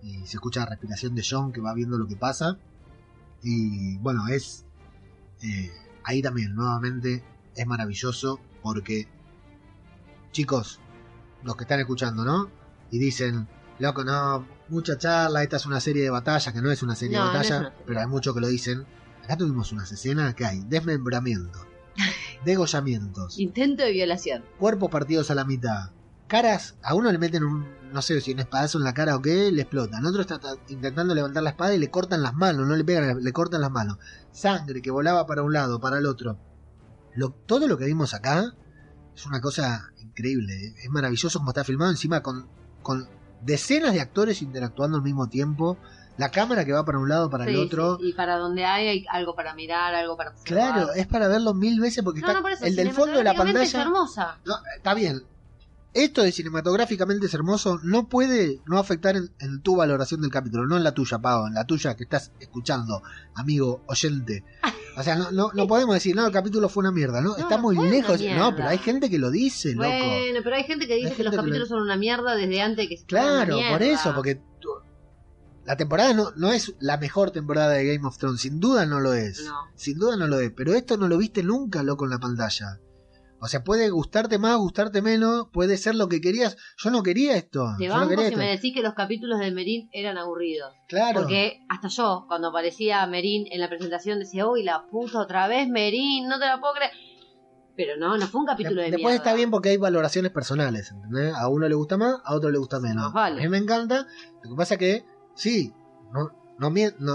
y 0.03 0.27
se 0.27 0.37
escucha 0.39 0.61
la 0.61 0.67
respiración 0.67 1.15
de 1.15 1.23
John 1.29 1.53
que 1.53 1.61
va 1.61 1.73
viendo 1.73 1.99
lo 1.99 2.09
que 2.09 2.17
pasa. 2.17 2.59
Y 3.45 3.97
bueno, 3.99 4.27
es 4.29 4.65
eh, 5.43 5.71
ahí 6.05 6.21
también, 6.21 6.55
nuevamente, 6.57 7.23
es 7.55 7.67
maravilloso 7.67 8.41
porque, 8.63 9.07
chicos, 10.33 10.81
los 11.45 11.57
que 11.57 11.65
están 11.65 11.81
escuchando, 11.81 12.25
¿no? 12.25 12.51
Y 12.91 12.99
dicen, 12.99 13.49
loco, 13.79 14.05
no, 14.05 14.47
mucha 14.69 14.97
charla, 14.99 15.43
esta 15.43 15.57
es 15.57 15.67
una 15.67 15.81
serie 15.81 16.03
de 16.03 16.11
batalla, 16.11 16.53
que 16.53 16.63
no 16.63 16.71
es 16.71 16.83
una 16.83 16.95
serie 16.95 17.17
No, 17.19 17.27
de 17.27 17.33
no 17.33 17.41
es 17.41 17.49
batalla, 17.49 17.61
una 17.61 17.69
serie. 17.71 17.85
pero 17.87 18.01
hay 18.01 18.07
muchos 18.07 18.35
que 18.35 18.41
lo 18.41 18.49
dicen. 18.49 18.87
Acá 19.25 19.37
tuvimos 19.37 19.71
unas 19.73 19.91
escenas 19.93 20.35
que 20.35 20.45
hay 20.45 20.63
desmembramiento, 20.67 21.59
degollamientos, 22.45 23.39
Intento 23.39 23.83
de 23.85 23.93
violación. 23.93 24.45
cuerpos 24.59 24.91
partidos 24.91 25.31
a 25.31 25.35
la 25.35 25.45
mitad, 25.45 25.91
caras, 26.27 26.77
a 26.83 26.95
uno 26.95 27.11
le 27.13 27.19
meten 27.19 27.45
un, 27.45 27.67
no 27.93 28.03
sé 28.03 28.21
si 28.21 28.33
un 28.33 28.41
espadazo 28.41 28.79
en 28.79 28.85
la 28.85 28.95
cara 28.95 29.17
o 29.17 29.23
qué, 29.23 29.51
le 29.53 29.63
explotan, 29.63 30.05
otro 30.07 30.21
está 30.23 30.39
ta- 30.39 30.57
intentando 30.69 31.15
levantar 31.15 31.43
la 31.43 31.51
espada 31.51 31.75
y 31.75 31.79
le 31.79 31.91
cortan 31.91 32.23
las 32.23 32.35
manos, 32.35 32.67
no 32.67 32.75
le 32.77 32.85
pegan, 32.85 33.23
le 33.23 33.33
cortan 33.33 33.61
las 33.61 33.71
manos, 33.71 33.99
sangre 34.33 34.83
que 34.83 34.91
volaba 34.91 35.27
para 35.27 35.43
un 35.43 35.53
lado, 35.53 35.81
para 35.81 35.99
el 35.99 36.07
otro. 36.07 36.39
Lo- 37.15 37.31
todo 37.31 37.69
lo 37.69 37.77
que 37.79 37.85
vimos 37.85 38.15
acá 38.15 38.55
es 39.15 39.27
una 39.27 39.41
cosa 39.41 39.92
increíble, 40.13 40.55
¿eh? 40.55 40.75
es 40.85 40.91
maravilloso 40.91 41.39
como 41.39 41.51
está 41.51 41.65
filmado, 41.65 41.91
encima 41.91 42.23
con, 42.23 42.47
con 42.83 43.09
decenas 43.43 43.93
de 43.95 44.01
actores 44.01 44.43
interactuando 44.43 44.97
al 44.99 45.03
mismo 45.03 45.29
tiempo, 45.29 45.77
la 46.19 46.31
cámara 46.31 46.65
que 46.65 46.73
va 46.73 46.85
para 46.85 46.99
un 46.99 47.09
lado, 47.09 47.31
para 47.31 47.47
el 47.47 47.57
otro. 47.57 47.97
sí. 47.99 48.11
Y 48.11 48.13
para 48.13 48.37
donde 48.37 48.65
hay, 48.65 48.87
hay 48.89 49.05
algo 49.11 49.35
para 49.35 49.55
mirar, 49.55 49.95
algo 49.95 50.17
para 50.17 50.31
observar. 50.31 50.73
Claro, 50.75 50.93
es 50.93 51.07
para 51.07 51.27
verlo 51.29 51.55
mil 51.55 51.81
veces 51.81 52.05
porque 52.05 52.21
No, 52.21 52.29
está 52.29 52.41
no, 52.41 52.49
eso, 52.49 52.65
el 52.67 52.77
del 52.77 52.91
fondo 52.93 53.17
de 53.19 53.25
la 53.25 53.31
cinematográficamente 53.33 53.63
es 53.63 53.73
pantalla. 53.73 53.85
hermosa. 53.85 54.39
No, 54.45 54.55
está 54.77 54.95
bien. 54.95 55.23
Esto 55.95 56.23
de 56.23 56.33
cinematográficamente 56.33 57.27
es 57.27 57.35
hermoso, 57.35 57.79
no 57.83 58.09
puede 58.09 58.61
no 58.67 58.79
afectar 58.79 59.15
en, 59.17 59.31
en 59.41 59.61
tu 59.61 59.77
valoración 59.77 60.23
del 60.23 60.31
capítulo, 60.31 60.67
no 60.67 60.77
en 60.79 60.85
la 60.85 60.93
tuya, 60.95 61.19
Pau, 61.19 61.47
en 61.47 61.53
la 61.55 61.67
tuya 61.67 61.95
que 61.97 62.05
estás 62.05 62.33
escuchando, 62.41 63.03
amigo 63.35 63.83
oyente. 63.87 64.43
O 64.97 65.03
sea, 65.03 65.17
no, 65.17 65.31
no, 65.33 65.51
no 65.53 65.67
podemos 65.67 65.95
decir, 65.95 66.17
no, 66.17 66.27
el 66.27 66.33
capítulo 66.33 66.69
fue 66.71 66.83
una 66.83 66.93
mierda, 66.93 67.21
¿no? 67.21 67.37
Está 67.37 67.59
muy 67.59 67.77
lejos. 67.77 68.21
No, 68.39 68.57
pero 68.57 68.69
hay 68.69 68.79
gente 68.79 69.11
que 69.11 69.19
lo 69.19 69.31
dice, 69.31 69.75
loco. 69.75 69.89
Bueno, 69.89 70.41
pero 70.43 70.57
hay 70.57 70.65
gente 70.65 70.87
que 70.87 70.95
dice 70.97 71.15
que 71.15 71.25
los 71.25 71.31
que 71.31 71.37
capítulos 71.37 71.69
lo- 71.71 71.77
son 71.77 71.83
una 71.83 71.97
mierda 71.97 72.35
desde 72.37 72.61
antes 72.63 72.89
que 72.89 72.97
se 72.97 73.05
Claro, 73.07 73.59
por 73.71 73.83
eso, 73.83 74.15
porque 74.15 74.37
tú- 74.61 74.69
la 75.65 75.77
temporada 75.77 76.13
no, 76.15 76.33
no 76.37 76.53
es 76.53 76.75
la 76.81 76.97
mejor 76.99 77.31
temporada 77.31 77.71
de 77.73 77.95
Game 77.95 78.07
of 78.07 78.17
Thrones, 78.19 78.41
sin 78.41 78.61
duda 78.61 78.85
no 78.87 78.99
lo 79.01 79.13
es. 79.15 79.45
No. 79.47 79.55
Sin 79.77 79.99
duda 79.99 80.17
no 80.17 80.27
lo 80.27 80.41
es, 80.41 80.51
pero 80.57 80.75
esto 80.75 80.97
no 80.97 81.07
lo 81.09 81.19
viste 81.19 81.43
nunca, 81.43 81.83
loco, 81.83 82.05
en 82.05 82.11
la 82.11 82.19
pantalla. 82.19 82.81
O 83.45 83.49
sea, 83.49 83.65
puede 83.65 83.91
gustarte 83.91 84.39
más, 84.39 84.57
gustarte 84.57 85.03
menos, 85.03 85.49
puede 85.53 85.77
ser 85.77 85.97
lo 85.97 86.09
que 86.09 86.21
querías. 86.21 86.57
Yo 86.79 86.91
no 86.91 87.03
quería 87.03 87.35
esto. 87.37 87.67
Te 87.77 87.87
yo 87.87 87.97
no 87.99 88.09
quería 88.09 88.27
si 88.27 88.33
esto. 88.35 88.39
me 88.39 88.51
decís 88.51 88.73
que 88.73 88.83
los 88.83 88.95
capítulos 88.95 89.41
de 89.41 89.51
Merín 89.51 89.89
eran 89.93 90.17
aburridos. 90.17 90.73
Claro. 90.89 91.23
Porque 91.23 91.59
hasta 91.69 91.89
yo, 91.89 92.25
cuando 92.29 92.49
aparecía 92.51 93.05
Merín 93.09 93.47
en 93.51 93.61
la 93.61 93.69
presentación, 93.69 94.21
decía, 94.21 94.47
uy, 94.47 94.63
la 94.63 94.87
puta 94.87 95.19
otra 95.19 95.49
vez 95.49 95.69
Merín, 95.69 96.29
no 96.29 96.39
te 96.39 96.47
la 96.47 96.61
puedo 96.61 96.73
creer. 96.75 96.93
Pero 97.77 97.97
no, 97.97 98.17
no 98.17 98.27
fue 98.29 98.43
un 98.43 98.47
capítulo 98.47 98.77
de, 98.81 98.85
De- 98.87 98.91
Después 98.93 99.13
mierda. 99.15 99.17
está 99.25 99.35
bien 99.35 99.51
porque 99.51 99.71
hay 99.71 99.77
valoraciones 99.77 100.31
personales, 100.31 100.93
¿entendés? 100.93 101.35
A 101.35 101.49
uno 101.49 101.69
le 101.69 101.75
gusta 101.75 101.97
más, 101.97 102.21
a 102.25 102.35
otro 102.37 102.49
le 102.51 102.59
gusta 102.59 102.79
menos. 102.79 103.13
Vale. 103.13 103.41
A 103.41 103.43
mí 103.43 103.49
me 103.49 103.59
encanta. 103.59 104.07
Lo 104.45 104.51
que 104.51 104.57
pasa 104.57 104.77
que, 104.77 105.05
sí, 105.35 105.73
no, 106.13 106.31
no, 106.61 106.71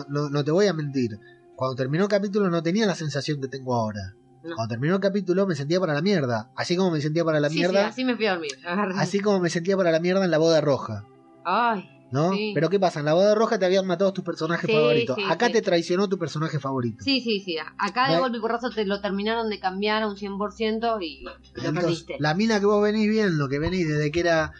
no, 0.10 0.30
no 0.30 0.44
te 0.44 0.52
voy 0.52 0.68
a 0.68 0.74
mentir. 0.74 1.12
Cuando 1.56 1.76
terminó 1.76 2.04
el 2.04 2.10
capítulo 2.10 2.50
no 2.50 2.62
tenía 2.62 2.86
la 2.86 2.96
sensación 2.96 3.40
que 3.40 3.48
tengo 3.48 3.74
ahora. 3.76 4.14
No. 4.48 4.56
Cuando 4.56 4.70
terminó 4.74 4.96
el 4.96 5.02
capítulo 5.02 5.46
me 5.46 5.56
sentía 5.56 5.80
para 5.80 5.94
la 5.94 6.02
mierda. 6.02 6.50
Así 6.56 6.76
como 6.76 6.90
me 6.92 7.02
sentía 7.02 7.24
para 7.26 7.40
la 7.40 7.50
Sí, 7.50 7.56
sí, 7.56 7.60
mierda. 7.60 7.88
así 7.88 8.06
me 8.06 8.16
fui 8.16 8.26
a 8.28 8.32
dormir. 8.32 8.52
Agarré. 8.66 8.94
así 8.98 9.20
como 9.20 9.40
me 9.40 9.50
sentía 9.50 9.76
para 9.78 9.92
la 9.92 10.00
mierda 10.00 10.24
en 10.26 10.32
la 10.32 10.38
boda 10.38 10.62
roja. 10.62 11.06
Ay, 11.46 11.90
¿No? 12.10 12.32
Sí. 12.32 12.52
Pero 12.56 12.70
¿qué 12.70 12.80
pasa? 12.80 13.00
En 13.00 13.06
la 13.06 13.14
boda 13.14 13.36
roja 13.36 13.60
te 13.60 13.66
habían 13.66 13.86
matado 13.86 14.14
tus 14.14 14.24
personajes 14.24 14.66
Sí, 14.66 14.74
favoritos. 14.74 15.18
Acá 15.30 15.52
te 15.52 15.62
traicionó 15.62 16.08
tu 16.08 16.18
personaje 16.18 16.58
favorito. 16.58 17.04
sí, 17.04 17.20
sí, 17.20 17.42
sí. 17.42 17.58
Acá 17.78 18.10
de 18.10 18.18
golpe 18.18 18.38
y 18.38 18.40
porrazo 18.40 18.70
te 18.70 18.86
lo 18.86 19.02
terminaron 19.02 19.50
de 19.50 19.60
cambiar 19.60 20.04
a 20.04 20.08
un 20.08 20.16
100% 20.16 21.00
y 21.02 21.24
lo 21.24 21.34
perdiste. 21.74 22.16
la 22.20 22.34
mina 22.34 22.62
que 22.62 22.66
vos 22.66 22.82
venís 22.82 23.10
viendo, 23.10 23.50
que 23.50 23.60
venís 23.60 23.90
desde 23.90 24.10
que 24.12 24.22
era 24.22 24.54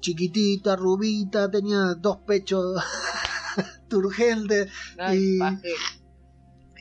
chiquitita, 0.00 0.74
rubita, 0.74 1.48
tenía 1.48 1.94
dos 1.96 2.16
pechos 2.26 2.82
turgentes 3.88 4.68
Ay, 4.98 5.18
y-. 5.18 5.38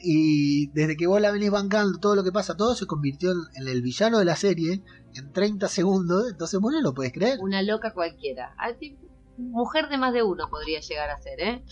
Y 0.03 0.67
desde 0.71 0.95
que 0.97 1.07
vos 1.07 1.19
la 1.21 1.31
venís 1.31 1.51
bancando, 1.51 1.99
todo 1.99 2.15
lo 2.15 2.23
que 2.23 2.31
pasa, 2.31 2.55
todo 2.55 2.76
se 2.76 2.85
convirtió 2.85 3.31
en, 3.31 3.38
en 3.55 3.67
el 3.67 3.81
villano 3.81 4.19
de 4.19 4.26
la 4.26 4.35
serie 4.35 4.81
en 5.15 5.31
30 5.34 5.67
segundos. 5.67 6.30
Entonces 6.31 6.59
vos 6.59 6.71
no 6.73 6.81
lo 6.81 6.93
podés 6.93 7.11
creer. 7.13 7.39
Una 7.41 7.61
loca 7.61 7.93
cualquiera. 7.93 8.53
Así, 8.57 8.97
Mujer 9.38 9.88
de 9.89 9.97
más 9.97 10.11
de 10.13 10.21
uno 10.21 10.49
podría 10.49 10.81
llegar 10.81 11.09
a 11.09 11.21
ser, 11.21 11.39
¿eh? 11.39 11.63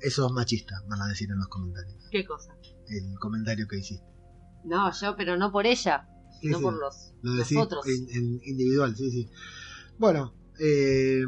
Eso 0.00 0.26
es 0.26 0.32
machista, 0.32 0.76
van 0.88 1.02
a 1.02 1.08
decir 1.08 1.28
en 1.30 1.38
los 1.38 1.48
comentarios. 1.48 1.96
¿Qué 2.10 2.24
cosa? 2.24 2.54
El 2.88 3.18
comentario 3.18 3.66
que 3.66 3.78
hiciste. 3.78 4.06
No, 4.64 4.92
yo, 4.92 5.16
pero 5.16 5.36
no 5.36 5.50
por 5.50 5.66
ella, 5.66 6.08
Sí, 6.40 6.48
no 6.50 6.58
sí, 6.58 6.62
por 6.64 6.74
los, 6.74 7.14
Lo 7.22 7.32
decís 7.34 7.56
otros. 7.58 7.84
en, 7.88 8.08
en 8.10 8.40
individual, 8.44 8.94
sí, 8.96 9.10
sí. 9.10 9.28
Bueno, 9.98 10.34
eh, 10.60 11.22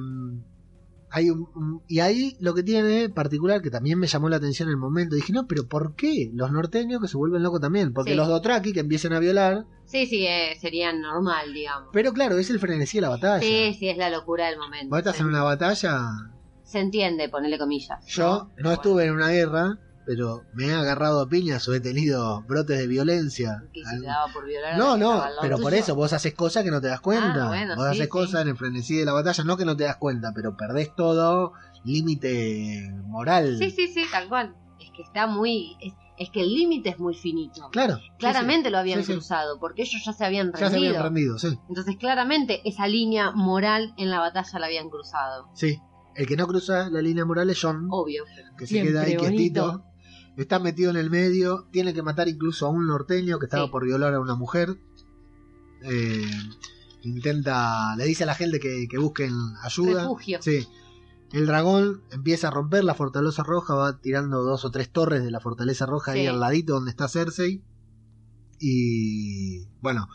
hay 1.17 1.31
un, 1.31 1.49
un- 1.55 1.83
y 1.89 2.01
ahí 2.01 2.37
lo 2.41 2.53
que 2.53 2.63
tiene 2.63 3.09
particular, 3.09 3.63
que 3.63 3.71
también 3.71 3.99
me 3.99 4.07
llamó 4.07 4.29
la 4.29 4.37
atención 4.37 4.69
en 4.69 4.73
el 4.73 4.77
momento, 4.79 5.17
dije, 5.17 5.33
no, 5.33 5.47
pero 5.47 5.67
¿por 5.67 5.95
qué 5.95 6.31
los 6.35 6.53
norteños 6.53 7.01
que 7.01 7.09
se 7.09 7.17
vuelven 7.17 7.43
locos 7.43 7.61
también? 7.61 7.95
Porque 7.95 8.11
Sí. 8.11 8.17
los 8.17 8.29
Dothraki 8.29 8.75
que 8.75 8.81
empiecen 8.81 9.15
a 9.15 9.19
violar, 9.19 9.65
Sí, 9.87 10.05
sí, 10.07 10.27
eh, 10.27 10.57
sería 10.61 10.93
normal, 10.93 11.55
digamos. 11.55 11.89
pero 11.93 12.13
claro, 12.13 12.37
es 12.39 12.51
el 12.51 12.59
frenesí 12.61 12.99
de 12.99 13.03
la 13.03 13.09
batalla. 13.09 13.41
Sí, 13.41 13.75
sí, 13.79 13.89
es 13.89 13.97
la 13.97 14.11
locura 14.11 14.49
del 14.49 14.59
momento. 14.59 14.89
Vos 14.91 14.99
estás 14.99 15.17
se, 15.17 15.23
en 15.23 15.29
una 15.29 15.43
batalla, 15.43 16.01
se 16.65 16.81
entiende, 16.81 17.29
ponerle 17.31 17.57
comillas. 17.59 18.05
yo 18.07 18.49
no 18.49 18.53
bueno. 18.57 18.73
estuve 18.73 19.05
en 19.07 19.13
una 19.15 19.31
guerra, 19.31 19.79
pero 20.07 20.45
me 20.55 20.67
he 20.69 20.73
agarrado 20.73 21.21
a 21.21 21.29
piñas 21.29 21.67
o 21.69 21.75
he 21.75 21.81
tenido 21.81 22.43
brotes 22.43 22.79
de 22.79 22.87
violencia. 22.87 23.65
Que 23.73 23.83
se 23.85 23.91
Al- 23.91 24.01
te 24.01 24.07
daba 24.07 24.33
por 24.33 24.47
violar 24.47 24.75
a 24.75 24.77
No, 24.79 24.97
no, 24.97 25.23
pero 25.43 25.59
por 25.59 25.75
eso 25.75 25.95
vos 25.97 26.13
haces 26.13 26.33
cosas 26.33 26.63
que 26.65 26.71
no 26.71 26.81
te 26.81 26.87
das 26.89 27.01
cuenta. 27.01 27.47
Ah, 27.47 27.49
bueno, 27.49 27.75
vos 27.75 27.85
sí, 27.87 27.91
haces 27.91 28.03
sí. 28.05 28.09
cosas 28.09 28.43
en 28.43 28.49
el 28.49 28.57
frenesí 28.57 28.97
de 28.97 29.05
la 29.05 29.13
batalla, 29.13 29.43
no 29.45 29.57
que 29.57 29.65
no 29.65 29.77
te 29.77 29.85
das 29.85 29.97
cuenta, 29.97 30.31
pero 30.35 30.57
perdés 30.57 30.95
todo 30.95 31.53
límite 31.85 32.91
moral. 33.07 33.59
Sí, 33.59 33.71
sí, 33.71 33.89
sí, 33.89 34.05
tal 34.11 34.29
cual. 34.29 34.55
Es 34.81 34.91
que 34.95 35.03
está 35.03 35.27
muy. 35.27 35.77
Es, 35.81 35.93
es 36.19 36.31
que 36.31 36.41
el 36.43 36.55
límite 36.55 36.91
es 36.91 36.99
muy 36.99 37.15
finito. 37.15 37.69
Claro. 37.71 37.97
sí, 37.97 38.05
Claramente 38.19 38.71
lo 38.71 38.79
habían 38.79 39.01
Sí, 39.01 39.07
sí. 39.07 39.13
cruzado, 39.15 39.59
porque 39.61 39.83
ellos 39.83 40.03
ya 40.05 40.13
se 40.13 40.25
habían 40.25 40.47
sí. 40.55 40.61
Ya 40.61 40.69
se 40.69 40.75
rendido. 40.75 40.91
habían 40.91 41.03
rendido, 41.03 41.39
sí. 41.39 41.59
Entonces, 41.69 41.97
claramente, 41.99 42.63
esa 42.69 42.87
línea 42.87 43.33
moral 43.33 43.93
en 43.99 44.11
la 44.11 44.21
batalla 44.21 44.59
la 44.61 44.67
habían 44.67 44.89
cruzado. 44.89 45.49
Sí. 45.55 45.79
El 46.15 46.27
que 46.27 46.37
no 46.37 46.47
cruza 46.47 46.89
la 46.89 47.03
línea 47.03 47.27
moral 47.27 47.51
es 47.51 47.61
John, 47.61 47.89
Obvio. 47.91 48.25
que 48.57 48.67
se 48.67 48.83
queda 48.83 49.03
ahí 49.03 49.17
quietito. 49.17 49.67
bonito. 49.67 49.85
Está 50.37 50.59
metido 50.59 50.91
en 50.91 50.97
el 50.97 51.11
medio, 51.11 51.67
tiene 51.71 51.95
que 51.95 52.03
matar 52.03 52.29
incluso 52.29 52.67
a 52.67 52.71
un 52.71 52.87
norteño 52.87 53.39
que 53.39 53.47
estaba 53.47 53.65
Sí. 53.67 53.71
por 53.71 53.85
violar 53.85 54.13
a 54.15 54.21
una 54.21 54.35
mujer. 54.35 54.77
Eh, 55.83 56.31
intenta, 57.03 57.97
le 57.97 58.05
dice 58.05 58.25
a 58.25 58.27
la 58.27 58.35
gente 58.35 58.61
que, 58.61 58.87
que 58.89 58.99
busquen 58.99 59.33
ayuda. 59.63 60.03
Refugio. 60.03 60.39
Sí. 60.43 60.67
El 61.33 61.47
dragón 61.47 62.03
empieza 62.13 62.49
a 62.49 62.51
romper 62.51 62.85
la 62.85 62.95
fortaleza 62.95 63.43
roja, 63.43 63.75
va 63.75 63.99
tirando 64.01 64.43
dos 64.43 64.65
o 64.65 64.71
tres 64.71 64.91
torres 64.91 65.25
de 65.25 65.31
la 65.31 65.41
fortaleza 65.41 65.87
roja 65.87 66.13
ahí 66.13 66.27
al 66.27 66.39
ladito 66.41 66.75
donde 66.75 66.91
está 66.91 67.09
Cersei. 67.09 67.63
Y 68.59 69.67
bueno, 69.81 70.09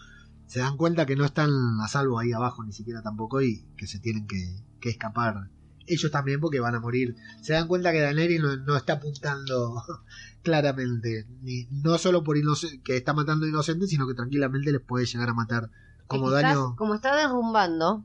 se 0.48 0.60
dan 0.60 0.78
cuenta 0.78 1.06
que 1.06 1.16
no 1.16 1.26
están 1.26 1.52
a 1.82 1.88
salvo 1.88 2.20
ahí 2.20 2.32
abajo 2.32 2.64
ni 2.64 2.74
siquiera 2.74 3.02
tampoco 3.02 3.42
y 3.42 3.66
que 3.78 3.88
se 3.88 4.00
tienen 4.00 4.28
que, 4.28 4.64
que 4.80 4.90
escapar. 4.90 5.50
Ellos 5.88 6.12
también 6.12 6.40
porque 6.40 6.60
van 6.60 6.76
a 6.76 6.80
morir. 6.80 7.16
Se 7.42 7.54
dan 7.54 7.68
cuenta 7.68 7.92
que 7.92 8.02
Daenerys 8.02 8.42
no, 8.42 8.56
no 8.58 8.76
está 8.78 8.94
apuntando 8.94 9.82
claramente, 10.44 11.26
ni, 11.42 11.66
no 11.72 11.98
solo 11.98 12.24
por 12.24 12.38
que 12.84 12.98
está 12.98 13.14
matando 13.14 13.48
inocentes, 13.48 13.90
sino 13.90 14.08
que 14.08 14.14
tranquilamente 14.14 14.72
les 14.72 14.82
puede 14.82 15.06
llegar 15.06 15.30
a 15.30 15.34
matar 15.34 15.70
como 16.08 16.28
que 16.28 16.34
daño. 16.36 16.50
estás- 16.50 16.78
como 16.78 16.94
está 16.96 17.16
derrumbando, 17.16 18.04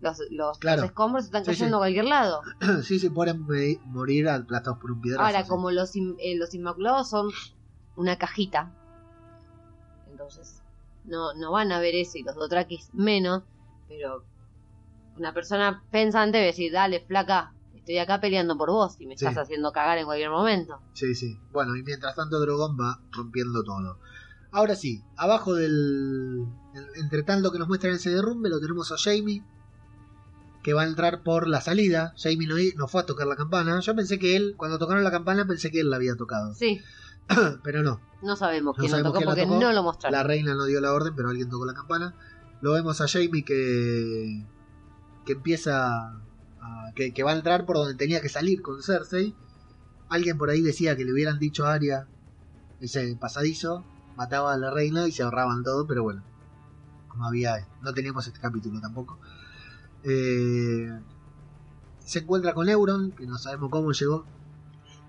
los, 0.00 0.18
los, 0.30 0.58
Claro. 0.58 0.82
los 0.82 0.90
escombros 0.90 1.24
están 1.26 1.44
cayendo 1.44 1.76
sí. 1.76 1.78
a 1.78 1.78
cualquier 1.78 2.04
lado. 2.06 2.40
sí, 2.82 2.98
se 2.98 3.10
pueden 3.10 3.46
morir 3.86 4.28
aplastados 4.28 4.78
por 4.80 4.90
un 4.90 5.00
piedrazo. 5.00 5.24
Ahora, 5.24 5.46
como 5.46 5.70
los, 5.70 5.94
eh, 5.96 6.36
los 6.36 6.52
Inmaculados 6.54 7.08
son 7.10 7.30
una 7.96 8.16
cajita, 8.16 8.72
entonces 10.10 10.60
no, 11.04 11.34
no 11.34 11.52
van 11.52 11.72
a 11.72 11.78
ver 11.80 11.94
eso 11.94 12.18
y 12.18 12.22
los 12.22 12.34
Dothrakis 12.34 12.90
menos, 12.94 13.42
pero 13.88 14.24
una 15.16 15.32
persona 15.34 15.82
pensante 15.90 16.38
a 16.38 16.42
decir, 16.42 16.72
dale, 16.72 17.00
flaca, 17.06 17.52
estoy 17.74 17.98
acá 17.98 18.20
peleando 18.20 18.56
por 18.56 18.70
vos 18.70 18.96
y 19.00 19.06
me 19.06 19.16
Sí. 19.16 19.24
estás 19.26 19.42
haciendo 19.44 19.72
cagar 19.72 19.98
en 19.98 20.04
cualquier 20.06 20.30
momento. 20.30 20.80
Sí, 20.94 21.14
sí. 21.14 21.38
Bueno, 21.52 21.76
y 21.76 21.82
mientras 21.82 22.14
tanto 22.14 22.40
Drogon 22.40 22.76
va 22.78 23.00
rompiendo 23.12 23.62
todo. 23.64 23.98
Ahora 24.52 24.74
sí, 24.76 25.02
abajo 25.16 25.54
del... 25.54 26.44
en- 26.74 27.02
Entre 27.02 27.22
tanto 27.22 27.50
que 27.52 27.58
nos 27.58 27.68
muestran 27.68 27.94
ese 27.94 28.10
derrumbe, 28.10 28.48
lo 28.50 28.60
tenemos 28.60 28.92
a 28.92 28.96
Jamie, 28.98 29.42
que 30.62 30.74
va 30.74 30.82
a 30.82 30.86
entrar 30.86 31.22
por 31.22 31.48
la 31.48 31.60
salida. 31.60 32.14
Jamie 32.16 32.46
no, 32.46 32.54
no 32.76 32.86
fue 32.88 33.00
a 33.02 33.06
tocar 33.06 33.26
la 33.26 33.36
campana. 33.36 33.80
Yo 33.80 33.94
pensé 33.96 34.18
que 34.18 34.36
él, 34.36 34.54
cuando 34.56 34.78
tocaron 34.78 35.02
la 35.04 35.10
campana, 35.10 35.46
pensé 35.46 35.70
que 35.70 35.80
él 35.80 35.90
la 35.90 35.96
había 35.96 36.14
tocado. 36.16 36.54
Sí, 36.54 36.80
Pero 37.64 37.82
no, 37.82 38.00
no 38.22 38.36
sabemos 38.36 38.76
No 38.76 38.80
quién 38.80 38.90
lo 38.90 38.96
sabemos 38.98 39.12
tocó 39.12 39.18
quién 39.18 39.28
la 39.28 39.34
porque 39.34 39.46
tocó. 39.46 39.60
no 39.60 39.72
lo 39.72 39.82
mostraron. 39.82 40.16
la 40.18 40.22
reina 40.22 40.54
no 40.54 40.64
dio 40.66 40.80
la 40.80 40.92
orden, 40.92 41.14
pero 41.16 41.30
alguien 41.30 41.48
tocó 41.48 41.64
la 41.66 41.74
campana. 41.74 42.14
Lo 42.60 42.72
vemos 42.74 43.00
a 43.00 43.08
Jamie 43.08 43.44
que... 43.44 44.44
que 45.26 45.32
empieza... 45.32 46.08
a- 46.60 46.92
que, 46.94 47.12
que 47.14 47.22
va 47.22 47.32
a 47.32 47.36
entrar 47.36 47.64
por 47.66 47.76
donde 47.76 47.94
tenía 47.94 48.20
que 48.20 48.28
salir 48.28 48.60
con 48.62 48.82
Cersei. 48.82 49.34
Alguien 50.08 50.36
por 50.38 50.50
ahí 50.50 50.60
decía 50.62 50.94
que 50.96 51.04
le 51.04 51.12
hubieran 51.12 51.38
dicho 51.38 51.66
a 51.66 51.72
Arya 51.74 52.06
ese 52.80 53.16
pasadizo, 53.16 53.84
mataba 54.16 54.52
a 54.52 54.56
la 54.58 54.70
reina 54.70 55.06
y 55.08 55.12
se 55.12 55.22
ahorraban 55.22 55.62
todo, 55.64 55.86
pero 55.86 56.02
bueno, 56.02 56.22
no 57.16 57.26
había, 57.26 57.66
no 57.80 57.94
teníamos 57.94 58.26
este 58.26 58.40
capítulo 58.40 58.80
tampoco. 58.80 59.18
Eh, 60.04 60.90
se 62.00 62.18
encuentra 62.20 62.52
con 62.54 62.68
Euron, 62.68 63.12
que 63.12 63.26
no 63.26 63.38
sabemos 63.38 63.70
cómo 63.70 63.92
llegó 63.92 64.26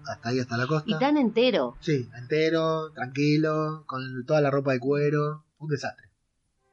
hasta 0.05 0.29
ahí, 0.29 0.39
hasta 0.39 0.55
la 0.57 0.67
costa. 0.67 0.89
Y 0.89 0.99
tan 0.99 1.17
entero, 1.17 1.75
Sí, 1.81 2.09
entero, 2.17 2.91
tranquilo, 2.91 3.83
con 3.87 4.25
toda 4.25 4.39
la 4.41 4.51
ropa 4.51 4.73
de 4.73 4.79
cuero, 4.79 5.43
un 5.59 5.69
desastre. 5.69 6.07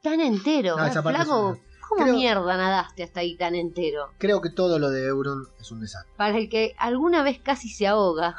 tan 0.03 0.19
entero. 0.21 0.77
No, 0.77 0.85
esa 0.85 1.01
parte 1.03 1.23
Flaco, 1.23 1.59
¿cómo 1.91 2.03
Creo- 2.05 2.15
mierda 2.15 2.57
nadaste 2.57 3.03
hasta 3.03 3.19
ahí 3.19 3.35
tan 3.35 3.53
entero? 3.55 4.11
Creo 4.17 4.41
que 4.41 4.49
todo 4.49 4.79
lo 4.79 4.89
de 4.89 5.05
Euron 5.05 5.45
es 5.59 5.69
un 5.71 5.81
desastre. 5.81 6.11
Para 6.17 6.37
el 6.37 6.49
que 6.49 6.73
alguna 6.77 7.21
vez 7.21 7.39
casi 7.39 7.67
se 7.69 7.85
ahoga. 7.87 8.35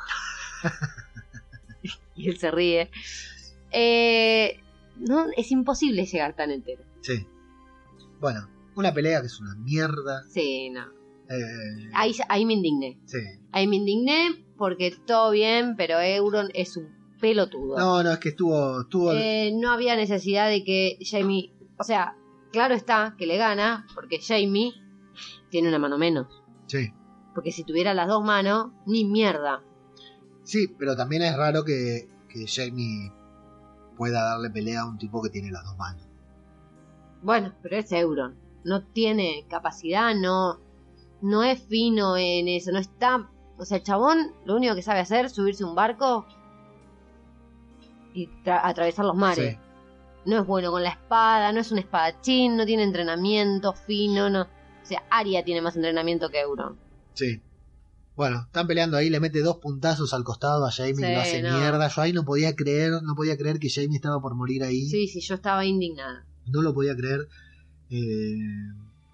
y 2.17 2.29
él 2.29 2.39
se 2.39 2.51
ríe. 2.51 2.91
Eh, 3.71 4.61
no, 4.97 5.27
es 5.37 5.51
imposible 5.51 6.05
llegar 6.07 6.35
tan 6.35 6.51
entero. 6.51 6.83
Sí. 7.01 7.27
Bueno, 8.21 8.49
una 8.77 8.93
pelea 8.93 9.21
que 9.21 9.27
es 9.27 9.41
una 9.41 9.55
mierda. 9.57 10.23
Sí, 10.31 10.71
no. 10.71 10.85
Eh, 11.29 11.91
Ahí, 11.95 12.15
ahí 12.29 12.45
me 12.45 12.55
indigné. 12.55 12.99
sí. 13.07 13.19
Ahí 13.53 13.67
me 13.67 13.77
indigné 13.77 14.45
porque 14.57 14.95
todo 15.07 15.31
bien, 15.31 15.77
pero 15.77 16.01
Euron 16.01 16.49
es 16.55 16.77
un 16.77 16.89
pelotudo. 17.21 17.79
No, 17.79 18.03
no, 18.03 18.13
es 18.13 18.19
que 18.19 18.31
estuvo. 18.31 18.81
estuvo 18.83 19.13
Eh, 19.13 19.53
no 19.55 19.73
había 19.73 19.97
necesidad 19.97 20.49
de 20.49 20.65
que 20.65 20.99
Jamie. 21.03 21.53
O 21.79 21.85
sea, 21.85 22.17
claro 22.53 22.75
está 22.75 23.15
que 23.19 23.27
le 23.27 23.37
gana, 23.37 23.87
porque 23.95 24.21
Jamie 24.21 24.73
tiene 25.51 25.69
una 25.69 25.79
mano 25.79 25.99
menos. 25.99 26.27
Sí. 26.67 26.93
Porque 27.35 27.51
si 27.51 27.65
tuviera 27.65 27.95
las 27.95 28.09
dos 28.09 28.23
manos, 28.25 28.73
ni 28.87 29.05
mierda. 29.05 29.63
Sí, 30.45 30.69
pero 30.79 30.95
también 30.97 31.23
es 31.23 31.37
raro 31.37 31.65
que, 31.65 32.09
que 32.29 32.47
Jamie 32.47 33.11
pueda 33.97 34.23
darle 34.25 34.51
pelea 34.51 34.83
a 34.83 34.87
un 34.89 34.99
tipo 34.99 35.23
que 35.23 35.31
tiene 35.31 35.51
las 35.51 35.65
dos 35.65 35.77
manos. 35.77 36.07
Bueno, 37.23 37.53
pero 37.63 37.77
es 37.77 37.91
Euron. 37.93 38.37
No 38.65 38.83
tiene 38.85 39.45
capacidad, 39.49 40.15
no, 40.15 40.59
no 41.21 41.43
es 41.43 41.63
fino 41.63 42.17
en 42.17 42.49
eso, 42.49 42.71
no 42.73 42.79
está. 42.79 43.29
O 43.59 43.65
sea, 43.65 43.79
el 43.79 43.83
chabón 43.85 44.33
lo 44.45 44.57
único 44.57 44.75
que 44.75 44.83
sabe 44.83 45.01
hacer 45.01 45.27
es 45.27 45.33
subirse 45.33 45.63
a 45.65 45.67
un 45.69 45.75
barco 45.75 46.27
y 48.15 48.27
tra- 48.45 48.61
atravesar 48.65 49.05
los 49.05 49.17
mares. 49.17 49.53
Sí. 49.55 49.59
No 50.25 50.41
es 50.41 50.47
bueno 50.47 50.71
con 50.71 50.83
la 50.83 50.91
espada, 50.91 51.53
no 51.53 51.61
es 51.61 51.73
un 51.73 51.79
espadachín, 51.79 52.57
no 52.57 52.65
tiene 52.65 52.85
entrenamiento 52.85 53.73
fino, 53.73 54.31
no. 54.31 54.43
O 54.43 54.85
sea, 54.87 55.03
Arya 55.11 55.45
tiene 55.45 55.61
más 55.61 55.77
entrenamiento 55.77 56.29
que 56.29 56.41
Euron. 56.41 56.77
Sí. 57.15 57.41
Bueno, 58.15 58.43
están 58.47 58.67
peleando 58.67 58.97
ahí, 58.97 59.09
le 59.11 59.21
mete 59.21 59.41
dos 59.41 59.57
puntazos 59.59 60.13
al 60.13 60.23
costado 60.23 60.67
a 60.67 60.71
Jamie 60.71 60.95
Sí, 60.97 61.03
y 61.05 61.15
lo 61.15 61.21
hace 61.21 61.43
no. 61.43 61.59
mierda. 61.59 61.89
Yo 61.89 62.03
ahí 62.03 62.13
no 62.13 62.25
podía 62.25 62.55
creer, 62.55 62.93
no 63.03 63.15
podía 63.15 63.37
creer 63.37 63.59
que 63.59 63.71
Jamie 63.71 63.97
estaba 63.97 64.21
por 64.21 64.35
morir 64.35 64.63
ahí. 64.65 64.87
Sí, 64.87 65.09
sí, 65.09 65.21
yo 65.21 65.35
estaba 65.35 65.65
indignada. 65.65 66.27
No 66.47 66.61
lo 66.63 66.75
podía 66.75 66.95
creer. 66.95 67.27
Eh, 67.91 68.37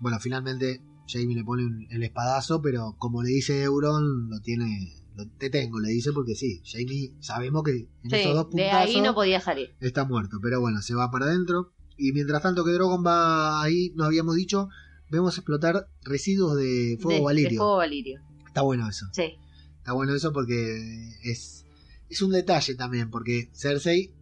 bueno, 0.01 0.19
finalmente 0.21 0.83
Jamie 1.07 1.37
le 1.37 1.45
pone 1.45 1.65
un- 1.65 1.87
el 1.91 2.03
espadazo, 2.03 2.61
pero 2.61 2.97
como 2.99 3.23
le 3.23 3.31
dice 3.31 3.63
Euron, 3.63 4.29
lo 4.31 4.41
tiene. 4.41 4.93
Te 5.39 5.51
tengo, 5.51 5.81
le 5.81 5.89
dice, 5.89 6.13
porque 6.13 6.35
sí, 6.35 6.63
Jamie 6.65 7.13
sabemos 7.21 7.63
que 7.65 7.73
en 7.73 8.11
Sí, 8.11 8.17
esos 8.17 8.35
dos 8.35 8.45
de 8.47 8.51
puntazos 8.51 8.95
ahí 8.95 9.01
no 9.01 9.15
podía 9.15 9.41
salir. 9.41 9.75
está 9.81 10.05
muerto. 10.05 10.39
Pero 10.43 10.61
bueno, 10.61 10.81
se 10.83 10.95
va 10.95 11.11
para 11.11 11.27
adentro. 11.27 11.73
Y 11.97 12.13
mientras 12.13 12.43
tanto 12.43 12.65
que 12.65 12.71
Drogon 12.73 13.05
va 13.05 13.61
ahí, 13.63 13.93
nos 13.97 14.07
habíamos 14.07 14.37
dicho, 14.37 14.69
vemos 15.11 15.37
explotar 15.37 15.89
residuos 16.03 16.57
de 16.57 16.97
fuego 17.01 17.19
de, 17.19 17.25
valirio. 17.25 17.51
de 17.51 17.57
fuego 17.57 17.77
valirio. 17.77 18.21
Está 18.47 18.63
bueno 18.63 18.89
eso. 18.89 19.07
Sí. 19.13 19.37
Está 19.79 19.93
bueno 19.95 20.15
eso 20.15 20.33
porque 20.33 21.11
es, 21.25 21.65
es 22.09 22.23
un 22.23 22.31
detalle 22.31 22.75
también, 22.77 23.11
porque 23.11 23.51
Cersei 23.53 24.13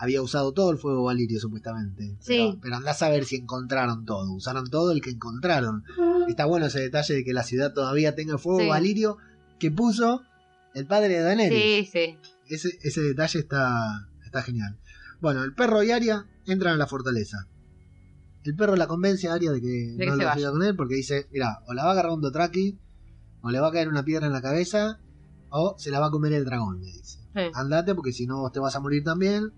había 0.00 0.22
usado 0.22 0.52
todo 0.52 0.70
el 0.70 0.78
fuego 0.78 1.04
valirio 1.04 1.40
supuestamente. 1.40 2.16
Pero, 2.26 2.52
Sí. 2.52 2.58
pero 2.62 2.76
andás 2.76 3.02
a 3.02 3.08
ver 3.10 3.24
si 3.24 3.36
encontraron 3.36 4.04
todo. 4.04 4.32
Usaron 4.32 4.68
todo 4.70 4.92
el 4.92 5.00
que 5.00 5.10
encontraron. 5.10 5.84
Está 6.28 6.46
bueno 6.46 6.66
ese 6.66 6.80
detalle 6.80 7.14
de 7.14 7.24
que 7.24 7.32
la 7.32 7.42
ciudad 7.42 7.72
todavía 7.72 8.14
tenga 8.14 8.38
fuego 8.38 8.60
Sí. 8.60 8.68
valirio 8.68 9.18
que 9.58 9.70
puso 9.70 10.22
el 10.74 10.86
padre 10.86 11.08
de 11.18 11.22
Daenerys. 11.22 11.90
Sí, 11.90 11.90
sí. 11.92 12.18
Ese, 12.48 12.70
ese 12.82 13.00
detalle 13.02 13.38
está, 13.40 14.08
está 14.24 14.42
genial. 14.42 14.78
Bueno, 15.20 15.42
el 15.44 15.54
perro 15.54 15.82
y 15.82 15.90
Arya 15.90 16.26
entran 16.46 16.74
a 16.74 16.76
la 16.76 16.86
fortaleza. 16.86 17.46
El 18.44 18.54
perro 18.54 18.76
la 18.76 18.86
convence 18.86 19.28
a 19.28 19.34
Arya 19.34 19.50
de 19.52 19.60
que 19.60 19.66
De 19.66 19.96
que 19.98 20.06
no 20.06 20.12
se 20.16 20.22
lo 20.22 20.28
vaya. 20.28 20.50
con 20.50 20.62
él 20.62 20.76
porque 20.76 20.94
dice, 20.94 21.26
mira, 21.32 21.58
o 21.66 21.74
la 21.74 21.82
va 21.84 21.90
a 21.90 21.92
agarrar 21.92 22.12
un 22.12 22.20
Dothraki, 22.20 22.78
o 23.42 23.50
le 23.50 23.60
va 23.60 23.68
a 23.68 23.72
caer 23.72 23.88
una 23.88 24.04
piedra 24.04 24.26
en 24.26 24.32
la 24.32 24.40
cabeza, 24.40 25.00
o 25.50 25.74
se 25.78 25.90
la 25.90 26.00
va 26.00 26.06
a 26.06 26.10
comer 26.10 26.32
el 26.32 26.44
dragón, 26.44 26.80
le 26.80 26.86
dice. 26.86 27.18
Sí. 27.34 27.42
Andate 27.54 27.94
porque 27.94 28.12
si 28.12 28.26
no 28.26 28.38
vos 28.40 28.52
te 28.52 28.60
vas 28.60 28.74
a 28.76 28.80
morir 28.80 29.02
también. 29.04 29.52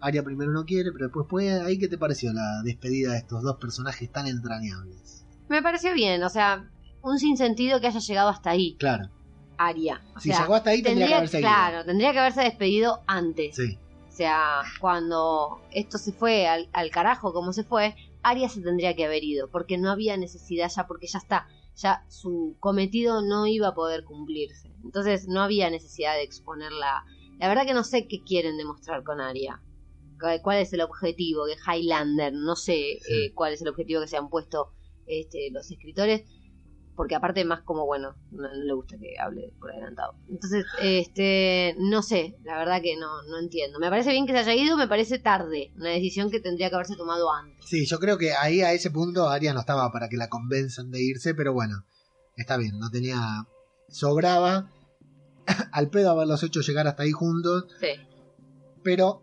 Arya 0.00 0.22
primero 0.22 0.52
no 0.52 0.64
quiere, 0.64 0.90
pero 0.92 1.06
después 1.06 1.26
puede. 1.28 1.60
¿Ahí 1.62 1.78
qué 1.78 1.88
te 1.88 1.96
pareció 1.98 2.32
la 2.32 2.62
despedida 2.64 3.12
de 3.12 3.18
estos 3.18 3.42
dos 3.42 3.56
personajes 3.60 4.10
tan 4.10 4.26
entrañables? 4.26 5.24
Me 5.48 5.62
pareció 5.62 5.94
bien, 5.94 6.22
o 6.22 6.28
sea, 6.28 6.68
un 7.02 7.18
sinsentido 7.18 7.80
que 7.80 7.86
haya 7.86 8.00
llegado 8.00 8.28
hasta 8.30 8.50
ahí, 8.50 8.76
Claro. 8.78 9.10
Aria. 9.58 10.02
O 10.16 10.20
Si 10.20 10.30
sea, 10.30 10.40
llegó 10.42 10.54
hasta 10.54 10.70
ahí 10.70 10.82
tendría, 10.82 11.06
que 11.08 11.14
haber 11.14 11.28
seguido. 11.28 11.48
claro, 11.50 11.84
tendría 11.84 12.12
que 12.12 12.18
haberse 12.18 12.42
despedido 12.42 13.00
antes. 13.06 13.56
Sí. 13.56 13.78
O 14.08 14.12
sea, 14.16 14.62
cuando 14.80 15.60
esto 15.72 15.98
se 15.98 16.12
fue 16.12 16.46
al, 16.46 16.68
al 16.72 16.90
carajo 16.90 17.32
como 17.32 17.52
se 17.52 17.64
fue, 17.64 17.94
Aria 18.22 18.48
se 18.48 18.60
tendría 18.62 18.94
que 18.94 19.04
haber 19.04 19.24
ido, 19.24 19.50
porque 19.50 19.76
no 19.76 19.90
había 19.90 20.16
necesidad 20.16 20.70
ya, 20.74 20.86
porque 20.86 21.06
ya 21.08 21.18
está, 21.18 21.48
ya 21.76 22.04
su 22.08 22.56
cometido 22.60 23.22
no 23.22 23.46
iba 23.46 23.68
a 23.68 23.74
poder 23.74 24.04
cumplirse. 24.04 24.70
Entonces 24.84 25.26
no 25.28 25.42
había 25.42 25.68
necesidad 25.70 26.14
de 26.14 26.22
exponerla. 26.22 27.04
La 27.38 27.48
verdad 27.48 27.66
que 27.66 27.74
no 27.74 27.82
sé 27.84 28.06
qué 28.06 28.22
quieren 28.22 28.56
demostrar 28.56 29.02
con 29.02 29.20
Aria. 29.20 29.60
Cu- 30.20 30.40
¿Cuál 30.42 30.58
es 30.58 30.72
el 30.72 30.80
objetivo? 30.82 31.44
Que 31.46 31.56
Highlander, 31.76 32.32
no 32.32 32.54
sé 32.54 32.98
Sí. 33.02 33.12
eh, 33.26 33.32
cuál 33.34 33.52
es 33.52 33.62
el 33.62 33.68
objetivo 33.68 34.00
que 34.00 34.06
se 34.08 34.16
han 34.16 34.28
puesto 34.28 34.70
este, 35.06 35.50
los 35.50 35.68
escritores, 35.70 36.22
porque 36.96 37.14
aparte 37.14 37.44
más 37.44 37.62
como, 37.62 37.86
bueno, 37.86 38.14
no, 38.30 38.42
no 38.42 38.54
le 38.64 38.72
gusta 38.74 38.96
que 38.98 39.18
hable 39.18 39.52
por 39.58 39.72
adelantado. 39.72 40.14
Entonces, 40.28 40.64
este, 40.80 41.74
no 41.78 42.02
sé, 42.02 42.36
la 42.44 42.56
verdad 42.58 42.80
que 42.82 42.96
no, 42.96 43.22
no 43.28 43.38
entiendo. 43.38 43.78
Me 43.80 43.90
parece 43.90 44.10
bien 44.12 44.26
que 44.26 44.32
se 44.32 44.38
haya 44.38 44.54
ido, 44.54 44.76
me 44.76 44.88
parece 44.88 45.18
tarde, 45.18 45.72
una 45.76 45.90
decisión 45.90 46.30
que 46.30 46.40
tendría 46.40 46.68
que 46.68 46.74
haberse 46.76 46.96
tomado 46.96 47.30
antes. 47.32 47.64
Sí, 47.68 47.86
yo 47.86 47.98
creo 47.98 48.16
que 48.18 48.32
ahí 48.32 48.60
a 48.62 48.72
ese 48.72 48.90
punto 48.90 49.28
Arya 49.28 49.52
no 49.54 49.60
estaba 49.60 49.90
para 49.92 50.08
que 50.08 50.16
la 50.16 50.28
convenzan 50.28 50.90
de 50.90 51.02
irse, 51.02 51.34
pero 51.34 51.52
bueno, 51.52 51.84
está 52.36 52.56
bien, 52.56 52.78
no 52.78 52.90
tenía. 52.90 53.46
Sobraba 53.88 54.70
al 55.72 55.90
pedo 55.90 56.10
haberlos 56.10 56.42
hecho 56.42 56.60
llegar 56.60 56.86
hasta 56.86 57.02
ahí 57.02 57.12
juntos, 57.12 57.66
Sí. 57.80 57.88
pero 58.82 59.22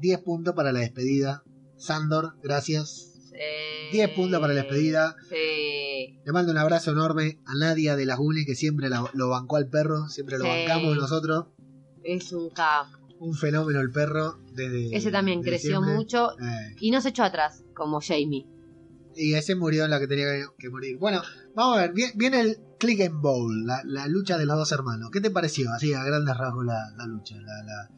10 0.00 0.20
puntos 0.20 0.54
para 0.54 0.72
la 0.72 0.80
despedida. 0.80 1.42
Sandor, 1.76 2.34
gracias. 2.42 3.13
Sí. 3.34 3.96
10 3.96 4.10
puntos 4.10 4.40
para 4.40 4.54
la 4.54 4.62
despedida. 4.62 5.16
Sí. 5.28 6.20
Le 6.24 6.32
mando 6.32 6.52
un 6.52 6.58
abrazo 6.58 6.92
enorme 6.92 7.40
a 7.46 7.54
Nadia 7.56 7.96
de 7.96 8.06
las 8.06 8.16
Guli, 8.18 8.44
que 8.46 8.54
siempre 8.54 8.88
la- 8.88 9.10
lo 9.12 9.28
bancó 9.28 9.56
al 9.56 9.68
perro, 9.68 10.08
siempre 10.08 10.38
lo 10.38 10.44
Sí. 10.44 10.50
bancamos 10.50 10.96
nosotros. 10.96 11.46
Es 12.04 12.32
un 12.32 12.50
capo. 12.50 12.98
Un 13.18 13.34
fenómeno 13.34 13.80
el 13.80 13.90
perro. 13.90 14.38
Desde, 14.52 14.94
Ese 14.96 15.10
también 15.10 15.40
desde 15.40 15.50
creció 15.50 15.70
siempre. 15.78 15.94
mucho 15.94 16.30
Eh, 16.40 16.76
y 16.80 16.90
no 16.90 17.00
se 17.00 17.08
echó 17.10 17.24
atrás, 17.24 17.64
como 17.74 18.00
Jamie. 18.00 18.46
y 19.16 19.34
ese 19.34 19.54
murió 19.54 19.84
en 19.84 19.90
la 19.90 19.98
que 20.00 20.06
tenía 20.08 20.26
que- 20.58 20.70
morir. 20.70 20.98
Bueno, 20.98 21.22
vamos 21.54 21.78
a 21.78 21.82
ver, 21.82 21.92
vie- 21.92 22.12
viene 22.16 22.40
el 22.40 22.58
Click 22.78 23.00
and 23.02 23.20
Bowl, 23.20 23.64
la, 23.66 23.80
la 23.84 24.06
lucha 24.08 24.36
de 24.36 24.44
los 24.46 24.56
dos 24.56 24.72
hermanos. 24.72 25.10
¿Qué 25.12 25.20
te 25.20 25.30
pareció? 25.30 25.70
Así, 25.72 25.92
a 25.94 26.02
grandes 26.04 26.36
rasgos 26.36 26.64
la, 26.66 26.92
la 26.96 27.06
lucha. 27.06 27.36
La, 27.36 27.62
la- 27.64 27.90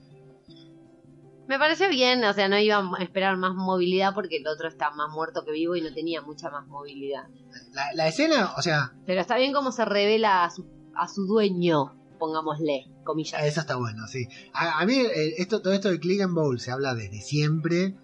Me 1.48 1.59
pareció 1.59 1.89
bien, 1.89 2.24
o 2.24 2.32
sea, 2.32 2.48
no 2.48 2.59
iba 2.59 2.78
a 2.78 3.02
esperar 3.02 3.36
más 3.36 3.55
movilidad 3.55 4.14
porque 4.14 4.39
el 4.39 4.47
otro 4.48 4.66
está 4.68 4.90
más 4.90 5.10
muerto 5.12 5.44
que 5.44 5.52
vivo 5.52 5.77
y 5.77 5.81
no 5.81 5.93
tenía 5.94 6.20
mucha 6.23 6.51
más 6.51 6.66
movilidad. 6.66 7.24
la- 7.73 7.93
la 7.94 8.09
escena, 8.09 8.52
o 8.56 8.62
sea, 8.62 8.93
Pero 9.06 9.20
está 9.20 9.36
bien 9.36 9.52
cómo 9.52 9.70
se 9.73 9.85
revela 9.85 10.44
a 10.44 10.51
su, 10.51 10.66
a 10.94 11.06
su 11.09 11.24
dueño, 11.27 11.94
pongámosle, 12.18 12.90
comillas. 13.05 13.43
eso 13.44 13.60
está 13.60 13.77
bueno, 13.77 14.06
sí. 14.09 14.27
A, 14.52 14.81
a 14.81 14.86
mí, 14.86 14.94
eh, 14.98 15.35
esto, 15.39 15.62
todo 15.62 15.73
esto 15.73 15.89
de 15.89 16.01
Click 16.01 16.20
and 16.23 16.35
Bowl 16.35 16.59
se 16.60 16.70
habla 16.73 16.94
desde 16.94 17.20
siempre. 17.20 17.94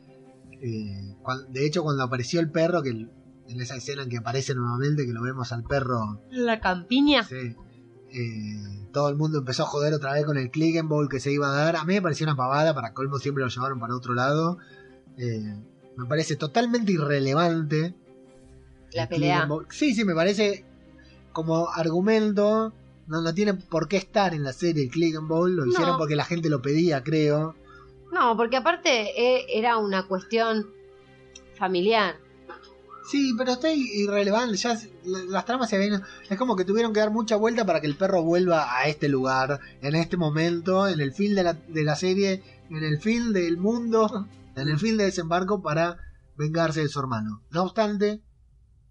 Eh, 0.60 1.16
de 1.48 1.66
hecho, 1.66 1.82
cuando 1.82 2.04
apareció 2.04 2.40
el 2.40 2.50
perro, 2.50 2.82
que 2.82 2.90
el- 2.90 3.10
en 3.48 3.60
esa 3.60 3.74
escena 3.76 4.04
en 4.04 4.08
que 4.08 4.18
aparece 4.18 4.54
nuevamente, 4.54 5.04
que 5.04 5.12
lo 5.12 5.20
vemos 5.22 5.52
al 5.52 5.64
perro 5.64 6.22
La 6.30 6.60
campiña. 6.60 7.24
Sí. 7.24 7.56
Eh, 8.14 8.88
todo 8.92 9.08
el 9.08 9.16
mundo 9.16 9.38
empezó 9.38 9.62
a 9.62 9.66
joder 9.66 9.94
otra 9.94 10.12
vez 10.12 10.24
con 10.26 10.36
el 10.36 10.50
click 10.50 10.76
and 10.78 10.88
ball 10.88 11.08
que 11.08 11.18
se 11.20 11.32
iba 11.32 11.48
a 11.48 11.56
dar. 11.64 11.76
A 11.76 11.84
mí 11.84 11.94
me 11.94 12.02
pareció 12.02 12.24
una 12.26 12.36
pavada, 12.36 12.74
para 12.74 12.92
colmo 12.92 13.18
siempre 13.18 13.42
lo 13.42 13.48
llevaron 13.50 13.80
para 13.80 13.96
otro 13.96 14.14
lado. 14.14 14.58
Eh, 15.16 15.54
me 15.96 16.06
parece 16.06 16.36
totalmente 16.36 16.92
irrelevante. 16.92 17.94
La 18.92 19.04
el 19.04 19.08
pelea. 19.08 19.48
Sí, 19.70 19.94
sí, 19.94 20.04
me 20.04 20.14
parece 20.14 20.64
como 21.32 21.68
argumento. 21.70 22.72
No, 23.06 23.20
no 23.20 23.34
tiene 23.34 23.54
por 23.54 23.88
qué 23.88 23.96
estar 23.96 24.34
en 24.34 24.42
la 24.44 24.52
serie 24.52 24.84
el 24.84 24.90
click 24.90 25.16
and 25.16 25.28
ball. 25.28 25.54
Lo 25.56 25.64
No. 25.64 25.72
hicieron 25.72 25.96
porque 25.98 26.14
la 26.16 26.24
gente 26.24 26.48
lo 26.50 26.60
pedía, 26.62 27.02
creo. 27.02 27.54
No, 28.12 28.36
porque 28.36 28.58
aparte 28.58 28.90
eh, 29.18 29.46
era 29.58 29.78
una 29.78 30.06
cuestión 30.06 30.66
familiar. 31.58 32.16
Sí, 33.10 33.34
pero 33.36 33.52
está 33.52 33.72
irrelevante. 33.72 34.56
Ya 34.56 34.78
las 35.04 35.44
tramas 35.44 35.70
se 35.70 35.78
ven. 35.78 36.02
Es 36.28 36.38
como 36.38 36.56
que 36.56 36.64
tuvieron 36.64 36.92
que 36.92 37.00
dar 37.00 37.10
mucha 37.10 37.36
vuelta 37.36 37.64
para 37.64 37.80
que 37.80 37.86
el 37.86 37.96
perro 37.96 38.22
vuelva 38.22 38.78
a 38.78 38.86
este 38.86 39.08
lugar, 39.08 39.60
en 39.80 39.94
este 39.94 40.16
momento, 40.16 40.86
en 40.88 41.00
el 41.00 41.12
fin 41.12 41.34
de 41.34 41.42
la, 41.42 41.54
de 41.54 41.84
la 41.84 41.96
serie, 41.96 42.42
en 42.70 42.84
el 42.84 42.98
fin 42.98 43.32
del 43.32 43.56
mundo, 43.56 44.28
en 44.56 44.68
el 44.68 44.78
fin 44.78 44.96
de 44.96 45.04
desembarco 45.04 45.62
para 45.62 45.98
vengarse 46.36 46.80
de 46.80 46.88
su 46.88 47.00
hermano. 47.00 47.42
No 47.50 47.64
obstante, 47.64 48.22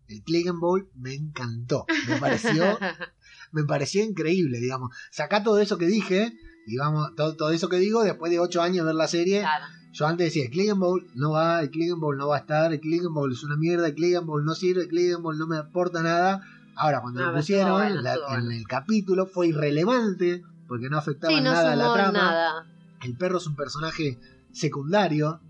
el 0.07 0.23
Click 0.23 0.47
and 0.47 0.59
Ball 0.59 0.89
me 0.95 1.13
encantó. 1.13 1.85
Me 2.07 2.17
pareció, 2.17 2.77
me 3.51 3.63
pareció 3.63 4.03
increíble, 4.03 4.59
digamos. 4.59 4.95
Sacá 5.09 5.43
todo 5.43 5.59
eso 5.59 5.77
que 5.77 5.87
dije, 5.87 6.33
y 6.67 6.77
vamos, 6.77 7.15
todo, 7.15 7.35
todo 7.35 7.51
eso 7.51 7.69
que 7.69 7.77
digo, 7.77 8.03
después 8.03 8.31
de 8.31 8.39
ocho 8.39 8.61
años 8.61 8.77
de 8.77 8.83
ver 8.83 8.95
la 8.95 9.07
serie. 9.07 9.39
Claro. 9.39 9.65
Yo 9.93 10.07
antes 10.07 10.27
decía, 10.27 10.45
el 10.45 10.51
Click 10.51 10.69
and 10.71 10.79
Ball 10.79 11.05
no 11.15 11.31
va, 11.31 11.61
el 11.61 11.69
Click 11.69 11.91
and 11.91 11.99
Ball 12.01 12.17
no 12.17 12.29
va 12.29 12.37
a 12.37 12.39
estar, 12.39 12.71
el 12.71 12.79
Click 12.79 13.01
and 13.03 13.13
Ball 13.13 13.31
es 13.33 13.43
una 13.43 13.57
mierda, 13.57 13.87
el 13.87 13.95
Click 13.95 14.15
and 14.15 14.25
Ball 14.25 14.45
no 14.45 14.55
sirve, 14.55 14.83
el 14.83 14.87
Click 14.87 15.13
and 15.15 15.23
Ball 15.23 15.37
no 15.37 15.47
me 15.47 15.57
aporta 15.57 16.01
nada. 16.01 16.41
Ahora, 16.75 17.01
cuando 17.01 17.19
No, 17.19 17.31
lo 17.31 17.37
pusieron 17.37 17.73
bueno, 17.73 18.01
la- 18.01 18.15
en 18.37 18.51
el 18.51 18.65
capítulo, 18.67 19.25
fue 19.25 19.47
irrelevante, 19.49 20.41
porque 20.67 20.89
no 20.89 20.97
afectaba 20.97 21.33
Sí, 21.33 21.39
en 21.39 21.43
no 21.43 21.51
nada 21.51 21.73
a 21.73 21.75
la 21.75 21.93
trama. 21.93 22.11
nada. 22.13 22.65
El 23.01 23.17
perro 23.17 23.37
es 23.39 23.47
un 23.47 23.55
personaje 23.55 24.17
secundario, 24.53 25.41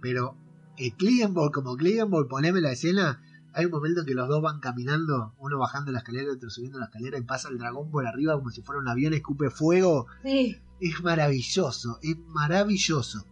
pero 0.00 0.36
el 0.76 0.92
Click 0.94 1.24
and 1.24 1.34
Ball, 1.34 1.50
como 1.50 1.76
Click 1.76 2.00
and 2.00 2.10
Ball, 2.10 2.28
poneme 2.28 2.60
la 2.60 2.72
escena. 2.72 3.22
Hay 3.54 3.64
un 3.64 3.70
momento 3.70 4.00
en 4.00 4.06
que 4.06 4.14
los 4.14 4.28
dos 4.28 4.42
van 4.42 4.60
caminando, 4.60 5.34
uno 5.38 5.58
bajando 5.58 5.90
la 5.90 5.98
escalera, 6.00 6.30
otro 6.30 6.50
subiendo 6.50 6.78
la 6.78 6.86
escalera, 6.86 7.16
y 7.18 7.22
pasa 7.22 7.48
el 7.48 7.56
dragón 7.56 7.90
por 7.90 8.06
arriba 8.06 8.34
como 8.34 8.50
si 8.50 8.60
fuera 8.60 8.80
un 8.82 8.88
avión, 8.88 9.14
escupe 9.14 9.48
fuego 9.48 10.06
Sí. 10.22 10.58
es 10.80 11.02
maravilloso, 11.02 11.98
es 12.02 12.18
maravilloso. 12.28 13.24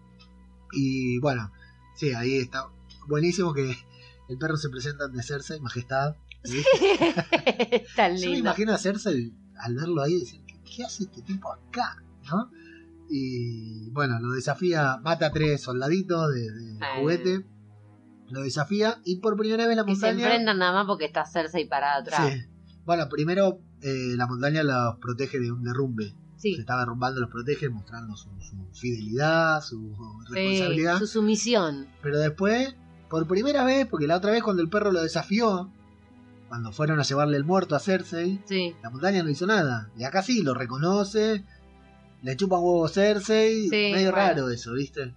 Y 0.75 1.19
bueno, 1.21 1.51
sí, 1.95 2.13
ahí 2.13 2.39
está 2.39 2.67
buenísimo 3.09 3.53
que 3.55 3.77
el 4.29 4.39
perro 4.39 4.57
se 4.57 4.69
presenta 4.71 5.05
ante 5.05 5.23
Cersei, 5.23 5.61
majestad. 5.61 6.17
¿sí? 6.45 6.63
Tan 7.97 8.17
Yo 8.17 8.31
me 8.31 8.39
imagino 8.39 8.73
a 8.73 8.79
Cersei 8.79 9.33
al 9.59 9.75
verlo 9.75 10.03
ahí 10.03 10.15
y 10.15 10.21
decir, 10.21 10.41
¿qué, 10.47 10.61
qué 10.77 10.85
hace 10.85 11.05
este 11.05 11.23
tipo 11.23 11.53
acá? 11.53 12.03
¿No? 12.31 12.51
Y 13.11 13.91
bueno, 13.91 14.19
lo 14.21 14.33
desafía, 14.33 14.99
mata 15.03 15.27
a 15.27 15.31
tres 15.33 15.63
soldaditos 15.63 16.33
de, 16.35 16.41
de 16.51 16.73
Eh. 16.75 16.79
juguete, 17.01 17.47
lo 18.31 18.41
desafía 18.43 19.01
y 19.05 19.21
por 19.21 19.37
primera 19.37 19.67
vez 19.67 19.77
la 19.77 19.85
Que 19.85 19.95
se 19.95 20.07
montaña... 20.07 20.25
enfrentan 20.27 20.59
nada 20.59 20.73
más 20.73 20.87
porque 20.87 21.05
está 21.05 21.25
Cersei 21.27 21.69
parada 21.69 22.01
atrás. 22.01 22.33
Sí. 22.33 22.41
Bueno, 22.87 23.09
primero 23.09 23.61
eh, 23.83 24.15
la 24.17 24.27
montaña 24.27 24.63
los 24.63 24.97
protege 25.01 25.39
de 25.39 25.53
un 25.53 25.63
derrumbe. 25.63 26.15
Sí. 26.45 26.55
se 26.57 26.61
está 26.61 26.79
derrumbando, 26.79 27.21
los 27.21 27.31
protege, 27.31 27.69
mostrando 27.71 28.15
su, 28.17 28.29
su 28.41 28.57
fidelidad, 28.75 29.61
su 29.63 29.95
responsabilidad. 30.31 30.99
su 30.99 31.07
sumisión. 31.07 31.87
Pero 32.03 32.19
después, 32.19 32.75
por 33.09 33.27
primera 33.27 33.65
vez, 33.65 33.87
porque 33.87 34.07
la 34.07 34.17
otra 34.17 34.31
vez 34.31 34.43
cuando 34.43 34.61
el 34.63 34.69
perro 34.69 34.93
lo 34.93 35.03
desafió, 35.03 35.71
cuando 36.49 36.71
fueron 36.71 37.01
a 37.01 37.03
llevarle 37.03 37.37
el 37.39 37.45
muerto 37.45 37.75
a 37.75 37.81
Cersei, 37.81 38.41
Sí. 38.45 38.75
la 38.83 38.91
montaña 38.91 39.23
no 39.23 39.31
hizo 39.31 39.47
nada. 39.47 39.91
Y 39.97 40.05
acá 40.05 40.23
sí, 40.23 40.43
lo 40.43 40.53
reconoce, 40.55 41.45
le 42.23 42.37
chupa 42.37 42.59
un 42.59 42.65
huevo 42.65 42.85
a 42.85 42.89
Cersei, 42.91 43.63
Sí, 43.71 43.91
medio 43.93 44.11
bueno. 44.11 44.17
raro 44.17 44.51
eso, 44.51 44.73
¿viste? 44.75 45.15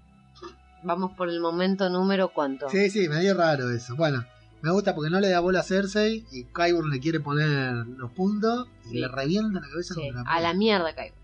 Vamos 0.84 1.12
por 1.18 1.28
el 1.30 1.40
momento 1.42 1.90
número 1.90 2.32
cuánto. 2.34 2.70
Sí, 2.70 2.90
sí, 2.90 3.10
medio 3.10 3.34
raro 3.34 3.70
eso. 3.72 3.96
Bueno, 3.98 4.24
me 4.62 4.72
gusta 4.72 4.96
porque 4.96 5.10
no 5.10 5.20
le 5.20 5.30
da 5.30 5.40
bola 5.42 5.60
a 5.60 5.64
Cersei 5.64 6.26
y 6.32 6.46
Qyburn 6.46 6.90
le 6.90 7.00
quiere 7.00 7.20
poner 7.20 7.74
los 7.86 8.12
puntos 8.14 8.68
y 8.86 8.90
Sí. 8.92 9.00
le 9.00 9.08
revienta 9.08 9.60
la 9.60 9.68
cabeza 9.68 9.94
Sí, 9.96 10.02
contra 10.02 10.24
la 10.24 10.30
A 10.32 10.40
la 10.42 10.54
mierda 10.54 10.96
caigo. 10.96 11.16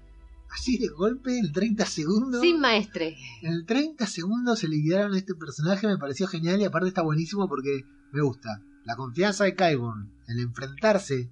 Así 0.54 0.78
de 0.78 0.88
golpe, 0.90 1.38
en 1.38 1.52
30 1.52 1.86
segundos. 1.86 2.42
Sin 2.42 2.60
maestre. 2.60 3.18
En 3.42 3.66
30 3.66 4.06
segundos 4.06 4.60
se 4.60 4.68
liquidaron 4.68 5.14
a 5.14 5.18
este 5.18 5.34
personaje, 5.34 5.88
me 5.88 5.98
pareció 5.98 6.28
genial 6.28 6.62
y 6.62 6.66
aparte 6.66 6.88
está 6.90 7.02
buenísimo 7.02 7.48
porque 7.48 7.84
me 8.12 8.22
gusta. 8.22 8.62
La 8.86 8.96
confianza 8.96 9.46
de 9.46 9.56
Qyburn 9.56 10.12
en 10.28 10.40
enfrentarse 10.40 11.32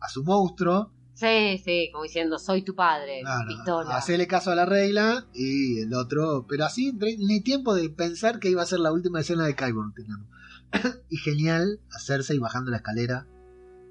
a 0.00 0.08
su 0.08 0.24
monstruo, 0.24 0.92
Sí, 1.12 1.60
sí, 1.62 1.90
como 1.92 2.04
diciendo, 2.04 2.38
soy 2.38 2.62
tu 2.62 2.74
padre. 2.74 3.20
claro, 3.20 3.46
Pistola. 3.46 3.96
hacerle 3.96 4.26
caso 4.26 4.50
a 4.52 4.54
la 4.54 4.64
regla 4.64 5.26
y 5.34 5.80
el 5.80 5.92
otro, 5.92 6.46
pero 6.48 6.64
así 6.64 6.92
ni 7.18 7.42
tiempo 7.42 7.74
de 7.74 7.90
pensar 7.90 8.38
que 8.38 8.48
iba 8.48 8.62
a 8.62 8.66
ser 8.66 8.80
la 8.80 8.90
última 8.90 9.20
escena 9.20 9.44
de 9.44 9.54
Qyburn 9.54 9.92
tenemos. 9.92 10.26
y 11.10 11.18
genial 11.18 11.80
hacerse 11.92 12.34
y 12.34 12.38
bajando 12.38 12.70
la 12.70 12.78
escalera 12.78 13.26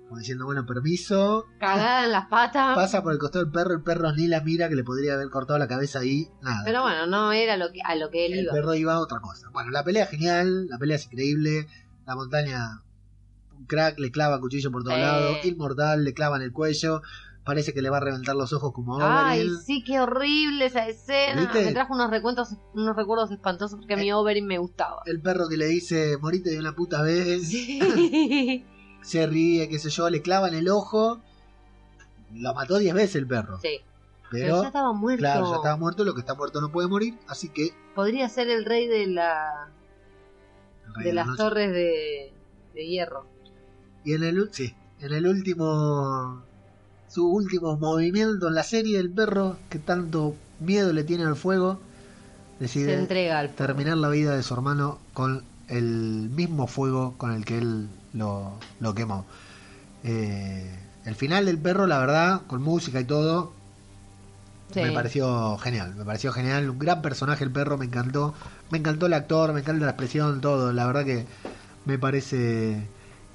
como 0.09 0.19
diciendo, 0.19 0.45
bueno, 0.45 0.65
permiso. 0.65 1.45
Cagada 1.59 2.03
en 2.05 2.11
las 2.11 2.25
patas. 2.27 2.75
Pasa 2.75 3.03
por 3.03 3.13
el 3.13 3.19
costado 3.19 3.45
del 3.45 3.53
perro, 3.53 3.75
el 3.75 3.83
perro 3.83 4.11
ni 4.11 4.27
la 4.27 4.41
mira 4.41 4.67
que 4.67 4.75
le 4.75 4.83
podría 4.83 5.13
haber 5.13 5.29
cortado 5.29 5.59
la 5.59 5.67
cabeza 5.67 5.99
ahí, 5.99 6.27
nada. 6.41 6.63
Pero 6.65 6.81
bueno, 6.81 7.05
no 7.07 7.31
era 7.31 7.55
lo 7.57 7.71
que, 7.71 7.79
a 7.83 7.95
lo 7.95 8.09
que 8.09 8.25
él 8.25 8.33
el 8.33 8.39
iba. 8.45 8.53
perro 8.53 8.73
iba 8.73 8.93
a 8.95 8.99
otra 8.99 9.19
cosa. 9.19 9.49
Bueno, 9.53 9.69
la 9.69 9.83
pelea 9.83 10.03
es 10.05 10.09
genial, 10.09 10.67
la 10.67 10.77
pelea 10.79 10.95
es 10.97 11.05
increíble, 11.05 11.67
la 12.07 12.15
montaña, 12.15 12.81
un 13.55 13.65
crack, 13.67 13.99
le 13.99 14.09
clava 14.11 14.39
cuchillo 14.39 14.71
por 14.71 14.83
todos 14.83 14.95
Sí. 14.95 15.01
lados, 15.01 15.37
inmortal, 15.45 16.03
le 16.03 16.13
clava 16.15 16.37
en 16.37 16.41
el 16.41 16.51
cuello, 16.53 17.01
parece 17.45 17.73
que 17.73 17.81
le 17.83 17.91
va 17.91 17.97
a 17.97 18.01
reventar 18.01 18.35
los 18.35 18.51
ojos 18.51 18.73
como 18.73 18.97
Ay, 18.99 19.47
sí, 19.65 19.83
qué 19.83 19.99
horrible 19.99 20.65
esa 20.65 20.87
escena. 20.87 21.41
¿Viste? 21.41 21.65
Me 21.65 21.71
trajo 21.73 21.93
unos 21.93 22.09
recuentos, 22.09 22.55
unos 22.73 22.95
recuerdos 22.95 23.29
espantosos 23.31 23.77
porque 23.79 23.93
a 23.93 23.97
mi 23.97 24.11
Oberyn 24.11 24.47
me 24.47 24.57
gustaba. 24.57 25.03
El 25.05 25.21
perro 25.21 25.47
que 25.47 25.57
le 25.57 25.67
dice, 25.67 26.17
morite 26.19 26.49
de 26.49 26.57
una 26.59 26.73
puta 26.75 27.03
vez, 27.03 27.47
Sí. 27.47 28.65
se 29.01 29.25
ríe, 29.27 29.69
qué 29.69 29.79
sé 29.79 29.89
yo, 29.89 30.09
le 30.09 30.21
clava 30.21 30.47
en 30.47 30.55
el 30.55 30.69
ojo. 30.69 31.19
Lo 32.33 32.53
mató 32.53 32.77
10 32.77 32.93
veces 32.93 33.15
el 33.15 33.27
perro. 33.27 33.59
Sí, 33.61 33.79
pero, 34.29 34.45
Pero, 34.45 34.61
ya 34.61 34.67
estaba 34.67 34.93
muerto. 34.93 35.19
claro, 35.21 35.49
ya 35.49 35.55
estaba 35.55 35.77
muerto, 35.77 36.03
lo 36.03 36.13
que 36.13 36.19
está 36.19 36.35
muerto 36.35 36.61
no 36.61 36.71
puede 36.71 36.87
morir, 36.87 37.17
así 37.27 37.49
que... 37.49 37.73
Podría 37.95 38.29
ser 38.29 38.49
el 38.49 38.65
rey 38.65 38.87
de 38.87 39.07
la 39.07 39.69
rey 40.95 41.03
de 41.05 41.09
de 41.09 41.13
la 41.13 41.21
las 41.21 41.27
noche- 41.27 41.37
torres 41.43 41.71
de, 41.71 42.33
de 42.75 42.87
hierro. 42.87 43.25
Y 44.05 44.13
en 44.13 44.23
el, 44.23 44.49
sí, 44.53 44.73
en 45.01 45.13
el 45.13 45.27
último. 45.27 46.43
Su 47.07 47.27
último 47.27 47.75
movimiento 47.77 48.47
en 48.49 48.53
la 48.53 48.61
serie, 48.63 48.99
el 48.99 49.09
perro 49.11 49.57
que 49.69 49.79
tanto 49.79 50.35
miedo 50.59 50.93
le 50.93 51.03
tiene 51.03 51.23
al 51.25 51.35
fuego, 51.35 51.79
Se 52.59 52.63
decide 52.65 52.93
entrega 52.93 53.39
al 53.39 53.47
fuego. 53.49 53.65
terminar 53.65 53.97
la 53.97 54.09
vida 54.09 54.35
de 54.35 54.43
su 54.43 54.53
hermano 54.53 54.99
con 55.13 55.43
el 55.69 56.29
mismo 56.29 56.67
fuego 56.67 57.15
con 57.17 57.31
el 57.31 57.45
que 57.45 57.57
él 57.57 57.89
lo, 58.13 58.53
lo 58.79 58.93
quemó. 58.93 59.25
Eh, 60.03 60.77
el 61.05 61.15
final 61.15 61.45
del 61.45 61.57
perro, 61.57 61.87
la 61.87 61.99
verdad, 61.99 62.41
con 62.47 62.61
música 62.61 62.99
y 62.99 63.05
todo, 63.05 63.53
Sí. 64.73 64.81
me 64.81 64.91
pareció 64.91 65.57
genial. 65.57 65.95
Me 65.95 66.05
pareció 66.05 66.31
genial. 66.31 66.69
Un 66.69 66.77
gran 66.79 67.01
personaje 67.01 67.43
el 67.43 67.51
perro, 67.51 67.77
me 67.77 67.85
encantó. 67.85 68.33
Me 68.69 68.77
encantó 68.77 69.07
el 69.07 69.13
actor, 69.13 69.51
me 69.53 69.61
encanta 69.61 69.83
la 69.85 69.91
expresión, 69.91 70.41
todo. 70.41 70.71
La 70.73 70.85
verdad 70.85 71.05
que 71.05 71.25
me 71.85 71.97
parece 71.97 72.87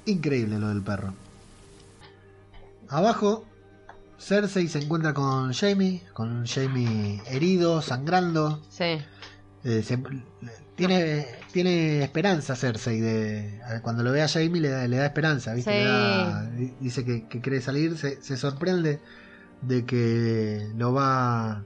increíble 0.05 0.59
lo 0.59 0.69
del 0.69 0.81
perro. 0.81 1.13
Abajo, 2.89 3.43
Cersei 4.19 4.67
se 4.67 4.79
encuentra 4.79 5.13
con 5.13 5.51
Jamie, 5.53 6.01
con 6.13 6.45
Jamie 6.45 7.21
herido, 7.27 7.81
sangrando. 7.81 8.61
Sí. 8.69 8.97
Eh, 9.63 9.83
se- 9.83 9.97
tiene, 10.75 11.25
tiene 11.51 12.03
esperanza 12.03 12.55
Cersei. 12.55 12.99
De, 12.99 13.59
cuando 13.81 14.03
lo 14.03 14.11
ve 14.11 14.21
a 14.21 14.27
Jamie 14.27 14.61
le 14.61 14.69
da, 14.69 14.87
le 14.87 14.97
da 14.97 15.05
esperanza. 15.05 15.53
¿viste? 15.53 15.71
Sí. 15.71 15.77
Le 15.77 15.85
da- 15.85 16.49
dice 16.79 17.05
que, 17.05 17.27
que 17.27 17.41
quiere 17.41 17.61
salir. 17.61 17.97
Se, 17.97 18.21
se 18.21 18.37
sorprende 18.37 18.99
de 19.61 19.85
que 19.85 20.67
lo 20.75 20.93
va... 20.93 21.63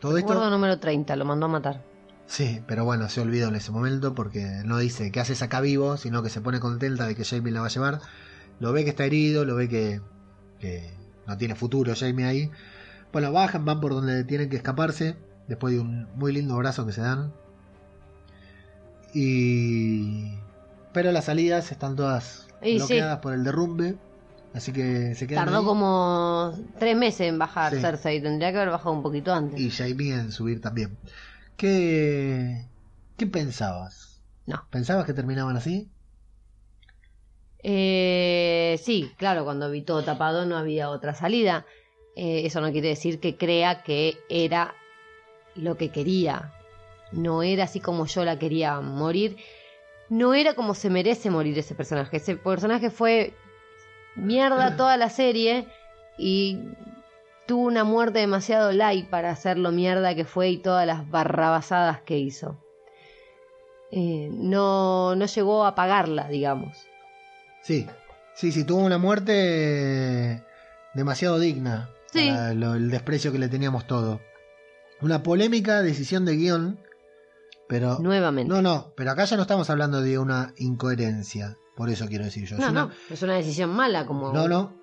Todo 0.00 0.16
esto... 0.18 0.30
Recuerdo 0.32 0.50
número 0.50 0.78
30, 0.78 1.14
lo 1.16 1.24
mandó 1.24 1.46
a 1.46 1.48
matar. 1.48 1.84
Sí, 2.26 2.60
pero 2.66 2.84
bueno, 2.84 3.08
se 3.08 3.20
olvidó 3.20 3.48
en 3.48 3.56
ese 3.56 3.70
momento 3.72 4.14
porque 4.14 4.62
no 4.64 4.78
dice 4.78 5.10
qué 5.12 5.20
haces 5.20 5.42
acá 5.42 5.60
vivo, 5.60 5.96
sino 5.96 6.22
que 6.22 6.30
se 6.30 6.40
pone 6.40 6.60
contenta 6.60 7.06
de 7.06 7.14
que 7.14 7.24
Jamie 7.24 7.52
la 7.52 7.60
va 7.60 7.66
a 7.66 7.70
llevar. 7.70 8.00
Lo 8.58 8.72
ve 8.72 8.84
que 8.84 8.90
está 8.90 9.04
herido, 9.04 9.44
lo 9.44 9.54
ve 9.54 9.68
que, 9.68 10.00
que 10.58 10.90
no 11.26 11.36
tiene 11.36 11.54
futuro 11.54 11.94
Jamie 11.96 12.24
ahí. 12.24 12.50
Bueno, 13.12 13.30
bajan, 13.32 13.64
van 13.64 13.80
por 13.80 13.92
donde 13.92 14.24
tienen 14.24 14.48
que 14.48 14.56
escaparse, 14.56 15.16
después 15.46 15.74
de 15.74 15.80
un 15.80 16.08
muy 16.16 16.32
lindo 16.32 16.54
abrazo 16.54 16.86
que 16.86 16.92
se 16.92 17.02
dan. 17.02 17.32
Y... 19.12 20.34
Pero 20.92 21.10
las 21.12 21.24
salidas 21.26 21.70
están 21.72 21.96
todas 21.96 22.48
Y 22.62 22.72
sí. 22.72 22.76
bloqueadas 22.78 23.18
por 23.20 23.32
el 23.34 23.44
derrumbe, 23.44 23.96
así 24.54 24.72
que 24.72 25.14
se 25.14 25.26
quedan 25.26 25.46
Tardó 25.46 25.60
ahí. 25.60 25.64
como 25.64 26.54
tres 26.78 26.96
meses 26.96 27.28
en 27.28 27.38
bajar 27.38 27.72
Sí. 27.74 27.80
Cersei. 27.80 28.20
Tendría 28.22 28.50
que 28.52 28.58
haber 28.58 28.70
bajado 28.70 28.92
un 28.92 29.02
poquito 29.02 29.32
antes. 29.32 29.58
y 29.60 29.70
Jamie 29.70 30.14
en 30.14 30.32
subir 30.32 30.60
también. 30.60 30.96
¿Qué, 31.56 32.66
qué 33.16 33.26
pensabas? 33.26 34.20
No. 34.46 34.66
¿Pensabas 34.70 35.04
que 35.06 35.14
terminaban 35.14 35.56
así? 35.56 35.88
Eh, 37.62 38.78
sí, 38.82 39.12
claro, 39.18 39.44
cuando 39.44 39.70
vi 39.70 39.82
todo 39.82 40.02
tapado 40.02 40.46
no 40.46 40.56
había 40.56 40.90
otra 40.90 41.14
salida. 41.14 41.64
Eh, 42.16 42.42
eso 42.44 42.60
no 42.60 42.70
quiere 42.72 42.88
decir 42.88 43.20
que 43.20 43.36
crea 43.36 43.82
que 43.82 44.18
era 44.28 44.74
lo 45.54 45.76
que 45.76 45.90
quería. 45.90 46.52
No 47.12 47.42
era 47.42 47.64
así 47.64 47.80
como 47.80 48.06
yo 48.06 48.24
la 48.24 48.38
quería 48.38 48.80
morir. 48.80 49.36
No 50.08 50.34
era 50.34 50.54
como 50.54 50.74
se 50.74 50.90
merece 50.90 51.30
morir 51.30 51.58
ese 51.58 51.74
personaje. 51.74 52.16
Ese 52.16 52.36
personaje 52.36 52.90
fue 52.90 53.34
mierda 54.16 54.76
toda 54.76 54.96
la 54.96 55.10
serie 55.10 55.66
y 56.18 56.58
tuvo 57.46 57.66
una 57.66 57.84
muerte 57.84 58.18
demasiado 58.20 58.72
light 58.72 59.08
para 59.08 59.30
hacer 59.30 59.58
lo 59.58 59.72
mierda 59.72 60.14
que 60.14 60.24
fue 60.24 60.50
y 60.50 60.58
todas 60.58 60.86
las 60.86 61.10
barrabasadas 61.10 62.00
que 62.02 62.18
hizo. 62.18 62.58
Eh, 63.90 64.28
no, 64.32 65.14
no 65.16 65.26
llegó 65.26 65.66
a 65.66 65.74
pagarla, 65.74 66.28
digamos. 66.28 66.76
Sí, 67.62 67.86
sí, 68.34 68.50
sí, 68.52 68.64
tuvo 68.64 68.80
una 68.80 68.96
muerte 68.98 70.42
demasiado 70.94 71.38
digna 71.38 71.90
Sí. 72.12 72.28
para 72.30 72.54
lo- 72.54 72.74
el 72.74 72.90
desprecio 72.90 73.32
que 73.32 73.38
le 73.38 73.48
teníamos 73.48 73.86
todo. 73.86 74.20
Una 75.00 75.22
polémica 75.22 75.82
decisión 75.82 76.24
de 76.24 76.36
guion, 76.36 76.78
pero... 77.72 77.98
Nuevamente. 78.00 78.52
No, 78.52 78.60
no, 78.60 78.92
pero 78.96 79.10
acá 79.12 79.24
ya 79.24 79.36
no 79.36 79.42
estamos 79.42 79.70
hablando 79.70 80.02
de 80.02 80.18
una 80.18 80.52
incoherencia, 80.58 81.56
por 81.74 81.88
eso 81.88 82.06
quiero 82.06 82.24
decir 82.24 82.44
yo. 82.46 82.56
Es 82.56 82.60
No, 82.60 82.70
una- 82.70 82.84
no, 82.86 82.90
es 83.08 83.22
una 83.22 83.34
decisión 83.34 83.70
mala 83.70 84.04
como... 84.04 84.30
No, 84.32 84.46
no. 84.46 84.74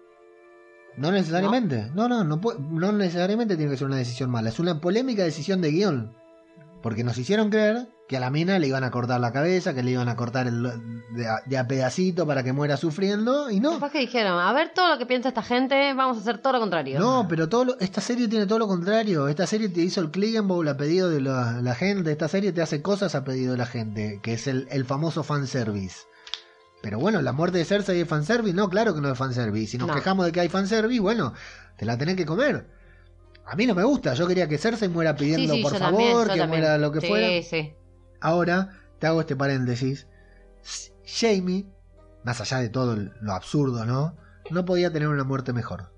No 0.98 1.12
necesariamente. 1.12 1.92
No, 1.94 2.10
no, 2.10 2.24
no, 2.24 2.42
pu- 2.42 2.58
no 2.58 2.92
necesariamente 2.92 3.56
tiene 3.56 3.72
que 3.72 3.78
ser 3.78 3.86
una 3.88 3.98
decisión 3.98 4.32
mala. 4.32 4.50
Es 4.50 4.60
una 4.60 4.82
polémica 4.82 5.24
decisión 5.24 5.62
de 5.62 5.70
guion. 5.72 6.16
Porque 6.82 7.04
nos 7.04 7.18
hicieron 7.18 7.50
creer 7.52 7.88
que 8.10 8.18
a 8.18 8.20
la 8.20 8.32
mina 8.32 8.58
le 8.58 8.66
iban 8.68 8.84
a 8.84 8.90
cortar 8.90 9.20
la 9.20 9.32
cabeza, 9.32 9.76
que 9.76 9.84
le 9.84 9.92
iban 9.92 10.10
a 10.10 10.16
cortar 10.16 10.48
el, 10.48 10.64
de, 11.12 11.28
a, 11.28 11.44
de 11.46 11.58
a 11.60 11.68
pedacito 11.68 12.26
para 12.26 12.42
que 12.42 12.52
muera 12.54 12.76
sufriendo. 12.76 13.52
Y 13.52 13.60
no. 13.60 13.70
Después 13.70 13.92
que 13.92 14.00
dijeron, 14.00 14.40
a 14.40 14.52
ver 14.52 14.72
todo 14.74 14.90
lo 14.90 14.98
que 14.98 15.06
piensa 15.06 15.30
esta 15.30 15.44
gente, 15.44 15.94
vamos 15.94 16.18
a 16.18 16.22
hacer 16.22 16.40
todo 16.40 16.54
lo 16.54 16.60
contrario. 16.60 17.00
No, 17.00 17.28
pero 17.30 17.48
todo 17.48 17.66
lo- 17.66 17.80
esta 17.80 18.02
serie 18.02 18.28
tiene 18.28 18.48
todo 18.48 18.58
lo 18.58 18.68
contrario. 18.68 19.28
Esta 19.28 19.46
serie 19.46 19.70
te 19.70 19.82
hizo 19.82 20.02
el 20.02 20.42
bowl 20.42 20.68
a 20.68 20.76
pedido 20.76 21.08
de 21.08 21.22
la, 21.22 21.62
la 21.62 21.76
gente. 21.76 22.12
Esta 22.12 22.28
serie 22.28 22.52
te 22.52 22.64
hace 22.64 22.82
cosas 22.82 23.14
a 23.14 23.24
pedido 23.24 23.52
de 23.52 23.60
la 23.60 23.68
gente, 23.68 24.20
que 24.24 24.34
es 24.34 24.48
el, 24.48 24.68
el 24.72 24.86
famoso 24.86 25.22
fanservice. 25.24 26.00
Pero 26.82 26.98
bueno, 26.98 27.22
la 27.22 27.32
muerte 27.32 27.60
de 27.60 27.66
Cersei 27.66 28.02
es 28.02 28.08
fanservice. 28.08 28.56
No, 28.56 28.70
claro 28.70 28.96
que 28.96 29.02
no 29.02 29.12
es 29.12 29.18
fanservice. 29.20 29.74
Si 29.74 29.78
nos 29.78 29.88
No. 29.88 29.94
quejamos 29.94 30.26
de 30.26 30.32
que 30.32 30.40
hay 30.40 30.50
fanservice, 30.50 31.00
bueno, 31.00 31.34
te 31.78 31.86
la 31.86 31.96
tenés 31.96 32.16
que 32.16 32.26
comer. 32.26 32.66
A 33.46 33.56
mí 33.56 33.68
no 33.68 33.76
me 33.76 33.84
gusta. 33.84 34.16
Yo 34.16 34.26
quería 34.26 34.48
que 34.48 34.58
Cersei 34.58 34.90
muera 34.90 35.16
pidiendo 35.16 35.54
sí, 35.54 35.62
por 35.62 35.76
favor, 35.78 35.90
también, 36.00 36.18
que 36.24 36.28
también. 36.40 36.50
muera 36.50 36.78
lo 36.80 36.92
que 36.92 37.02
sí, 37.02 37.08
fuera. 37.08 37.28
Ahora 38.22 38.70
te 39.00 39.08
hago 39.08 39.22
este 39.22 39.36
paréntesis. 39.36 40.08
Jamie, 41.06 41.66
más 42.24 42.42
allá 42.42 42.60
de 42.60 42.70
todo 42.70 42.96
lo 42.96 43.34
absurdo, 43.34 43.86
¿no? 43.86 44.16
No 44.52 44.66
podía 44.66 44.92
tener 44.92 45.08
una 45.08 45.24
muerte 45.24 45.54
mejor. 45.54 45.92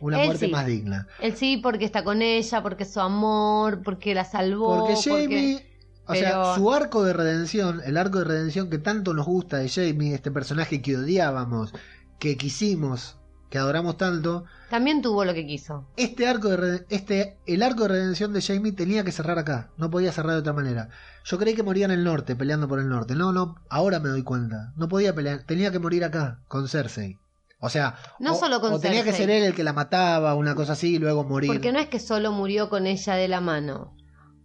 Una 0.00 0.20
Él 0.20 0.26
muerte 0.26 0.46
sí. 0.46 0.52
más 0.52 0.66
digna. 0.66 1.06
Él 1.20 1.36
sí, 1.36 1.58
porque 1.58 1.84
está 1.84 2.02
con 2.04 2.22
ella, 2.22 2.62
porque 2.62 2.82
es 2.84 2.92
su 2.92 3.00
amor, 3.00 3.82
porque 3.82 4.14
la 4.14 4.24
salvó. 4.24 4.80
Porque 4.80 4.96
Jamie, 5.00 5.64
o 6.06 6.14
sea, 6.14 6.54
su 6.56 6.72
arco 6.72 7.04
de 7.04 7.12
redención, 7.12 7.80
el 7.84 7.96
arco 7.96 8.18
de 8.18 8.24
redención 8.24 8.68
que 8.68 8.78
tanto 8.78 9.14
nos 9.14 9.26
gusta 9.26 9.58
de 9.58 9.68
Jamie, 9.68 10.14
este 10.14 10.30
personaje 10.32 10.82
que 10.82 10.96
odiábamos, 10.96 11.72
que 12.18 12.36
quisimos, 12.36 13.18
que 13.48 13.58
adoramos 13.58 13.96
tanto, 13.96 14.44
También 14.70 15.02
tuvo 15.02 15.24
lo 15.24 15.34
que 15.34 15.46
quiso. 15.46 15.86
este 15.96 16.26
arco 16.26 16.48
de 16.48 16.84
este 16.88 17.36
el 17.46 17.62
arco 17.62 17.82
de 17.82 17.88
redención 17.90 18.32
de 18.32 18.42
Jamie 18.42 18.72
tenía 18.72 19.04
que 19.04 19.12
cerrar 19.12 19.38
acá, 19.38 19.70
no 19.76 19.90
podía 19.90 20.10
cerrar 20.10 20.32
de 20.34 20.40
otra 20.40 20.52
manera. 20.52 20.88
Yo 21.24 21.38
creí 21.38 21.54
que 21.54 21.62
moría 21.62 21.84
en 21.84 21.90
el 21.92 22.04
norte, 22.04 22.34
peleando 22.36 22.68
por 22.68 22.78
el 22.80 22.88
norte. 22.88 23.14
No, 23.14 23.32
no, 23.32 23.56
ahora 23.70 24.00
me 24.00 24.08
doy 24.08 24.22
cuenta. 24.22 24.72
No 24.76 24.88
podía 24.88 25.14
pelear, 25.14 25.44
tenía 25.44 25.70
que 25.70 25.78
morir 25.78 26.04
acá 26.04 26.40
con 26.48 26.68
Cersei. 26.68 27.16
O 27.60 27.68
sea, 27.68 27.94
No 28.18 28.32
o- 28.32 28.34
solo 28.34 28.60
con 28.60 28.72
o 28.72 28.80
tenía 28.80 29.04
que 29.04 29.12
Cersei. 29.12 29.26
ser 29.26 29.30
él 29.36 29.42
el 29.44 29.54
que 29.54 29.62
la 29.64 29.72
mataba, 29.72 30.34
una 30.34 30.54
cosa 30.56 30.72
así, 30.72 30.96
y 30.96 30.98
luego 30.98 31.22
morir. 31.24 31.48
Porque 31.52 31.72
no 31.72 31.78
es 31.78 31.88
que 31.88 32.00
solo 32.00 32.32
murió 32.32 32.68
con 32.68 32.86
ella 32.86 33.14
de 33.14 33.28
la 33.28 33.40
mano. 33.40 33.96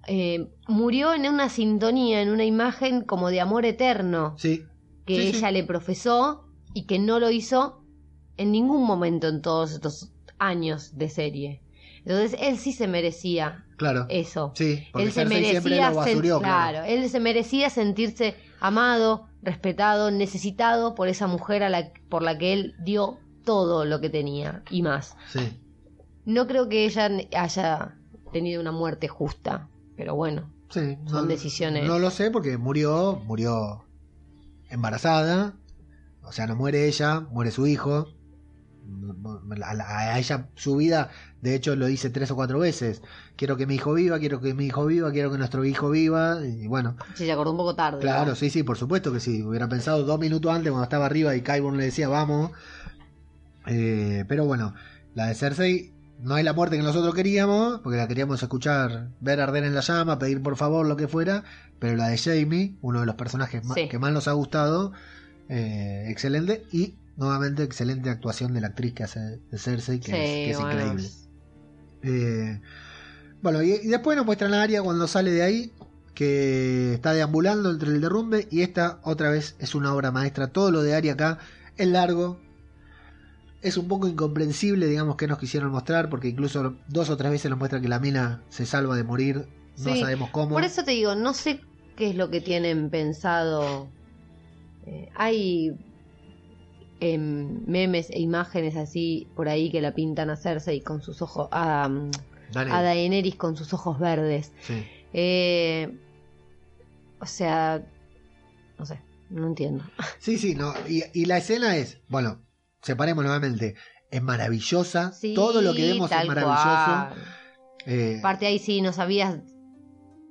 Eh, 0.07 0.51
murió 0.67 1.13
en 1.13 1.27
una 1.27 1.49
sintonía, 1.49 2.21
en 2.21 2.29
una 2.29 2.45
imagen 2.45 3.01
como 3.03 3.29
de 3.29 3.41
amor 3.41 3.65
eterno 3.65 4.35
Sí, 4.37 4.63
que 5.05 5.15
Sí, 5.15 5.31
sí. 5.31 5.37
ella 5.37 5.51
le 5.51 5.63
profesó 5.63 6.45
y 6.73 6.85
que 6.85 6.99
no 6.99 7.19
lo 7.19 7.29
hizo 7.31 7.83
en 8.37 8.51
ningún 8.51 8.85
momento 8.85 9.27
en 9.27 9.41
todos 9.41 9.71
estos 9.71 10.11
años 10.37 10.95
de 10.95 11.09
serie. 11.09 11.61
Entonces 12.07 12.39
él 12.41 12.57
sí 12.57 12.71
se 12.71 12.88
merecía 12.88 13.65
claro. 13.75 14.05
eso. 14.07 14.53
Sí, 14.55 14.88
porque 14.93 15.07
él 15.07 15.11
se 15.11 15.25
merecía 15.25 15.89
basurió, 15.89 16.39
claro. 16.39 16.79
claro, 16.79 16.88
él 16.88 17.09
se 17.09 17.19
merecía 17.19 17.69
sentirse 17.69 18.35
amado, 18.61 19.27
respetado, 19.41 20.09
necesitado 20.09 20.95
por 20.95 21.09
esa 21.09 21.27
mujer 21.27 21.63
a 21.63 21.69
la, 21.69 21.91
por 22.07 22.23
la 22.23 22.38
que 22.38 22.53
él 22.53 22.75
dio 22.79 23.19
todo 23.43 23.84
lo 23.84 23.99
que 23.99 24.09
tenía 24.09 24.63
y 24.69 24.84
más. 24.84 25.17
Sí. 25.27 25.59
No 26.23 26.47
creo 26.47 26.69
que 26.69 26.85
ella 26.85 27.09
haya 27.38 27.97
tenido 28.31 28.61
una 28.61 28.71
muerte 28.71 29.09
justa, 29.09 29.67
pero 29.97 30.15
bueno, 30.15 30.49
Sí, 30.69 30.97
Son 31.05 31.27
decisiones. 31.27 31.88
No 31.88 31.97
lo 31.97 32.09
sé 32.09 32.29
porque 32.29 32.57
murió, 32.57 33.21
murió 33.25 33.85
embarazada. 34.69 35.53
O 36.23 36.31
sea, 36.31 36.45
no 36.45 36.55
muere 36.55 36.88
ella, 36.88 37.21
muere 37.31 37.51
su 37.51 37.67
hijo. 37.67 38.07
A, 39.64 39.73
la- 39.73 39.88
a 40.14 40.19
ella 40.19 40.47
su 40.55 40.76
vida, 40.77 41.09
de 41.41 41.55
hecho, 41.55 41.76
lo 41.76 41.85
dice 41.88 42.09
tres 42.09 42.31
o 42.31 42.35
cuatro 42.35 42.59
veces. 42.59 43.01
Quiero 43.35 43.57
que 43.57 43.65
mi 43.68 43.76
hijo 43.76 43.93
viva, 43.93 44.18
quiero 44.19 44.39
que 44.41 44.53
mi 44.53 44.65
hijo 44.68 44.85
viva, 44.85 45.11
quiero 45.11 45.31
que 45.31 45.38
nuestro 45.38 45.65
hijo 45.65 45.89
viva. 45.89 46.39
Y 46.45 46.68
bueno, 46.68 46.95
Sí, 47.15 47.26
se 47.26 47.31
acordó 47.31 47.51
un 47.51 47.57
poco 47.57 47.76
tarde. 47.76 47.99
Claro, 47.99 48.30
¿no? 48.31 48.35
sí, 48.35 48.49
sí, 48.49 48.64
por 48.64 48.77
supuesto 48.77 49.11
que 49.11 49.19
sí. 49.19 49.43
Hubiera 49.43 49.68
pensado 49.68 50.03
dos 50.03 50.19
minutos 50.19 50.51
antes 50.53 50.72
cuando 50.72 50.84
estaba 50.84 51.05
arriba 51.05 51.35
y 51.35 51.41
Kyburn 51.41 51.77
le 51.77 51.85
decía 51.85 52.07
vamos. 52.07 52.51
Eh, 53.65 54.26
pero 54.27 54.45
bueno, 54.45 54.73
la 55.14 55.27
de 55.27 55.35
Cersei 55.35 55.93
no 56.19 56.38
es 56.38 56.43
la 56.45 56.53
muerte 56.53 56.77
que 56.77 56.84
nosotros 56.84 57.14
queríamos, 57.14 57.81
porque 57.81 57.97
la 57.97 58.07
queríamos 58.07 58.41
escuchar, 58.41 59.09
ver 59.19 59.41
arder 59.41 59.65
en 59.65 59.76
la 59.76 59.81
llama, 59.81 60.18
pedir 60.19 60.41
por 60.41 60.55
favor 60.55 60.88
lo 60.88 60.95
que 60.95 61.07
fuera. 61.07 61.43
Pero 61.80 61.95
la 61.95 62.07
de 62.07 62.18
Jamie, 62.18 62.76
uno 62.81 63.01
de 63.01 63.05
los 63.05 63.15
personajes 63.15 63.61
que 63.89 63.99
más 63.99 64.11
nos 64.14 64.27
ha 64.27 64.31
gustado, 64.31 64.93
eh, 65.49 66.05
excelente. 66.09 66.64
Y 66.72 66.95
nuevamente, 67.18 67.64
excelente 67.64 68.10
actuación 68.11 68.53
de 68.53 68.61
la 68.61 68.69
actriz 68.69 68.94
que 68.95 69.03
hace 69.06 69.19
de 69.22 69.60
Cersei, 69.60 70.02
que 70.03 70.11
Sí, 70.11 70.15
es, 70.23 70.39
que 70.39 70.52
es 70.52 70.60
bueno. 70.60 70.61
increíble. 70.61 71.18
Eh, 72.02 72.61
bueno, 73.41 73.64
y, 73.64 73.73
y 73.73 73.88
después 73.89 74.18
nos 74.18 74.26
muestran 74.26 74.53
a 74.56 74.64
Aria 74.64 74.84
cuando 74.84 75.07
sale 75.07 75.31
de 75.31 75.44
ahí, 75.44 75.77
que 76.15 76.94
está 76.95 77.14
deambulando 77.14 77.72
entre 77.72 77.89
el 77.91 78.02
derrumbe, 78.02 78.48
y 78.52 78.61
esta 78.64 79.02
otra 79.03 79.31
vez 79.31 79.56
es 79.60 79.76
una 79.76 79.94
obra 79.95 80.11
maestra. 80.11 80.52
Todo 80.53 80.72
lo 80.72 80.84
de 80.84 80.95
Aria 80.95 81.14
acá 81.14 81.39
es 81.77 81.88
largo, 81.89 82.45
es 83.61 83.77
un 83.77 83.88
poco 83.88 84.07
incomprensible, 84.07 84.88
digamos, 84.88 85.15
que 85.18 85.27
nos 85.27 85.39
quisieron 85.39 85.72
mostrar, 85.72 86.10
porque 86.10 86.27
incluso 86.27 86.84
dos 86.88 87.10
o 87.10 87.18
tres 87.18 87.31
veces 87.31 87.49
nos 87.49 87.60
muestra 87.60 87.81
que 87.81 87.88
la 87.88 87.99
mina 87.99 88.45
se 88.49 88.65
salva 88.65 88.95
de 88.95 89.03
morir, 89.03 89.48
no 89.76 89.95
Sí, 89.95 89.99
sabemos 89.99 90.30
cómo. 90.31 90.56
Por 90.56 90.64
eso 90.64 90.84
te 90.84 90.91
digo, 90.91 91.15
no 91.15 91.34
sé 91.34 91.69
qué 91.95 92.10
es 92.10 92.15
lo 92.15 92.30
que 92.30 92.41
tienen 92.41 92.89
pensado. 92.89 93.95
Eh, 94.81 95.10
hay 95.15 95.72
em, 96.99 97.61
memes 97.65 98.09
e 98.09 98.19
imágenes 98.19 98.75
así 98.75 99.27
por 99.35 99.49
ahí 99.49 99.71
que 99.71 99.81
la 99.81 99.93
pintan 99.93 100.29
a 100.29 100.35
Cersei 100.35 100.81
con 100.81 101.01
sus 101.01 101.21
ojos. 101.21 101.47
A, 101.51 101.87
mm, 101.87 102.11
Dale. 102.51 102.71
a 102.71 102.81
Daenerys 102.81 103.35
con 103.35 103.55
sus 103.57 103.73
ojos 103.73 103.99
verdes. 103.99 104.51
Sí. 104.61 104.85
Eh, 105.13 105.97
o 107.19 107.25
sea, 107.25 107.85
no 108.77 108.85
sé, 108.85 109.01
no 109.29 109.47
entiendo. 109.47 109.83
Sí, 110.19 110.37
sí, 110.37 110.55
no. 110.55 110.73
Y, 110.87 111.03
y 111.13 111.25
la 111.25 111.37
escena 111.37 111.75
es, 111.77 111.99
bueno, 112.07 112.41
separemos 112.81 113.23
nuevamente, 113.23 113.75
es 114.11 114.21
maravillosa, 114.21 115.11
Sí, 115.11 115.33
todo 115.33 115.61
lo 115.61 115.73
que 115.73 115.87
vemos 115.87 116.11
es 116.11 116.27
maravilloso. 116.27 117.15
Eh, 117.85 118.17
Aparte 118.19 118.45
ahí 118.45 118.59
sí 118.59 118.81
no 118.81 118.93
sabías, 118.93 119.39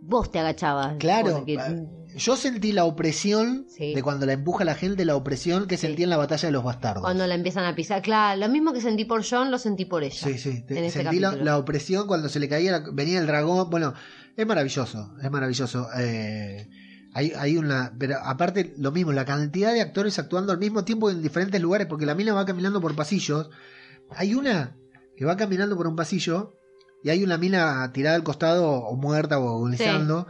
vos 0.01 0.31
te 0.31 0.39
agachabas. 0.39 0.97
Claro, 0.99 1.45
yo 2.17 2.37
sentí 2.37 2.73
la 2.73 2.85
opresión 2.85 3.67
Sí. 3.69 3.95
de 3.95 4.03
cuando 4.03 4.27
la 4.27 4.33
empuja 4.33 4.65
la 4.65 4.75
gente, 4.75 5.05
la 5.05 5.15
opresión 5.17 5.67
que 5.67 5.77
Sí. 5.77 5.87
sentí 5.87 6.03
en 6.03 6.11
la 6.11 6.17
batalla 6.17 6.49
de 6.49 6.53
los 6.53 6.65
bastardos. 6.65 7.03
cuando 7.03 7.27
la 7.27 7.35
empiezan 7.35 7.65
a 7.65 7.75
pisar. 7.75 8.03
Claro, 8.03 8.41
lo 8.41 8.49
mismo 8.49 8.73
que 8.73 8.81
sentí 8.81 9.05
por 9.05 9.25
John, 9.29 9.51
lo 9.51 9.59
sentí 9.59 9.85
por 9.85 10.03
ella. 10.03 10.27
Sí, 10.27 10.39
sí, 10.39 10.63
te- 10.67 10.79
en 10.79 10.85
este 10.85 11.03
sentí 11.03 11.19
la, 11.21 11.59
opresión 11.59 12.07
cuando 12.07 12.29
se 12.29 12.41
le 12.41 12.49
caía, 12.49 12.73
la- 12.73 12.85
venía 12.93 13.19
el 13.21 13.27
dragón, 13.27 13.71
bueno, 13.71 13.95
es 14.37 14.47
maravilloso, 14.47 15.15
es 15.23 15.31
maravilloso. 15.31 15.89
Eh, 15.99 16.69
hay, 17.15 17.33
hay 17.39 17.57
una, 17.57 17.95
pero 17.99 18.17
aparte 18.23 18.75
lo 18.79 18.93
mismo, 18.93 19.13
la 19.13 19.25
cantidad 19.25 19.73
de 19.73 19.81
actores 19.81 20.19
actuando 20.19 20.53
al 20.53 20.59
mismo 20.59 20.85
tiempo 20.85 21.11
en 21.11 21.23
diferentes 21.23 21.61
lugares, 21.61 21.87
porque 21.87 22.07
la 22.07 22.15
mina 22.15 22.35
va 22.35 22.45
caminando 22.45 22.81
por 22.81 22.95
pasillos. 22.95 23.49
Hay 24.11 24.35
una 24.35 24.77
que 25.17 25.25
va 25.25 25.37
caminando 25.37 25.77
por 25.77 25.87
un 25.87 25.97
pasillo 25.97 26.55
y 27.03 27.11
hay 27.11 27.23
una 27.25 27.39
mina 27.39 27.91
tirada 27.93 28.17
al 28.17 28.23
costado 28.25 28.71
o 28.71 28.97
muerta 28.97 29.39
o 29.39 29.49
agonizando. 29.49 30.27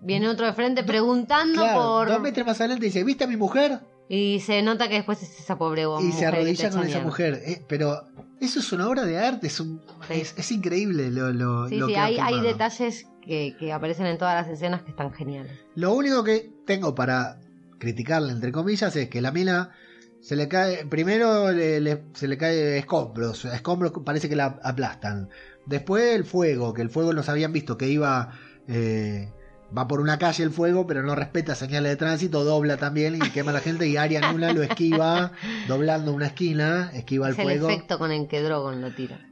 Viene 0.00 0.28
otro 0.28 0.46
de 0.46 0.52
frente 0.52 0.82
preguntando 0.84 1.60
Claro, 1.62 1.80
por... 1.80 2.08
dos 2.08 2.20
metros 2.20 2.46
más 2.46 2.60
adelante 2.60 2.86
dice, 2.86 3.02
¿viste 3.04 3.24
a 3.24 3.26
mi 3.26 3.36
mujer? 3.36 3.80
Y 4.08 4.40
se 4.40 4.62
nota 4.62 4.88
que 4.88 4.94
después 4.94 5.22
es 5.22 5.38
esa 5.40 5.58
pobre 5.58 5.82
y 5.82 5.86
mujer 5.86 6.12
se 6.12 6.26
arrodilla 6.26 6.70
con 6.70 6.84
esa 6.86 7.00
mujer. 7.00 7.42
Eh, 7.44 7.62
pero 7.68 8.04
eso 8.40 8.60
es 8.60 8.72
una 8.72 8.88
obra 8.88 9.04
de 9.04 9.18
arte, 9.18 9.48
es, 9.48 9.60
un, 9.60 9.82
Sí. 10.08 10.14
es, 10.20 10.34
es 10.38 10.50
increíble 10.52 11.10
lo, 11.10 11.30
lo, 11.32 11.68
Sí, 11.68 11.76
lo 11.76 11.86
sí, 11.88 11.92
que 11.92 11.98
hay, 11.98 12.40
detalles 12.40 13.06
que, 13.22 13.54
que 13.58 13.72
aparecen 13.72 14.06
en 14.06 14.16
todas 14.16 14.34
las 14.46 14.52
escenas 14.52 14.82
que 14.82 14.90
están 14.90 15.12
geniales. 15.12 15.52
Lo 15.74 15.92
único 15.94 16.24
que 16.24 16.50
tengo 16.64 16.94
para 16.94 17.38
criticarle, 17.78 18.32
entre 18.32 18.50
comillas, 18.52 18.94
es 18.96 19.08
que 19.10 19.20
la 19.20 19.30
mina 19.30 19.72
se 20.20 20.36
le 20.36 20.48
cae, 20.48 20.86
primero 20.86 21.52
le- 21.52 21.80
le- 21.80 22.04
se 22.14 22.28
le 22.28 22.38
cae 22.38 22.78
escombros, 22.78 23.44
escombros 23.44 23.92
parece 24.04 24.28
que 24.28 24.36
la 24.36 24.58
aplastan. 24.62 25.28
Después 25.66 26.14
el 26.14 26.24
fuego, 26.24 26.72
que 26.72 26.80
el 26.82 26.88
fuego 26.90 27.12
nos 27.12 27.28
habían 27.28 27.52
visto 27.52 27.76
que 27.76 27.88
iba, 27.88 28.30
eh, 28.68 29.30
va 29.76 29.86
por 29.88 30.00
una 30.00 30.18
calle 30.18 30.44
el 30.44 30.50
fuego, 30.50 30.86
pero 30.86 31.02
no 31.02 31.14
respeta 31.14 31.54
señales 31.54 31.90
de 31.92 31.96
tránsito, 31.96 32.44
dobla 32.44 32.76
también 32.76 33.16
y 33.16 33.18
quema 33.30 33.50
a 33.50 33.54
la 33.54 33.60
gente 33.60 33.86
y 33.86 33.96
Aria 33.96 34.32
Nula 34.32 34.52
lo 34.52 34.62
esquiva, 34.62 35.32
doblando 35.66 36.12
una 36.12 36.26
esquina, 36.26 36.90
esquiva 36.94 37.26
el 37.28 37.32
es 37.34 37.38
el 37.38 37.44
fuego. 37.44 37.68
efecto 37.70 37.98
con 37.98 38.10
el 38.12 38.28
que 38.28 38.42
Drogon 38.42 38.80
lo 38.80 38.94
tira. 38.94 39.24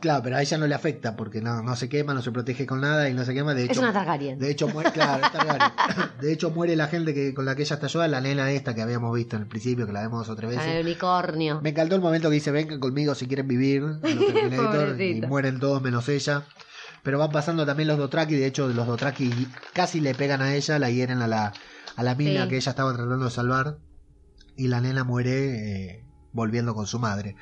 Claro, 0.00 0.22
pero 0.22 0.36
a 0.36 0.42
ella 0.42 0.58
no 0.58 0.66
le 0.66 0.74
afecta 0.74 1.16
porque 1.16 1.40
no, 1.40 1.62
no 1.62 1.76
se 1.76 1.88
quema, 1.88 2.12
no 2.12 2.20
se 2.20 2.30
protege 2.30 2.66
con 2.66 2.82
nada 2.82 3.08
y 3.08 3.14
no 3.14 3.24
se 3.24 3.32
quema. 3.32 3.54
De 3.54 3.64
Es 3.64 3.70
hecho, 3.70 3.80
una 3.80 3.92
Targaryen. 3.92 4.38
de 4.38 4.50
hecho, 4.50 4.68
muere, 4.68 4.90
claro, 4.92 5.24
es. 5.24 6.20
De 6.20 6.30
hecho, 6.32 6.50
muere 6.50 6.76
la 6.76 6.88
gente 6.88 7.14
que, 7.14 7.32
con 7.32 7.46
la 7.46 7.54
que 7.54 7.62
ella 7.62 7.74
está 7.74 7.86
ayudada, 7.86 8.08
la 8.08 8.20
nena 8.20 8.50
esta 8.50 8.74
que 8.74 8.82
habíamos 8.82 9.14
visto 9.16 9.36
en 9.36 9.42
el 9.42 9.48
principio, 9.48 9.86
que 9.86 9.92
la 9.92 10.02
vemos 10.02 10.28
otra 10.28 10.48
vez. 10.48 10.58
El 10.62 10.84
unicornio. 10.84 11.60
Me 11.62 11.70
encantó 11.70 11.94
el 11.94 12.02
momento 12.02 12.28
que 12.28 12.34
dice, 12.34 12.50
vengan 12.50 12.80
conmigo 12.80 13.14
si 13.14 13.26
quieren 13.26 13.48
vivir, 13.48 13.80
los 13.82 15.00
y 15.00 15.22
mueren 15.26 15.58
todos 15.58 15.80
menos 15.80 16.06
ella. 16.10 16.42
Pero 17.04 17.18
van 17.20 17.30
pasando 17.30 17.64
también 17.64 17.86
los 17.88 17.98
Dotraki, 17.98 18.34
de 18.34 18.46
hecho 18.46 18.66
los 18.68 18.86
Dotraki 18.86 19.30
casi 19.72 20.00
le 20.00 20.14
pegan 20.14 20.42
a 20.42 20.54
ella, 20.56 20.78
la 20.80 20.90
hieren 20.90 21.22
a 21.22 21.28
la, 21.28 21.52
a 21.94 22.02
la 22.02 22.14
mina 22.16 22.42
Sí. 22.44 22.48
que 22.48 22.56
ella 22.56 22.70
estaba 22.70 22.92
tratando 22.94 23.26
de 23.26 23.30
salvar. 23.30 23.78
Y 24.56 24.66
la 24.68 24.80
nena 24.80 25.04
muere 25.04 25.90
eh, 25.92 26.04
volviendo 26.32 26.74
con 26.74 26.86
su 26.86 26.98
madre. 26.98 27.36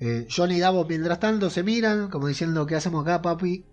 Eh, 0.00 0.26
John 0.34 0.50
y 0.50 0.58
Davos 0.60 0.86
mientras 0.88 1.20
tanto 1.20 1.48
se 1.48 1.62
miran, 1.62 2.08
como 2.10 2.26
diciendo, 2.26 2.66
¿qué 2.66 2.74
hacemos 2.74 3.02
acá, 3.06 3.22
papi? 3.22 3.64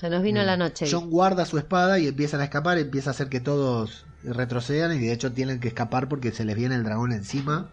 Se 0.00 0.10
nos 0.10 0.22
vino 0.22 0.42
Mm. 0.42 0.46
la 0.46 0.56
noche. 0.56 0.86
John 0.90 1.08
guarda 1.10 1.46
su 1.46 1.56
espada 1.56 1.98
y 2.00 2.08
empiezan 2.08 2.40
a 2.40 2.44
escapar, 2.44 2.76
empieza 2.78 3.10
a 3.10 3.12
hacer 3.12 3.28
que 3.28 3.40
todos 3.40 4.04
retrocedan 4.24 4.96
y 4.96 4.98
de 5.06 5.12
hecho 5.12 5.32
tienen 5.32 5.60
que 5.60 5.68
escapar 5.68 6.08
porque 6.08 6.32
se 6.32 6.44
les 6.44 6.56
viene 6.56 6.74
el 6.74 6.82
dragón 6.82 7.12
encima. 7.12 7.70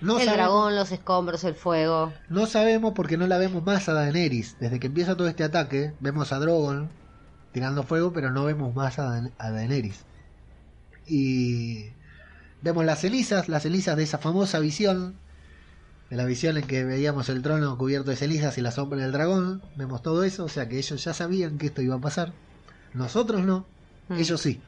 No 0.00 0.18
el 0.18 0.24
sabemos, 0.24 0.36
dragón, 0.36 0.76
los 0.76 0.92
escombros, 0.92 1.44
el 1.44 1.54
fuego. 1.54 2.12
no 2.28 2.46
sabemos 2.46 2.94
porque 2.94 3.16
no 3.16 3.26
la 3.26 3.38
vemos 3.38 3.64
más 3.64 3.88
a 3.88 3.92
Daenerys. 3.92 4.56
Desde 4.58 4.80
que 4.80 4.86
empieza 4.86 5.16
todo 5.16 5.28
este 5.28 5.44
ataque, 5.44 5.92
vemos 6.00 6.32
a 6.32 6.38
Drogon 6.38 6.88
tirando 7.52 7.82
fuego, 7.82 8.12
pero 8.12 8.30
no 8.30 8.44
vemos 8.44 8.74
más 8.74 8.98
a, 8.98 9.22
Daenerys. 9.38 10.04
Y 11.06 11.86
vemos 12.62 12.84
las 12.84 13.00
cenizas, 13.00 13.48
las 13.48 13.64
cenizas 13.64 13.96
de 13.96 14.04
esa 14.04 14.18
famosa 14.18 14.58
visión, 14.60 15.16
de 16.08 16.16
la 16.16 16.24
visión 16.24 16.56
en 16.56 16.66
que 16.66 16.84
veíamos 16.84 17.28
el 17.28 17.42
trono 17.42 17.76
cubierto 17.76 18.10
de 18.10 18.16
cenizas 18.16 18.56
y 18.58 18.62
la 18.62 18.70
sombra 18.70 19.00
del 19.00 19.12
dragón. 19.12 19.62
Vemos 19.76 20.02
todo 20.02 20.24
eso, 20.24 20.44
o 20.44 20.48
sea 20.48 20.68
que 20.68 20.78
ellos 20.78 21.02
ya 21.04 21.12
sabían 21.12 21.58
que 21.58 21.66
esto 21.66 21.82
iba 21.82 21.96
a 21.96 22.00
pasar. 22.00 22.32
Nosotros 22.94 23.44
no. 23.44 23.66
Mm. 24.08 24.14
Ellos 24.14 24.40
sí. 24.40 24.60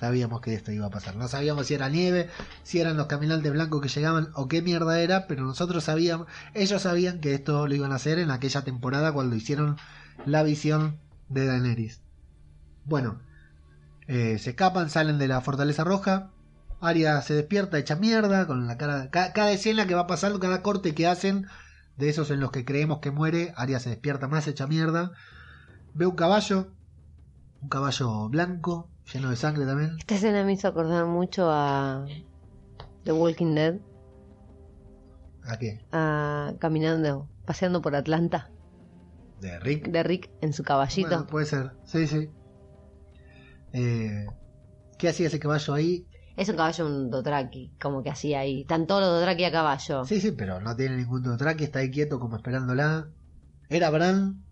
Sabíamos 0.00 0.40
que 0.40 0.54
esto 0.54 0.72
iba 0.72 0.86
a 0.86 0.90
pasar. 0.90 1.14
No 1.16 1.28
sabíamos 1.28 1.66
si 1.66 1.74
era 1.74 1.88
nieve, 1.90 2.28
si 2.64 2.80
eran 2.80 2.96
los 2.96 3.06
caminantes 3.06 3.52
blancos 3.52 3.82
que 3.82 3.88
llegaban 3.88 4.30
o 4.34 4.48
qué 4.48 4.62
mierda 4.62 4.98
era, 5.00 5.26
pero 5.26 5.44
nosotros 5.44 5.84
sabíamos, 5.84 6.26
ellos 6.54 6.82
sabían 6.82 7.20
que 7.20 7.34
esto 7.34 7.68
lo 7.68 7.74
iban 7.74 7.92
a 7.92 7.96
hacer 7.96 8.18
en 8.18 8.30
aquella 8.30 8.62
temporada 8.62 9.12
cuando 9.12 9.36
hicieron 9.36 9.76
la 10.24 10.42
visión 10.42 10.98
de 11.28 11.46
Daenerys. 11.46 12.00
Bueno, 12.86 13.20
eh, 14.08 14.38
se 14.38 14.50
escapan, 14.50 14.90
salen 14.90 15.18
de 15.18 15.28
la 15.28 15.40
fortaleza 15.40 15.84
roja. 15.84 16.30
Arya 16.80 17.20
se 17.22 17.34
despierta 17.34 17.78
hecha 17.78 17.96
mierda 17.96 18.46
con 18.46 18.66
la 18.66 18.78
cara. 18.78 19.10
ca- 19.10 19.32
cada 19.32 19.52
escena 19.52 19.86
que 19.86 19.94
va 19.94 20.06
pasando, 20.06 20.40
cada 20.40 20.62
corte 20.62 20.94
que 20.94 21.06
hacen 21.06 21.46
de 21.98 22.08
esos 22.08 22.30
en 22.30 22.40
los 22.40 22.50
que 22.50 22.64
creemos 22.64 23.00
que 23.00 23.10
muere, 23.10 23.52
Arya 23.56 23.80
se 23.80 23.90
despierta 23.90 24.28
más 24.28 24.48
hecha 24.48 24.66
mierda. 24.66 25.12
Ve 25.94 26.06
un 26.06 26.16
caballo, 26.16 26.72
un 27.62 27.68
caballo 27.68 28.28
blanco, 28.28 28.89
lleno 29.12 29.30
de 29.30 29.36
sangre 29.36 29.66
también. 29.66 29.96
Esta 29.98 30.14
escena 30.14 30.44
me 30.44 30.52
hizo 30.52 30.68
acordar 30.68 31.06
mucho 31.06 31.48
a 31.50 32.06
The 33.04 33.12
Walking 33.12 33.54
Dead, 33.54 33.74
¿A 35.44 35.58
qué? 35.58 35.80
a 35.92 36.52
caminando, 36.58 37.28
paseando 37.46 37.80
por 37.82 37.94
Atlanta, 37.96 38.50
De 39.40 39.58
Rick. 39.60 39.88
de 39.88 40.02
Rick 40.02 40.30
en 40.40 40.52
su 40.52 40.62
caballito. 40.62 41.08
Bueno, 41.08 41.26
puede 41.26 41.46
ser, 41.46 41.72
sí, 41.84 42.06
sí. 42.06 42.28
Eh, 43.72 44.26
¿Qué 44.98 45.08
hacía 45.08 45.28
ese 45.28 45.38
caballo 45.40 45.74
ahí? 45.74 46.06
Es 46.36 46.48
un 46.48 46.56
caballo 46.56 46.86
un 46.86 47.10
Dothraki, 47.10 47.72
como 47.80 48.02
que 48.02 48.10
hacía 48.10 48.40
ahí. 48.40 48.62
Están 48.62 48.86
todos 48.86 49.00
los 49.02 49.10
Dothraki 49.10 49.44
a 49.44 49.52
caballo. 49.52 50.04
Sí, 50.04 50.20
sí, 50.20 50.32
pero 50.32 50.60
no 50.60 50.74
tiene 50.76 50.96
ningún 50.96 51.22
Dothraki, 51.22 51.64
está 51.64 51.80
ahí 51.80 51.90
quieto 51.90 52.18
como 52.18 52.36
esperándola. 52.36 53.08
¿Era 53.68 53.90
Bran? 53.90 54.42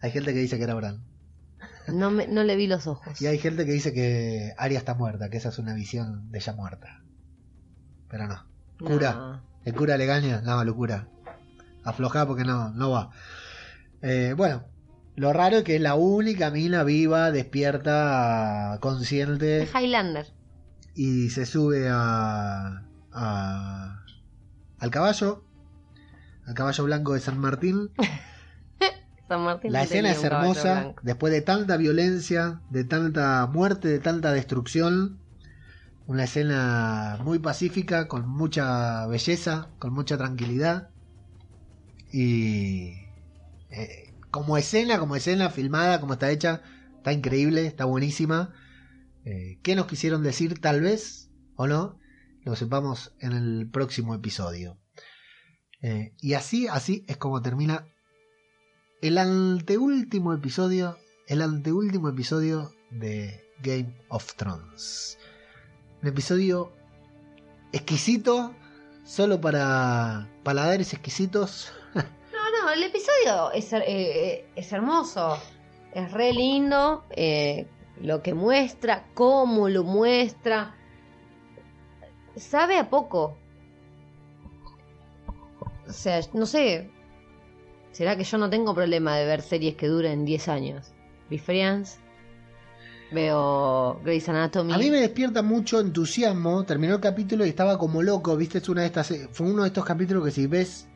Hay 0.00 0.10
gente 0.10 0.32
que 0.32 0.40
dice 0.40 0.58
que 0.58 0.64
era 0.64 0.74
Bran. 0.74 1.02
No, 1.92 2.10
me, 2.10 2.26
no 2.28 2.42
le 2.44 2.56
vi 2.56 2.66
los 2.66 2.86
ojos. 2.86 3.20
Y 3.20 3.26
hay 3.26 3.38
gente 3.38 3.64
que 3.66 3.72
dice 3.72 3.92
que 3.92 4.52
Arya 4.58 4.78
está 4.78 4.94
muerta, 4.94 5.28
que 5.30 5.36
esa 5.36 5.48
es 5.50 5.58
una 5.58 5.74
visión 5.74 6.30
de 6.30 6.38
ella 6.38 6.52
muerta. 6.54 7.02
Pero 8.08 8.26
no. 8.26 8.46
Cura. 8.78 9.12
No. 9.14 9.42
¿El 9.64 9.74
cura 9.74 9.96
le 9.96 10.06
gaña? 10.06 10.40
No, 10.42 10.62
locura. 10.64 11.08
Aflojá 11.84 12.26
porque 12.26 12.44
no, 12.44 12.70
no 12.70 12.90
va. 12.90 13.10
Eh, 14.02 14.34
bueno, 14.36 14.64
lo 15.16 15.32
raro 15.32 15.58
es 15.58 15.64
que 15.64 15.76
es 15.76 15.80
la 15.82 15.94
única 15.94 16.50
mina 16.50 16.84
viva, 16.84 17.30
despierta, 17.32 18.78
consciente 18.80 19.62
Es 19.62 19.70
Highlander. 19.74 20.26
y 20.94 21.30
se 21.30 21.44
sube 21.46 21.88
a, 21.90 22.84
a- 23.12 24.04
al 24.78 24.90
caballo, 24.90 25.44
al 26.46 26.54
caballo 26.54 26.84
blanco 26.84 27.14
de 27.14 27.20
San 27.20 27.38
Martín. 27.38 27.90
San 29.28 29.42
Martín 29.42 29.72
La 29.72 29.82
escena 29.82 30.10
es 30.10 30.24
hermosa, 30.24 30.94
después 31.02 31.32
de 31.32 31.42
tanta 31.42 31.76
violencia, 31.76 32.62
de 32.70 32.84
tanta 32.84 33.46
muerte, 33.46 33.88
de 33.88 33.98
tanta 33.98 34.32
destrucción. 34.32 35.18
Una 36.06 36.24
escena 36.24 37.18
muy 37.22 37.38
pacífica, 37.38 38.08
con 38.08 38.26
mucha 38.26 39.06
belleza, 39.06 39.68
con 39.78 39.92
mucha 39.92 40.16
tranquilidad. 40.16 40.88
Y 42.10 42.94
eh, 43.68 44.14
como 44.30 44.56
escena, 44.56 44.98
como 44.98 45.14
escena 45.14 45.50
filmada, 45.50 46.00
como 46.00 46.14
está 46.14 46.30
hecha, 46.30 46.62
está 46.96 47.12
increíble, 47.12 47.66
está 47.66 47.84
buenísima. 47.84 48.54
Eh, 49.26 49.58
¿Qué 49.62 49.76
nos 49.76 49.86
quisieron 49.86 50.22
decir 50.22 50.58
tal 50.58 50.80
vez 50.80 51.30
o 51.54 51.66
no? 51.66 51.98
Lo 52.44 52.56
sepamos 52.56 53.12
en 53.20 53.32
el 53.32 53.68
próximo 53.70 54.14
episodio. 54.14 54.78
Eh, 55.82 56.14
y 56.18 56.32
así, 56.32 56.66
así 56.66 57.04
es 57.08 57.18
como 57.18 57.42
termina 57.42 57.86
el 59.00 59.18
anteúltimo 59.18 60.32
episodio, 60.32 60.98
el 61.26 61.42
anteúltimo 61.42 62.08
episodio 62.08 62.72
de 62.90 63.44
Game 63.62 63.94
of 64.08 64.34
Thrones. 64.34 65.18
Un 66.02 66.08
episodio 66.08 66.72
exquisito, 67.72 68.54
solo 69.04 69.40
para 69.40 70.28
paladares 70.42 70.92
exquisitos. 70.92 71.72
No, 72.50 72.64
no, 72.66 72.72
el 72.72 72.82
episodio 72.82 73.50
es, 73.52 73.72
eh, 73.72 73.82
eh, 73.86 74.46
es 74.56 74.72
hermoso. 74.72 75.38
Es 75.92 76.10
re 76.12 76.32
lindo. 76.32 77.04
eh, 77.10 77.66
lo 78.00 78.22
que 78.22 78.32
muestra, 78.32 79.06
cómo 79.14 79.68
lo 79.68 79.82
muestra. 79.84 80.74
Sabe 82.36 82.78
a 82.78 82.88
poco. 82.88 83.36
O 85.86 85.92
sea, 85.92 86.20
no 86.32 86.46
sé. 86.46 86.90
¿Será 87.92 88.16
que 88.16 88.24
yo 88.24 88.38
no 88.38 88.50
tengo 88.50 88.74
problema 88.74 89.16
de 89.16 89.26
ver 89.26 89.42
series 89.42 89.74
que 89.76 89.88
duren 89.88 90.24
10 90.24 90.48
años? 90.48 90.92
Vi 91.30 91.38
Friends. 91.38 91.98
Veo 93.10 94.00
Grey's 94.04 94.28
Anatomy. 94.28 94.72
A 94.72 94.78
mí 94.78 94.90
me 94.90 95.00
despierta 95.00 95.42
mucho 95.42 95.80
entusiasmo. 95.80 96.64
Terminó 96.64 96.94
el 96.94 97.00
capítulo 97.00 97.46
y 97.46 97.48
estaba 97.48 97.78
como 97.78 98.02
loco, 98.02 98.36
viste, 98.36 98.58
es 98.58 98.68
una 98.68 98.82
de 98.82 98.88
estas, 98.88 99.12
fue 99.32 99.50
uno 99.50 99.62
de 99.62 99.68
estos 99.68 99.84
capítulos 99.84 100.24
que 100.24 100.30
si 100.30 100.46
ves 100.46 100.88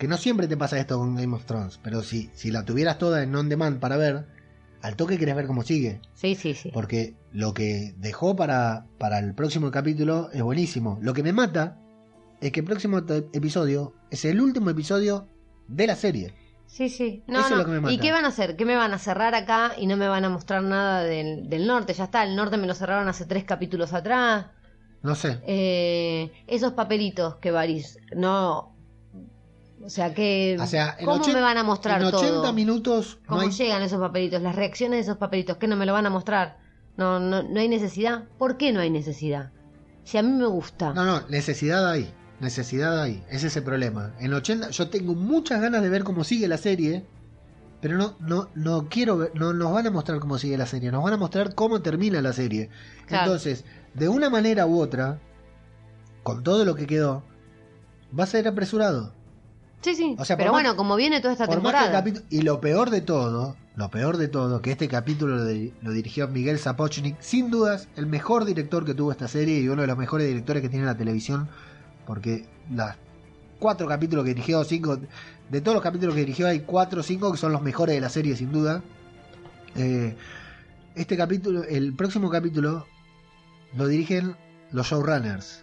que 0.00 0.08
no 0.08 0.16
siempre 0.16 0.48
te 0.48 0.56
pasa 0.56 0.78
esto 0.78 0.98
con 0.98 1.14
Game 1.14 1.36
of 1.36 1.44
Thrones, 1.44 1.78
pero 1.82 2.02
si, 2.02 2.30
si 2.32 2.50
la 2.50 2.64
tuvieras 2.64 2.96
toda 2.96 3.22
en 3.22 3.36
on 3.36 3.50
demand 3.50 3.80
para 3.80 3.98
ver, 3.98 4.24
al 4.80 4.96
toque 4.96 5.18
querés 5.18 5.36
ver 5.36 5.46
cómo 5.46 5.62
sigue. 5.62 6.00
Sí, 6.14 6.34
sí, 6.34 6.54
sí. 6.54 6.70
Porque 6.72 7.16
lo 7.32 7.52
que 7.52 7.94
dejó 7.98 8.34
para, 8.34 8.86
para 8.96 9.18
el 9.18 9.34
próximo 9.34 9.70
capítulo 9.70 10.30
es 10.32 10.42
buenísimo. 10.42 10.98
Lo 11.02 11.12
que 11.12 11.22
me 11.22 11.34
mata 11.34 11.78
es 12.40 12.50
que 12.50 12.60
el 12.60 12.66
próximo 12.66 13.02
episodio 13.32 13.92
es 14.10 14.24
el 14.24 14.40
último 14.40 14.70
episodio 14.70 15.28
de 15.70 15.86
la 15.86 15.96
serie. 15.96 16.34
Sí, 16.66 16.88
sí. 16.88 17.24
No, 17.26 17.38
Eso 17.40 17.46
es 17.46 17.50
no. 17.52 17.56
lo 17.58 17.64
que 17.64 17.70
me 17.72 17.80
mata. 17.80 17.92
¿Y 17.94 17.98
qué 17.98 18.12
van 18.12 18.24
a 18.24 18.28
hacer? 18.28 18.54
¿Qué 18.56 18.64
me 18.64 18.76
van 18.76 18.92
a 18.94 18.98
cerrar 18.98 19.34
acá 19.34 19.72
y 19.76 19.86
no 19.86 19.96
me 19.96 20.06
van 20.06 20.24
a 20.24 20.28
mostrar 20.28 20.62
nada 20.62 21.02
del, 21.02 21.48
del 21.48 21.66
norte? 21.66 21.94
Ya 21.94 22.04
está, 22.04 22.22
el 22.22 22.36
norte 22.36 22.56
me 22.58 22.66
lo 22.68 22.74
cerraron 22.74 23.08
hace 23.08 23.26
tres 23.26 23.44
capítulos 23.44 23.92
atrás. 23.92 24.46
No 25.02 25.14
sé. 25.14 25.40
Eh, 25.46 26.30
esos 26.46 26.74
papelitos 26.74 27.36
que 27.36 27.50
Varys, 27.50 27.98
no. 28.14 28.76
O 29.82 29.88
sea, 29.88 30.12
que. 30.14 30.56
O 30.60 30.66
sea, 30.66 30.96
¿Cómo 31.04 31.26
me 31.26 31.40
van 31.40 31.56
a 31.56 31.62
mostrar 31.64 32.00
en 32.02 32.08
80 32.08 32.26
todo? 32.28 32.52
minutos 32.52 33.18
no 33.22 33.26
¿Cómo 33.28 33.40
hay- 33.42 33.50
llegan 33.50 33.82
esos 33.82 33.98
papelitos? 33.98 34.42
Las 34.42 34.54
reacciones 34.54 34.98
de 34.98 35.00
esos 35.02 35.16
papelitos, 35.16 35.56
¿qué 35.56 35.66
no 35.66 35.76
me 35.76 35.86
lo 35.86 35.92
van 35.94 36.06
a 36.06 36.10
mostrar? 36.10 36.58
No, 36.96 37.18
no, 37.18 37.42
no 37.42 37.60
hay 37.60 37.68
necesidad. 37.68 38.24
¿Por 38.38 38.58
qué 38.58 38.72
no 38.72 38.80
hay 38.80 38.90
necesidad? 38.90 39.52
Si 40.04 40.18
a 40.18 40.22
mí 40.22 40.30
me 40.30 40.46
gusta. 40.46 40.92
No, 40.92 41.04
no, 41.04 41.26
necesidad 41.28 41.88
hay. 41.90 42.12
Necesidad 42.40 43.00
hay. 43.02 43.22
Ese 43.30 43.48
es 43.48 43.56
el 43.56 43.62
problema. 43.62 44.12
En 44.18 44.32
80, 44.32 44.70
yo 44.70 44.88
tengo 44.88 45.14
muchas 45.14 45.60
ganas 45.60 45.82
de 45.82 45.88
ver 45.90 46.04
cómo 46.04 46.24
sigue 46.24 46.48
la 46.48 46.56
serie. 46.58 47.04
Pero 47.82 47.96
no, 47.96 48.14
no, 48.20 48.48
no 48.54 48.88
quiero 48.90 49.16
ver, 49.16 49.32
no 49.34 49.54
nos 49.54 49.72
van 49.72 49.86
a 49.86 49.90
mostrar 49.90 50.20
cómo 50.20 50.36
sigue 50.36 50.58
la 50.58 50.66
serie, 50.66 50.90
nos 50.92 51.02
van 51.02 51.14
a 51.14 51.16
mostrar 51.16 51.54
cómo 51.54 51.80
termina 51.80 52.20
la 52.20 52.34
serie. 52.34 52.68
Claro. 53.06 53.24
Entonces, 53.24 53.64
de 53.94 54.08
una 54.10 54.28
manera 54.28 54.66
u 54.66 54.78
otra, 54.78 55.18
con 56.22 56.42
todo 56.42 56.66
lo 56.66 56.74
que 56.74 56.86
quedó, 56.86 57.22
va 58.18 58.24
a 58.24 58.26
ser 58.26 58.46
apresurado. 58.46 59.14
Sí, 59.80 59.94
sí. 59.94 60.14
O 60.18 60.26
sea, 60.26 60.36
por 60.36 60.42
Pero 60.42 60.52
más- 60.52 60.62
bueno, 60.62 60.76
como 60.76 60.94
viene 60.96 61.22
toda 61.22 61.32
esta 61.32 61.46
temporada. 61.46 61.90
capítulo- 61.90 62.26
y 62.28 62.42
lo 62.42 62.60
peor 62.60 62.90
de 62.90 63.00
todo, 63.00 63.56
lo 63.76 63.90
peor 63.90 64.18
de 64.18 64.28
todo, 64.28 64.60
que 64.60 64.72
este 64.72 64.86
capítulo 64.88 65.36
lo, 65.36 65.46
di- 65.46 65.72
lo 65.80 65.92
dirigió 65.92 66.28
Miguel 66.28 66.58
Sapochnik, 66.58 67.16
sin 67.20 67.50
dudas 67.50 67.88
el 67.96 68.06
mejor 68.06 68.44
director 68.44 68.84
que 68.84 68.92
tuvo 68.92 69.10
esta 69.10 69.26
serie 69.26 69.58
y 69.58 69.68
uno 69.70 69.80
de 69.80 69.88
los 69.88 69.96
mejores 69.96 70.26
directores 70.26 70.60
que 70.62 70.68
tiene 70.68 70.84
la 70.84 70.98
televisión, 70.98 71.48
porque 72.10 72.44
las 72.74 72.96
cuatro 73.60 73.86
capítulos 73.86 74.24
que 74.24 74.34
dirigió, 74.34 74.64
cinco, 74.64 74.98
de 75.48 75.60
todos 75.60 75.76
los 75.76 75.82
capítulos 75.84 76.16
que 76.16 76.22
dirigió 76.22 76.48
hay 76.48 76.58
cuatro 76.58 77.02
o 77.02 77.04
cinco 77.04 77.30
que 77.30 77.38
son 77.38 77.52
los 77.52 77.62
mejores 77.62 77.94
de 77.94 78.00
la 78.00 78.08
serie 78.08 78.34
sin 78.34 78.50
duda. 78.50 78.82
Eh, 79.76 80.16
este 80.96 81.16
capítulo, 81.16 81.62
el 81.62 81.94
próximo 81.94 82.28
capítulo, 82.28 82.84
lo 83.76 83.86
dirigen 83.86 84.34
los 84.72 84.88
showrunners, 84.88 85.62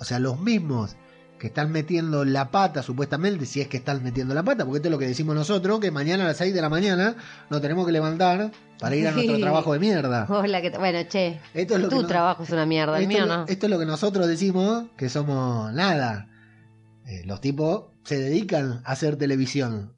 o 0.00 0.04
sea, 0.04 0.18
los 0.20 0.40
mismos 0.40 0.96
que 1.38 1.48
están 1.48 1.70
metiendo 1.70 2.24
la 2.24 2.50
pata, 2.50 2.82
supuestamente, 2.82 3.44
si 3.44 3.60
es 3.60 3.68
que 3.68 3.76
están 3.76 4.02
metiendo 4.02 4.32
la 4.32 4.42
pata, 4.42 4.64
porque 4.64 4.78
esto 4.78 4.88
es 4.88 4.92
lo 4.92 4.98
que 4.98 5.06
decimos 5.06 5.34
nosotros, 5.34 5.80
que 5.80 5.90
mañana 5.90 6.24
a 6.24 6.28
las 6.28 6.38
6 6.38 6.54
de 6.54 6.62
la 6.62 6.70
mañana 6.70 7.14
nos 7.50 7.60
tenemos 7.60 7.84
que 7.84 7.92
levantar 7.92 8.52
para 8.80 8.96
ir 8.96 9.06
a 9.08 9.12
nuestro 9.12 9.38
trabajo 9.38 9.72
de 9.72 9.78
mierda. 9.78 10.26
Hola, 10.28 10.60
¿qué 10.62 10.70
tal? 10.70 10.80
Bueno, 10.80 10.98
che. 11.08 11.40
Esto 11.54 11.74
es 11.76 11.80
lo 11.80 11.88
Tu 11.88 11.96
que 11.96 12.02
no- 12.02 12.08
trabajo 12.08 12.42
es 12.42 12.50
una 12.50 12.66
mierda, 12.66 12.98
el 12.98 13.06
mío 13.06 13.20
lo- 13.26 13.36
no. 13.38 13.44
esto 13.48 13.66
es 13.66 13.70
lo 13.70 13.78
que 13.78 13.86
nosotros 13.86 14.26
decimos, 14.26 14.84
que 14.96 15.08
somos 15.08 15.72
nada. 15.72 16.28
Eh, 17.06 17.22
los 17.26 17.40
tipos 17.40 17.86
se 18.04 18.18
dedican 18.18 18.82
a 18.84 18.92
hacer 18.92 19.16
televisión. 19.16 19.96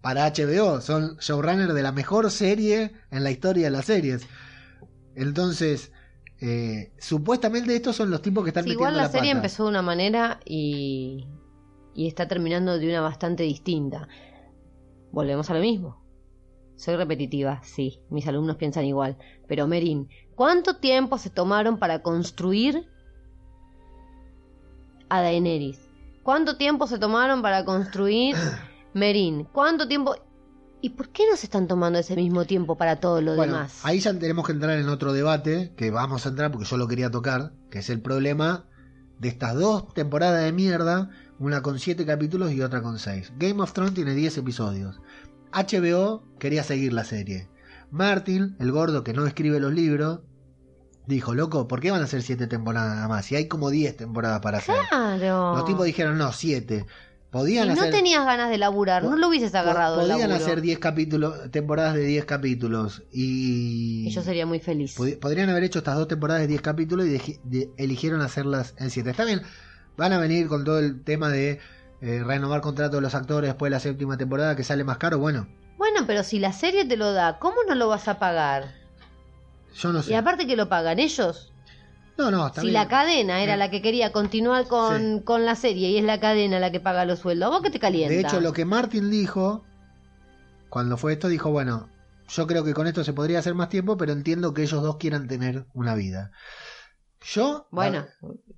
Para 0.00 0.26
HBO, 0.26 0.80
son 0.80 1.16
showrunners 1.18 1.74
de 1.74 1.82
la 1.82 1.92
mejor 1.92 2.30
serie 2.30 2.92
en 3.10 3.22
la 3.24 3.30
historia 3.30 3.64
de 3.64 3.70
las 3.70 3.84
series. 3.86 4.26
Entonces, 5.14 5.92
eh, 6.40 6.92
supuestamente 6.98 7.74
estos 7.76 7.96
son 7.96 8.10
los 8.10 8.20
tipos 8.22 8.42
que 8.44 8.50
están 8.50 8.64
Sí, 8.64 8.70
metiendo 8.70 8.90
igual 8.90 8.96
la, 8.96 9.08
serie 9.08 9.30
pata. 9.30 9.38
empezó 9.38 9.64
de 9.64 9.70
una 9.70 9.82
manera 9.82 10.40
y, 10.44 11.28
y 11.94 12.08
está 12.08 12.26
terminando 12.26 12.78
de 12.78 12.88
una 12.88 13.00
bastante 13.00 13.44
distinta. 13.44 14.08
Volvemos 15.12 15.48
a 15.50 15.54
lo 15.54 15.60
mismo. 15.60 16.01
Soy 16.82 16.96
repetitiva, 16.96 17.60
sí, 17.62 18.00
mis 18.10 18.26
alumnos 18.26 18.56
piensan 18.56 18.84
igual. 18.84 19.16
Pero 19.46 19.68
Merin, 19.68 20.08
¿cuánto 20.34 20.78
tiempo 20.78 21.16
se 21.16 21.30
tomaron 21.30 21.78
para 21.78 22.02
construir 22.02 22.88
a 25.08 25.20
Daenerys? 25.20 25.78
¿Cuánto 26.24 26.56
tiempo 26.56 26.88
se 26.88 26.98
tomaron 26.98 27.40
para 27.40 27.64
construir 27.64 28.34
Merin? 28.94 29.44
¿Cuánto 29.44 29.86
tiempo... 29.86 30.16
¿Y 30.80 30.90
por 30.90 31.10
qué 31.10 31.22
no 31.30 31.36
se 31.36 31.46
están 31.46 31.68
tomando 31.68 32.00
ese 32.00 32.16
mismo 32.16 32.46
tiempo 32.46 32.76
para 32.76 32.96
todo 32.98 33.20
lo 33.20 33.36
Bueno, 33.36 33.52
demás? 33.52 33.78
ahí 33.84 34.00
ya 34.00 34.12
tenemos 34.18 34.44
que 34.44 34.50
entrar 34.50 34.76
en 34.76 34.88
otro 34.88 35.12
debate, 35.12 35.72
que 35.76 35.92
vamos 35.92 36.26
a 36.26 36.30
entrar 36.30 36.50
porque 36.50 36.66
yo 36.66 36.76
lo 36.78 36.88
quería 36.88 37.12
tocar, 37.12 37.52
que 37.70 37.78
es 37.78 37.90
el 37.90 38.02
problema 38.02 38.64
de 39.20 39.28
estas 39.28 39.54
dos 39.54 39.94
temporadas 39.94 40.42
de 40.42 40.50
mierda, 40.50 41.10
una 41.38 41.62
con 41.62 41.78
siete 41.78 42.04
capítulos 42.04 42.50
y 42.50 42.60
otra 42.60 42.82
con 42.82 42.98
seis. 42.98 43.32
Game 43.38 43.62
of 43.62 43.72
Thrones 43.72 43.94
tiene 43.94 44.14
10 44.14 44.38
episodios. 44.38 45.00
HBO 45.52 46.24
quería 46.38 46.62
seguir 46.62 46.92
la 46.92 47.04
serie. 47.04 47.48
Martin, 47.90 48.56
el 48.58 48.72
gordo 48.72 49.04
que 49.04 49.12
no 49.12 49.26
escribe 49.26 49.60
los 49.60 49.72
libros, 49.72 50.20
dijo, 51.06 51.34
loco, 51.34 51.68
¿por 51.68 51.80
qué 51.80 51.90
van 51.90 52.00
a 52.00 52.04
hacer 52.04 52.22
siete 52.22 52.46
temporadas 52.46 52.94
nada 52.96 53.08
más? 53.08 53.26
Si 53.26 53.36
hay 53.36 53.48
como 53.48 53.70
10 53.70 53.96
temporadas 53.96 54.40
para 54.40 54.58
hacer. 54.58 54.76
Claro. 54.88 55.56
Los 55.56 55.64
tipos 55.66 55.84
dijeron, 55.84 56.16
no, 56.18 56.32
siete. 56.32 56.80
Si 56.80 57.38
Podían 57.38 57.68
no 57.68 57.72
hacer... 57.74 57.90
tenías 57.90 58.26
ganas 58.26 58.50
de 58.50 58.58
laburar, 58.58 59.02
no 59.04 59.16
lo 59.16 59.28
hubieses 59.28 59.54
agarrado. 59.54 60.00
Podían 60.06 60.32
hacer 60.32 60.60
10 60.60 60.78
capítulos, 60.78 61.50
temporadas 61.50 61.94
de 61.94 62.04
10 62.04 62.26
capítulos 62.26 63.02
y... 63.10 64.06
Y 64.06 64.10
yo 64.10 64.22
sería 64.22 64.44
muy 64.44 64.58
feliz. 64.60 64.94
Pod- 64.98 65.18
Podrían 65.18 65.48
haber 65.48 65.64
hecho 65.64 65.78
estas 65.78 65.96
dos 65.96 66.08
temporadas 66.08 66.42
de 66.42 66.48
10 66.48 66.60
capítulos 66.60 67.06
y 67.06 67.38
de- 67.44 67.70
eligieron 67.78 68.20
hacerlas 68.20 68.74
en 68.78 68.90
7. 68.90 69.08
Está 69.10 69.24
bien, 69.24 69.40
van 69.96 70.12
a 70.12 70.18
venir 70.18 70.46
con 70.46 70.64
todo 70.64 70.78
el 70.78 71.02
tema 71.04 71.30
de 71.30 71.58
eh, 72.02 72.22
renovar 72.24 72.60
contratos 72.60 72.96
de 72.96 73.00
los 73.00 73.14
actores 73.14 73.48
después 73.48 73.70
de 73.70 73.76
la 73.76 73.80
séptima 73.80 74.16
temporada 74.18 74.54
que 74.56 74.64
sale 74.64 74.84
más 74.84 74.98
caro. 74.98 75.18
Bueno, 75.18 75.46
Bueno, 75.78 76.00
pero 76.06 76.22
si 76.24 76.38
la 76.38 76.52
serie 76.52 76.84
te 76.84 76.96
lo 76.96 77.12
da, 77.12 77.38
¿cómo 77.38 77.56
no 77.68 77.74
lo 77.74 77.88
vas 77.88 78.08
a 78.08 78.18
pagar? 78.18 78.74
yo 79.74 79.90
no 79.92 80.02
sé. 80.02 80.10
Y 80.12 80.14
aparte 80.14 80.46
que 80.46 80.54
lo 80.56 80.68
pagan 80.68 80.98
ellos. 80.98 81.52
no, 82.18 82.30
no, 82.30 82.46
está 82.46 82.60
Si 82.60 82.66
bien. 82.68 82.74
la 82.74 82.88
cadena 82.88 83.42
era 83.42 83.56
la 83.56 83.70
que 83.70 83.80
quería 83.80 84.12
continuar 84.12 84.66
con, 84.66 85.18
Sí. 85.18 85.24
con 85.24 85.46
la 85.46 85.54
serie 85.56 85.88
y 85.90 85.96
es 85.98 86.04
la 86.04 86.20
cadena 86.20 86.58
la 86.60 86.70
que 86.70 86.78
paga 86.80 87.04
los 87.06 87.20
sueldos, 87.20 87.46
¿a 87.46 87.50
vos 87.50 87.62
qué 87.62 87.70
te 87.70 87.78
calienta? 87.80 88.12
De 88.14 88.20
hecho, 88.20 88.40
lo 88.40 88.52
que 88.52 88.64
Martin 88.66 89.10
dijo, 89.10 89.64
cuando 90.68 90.96
fue 90.98 91.14
esto, 91.14 91.28
dijo, 91.28 91.50
bueno, 91.50 91.88
yo 92.28 92.46
creo 92.46 92.64
que 92.64 92.74
con 92.74 92.86
esto 92.86 93.02
se 93.04 93.12
podría 93.14 93.38
hacer 93.38 93.54
más 93.54 93.68
tiempo, 93.70 93.96
pero 93.96 94.12
entiendo 94.12 94.52
que 94.54 94.62
ellos 94.62 94.82
dos 94.82 94.96
quieran 94.98 95.26
tener 95.28 95.66
una 95.72 95.94
vida. 95.94 96.32
Yo, 97.22 97.66
Bueno, 97.70 98.06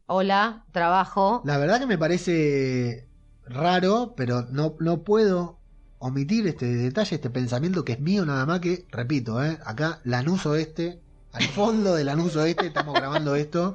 hola, 0.07 0.65
trabajo. 0.73 1.43
La 1.45 1.59
verdad 1.59 1.79
que 1.79 1.87
me 1.87 1.99
parece 1.99 3.09
raro, 3.47 4.15
pero 4.17 4.43
no, 4.51 4.75
no 4.81 5.03
puedo 5.03 5.59
omitir 5.99 6.47
este 6.47 6.67
detalle, 6.67 7.17
este 7.17 7.31
pensamiento 7.31 7.85
que 7.85 7.93
es 7.93 8.01
mío 8.01 8.25
nada 8.27 8.45
más 8.47 8.61
que, 8.61 8.87
repito, 8.91 9.43
¿eh? 9.43 9.59
acá 9.65 10.01
Lanuso 10.05 10.55
este, 10.55 11.01
al 11.33 11.45
fondo 11.45 11.95
de 11.95 12.05
Lanuso 12.05 12.45
este, 12.45 12.67
estamos 12.67 12.95
grabando 12.95 13.35
esto. 13.37 13.75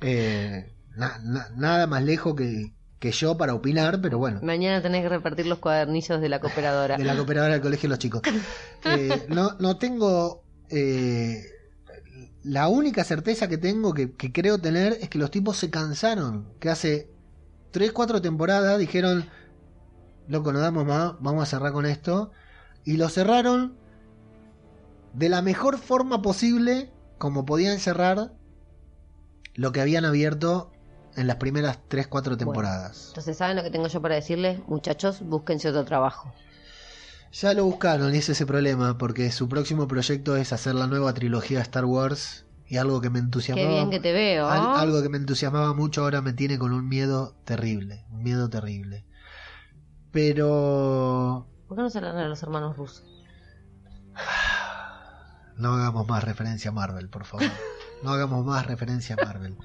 eh, 0.00 0.72
na- 0.96 1.18
na- 1.22 1.48
nada 1.56 1.86
más 1.86 2.02
lejos 2.04 2.34
que, 2.34 2.72
que 2.98 3.10
yo 3.12 3.36
para 3.36 3.54
opinar, 3.54 4.00
pero 4.00 4.18
bueno. 4.18 4.40
Mañana 4.42 4.80
tenés 4.82 5.02
que 5.02 5.08
repartir 5.08 5.46
los 5.46 5.58
cuadernillos 5.58 6.20
de 6.20 6.28
la 6.28 6.40
cooperadora. 6.40 6.96
de 6.96 7.04
la 7.04 7.16
cooperadora 7.16 7.54
del 7.54 7.62
colegio 7.62 7.88
de 7.88 7.90
los 7.90 7.98
chicos. 7.98 8.22
Eh, 8.84 9.26
no, 9.28 9.56
no 9.60 9.76
tengo. 9.78 10.42
eh, 10.70 11.42
la 12.42 12.68
única 12.68 13.04
certeza 13.04 13.48
que 13.48 13.56
tengo, 13.58 13.94
que, 13.94 14.12
que 14.12 14.30
creo 14.30 14.58
tener, 14.58 14.98
es 15.00 15.08
que 15.08 15.18
los 15.18 15.30
tipos 15.30 15.56
se 15.56 15.70
cansaron. 15.70 16.46
Que 16.60 16.68
hace 16.68 17.08
3, 17.74 17.90
4 17.90 18.22
temporadas 18.22 18.78
dijeron: 18.78 19.28
Loco, 20.28 20.52
no 20.52 20.60
damos 20.60 20.86
más, 20.86 21.14
vamos 21.18 21.42
a 21.42 21.46
cerrar 21.46 21.72
con 21.72 21.86
esto. 21.86 22.30
Y 22.84 22.98
lo 22.98 23.08
cerraron 23.08 23.76
de 25.12 25.28
la 25.28 25.42
mejor 25.42 25.78
forma 25.78 26.22
posible, 26.22 26.92
como 27.18 27.44
podían 27.44 27.80
cerrar 27.80 28.32
lo 29.54 29.72
que 29.72 29.80
habían 29.80 30.04
abierto 30.04 30.70
en 31.16 31.26
las 31.26 31.36
primeras 31.36 31.80
3, 31.88 32.06
4 32.06 32.36
temporadas. 32.36 33.08
Entonces, 33.08 33.36
¿saben 33.36 33.56
lo 33.56 33.64
que 33.64 33.70
tengo 33.72 33.88
yo 33.88 34.00
para 34.00 34.14
decirles? 34.14 34.60
Muchachos, 34.68 35.22
búsquense 35.22 35.68
otro 35.68 35.84
trabajo. 35.84 36.32
Ya 37.32 37.54
lo 37.54 37.64
buscaron 37.64 38.14
y 38.14 38.18
ese 38.18 38.30
es 38.30 38.38
ese 38.38 38.46
problema, 38.46 38.98
porque 38.98 39.32
su 39.32 39.48
próximo 39.48 39.88
proyecto 39.88 40.36
es 40.36 40.52
hacer 40.52 40.76
la 40.76 40.86
nueva 40.86 41.12
trilogía 41.12 41.58
de 41.58 41.64
Star 41.64 41.86
Wars 41.86 42.43
y 42.66 42.76
algo 42.78 43.00
que 43.00 43.10
me 43.10 43.18
entusiasmaba. 43.18 43.68
Qué 43.68 43.74
bien 43.74 43.90
que 43.90 44.00
te 44.00 44.12
veo. 44.12 44.48
al- 44.48 44.80
algo 44.80 45.02
que 45.02 45.08
me 45.08 45.18
entusiasmaba 45.18 45.74
mucho 45.74 46.02
ahora 46.02 46.22
me 46.22 46.32
tiene 46.32 46.58
con 46.58 46.72
un 46.72 46.88
miedo 46.88 47.34
terrible, 47.44 48.04
un 48.10 48.22
miedo 48.22 48.48
terrible. 48.48 49.04
Pero 50.10 51.48
¿Por 51.66 51.76
qué 51.76 51.82
no 51.82 51.90
se 51.90 51.98
hablan 51.98 52.16
a 52.18 52.28
los 52.28 52.42
hermanos 52.42 52.76
rusos? 52.76 53.02
no 55.56 55.74
hagamos 55.74 56.06
más 56.08 56.24
referencia 56.24 56.70
a 56.70 56.74
Marvel, 56.74 57.08
por 57.08 57.24
favor. 57.24 57.46
No 58.02 58.10
hagamos 58.10 58.44
más 58.44 58.66
referencia 58.66 59.16
a 59.16 59.24
Marvel. 59.24 59.56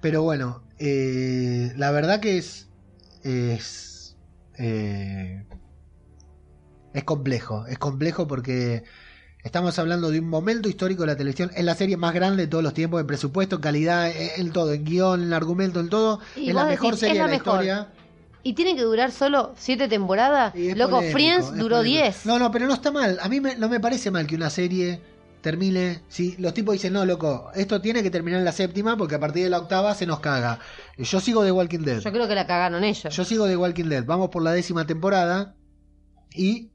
Pero 0.00 0.22
bueno, 0.22 0.62
eh, 0.78 1.72
la 1.76 1.90
verdad 1.90 2.20
que 2.20 2.38
es 2.38 2.68
es 3.22 4.16
eh, 4.58 5.44
es 6.92 7.04
complejo, 7.04 7.66
es 7.66 7.78
complejo 7.78 8.26
porque 8.26 8.84
estamos 9.44 9.78
hablando 9.78 10.10
de 10.10 10.20
un 10.20 10.28
momento 10.28 10.68
histórico 10.68 11.02
de 11.02 11.08
la 11.08 11.16
televisión, 11.16 11.50
es 11.54 11.64
la 11.64 11.74
serie 11.74 11.96
más 11.96 12.12
grande 12.14 12.42
de 12.44 12.48
todos 12.48 12.64
los 12.64 12.74
tiempos, 12.74 13.00
en 13.00 13.06
presupuesto, 13.06 13.56
en 13.56 13.62
calidad, 13.62 14.10
en 14.14 14.52
todo, 14.52 14.72
en 14.72 14.84
guion, 14.84 15.22
en 15.22 15.32
argumento, 15.32 15.80
en 15.80 15.88
todo, 15.88 16.20
Y 16.36 16.48
es 16.50 16.54
la 16.54 16.64
mejor 16.66 16.94
decís, 16.94 17.00
serie 17.00 17.18
la 17.18 17.24
de 17.26 17.30
la 17.32 17.38
mejor. 17.38 17.54
historia. 17.54 17.92
¿Y 18.42 18.52
tiene 18.54 18.76
que 18.76 18.82
durar 18.82 19.10
solo 19.10 19.54
siete 19.58 19.88
temporadas? 19.88 20.54
Loco, 20.54 20.96
polémico, 20.96 21.12
Friends 21.18 21.56
duró. 21.56 21.82
10. 21.82 22.24
No, 22.26 22.38
no, 22.38 22.50
pero 22.50 22.66
no 22.66 22.74
está 22.74 22.90
mal. 22.90 23.18
A 23.20 23.28
mí 23.28 23.40
me- 23.40 23.56
no 23.56 23.68
me 23.68 23.80
parece 23.80 24.10
mal 24.10 24.26
que 24.26 24.36
una 24.36 24.48
serie 24.48 25.00
termine. 25.42 26.02
Si 26.08 26.36
los 26.38 26.54
tipos 26.54 26.72
dicen, 26.72 26.92
no, 26.92 27.04
loco, 27.04 27.50
esto 27.54 27.80
tiene 27.80 28.02
que 28.02 28.10
terminar 28.10 28.38
en 28.38 28.44
la 28.44 28.52
séptima 28.52 28.96
porque 28.96 29.16
a 29.16 29.20
partir 29.20 29.44
de 29.44 29.50
la 29.50 29.58
octava 29.58 29.94
se 29.94 30.06
nos 30.06 30.20
caga. 30.20 30.60
Yo 30.96 31.20
sigo 31.20 31.42
de 31.42 31.52
Walking 31.52 31.80
Dead. 31.80 32.00
Yo 32.00 32.12
creo 32.12 32.26
que 32.28 32.34
la 32.34 32.46
cagaron 32.46 32.84
ellos. 32.84 33.14
Yo 33.14 33.24
sigo 33.24 33.46
de 33.46 33.56
Walking 33.56 33.84
Dead. 33.86 34.04
Vamos 34.04 34.30
por 34.30 34.42
la 34.42 34.52
décima 34.52 34.86
temporada 34.86 35.54
y 36.32 36.70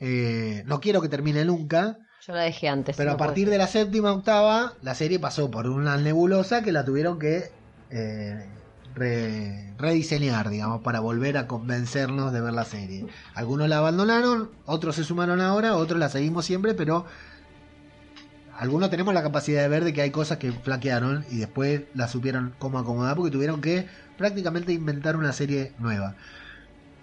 eh, 0.00 0.62
no 0.66 0.80
quiero 0.80 1.00
que 1.00 1.08
termine 1.08 1.44
nunca. 1.44 1.98
Yo 2.26 2.32
la 2.34 2.42
dejé 2.42 2.68
antes. 2.68 2.96
Pero 2.96 3.10
no 3.10 3.14
a 3.14 3.18
partir 3.18 3.50
de 3.50 3.58
la 3.58 3.66
séptima, 3.66 4.12
octava, 4.12 4.72
la 4.82 4.94
serie 4.94 5.18
pasó 5.18 5.50
por 5.50 5.66
una 5.66 5.96
nebulosa 5.96 6.62
que 6.62 6.72
la 6.72 6.84
tuvieron 6.84 7.18
que 7.18 7.50
eh, 7.90 8.46
re- 8.94 9.74
rediseñar, 9.76 10.48
digamos, 10.48 10.82
para 10.82 11.00
volver 11.00 11.36
a 11.36 11.46
convencernos 11.46 12.32
de 12.32 12.40
ver 12.40 12.54
la 12.54 12.64
serie. 12.64 13.06
Algunos 13.34 13.68
la 13.68 13.78
abandonaron, 13.78 14.50
otros 14.64 14.96
se 14.96 15.04
sumaron 15.04 15.40
ahora, 15.40 15.76
otros 15.76 15.98
la 15.98 16.08
seguimos 16.08 16.46
siempre, 16.46 16.74
pero 16.74 17.04
algunos 18.56 18.88
tenemos 18.88 19.12
la 19.12 19.22
capacidad 19.22 19.62
de 19.62 19.68
ver 19.68 19.84
de 19.84 19.92
que 19.92 20.02
hay 20.02 20.10
cosas 20.10 20.38
que 20.38 20.52
flaquearon 20.52 21.24
y 21.30 21.38
después 21.38 21.82
la 21.94 22.08
supieron 22.08 22.54
cómo 22.58 22.78
acomodar 22.78 23.16
porque 23.16 23.32
tuvieron 23.32 23.60
que 23.60 23.86
prácticamente 24.16 24.72
inventar 24.72 25.16
una 25.16 25.32
serie 25.32 25.72
nueva. 25.78 26.14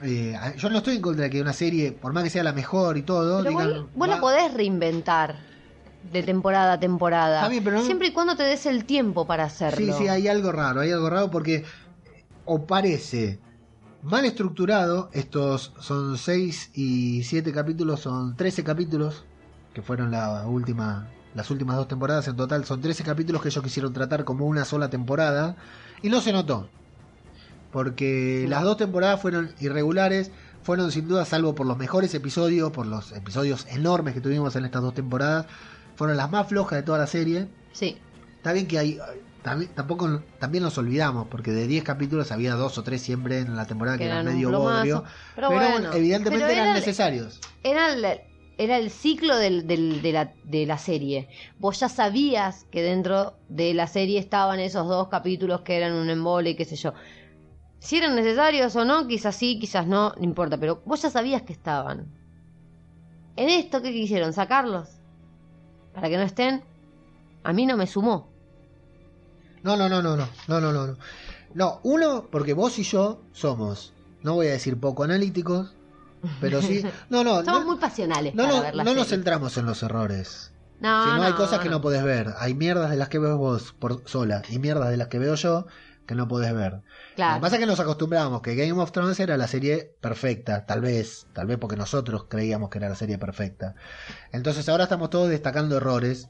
Eh, 0.03 0.35
yo 0.57 0.69
no 0.69 0.77
estoy 0.79 0.95
en 0.95 1.01
contra 1.01 1.23
de 1.25 1.29
que 1.29 1.41
una 1.41 1.53
serie, 1.53 1.91
por 1.91 2.13
más 2.13 2.23
que 2.23 2.29
sea 2.29 2.43
la 2.43 2.53
mejor 2.53 2.97
y 2.97 3.03
todo, 3.03 3.39
Pero 3.43 3.49
digan, 3.51 3.71
vos, 3.71 3.89
vos 3.95 4.07
la 4.07 4.19
podés 4.19 4.53
reinventar 4.53 5.35
de 6.11 6.23
temporada 6.23 6.73
a 6.73 6.79
temporada. 6.79 7.49
Pero 7.63 7.77
no- 7.77 7.83
Siempre 7.83 8.07
y 8.07 8.11
cuando 8.11 8.35
te 8.35 8.43
des 8.43 8.65
el 8.65 8.85
tiempo 8.85 9.27
para 9.27 9.43
hacerlo. 9.45 9.77
Sí, 9.77 9.91
sí, 9.93 10.07
hay 10.07 10.27
algo 10.27 10.51
raro, 10.51 10.81
hay 10.81 10.91
algo 10.91 11.09
raro 11.09 11.29
porque 11.29 11.63
o 12.45 12.65
parece 12.65 13.39
mal 14.01 14.25
estructurado, 14.25 15.09
estos 15.13 15.73
son 15.79 16.17
6 16.17 16.71
y 16.73 17.23
7 17.23 17.53
capítulos, 17.53 17.99
son 17.99 18.35
13 18.35 18.63
capítulos, 18.63 19.23
que 19.73 19.83
fueron 19.83 20.09
la 20.09 20.47
última, 20.47 21.07
las 21.35 21.51
últimas 21.51 21.75
dos 21.77 21.87
temporadas, 21.87 22.27
en 22.27 22.35
total 22.35 22.65
son 22.65 22.81
13 22.81 23.03
capítulos 23.03 23.41
que 23.43 23.49
ellos 23.49 23.63
quisieron 23.63 23.93
tratar 23.93 24.23
como 24.23 24.47
una 24.47 24.65
sola 24.65 24.89
temporada, 24.89 25.55
y 26.01 26.09
no 26.09 26.19
se 26.19 26.33
notó, 26.33 26.67
porque 27.71 28.45
las 28.49 28.63
dos 28.63 28.77
temporadas 28.77 29.21
fueron 29.21 29.51
irregulares, 29.59 30.31
fueron 30.63 30.91
sin 30.91 31.07
duda, 31.07 31.25
salvo 31.25 31.55
por 31.55 31.65
los 31.65 31.77
mejores 31.77 32.13
episodios, 32.13 32.71
por 32.71 32.85
los 32.85 33.11
episodios 33.13 33.65
enormes 33.69 34.13
que 34.13 34.21
tuvimos 34.21 34.55
en 34.55 34.65
estas 34.65 34.81
dos 34.81 34.93
temporadas, 34.93 35.45
fueron 35.95 36.17
las 36.17 36.29
más 36.31 36.47
flojas 36.47 36.77
de 36.79 36.83
toda 36.83 36.97
la 36.99 37.07
serie. 37.07 37.47
Sí. 37.71 37.97
Está 38.37 38.53
bien 38.53 38.67
que 38.67 38.77
hay. 38.79 38.99
También, 39.41 39.71
tampoco 39.73 40.21
también 40.39 40.63
nos 40.63 40.77
olvidamos, 40.77 41.27
porque 41.27 41.51
de 41.51 41.65
10 41.65 41.83
capítulos 41.83 42.31
había 42.31 42.53
dos 42.53 42.77
o 42.77 42.83
tres 42.83 43.01
siempre 43.01 43.39
en 43.39 43.55
la 43.55 43.65
temporada 43.65 43.97
que, 43.97 44.03
Que 44.03 44.09
eran 44.11 44.25
medio 44.25 44.51
bodrio. 44.51 45.03
Pero, 45.35 45.49
Pero, 45.49 45.61
bueno, 45.71 45.93
evidentemente 45.93 46.45
pero 46.45 46.53
eran 46.53 46.65
era- 46.67 46.73
necesarios. 46.75 47.39
Era 47.63 47.91
el, 47.93 48.05
era 48.59 48.77
el 48.77 48.91
ciclo 48.91 49.35
del- 49.37 49.65
del- 49.65 50.03
de, 50.03 50.11
la, 50.11 50.33
de 50.43 50.67
la 50.67 50.77
serie. 50.77 51.27
Vos 51.57 51.79
ya 51.79 51.89
sabías 51.89 52.67
que 52.69 52.83
dentro 52.83 53.33
de 53.49 53.73
la 53.73 53.87
serie 53.87 54.19
estaban 54.19 54.59
esos 54.59 54.87
dos 54.87 55.07
capítulos 55.07 55.61
que 55.61 55.75
eran 55.75 55.93
un 55.93 56.11
embole 56.11 56.51
y 56.51 56.55
qué 56.55 56.65
sé 56.65 56.75
yo. 56.75 56.93
Si 57.81 57.97
eran 57.97 58.15
necesarios 58.15 58.75
o 58.75 58.85
no, 58.85 59.07
quizás 59.07 59.35
sí, 59.35 59.57
quizás 59.59 59.87
no, 59.87 60.13
no 60.15 60.23
importa, 60.23 60.55
pero 60.57 60.83
vos 60.85 61.01
ya 61.01 61.09
sabías 61.09 61.41
que 61.41 61.51
estaban. 61.51 62.05
En 63.35 63.49
esto, 63.49 63.81
¿qué 63.81 63.91
quisieron? 63.91 64.33
¿Sacarlos? 64.33 64.87
Para 65.91 66.07
que 66.07 66.15
no 66.17 66.21
estén. 66.21 66.63
A 67.43 67.53
mí 67.53 67.65
no 67.65 67.77
me 67.77 67.87
sumó. 67.87 68.29
No, 69.63 69.75
no, 69.75 69.89
no, 69.89 70.01
no, 70.03 70.15
no, 70.15 70.29
no, 70.47 70.61
no, 70.61 70.71
no. 70.71 70.87
No, 70.87 70.97
No, 71.55 71.79
uno, 71.83 72.27
porque 72.31 72.53
vos 72.53 72.77
y 72.77 72.83
yo 72.83 73.23
somos, 73.31 73.93
no 74.21 74.35
voy 74.35 74.47
a 74.47 74.51
decir 74.51 74.79
poco 74.79 75.03
analíticos, 75.03 75.73
pero 76.39 76.61
sí. 76.61 76.83
No, 77.09 77.23
no, 77.23 77.37
Somos 77.43 77.61
no, 77.61 77.65
muy 77.65 77.77
pasionales 77.77 78.35
no, 78.35 78.43
para 78.43 78.55
no, 78.57 78.61
ver 78.61 78.75
no 78.85 78.93
nos 78.93 79.07
centramos 79.07 79.57
en 79.57 79.65
los 79.65 79.81
errores. 79.81 80.53
No, 80.79 81.03
si 81.03 81.09
no, 81.15 81.23
hay 81.23 81.31
no, 81.31 81.37
cosas 81.37 81.59
que 81.59 81.69
no. 81.69 81.77
no 81.77 81.81
podés 81.81 82.03
ver. 82.03 82.33
Hay 82.37 82.53
mierdas 82.53 82.91
de 82.91 82.97
las 82.97 83.09
que 83.09 83.17
ves 83.17 83.33
vos 83.35 83.73
por 83.73 84.07
sola 84.07 84.43
y 84.49 84.59
mierdas 84.59 84.89
de 84.91 84.97
las 84.97 85.07
que 85.07 85.17
veo 85.19 85.33
yo 85.35 85.65
que 86.05 86.15
no 86.15 86.27
podés 86.27 86.53
ver. 86.53 86.81
Lo 87.17 87.35
que 87.35 87.41
pasa 87.41 87.55
es 87.55 87.59
que 87.59 87.65
nos 87.65 87.79
acostumbramos 87.79 88.41
que 88.41 88.55
Game 88.55 88.79
of 88.81 88.91
Thrones 88.91 89.19
era 89.19 89.37
la 89.37 89.47
serie 89.47 89.95
perfecta, 90.01 90.65
tal 90.65 90.81
vez, 90.81 91.27
tal 91.33 91.47
vez 91.47 91.57
porque 91.57 91.75
nosotros 91.77 92.25
creíamos 92.27 92.69
que 92.69 92.79
era 92.79 92.89
la 92.89 92.95
serie 92.95 93.17
perfecta. 93.17 93.75
Entonces 94.31 94.67
ahora 94.69 94.83
estamos 94.83 95.09
todos 95.09 95.29
destacando 95.29 95.77
errores 95.77 96.29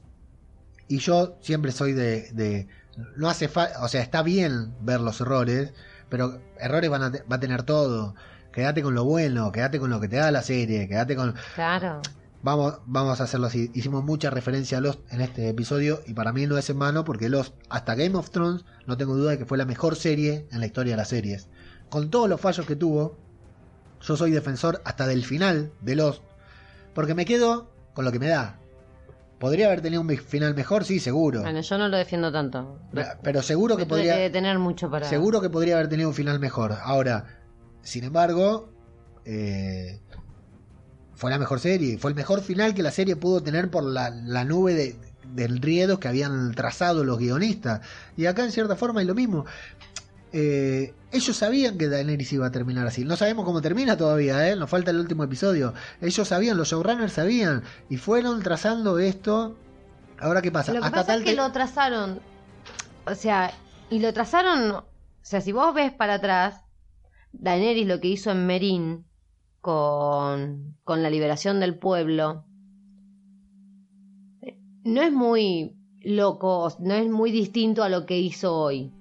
y 0.88 0.98
yo 0.98 1.36
siempre 1.40 1.72
soy 1.72 1.92
de, 1.92 2.30
de 2.32 2.68
no 3.16 3.28
hace 3.28 3.48
falta, 3.48 3.82
o 3.82 3.88
sea, 3.88 4.02
está 4.02 4.22
bien 4.22 4.74
ver 4.80 5.00
los 5.00 5.20
errores, 5.20 5.72
pero 6.08 6.40
errores 6.58 6.90
van 6.90 7.02
a 7.02 7.10
va 7.10 7.36
a 7.36 7.40
tener 7.40 7.62
todo. 7.62 8.14
Quédate 8.52 8.82
con 8.82 8.94
lo 8.94 9.04
bueno, 9.04 9.50
quédate 9.50 9.80
con 9.80 9.88
lo 9.88 10.00
que 10.00 10.08
te 10.08 10.16
da 10.16 10.30
la 10.30 10.42
serie, 10.42 10.86
quédate 10.86 11.16
con 11.16 11.34
Claro. 11.54 12.02
Vamos, 12.42 12.80
vamos 12.86 13.20
a 13.20 13.24
hacerlo 13.24 13.46
así. 13.46 13.70
Hicimos 13.72 14.02
mucha 14.02 14.28
referencia 14.28 14.78
a 14.78 14.80
Lost 14.80 15.00
en 15.12 15.20
este 15.20 15.48
episodio 15.48 16.00
y 16.06 16.14
para 16.14 16.32
mí 16.32 16.46
no 16.46 16.58
es 16.58 16.68
en 16.70 16.76
mano 16.76 17.04
porque 17.04 17.28
Lost, 17.28 17.54
hasta 17.68 17.94
Game 17.94 18.16
of 18.16 18.30
Thrones, 18.30 18.64
no 18.86 18.96
tengo 18.96 19.14
duda 19.14 19.30
de 19.32 19.38
que 19.38 19.46
fue 19.46 19.58
la 19.58 19.64
mejor 19.64 19.94
serie 19.94 20.48
en 20.50 20.58
la 20.58 20.66
historia 20.66 20.94
de 20.94 20.96
las 20.96 21.08
series. 21.08 21.48
Con 21.88 22.10
todos 22.10 22.28
los 22.28 22.40
fallos 22.40 22.66
que 22.66 22.74
tuvo, 22.74 23.16
yo 24.00 24.16
soy 24.16 24.32
defensor 24.32 24.82
hasta 24.84 25.06
del 25.06 25.24
final 25.24 25.72
de 25.82 25.94
Lost 25.94 26.22
porque 26.94 27.14
me 27.14 27.24
quedo 27.24 27.70
con 27.94 28.04
lo 28.04 28.10
que 28.10 28.18
me 28.18 28.28
da. 28.28 28.58
¿Podría 29.38 29.66
haber 29.66 29.80
tenido 29.80 30.02
un 30.02 30.08
final 30.08 30.54
mejor? 30.54 30.84
Sí, 30.84 31.00
seguro. 31.00 31.42
Bueno, 31.42 31.60
yo 31.60 31.78
no 31.78 31.88
lo 31.88 31.96
defiendo 31.96 32.30
tanto. 32.30 32.78
Pero 33.22 33.42
seguro 33.42 33.76
que 33.76 33.82
Me 33.84 33.88
podría... 33.88 34.14
que 34.14 34.20
detener 34.22 34.58
mucho 34.58 34.88
para. 34.88 35.08
Seguro 35.08 35.40
que 35.40 35.50
podría 35.50 35.74
haber 35.74 35.88
tenido 35.88 36.08
un 36.08 36.14
final 36.14 36.38
mejor. 36.38 36.76
Ahora, 36.80 37.40
sin 37.82 38.04
embargo, 38.04 38.72
eh, 39.24 40.00
fue 41.22 41.30
la 41.30 41.38
mejor 41.38 41.60
serie. 41.60 41.98
Fue 41.98 42.10
el 42.10 42.16
mejor 42.16 42.40
final 42.42 42.74
que 42.74 42.82
la 42.82 42.90
serie 42.90 43.14
pudo 43.14 43.40
tener 43.40 43.70
por 43.70 43.84
la, 43.84 44.10
la 44.10 44.44
nube 44.44 44.74
de, 44.74 44.96
de 45.32 45.44
enriedos 45.44 46.00
que 46.00 46.08
habían 46.08 46.52
trazado 46.52 47.04
los 47.04 47.16
guionistas. 47.16 47.80
Y 48.16 48.26
acá, 48.26 48.42
en 48.44 48.50
cierta 48.50 48.74
forma, 48.74 49.02
es 49.02 49.06
lo 49.06 49.14
mismo. 49.14 49.44
Eh, 50.32 50.92
ellos 51.12 51.36
sabían 51.36 51.78
que 51.78 51.88
Daenerys 51.88 52.32
iba 52.32 52.46
a 52.48 52.50
terminar 52.50 52.88
así. 52.88 53.04
No 53.04 53.16
sabemos 53.16 53.44
cómo 53.44 53.62
termina 53.62 53.96
todavía, 53.96 54.48
¿eh? 54.50 54.56
Nos 54.56 54.68
falta 54.68 54.90
el 54.90 54.98
último 54.98 55.22
episodio. 55.22 55.74
Ellos 56.00 56.26
sabían, 56.26 56.56
los 56.56 56.68
showrunners 56.70 57.12
sabían. 57.12 57.62
Y 57.88 57.98
fueron 57.98 58.42
trazando 58.42 58.98
esto. 58.98 59.56
Ahora, 60.18 60.42
¿qué 60.42 60.50
pasa? 60.50 60.72
Lo 60.72 60.80
que 60.80 60.86
Hasta 60.86 60.96
pasa 61.02 61.12
es 61.12 61.18
tal 61.18 61.24
que 61.24 61.30
te- 61.30 61.36
lo 61.36 61.52
trazaron. 61.52 62.20
O 63.06 63.14
sea, 63.14 63.52
y 63.90 64.00
lo 64.00 64.12
trazaron. 64.12 64.72
O 64.72 64.84
sea, 65.22 65.40
si 65.40 65.52
vos 65.52 65.72
ves 65.72 65.92
para 65.92 66.14
atrás, 66.14 66.62
Daenerys 67.32 67.86
lo 67.86 68.00
que 68.00 68.08
hizo 68.08 68.32
en 68.32 68.44
Merín 68.44 69.04
con, 69.62 70.76
con 70.84 71.02
la 71.02 71.08
liberación 71.08 71.58
del 71.60 71.78
pueblo. 71.78 72.44
No 74.84 75.00
es 75.02 75.12
muy 75.12 75.76
loco, 76.02 76.74
no 76.80 76.94
es 76.94 77.08
muy 77.08 77.30
distinto 77.30 77.82
a 77.84 77.88
lo 77.88 78.04
que 78.04 78.18
hizo 78.18 78.54
hoy. 78.54 78.92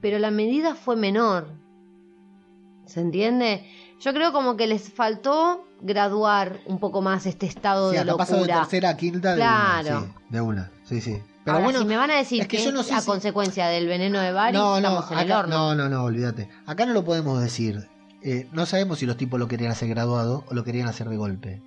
pero 0.00 0.18
la 0.20 0.30
medida 0.30 0.74
fue 0.76 0.94
menor. 0.94 1.48
¿Se 2.86 3.00
entiende? 3.00 3.66
Yo 4.00 4.12
creo 4.12 4.32
como 4.32 4.56
que 4.56 4.66
les 4.68 4.92
faltó 4.92 5.64
graduar 5.80 6.60
un 6.66 6.78
poco 6.78 7.02
más 7.02 7.26
este 7.26 7.46
estado 7.46 7.90
Sí, 7.90 7.96
de 7.96 8.02
acá 8.02 8.16
pasó 8.16 8.34
de 8.34 8.40
locura. 8.42 8.60
tercera 8.60 8.90
a 8.90 8.96
quinta 8.96 9.34
de 9.34 9.40
una. 9.42 9.82
Sí, 9.82 10.12
de 10.28 10.40
una, 10.40 10.70
sí, 10.84 11.00
sí. 11.00 11.18
Pero 11.44 11.56
Ahora, 11.56 11.64
bueno, 11.64 11.78
si 11.80 11.84
me 11.86 11.96
van 11.96 12.10
a 12.10 12.16
decir 12.16 12.42
es 12.42 12.48
que, 12.48 12.58
que 12.58 12.64
yo 12.64 12.72
no 12.72 12.82
sé 12.82 12.94
a 12.94 13.00
si- 13.00 13.06
consecuencia 13.06 13.66
del 13.68 13.86
veneno 13.88 14.20
de 14.20 14.32
Bari, 14.32 14.56
no, 14.56 14.72
no, 14.72 14.76
estamos 14.76 15.10
en 15.12 15.18
el 15.18 15.24
acá- 15.24 15.38
horno. 15.40 15.56
no, 15.56 15.74
no, 15.74 15.88
no, 15.88 16.04
olvídate. 16.04 16.48
Acá 16.66 16.84
no 16.86 16.92
lo 16.92 17.04
podemos 17.04 17.40
decir. 17.42 17.88
Eh, 18.22 18.48
no 18.52 18.66
sabemos 18.66 18.98
si 18.98 19.06
los 19.06 19.16
tipos 19.16 19.38
lo 19.38 19.48
querían 19.48 19.70
hacer 19.72 19.88
graduado 19.88 20.44
o 20.48 20.54
lo 20.54 20.64
querían 20.64 20.88
hacer 20.88 21.08
de 21.08 21.16
golpe. 21.16 21.62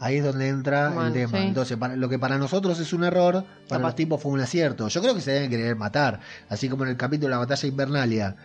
Ahí 0.00 0.16
es 0.16 0.24
donde 0.24 0.48
entra 0.48 0.88
Bueno, 0.88 1.06
el 1.08 1.12
tema. 1.12 1.38
sí. 1.38 1.44
Entonces, 1.44 1.76
para- 1.76 1.94
lo 1.96 2.08
que 2.08 2.18
para 2.18 2.36
nosotros 2.38 2.78
es 2.80 2.92
un 2.92 3.04
error, 3.04 3.44
para 3.44 3.78
Capaz. 3.78 3.82
los 3.82 3.94
tipos 3.94 4.20
fue 4.20 4.32
un 4.32 4.40
acierto. 4.40 4.88
Yo 4.88 5.00
creo 5.00 5.14
que 5.14 5.20
se 5.20 5.30
deben 5.32 5.50
querer 5.50 5.76
matar. 5.76 6.20
Así 6.48 6.68
como 6.68 6.84
en 6.84 6.90
el 6.90 6.96
capítulo 6.96 7.28
de 7.28 7.30
la 7.32 7.38
batalla 7.38 7.68
invernalia, 7.68 8.36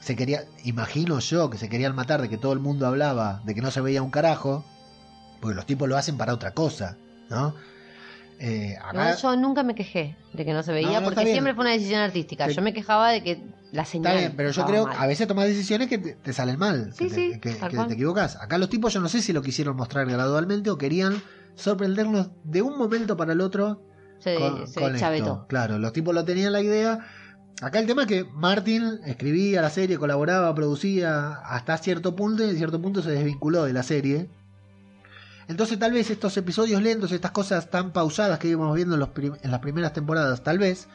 se 0.00 0.16
quería, 0.16 0.44
imagino 0.64 1.18
yo, 1.18 1.50
que 1.50 1.58
se 1.58 1.68
querían 1.68 1.94
matar 1.94 2.22
de 2.22 2.28
que 2.28 2.38
todo 2.38 2.52
el 2.52 2.60
mundo 2.60 2.86
hablaba, 2.86 3.42
de 3.44 3.54
que 3.54 3.60
no 3.60 3.70
se 3.70 3.80
veía 3.82 4.02
un 4.02 4.10
carajo, 4.10 4.64
porque 5.40 5.54
los 5.56 5.66
tipos 5.66 5.88
lo 5.88 5.96
hacen 5.98 6.16
para 6.16 6.32
otra 6.32 6.52
cosa, 6.52 6.96
¿no? 7.28 7.54
Eh, 8.40 8.76
acá- 8.78 8.90
Igual 8.92 9.16
yo 9.16 9.36
nunca 9.36 9.62
me 9.62 9.74
quejé 9.74 10.16
de 10.32 10.44
que 10.44 10.52
no 10.52 10.62
se 10.62 10.72
veía, 10.72 10.88
No, 10.88 11.00
no, 11.00 11.04
porque 11.14 11.26
siempre 11.26 11.54
fue 11.54 11.62
una 11.64 11.72
decisión 11.72 12.00
artística. 12.00 12.48
Yo 12.48 12.62
me 12.62 12.72
quejaba 12.74 13.10
de 13.10 13.22
que 13.22 13.42
la 13.72 13.84
señal. 13.84 14.12
Está 14.12 14.20
bien, 14.26 14.34
pero 14.36 14.50
yo 14.50 14.64
creo 14.66 14.86
mal. 14.86 14.96
que 14.96 15.02
a 15.02 15.06
veces 15.06 15.26
tomas 15.26 15.46
decisiones 15.46 15.88
que 15.88 15.98
te, 15.98 16.14
te 16.14 16.32
salen 16.32 16.58
mal, 16.58 16.92
Sí, 16.94 17.08
que, 17.08 17.14
te, 17.14 17.40
que- 17.40 17.56
que 17.86 17.92
equivocas. 17.94 18.36
Acá 18.40 18.58
los 18.58 18.68
tipos 18.68 18.92
yo 18.92 19.00
no 19.00 19.08
sé 19.08 19.20
si 19.22 19.32
lo 19.32 19.42
quisieron 19.42 19.76
mostrar 19.76 20.06
gradualmente 20.06 20.70
o 20.70 20.78
querían 20.78 21.20
sorprendernos 21.54 22.30
de 22.44 22.62
un 22.62 22.76
momento 22.76 23.16
para 23.16 23.32
el 23.32 23.40
otro 23.40 23.82
se, 24.18 24.36
con, 24.36 24.66
se 24.66 24.80
con 24.80 24.96
chavetó. 24.96 25.24
esto. 25.24 25.46
Claro, 25.48 25.78
los 25.78 25.92
tipos 25.92 26.14
lo 26.14 26.24
tenían 26.24 26.52
la 26.52 26.60
idea. 26.60 26.98
Acá 27.62 27.78
el 27.78 27.86
tema 27.86 28.02
es 28.02 28.08
que 28.08 28.24
Martin 28.24 28.98
escribía 29.06 29.62
la 29.62 29.70
serie, 29.70 29.96
colaboraba, 29.96 30.52
producía 30.54 31.34
hasta 31.44 31.76
cierto 31.78 32.16
punto 32.16 32.44
y 32.44 32.50
en 32.50 32.56
cierto 32.56 32.80
punto 32.82 33.00
se 33.02 33.10
desvinculó 33.10 33.64
de 33.64 33.72
la 33.72 33.82
serie. 33.84 34.28
Entonces 35.48 35.78
tal 35.78 35.92
vez 35.92 36.10
estos 36.10 36.36
episodios 36.36 36.80
lentos, 36.82 37.12
estas 37.12 37.30
cosas 37.32 37.70
tan 37.70 37.92
pausadas 37.92 38.38
que 38.38 38.48
íbamos 38.48 38.74
viendo 38.74 38.94
en, 38.94 39.00
los 39.00 39.10
en 39.42 39.50
las 39.50 39.60
primeras 39.60 39.92
temporadas, 39.92 40.42
tal 40.42 40.58
vez 40.58 40.88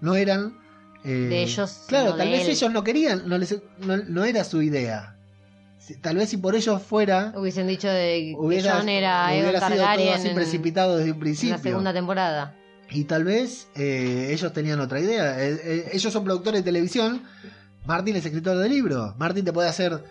no 0.00 0.14
eran... 0.14 0.56
eh, 1.04 1.08
De 1.10 1.42
ellos, 1.42 1.84
Claro, 1.88 2.14
tal 2.14 2.28
vez 2.28 2.42
él. 2.44 2.50
ellos 2.50 2.72
no 2.72 2.84
querían, 2.84 3.28
no, 3.28 3.38
les- 3.38 3.60
no, 3.80 3.96
no 3.96 4.24
era 4.24 4.44
su 4.44 4.60
idea. 4.62 5.14
Tal 6.02 6.16
vez 6.16 6.28
si 6.28 6.36
por 6.36 6.54
ellos 6.54 6.82
fuera, 6.82 7.32
Hubiesen 7.34 7.66
dicho 7.66 7.88
de 7.88 8.34
que 8.38 8.62
Jon 8.62 8.88
era 8.90 9.28
hubiera 9.32 9.68
sido 9.68 9.84
todo 9.84 10.12
así 10.14 10.28
en, 10.28 10.34
precipitado 10.34 10.96
desde 10.98 11.10
un 11.12 11.16
en 11.16 11.20
principio. 11.20 11.56
la 11.56 11.62
segunda 11.62 11.92
temporada. 11.94 12.54
Y 12.90 13.04
tal 13.04 13.24
vez 13.24 13.68
eh, 13.74 14.28
ellos 14.32 14.52
tenían 14.52 14.80
otra 14.80 15.00
idea. 15.00 15.42
Eh, 15.42 15.58
eh, 15.62 15.88
ellos 15.92 16.12
son 16.12 16.24
productores 16.24 16.60
de 16.60 16.64
televisión. 16.64 17.22
Martin 17.86 18.16
es 18.16 18.26
escritor 18.26 18.58
de 18.58 18.68
libros. 18.68 19.16
Martin 19.18 19.44
te 19.46 19.52
puede 19.52 19.68
hacer 19.70 20.02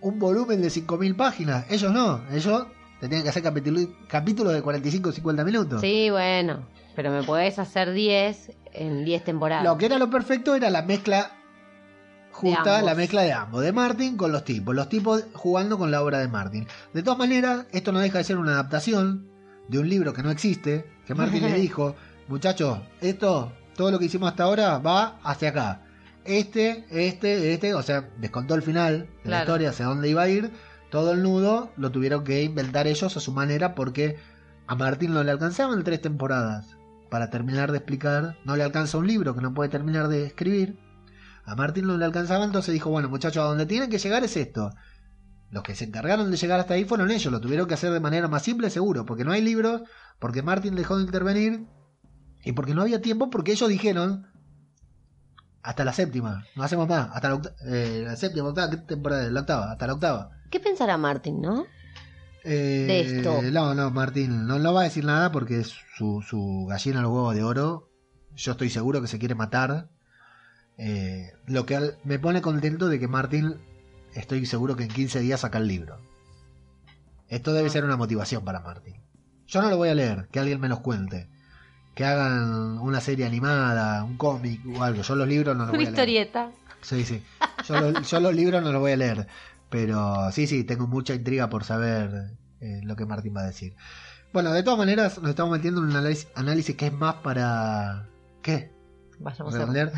un 0.00 0.18
volumen 0.20 0.62
de 0.62 0.68
5.000 0.68 1.16
páginas. 1.16 1.64
Ellos 1.68 1.92
no. 1.92 2.22
Ellos 2.32 2.66
tenían 3.00 3.22
que 3.22 3.28
hacer 3.28 3.42
capítulo- 3.42 3.88
capítulos 4.08 4.52
de 4.52 4.62
45 4.62 5.08
o 5.08 5.12
50 5.12 5.44
minutos. 5.44 5.80
Sí, 5.80 6.10
bueno, 6.10 6.66
pero 6.96 7.10
me 7.10 7.22
podés 7.22 7.58
hacer 7.58 7.92
10 7.92 8.52
en 8.72 9.04
10 9.04 9.24
temporadas. 9.24 9.64
Lo 9.64 9.76
que 9.78 9.86
era 9.86 9.98
lo 9.98 10.10
perfecto 10.10 10.54
era 10.54 10.70
la 10.70 10.82
mezcla 10.82 11.32
justa, 12.32 12.82
la 12.82 12.94
mezcla 12.94 13.22
de 13.22 13.32
ambos, 13.32 13.62
de 13.62 13.72
Martin 13.72 14.16
con 14.16 14.32
los 14.32 14.44
tipos, 14.44 14.74
los 14.74 14.88
tipos 14.88 15.24
jugando 15.34 15.78
con 15.78 15.90
la 15.90 16.02
obra 16.02 16.18
de 16.18 16.28
Martin. 16.28 16.66
De 16.92 17.02
todas 17.02 17.18
maneras, 17.18 17.66
esto 17.72 17.92
no 17.92 18.00
deja 18.00 18.18
de 18.18 18.24
ser 18.24 18.38
una 18.38 18.52
adaptación 18.52 19.28
de 19.68 19.78
un 19.78 19.88
libro 19.88 20.12
que 20.12 20.22
no 20.22 20.30
existe, 20.30 20.84
que 21.06 21.14
Martin 21.14 21.42
le 21.44 21.54
dijo, 21.60 21.94
muchachos, 22.28 22.80
esto, 23.00 23.52
todo 23.76 23.90
lo 23.92 23.98
que 23.98 24.06
hicimos 24.06 24.28
hasta 24.30 24.44
ahora 24.44 24.78
va 24.78 25.18
hacia 25.22 25.50
acá. 25.50 25.82
Este, 26.24 26.86
este, 26.90 27.52
este, 27.52 27.74
o 27.74 27.82
sea, 27.82 28.08
descontó 28.18 28.54
el 28.54 28.62
final 28.62 29.08
de 29.22 29.30
la 29.30 29.40
historia, 29.40 29.70
hacia 29.70 29.86
dónde 29.86 30.08
iba 30.08 30.22
a 30.22 30.28
ir, 30.28 30.50
todo 30.94 31.10
el 31.10 31.24
nudo 31.24 31.72
lo 31.76 31.90
tuvieron 31.90 32.22
que 32.22 32.44
inventar 32.44 32.86
ellos 32.86 33.16
a 33.16 33.20
su 33.20 33.32
manera 33.32 33.74
porque 33.74 34.16
a 34.68 34.76
Martin 34.76 35.12
no 35.12 35.24
le 35.24 35.32
alcanzaban 35.32 35.82
tres 35.82 36.00
temporadas 36.00 36.76
para 37.10 37.30
terminar 37.30 37.72
de 37.72 37.78
explicar, 37.78 38.36
no 38.44 38.54
le 38.54 38.62
alcanza 38.62 38.98
un 38.98 39.08
libro 39.08 39.34
que 39.34 39.40
no 39.40 39.52
puede 39.54 39.70
terminar 39.70 40.06
de 40.06 40.24
escribir. 40.24 40.78
A 41.46 41.56
Martin 41.56 41.88
no 41.88 41.96
le 41.96 42.04
alcanzaba, 42.04 42.44
entonces 42.44 42.72
dijo, 42.72 42.90
bueno 42.90 43.08
muchachos, 43.08 43.42
a 43.42 43.48
donde 43.48 43.66
tienen 43.66 43.90
que 43.90 43.98
llegar 43.98 44.22
es 44.22 44.36
esto. 44.36 44.70
Los 45.50 45.64
que 45.64 45.74
se 45.74 45.86
encargaron 45.86 46.30
de 46.30 46.36
llegar 46.36 46.60
hasta 46.60 46.74
ahí 46.74 46.84
fueron 46.84 47.10
ellos, 47.10 47.32
lo 47.32 47.40
tuvieron 47.40 47.66
que 47.66 47.74
hacer 47.74 47.90
de 47.90 47.98
manera 47.98 48.28
más 48.28 48.42
simple, 48.42 48.70
seguro, 48.70 49.04
porque 49.04 49.24
no 49.24 49.32
hay 49.32 49.42
libros, 49.42 49.82
porque 50.20 50.44
Martin 50.44 50.76
dejó 50.76 50.96
de 50.96 51.02
intervenir 51.02 51.66
y 52.44 52.52
porque 52.52 52.72
no 52.72 52.82
había 52.82 53.02
tiempo, 53.02 53.30
porque 53.30 53.50
ellos 53.50 53.68
dijeron 53.68 54.28
hasta 55.60 55.84
la 55.84 55.92
séptima, 55.92 56.44
no 56.54 56.62
hacemos 56.62 56.88
más, 56.88 57.10
hasta 57.12 57.30
la, 57.30 57.40
eh, 57.66 58.14
séptima, 58.14 58.50
octava, 58.50 58.70
¿qué 58.70 58.76
temporada? 58.76 59.28
La 59.28 59.40
octava, 59.40 59.72
hasta 59.72 59.88
la 59.88 59.94
octava. 59.94 60.30
¿Qué 60.50 60.60
pensará 60.60 60.96
Martin, 60.96 61.40
no? 61.40 61.66
Eh, 62.44 62.84
de 62.86 63.00
esto? 63.00 63.40
No, 63.42 63.74
no, 63.74 63.90
Martín, 63.90 64.46
no, 64.46 64.58
no 64.58 64.74
va 64.74 64.82
a 64.82 64.84
decir 64.84 65.04
nada 65.04 65.32
porque 65.32 65.60
es 65.60 65.74
su, 65.96 66.22
su 66.22 66.66
gallina 66.68 67.00
los 67.02 67.10
huevos 67.10 67.34
de 67.34 67.42
oro. 67.42 67.88
Yo 68.36 68.52
estoy 68.52 68.68
seguro 68.70 69.00
que 69.00 69.08
se 69.08 69.18
quiere 69.18 69.34
matar. 69.34 69.88
Eh, 70.76 71.32
lo 71.46 71.64
que 71.66 71.76
al- 71.76 71.98
me 72.04 72.18
pone 72.18 72.42
contento 72.42 72.88
de 72.88 72.98
que 72.98 73.08
Martín, 73.08 73.56
estoy 74.14 74.44
seguro 74.46 74.76
que 74.76 74.84
en 74.84 74.90
15 74.90 75.20
días 75.20 75.40
saca 75.40 75.58
el 75.58 75.68
libro. 75.68 75.98
Esto 77.28 77.52
debe 77.52 77.68
Ah. 77.68 77.72
ser 77.72 77.84
una 77.84 77.96
motivación 77.96 78.44
para 78.44 78.60
Martín. 78.60 78.96
Yo 79.46 79.62
no 79.62 79.70
lo 79.70 79.76
voy 79.76 79.88
a 79.88 79.94
leer, 79.94 80.28
que 80.30 80.40
alguien 80.40 80.60
me 80.60 80.68
los 80.68 80.80
cuente. 80.80 81.28
Que 81.94 82.04
hagan 82.04 82.78
una 82.78 83.00
serie 83.00 83.24
animada, 83.24 84.02
un 84.04 84.16
cómic 84.16 84.60
o 84.76 84.82
algo. 84.82 85.02
Yo 85.02 85.14
los 85.14 85.28
libros 85.28 85.56
no 85.56 85.64
los 85.64 85.70
Una 85.70 85.78
voy 85.78 85.86
a 85.86 85.90
leer. 85.90 86.08
historieta. 86.08 86.50
Sí, 86.82 87.04
sí. 87.04 87.22
Yo, 87.66 87.80
lo- 87.80 88.00
yo 88.02 88.20
los 88.20 88.34
libros 88.34 88.62
no 88.62 88.72
los 88.72 88.80
voy 88.80 88.92
a 88.92 88.96
leer. 88.96 89.26
Pero 89.74 90.30
sí, 90.30 90.46
sí, 90.46 90.62
tengo 90.62 90.86
mucha 90.86 91.14
intriga 91.14 91.50
por 91.50 91.64
saber 91.64 92.30
eh, 92.60 92.80
lo 92.84 92.94
que 92.94 93.06
Martín 93.06 93.34
va 93.36 93.40
a 93.40 93.46
decir. 93.46 93.74
Bueno, 94.32 94.52
de 94.52 94.62
todas 94.62 94.78
maneras, 94.78 95.18
nos 95.20 95.30
estamos 95.30 95.50
metiendo 95.50 95.80
en 95.80 95.88
un 95.88 95.96
análisis, 95.96 96.28
análisis 96.36 96.76
que 96.76 96.86
es 96.86 96.92
más 96.92 97.16
para. 97.16 98.08
¿Qué? 98.40 98.70
Vayamos 99.18 99.52
a 99.52 99.58
Redondear. 99.58 99.92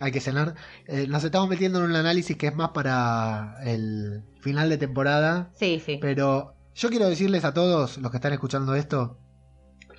Hay 0.00 0.10
que 0.10 0.18
cenar. 0.18 0.56
Eh, 0.88 1.06
nos 1.06 1.22
estamos 1.22 1.48
metiendo 1.48 1.78
en 1.78 1.84
un 1.84 1.94
análisis 1.94 2.36
que 2.36 2.48
es 2.48 2.56
más 2.56 2.70
para 2.70 3.58
el 3.62 4.24
final 4.40 4.68
de 4.68 4.78
temporada. 4.78 5.52
Sí, 5.54 5.80
sí. 5.86 5.98
Pero 6.02 6.56
yo 6.74 6.88
quiero 6.88 7.08
decirles 7.08 7.44
a 7.44 7.54
todos 7.54 7.98
los 7.98 8.10
que 8.10 8.16
están 8.16 8.32
escuchando 8.32 8.74
esto, 8.74 9.20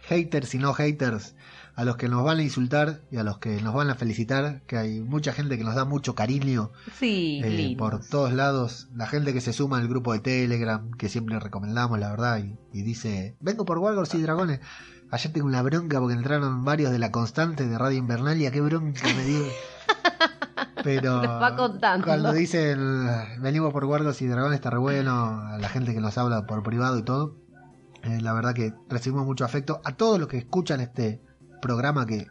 haters 0.01 0.53
y 0.53 0.57
no 0.57 0.73
haters, 0.73 1.33
a 1.75 1.85
los 1.85 1.95
que 1.97 2.07
nos 2.07 2.23
van 2.23 2.37
a 2.39 2.43
insultar 2.43 3.01
y 3.11 3.17
a 3.17 3.23
los 3.23 3.39
que 3.39 3.61
nos 3.61 3.73
van 3.73 3.89
a 3.89 3.95
felicitar, 3.95 4.61
que 4.67 4.77
hay 4.77 5.01
mucha 5.01 5.33
gente 5.33 5.57
que 5.57 5.63
nos 5.63 5.73
da 5.75 5.85
mucho 5.85 6.13
cariño 6.13 6.71
Sí, 6.99 7.41
eh, 7.43 7.75
por 7.77 8.05
todos 8.05 8.31
lados, 8.33 8.89
la 8.95 9.07
gente 9.07 9.33
que 9.33 9.41
se 9.41 9.53
suma 9.53 9.77
al 9.79 9.87
grupo 9.87 10.13
de 10.13 10.19
Telegram, 10.19 10.91
que 10.91 11.09
siempre 11.09 11.39
recomendamos, 11.39 11.99
la 11.99 12.09
verdad, 12.11 12.39
y, 12.43 12.57
y 12.71 12.83
dice, 12.83 13.35
vengo 13.39 13.65
por 13.65 13.79
Wargors 13.79 14.13
y 14.13 14.21
Dragones. 14.21 14.59
Ayer 15.09 15.31
tengo 15.31 15.45
una 15.47 15.61
bronca 15.61 15.99
porque 15.99 16.15
entraron 16.15 16.63
varios 16.65 16.91
de 16.91 16.97
la 16.99 17.11
constante 17.11 17.67
de 17.67 17.77
Radio 17.77 17.97
Invernalia, 17.99 18.51
qué 18.51 18.61
bronca 18.61 19.01
me 19.15 19.23
dio. 19.23 19.45
Pero 20.83 21.21
Nos 21.21 21.41
va 21.41 21.55
contando. 21.55 22.05
cuando 22.05 22.33
dicen 22.33 23.07
venimos 23.39 23.71
por 23.71 23.85
Wargos 23.85 24.21
y 24.21 24.27
Dragones 24.27 24.55
está 24.55 24.69
re 24.69 24.79
bueno, 24.79 25.39
a 25.39 25.57
la 25.57 25.69
gente 25.69 25.93
que 25.93 26.01
nos 26.01 26.17
habla 26.17 26.45
por 26.45 26.61
privado 26.63 26.97
y 26.97 27.03
todo, 27.03 27.37
eh, 28.03 28.19
la 28.21 28.33
verdad 28.33 28.53
que 28.53 28.73
recibimos 28.89 29.25
mucho 29.25 29.45
afecto. 29.45 29.81
A 29.85 29.93
todos 29.95 30.19
los 30.19 30.27
que 30.27 30.37
escuchan 30.37 30.81
este 30.81 31.21
programa 31.64 32.06
que 32.06 32.27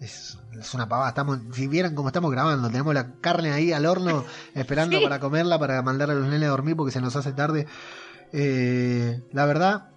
es, 0.00 0.38
es 0.60 0.74
una 0.74 0.88
pavada, 0.88 1.08
estamos, 1.08 1.40
si 1.52 1.66
vieran 1.66 1.94
cómo 1.94 2.08
estamos 2.08 2.30
grabando, 2.30 2.68
tenemos 2.68 2.94
la 2.94 3.14
carne 3.20 3.50
ahí 3.52 3.72
al 3.72 3.86
horno 3.86 4.24
esperando 4.54 4.98
Sí. 4.98 5.02
para 5.02 5.18
comerla, 5.18 5.58
para 5.58 5.82
mandar 5.82 6.10
a 6.10 6.14
los 6.14 6.28
nenes 6.28 6.46
a 6.46 6.50
dormir 6.50 6.76
porque 6.76 6.92
se 6.92 7.00
nos 7.00 7.16
hace 7.16 7.32
tarde. 7.32 7.66
Eh, 8.32 9.22
la 9.32 9.46
verdad, 9.46 9.88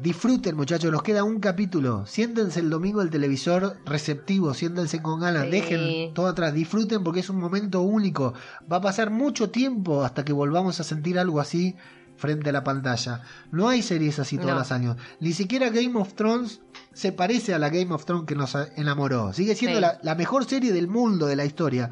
disfruten 0.00 0.56
muchachos, 0.56 0.90
nos 0.90 1.02
queda 1.02 1.24
un 1.24 1.40
capítulo. 1.40 2.06
Siéntense 2.06 2.60
el 2.60 2.70
domingo 2.70 3.02
el 3.02 3.10
televisor 3.10 3.76
receptivo, 3.84 4.54
siéntense 4.54 5.02
con 5.02 5.20
ganas, 5.20 5.44
Sí. 5.44 5.50
dejen 5.50 6.14
todo 6.14 6.28
atrás, 6.28 6.54
disfruten 6.54 7.04
porque 7.04 7.20
es 7.20 7.28
un 7.28 7.38
momento 7.38 7.82
único. 7.82 8.32
Va 8.70 8.78
a 8.78 8.80
pasar 8.80 9.10
mucho 9.10 9.50
tiempo 9.50 10.02
hasta 10.04 10.24
que 10.24 10.32
volvamos 10.32 10.80
a 10.80 10.84
sentir 10.84 11.18
algo 11.18 11.40
así 11.40 11.76
frente 12.20 12.50
a 12.50 12.52
la 12.52 12.62
pantalla. 12.62 13.22
No 13.50 13.68
hay 13.68 13.82
series 13.82 14.18
así 14.18 14.36
todos 14.36 14.50
No. 14.52 14.58
los 14.58 14.70
años. 14.70 14.96
Ni 15.18 15.32
siquiera 15.32 15.70
Game 15.70 15.98
of 15.98 16.14
Thrones 16.14 16.60
se 16.92 17.10
parece 17.12 17.54
a 17.54 17.58
la 17.58 17.70
Game 17.70 17.92
of 17.92 18.04
Thrones 18.04 18.26
que 18.26 18.34
nos 18.36 18.54
enamoró. 18.76 19.32
Sigue 19.32 19.54
siendo 19.56 19.78
Sí. 19.78 19.82
la, 19.82 19.98
la 20.02 20.14
mejor 20.14 20.44
serie 20.44 20.72
del 20.72 20.86
mundo, 20.86 21.26
de 21.26 21.36
la 21.36 21.44
historia. 21.46 21.90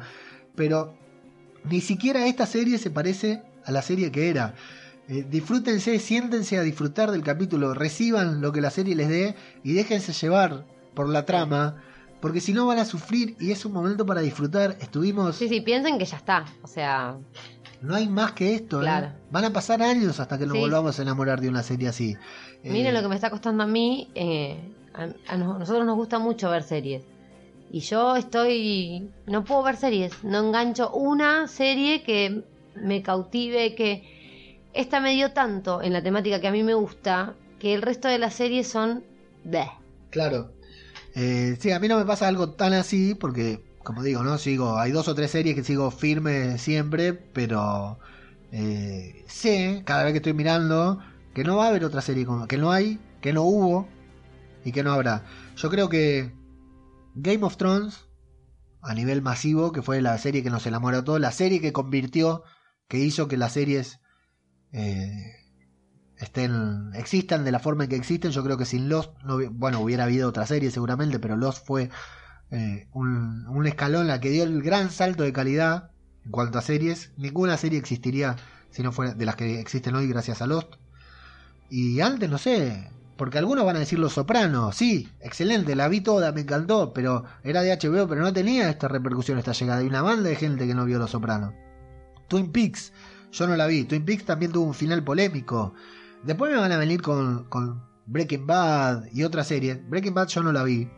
Pero 0.55 0.93
ni 1.69 1.81
siquiera 1.81 2.25
esta 2.27 2.45
serie 2.45 2.77
se 2.77 2.91
parece 2.91 3.41
a 3.65 3.71
la 3.71 3.81
serie 3.81 4.11
que 4.11 4.29
era. 4.29 4.53
Eh, 5.07 5.25
disfrútense, 5.29 5.97
siéntense 5.99 6.57
a 6.57 6.61
disfrutar 6.61 7.09
del 7.11 7.23
capítulo, 7.23 7.73
reciban 7.73 8.41
lo 8.41 8.51
que 8.51 8.61
la 8.61 8.69
serie 8.69 8.95
les 8.95 9.09
dé 9.09 9.35
y 9.63 9.73
déjense 9.73 10.13
llevar 10.13 10.65
por 10.93 11.09
la 11.09 11.25
trama, 11.25 11.77
porque 12.21 12.41
si 12.41 12.53
no 12.53 12.67
van 12.67 12.77
a 12.77 12.85
sufrir 12.85 13.35
y 13.39 13.51
es 13.51 13.65
un 13.65 13.71
momento 13.73 14.05
para 14.05 14.21
disfrutar. 14.21 14.77
Estuvimos, 14.81 15.35
Sí, 15.37 15.49
sí, 15.49 15.61
piensen 15.61 15.97
que 15.97 16.05
ya 16.05 16.17
está. 16.17 16.45
O 16.61 16.67
sea, 16.67 17.17
no 17.81 17.95
hay 17.95 18.07
más 18.07 18.33
que 18.33 18.55
esto, 18.55 18.79
¿eh? 18.79 18.83
Claro. 18.83 19.11
van 19.31 19.45
a 19.45 19.53
pasar 19.53 19.81
años 19.81 20.19
hasta 20.19 20.37
que 20.37 20.45
nos 20.45 20.55
Sí. 20.55 20.59
volvamos 20.59 20.97
a 20.99 21.01
enamorar 21.01 21.39
de 21.41 21.49
una 21.49 21.63
serie 21.63 21.87
así. 21.89 22.17
Eh, 22.63 22.71
miren 22.71 22.93
lo 22.93 23.01
que 23.01 23.07
me 23.07 23.15
está 23.15 23.29
costando 23.29 23.63
a 23.63 23.67
mí. 23.67 24.09
eh, 24.15 24.57
a, 24.93 25.07
a 25.33 25.37
nos- 25.37 25.59
nosotros 25.59 25.85
nos 25.85 25.95
gusta 25.95 26.19
mucho 26.19 26.49
ver 26.49 26.63
series. 26.63 27.03
Y 27.71 27.81
yo 27.81 28.15
estoy. 28.15 29.09
No 29.27 29.43
puedo 29.43 29.61
ver 29.63 29.75
series. 29.77 30.23
No 30.23 30.39
engancho 30.39 30.91
una 30.91 31.47
serie 31.47 32.01
que 32.03 32.43
me 32.75 33.01
cautive, 33.03 33.75
que. 33.75 34.17
Esta 34.73 34.99
me 34.99 35.11
dio 35.13 35.31
tanto 35.33 35.81
en 35.81 35.93
la 35.93 36.01
temática 36.03 36.39
que 36.41 36.47
a 36.47 36.51
mí 36.51 36.63
me 36.63 36.73
gusta, 36.75 37.33
que 37.59 37.73
el 37.73 37.81
resto 37.81 38.07
de 38.07 38.17
las 38.19 38.33
series 38.35 38.67
son. 38.67 39.03
de 39.43 39.63
Claro. 40.09 40.51
Sí, 41.13 41.71
a 41.71 41.79
mí 41.79 41.87
no 41.87 41.97
me 41.97 42.05
pasa 42.05 42.27
algo 42.27 42.51
tan 42.51 42.73
así, 42.73 43.13
porque, 43.15 43.61
como 43.89 44.03
digo, 44.03 44.21
¿no? 44.21 44.37
Sigo, 44.37 44.77
hay 44.77 44.91
dos 44.91 45.07
o 45.07 45.15
tres 45.15 45.31
series 45.31 45.55
que 45.55 45.63
sigo 45.63 45.89
firme 45.89 46.59
siempre, 46.59 47.11
pero 47.11 47.97
eh, 48.51 49.25
sé, 49.27 49.81
cada 49.83 50.03
vez 50.03 50.13
que 50.13 50.17
estoy 50.17 50.33
mirando, 50.33 50.99
que 51.33 51.43
no 51.43 51.57
va 51.57 51.65
a 51.65 51.69
haber 51.69 51.83
otra 51.83 52.01
serie 52.01 52.27
que 52.47 52.57
no 52.59 52.71
hay, 52.71 52.99
que 53.19 53.33
no 53.33 53.41
hubo 53.41 53.87
y 54.63 54.73
que 54.73 54.83
no 54.83 54.91
habrá. 54.91 55.25
Yo 55.55 55.71
creo 55.71 55.89
que 55.89 56.31
Game 57.15 57.43
of 57.43 57.57
Thrones, 57.57 58.05
a 58.83 58.93
nivel 58.93 59.23
masivo, 59.23 59.71
que 59.71 59.81
fue 59.81 60.03
la 60.03 60.15
serie 60.19 60.43
que 60.43 60.51
nos 60.51 60.67
enamoró 60.67 60.99
a 60.99 61.03
todos, 61.03 61.19
la 61.19 61.31
serie 61.31 61.59
que 61.59 61.73
convirtió, 61.73 62.43
que 62.87 62.99
hizo 62.99 63.27
que 63.27 63.37
las 63.37 63.53
series 63.53 64.01
eh, 64.71 65.33
estén, 66.17 66.91
existan 66.93 67.43
de 67.43 67.51
la 67.51 67.59
forma 67.59 67.85
en 67.85 67.89
que 67.89 67.95
existen. 67.95 68.29
Yo 68.29 68.43
creo 68.43 68.55
que 68.55 68.65
sin 68.65 68.87
Lost, 68.87 69.13
bueno, 69.49 69.79
hubiera 69.79 70.03
habido 70.03 70.29
otra 70.29 70.45
serie 70.45 70.69
seguramente, 70.69 71.17
pero 71.17 71.35
Lost 71.37 71.65
fue 71.65 71.89
eh, 72.51 72.87
un, 72.93 73.45
un 73.47 73.67
escalón 73.67 74.07
la 74.07 74.19
que 74.19 74.29
dio 74.29 74.43
el 74.43 74.61
gran 74.61 74.89
salto 74.89 75.23
de 75.23 75.33
calidad 75.33 75.91
en 76.25 76.31
cuanto 76.31 76.57
a 76.57 76.61
series. 76.61 77.11
Ninguna 77.17 77.57
serie 77.57 77.79
existiría 77.79 78.35
si 78.71 78.83
no 78.83 78.91
fuera 78.91 79.13
de 79.13 79.25
las 79.25 79.35
que 79.35 79.59
existen 79.59 79.95
hoy 79.95 80.07
gracias 80.07 80.41
a 80.41 80.47
Lost. 80.47 80.75
Y 81.69 82.01
antes, 82.01 82.29
no 82.29 82.37
sé, 82.37 82.89
porque 83.17 83.37
algunos 83.37 83.65
van 83.65 83.75
a 83.75 83.79
decir 83.79 83.99
Los 83.99 84.13
Sopranos, 84.13 84.75
sí, 84.75 85.09
excelente, 85.19 85.75
la 85.75 85.87
vi 85.87 86.01
toda, 86.01 86.31
me 86.31 86.41
encantó, 86.41 86.93
pero 86.93 87.25
era 87.43 87.61
de 87.61 87.77
HBO, 87.77 88.07
pero 88.07 88.21
no 88.21 88.33
tenía 88.33 88.69
esta 88.69 88.87
repercusión, 88.87 89.37
esta 89.37 89.51
llegada. 89.51 89.81
Hay 89.81 89.87
una 89.87 90.01
banda 90.01 90.29
de 90.29 90.35
gente 90.35 90.65
que 90.65 90.73
no 90.73 90.85
vio 90.85 90.99
Los 90.99 91.11
Sopranos. 91.11 91.53
Twin 92.27 92.51
Peaks, 92.51 92.93
yo 93.31 93.47
no 93.47 93.55
la 93.55 93.67
vi. 93.67 93.83
Twin 93.83 94.05
Peaks 94.05 94.25
también 94.25 94.51
tuvo 94.51 94.65
un 94.65 94.73
final 94.73 95.03
polémico. 95.03 95.73
Después 96.23 96.51
me 96.51 96.59
van 96.59 96.71
a 96.71 96.77
venir 96.77 97.01
con, 97.01 97.45
con 97.45 97.83
Breaking 98.05 98.47
Bad 98.47 99.05
y 99.11 99.23
otras 99.23 99.47
series. 99.47 99.77
Breaking 99.89 100.13
Bad 100.13 100.27
yo 100.27 100.43
no 100.43 100.51
la 100.51 100.63
vi. 100.63 100.89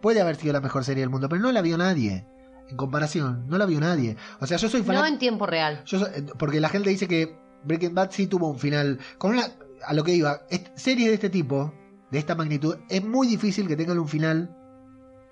Puede 0.00 0.20
haber 0.20 0.36
sido 0.36 0.52
la 0.52 0.60
mejor 0.60 0.84
serie 0.84 1.02
del 1.02 1.10
mundo, 1.10 1.28
pero 1.28 1.40
no 1.42 1.52
la 1.52 1.60
vio 1.62 1.76
nadie. 1.78 2.26
En 2.70 2.76
comparación, 2.76 3.46
no 3.48 3.56
la 3.58 3.66
vio 3.66 3.80
nadie. 3.80 4.16
O 4.40 4.46
sea, 4.46 4.58
yo 4.58 4.68
soy 4.68 4.80
No 4.80 4.86
fanático. 4.86 5.12
en 5.12 5.18
tiempo 5.18 5.46
real. 5.46 5.82
Yo 5.86 5.98
eh, 6.06 6.24
porque 6.38 6.60
la 6.60 6.68
gente 6.68 6.90
dice 6.90 7.08
que 7.08 7.36
Breaking 7.64 7.94
Bad 7.94 8.10
sí 8.12 8.26
tuvo 8.26 8.48
un 8.48 8.58
final. 8.58 8.98
Con 9.16 9.32
una, 9.32 9.44
a 9.86 9.94
lo 9.94 10.04
que 10.04 10.14
iba, 10.14 10.42
series 10.74 11.08
de 11.08 11.14
este 11.14 11.30
tipo, 11.30 11.72
de 12.10 12.18
esta 12.18 12.34
magnitud, 12.34 12.76
es 12.90 13.04
muy 13.04 13.26
difícil 13.26 13.66
que 13.66 13.76
tengan 13.76 13.98
un 13.98 14.06
final 14.08 14.54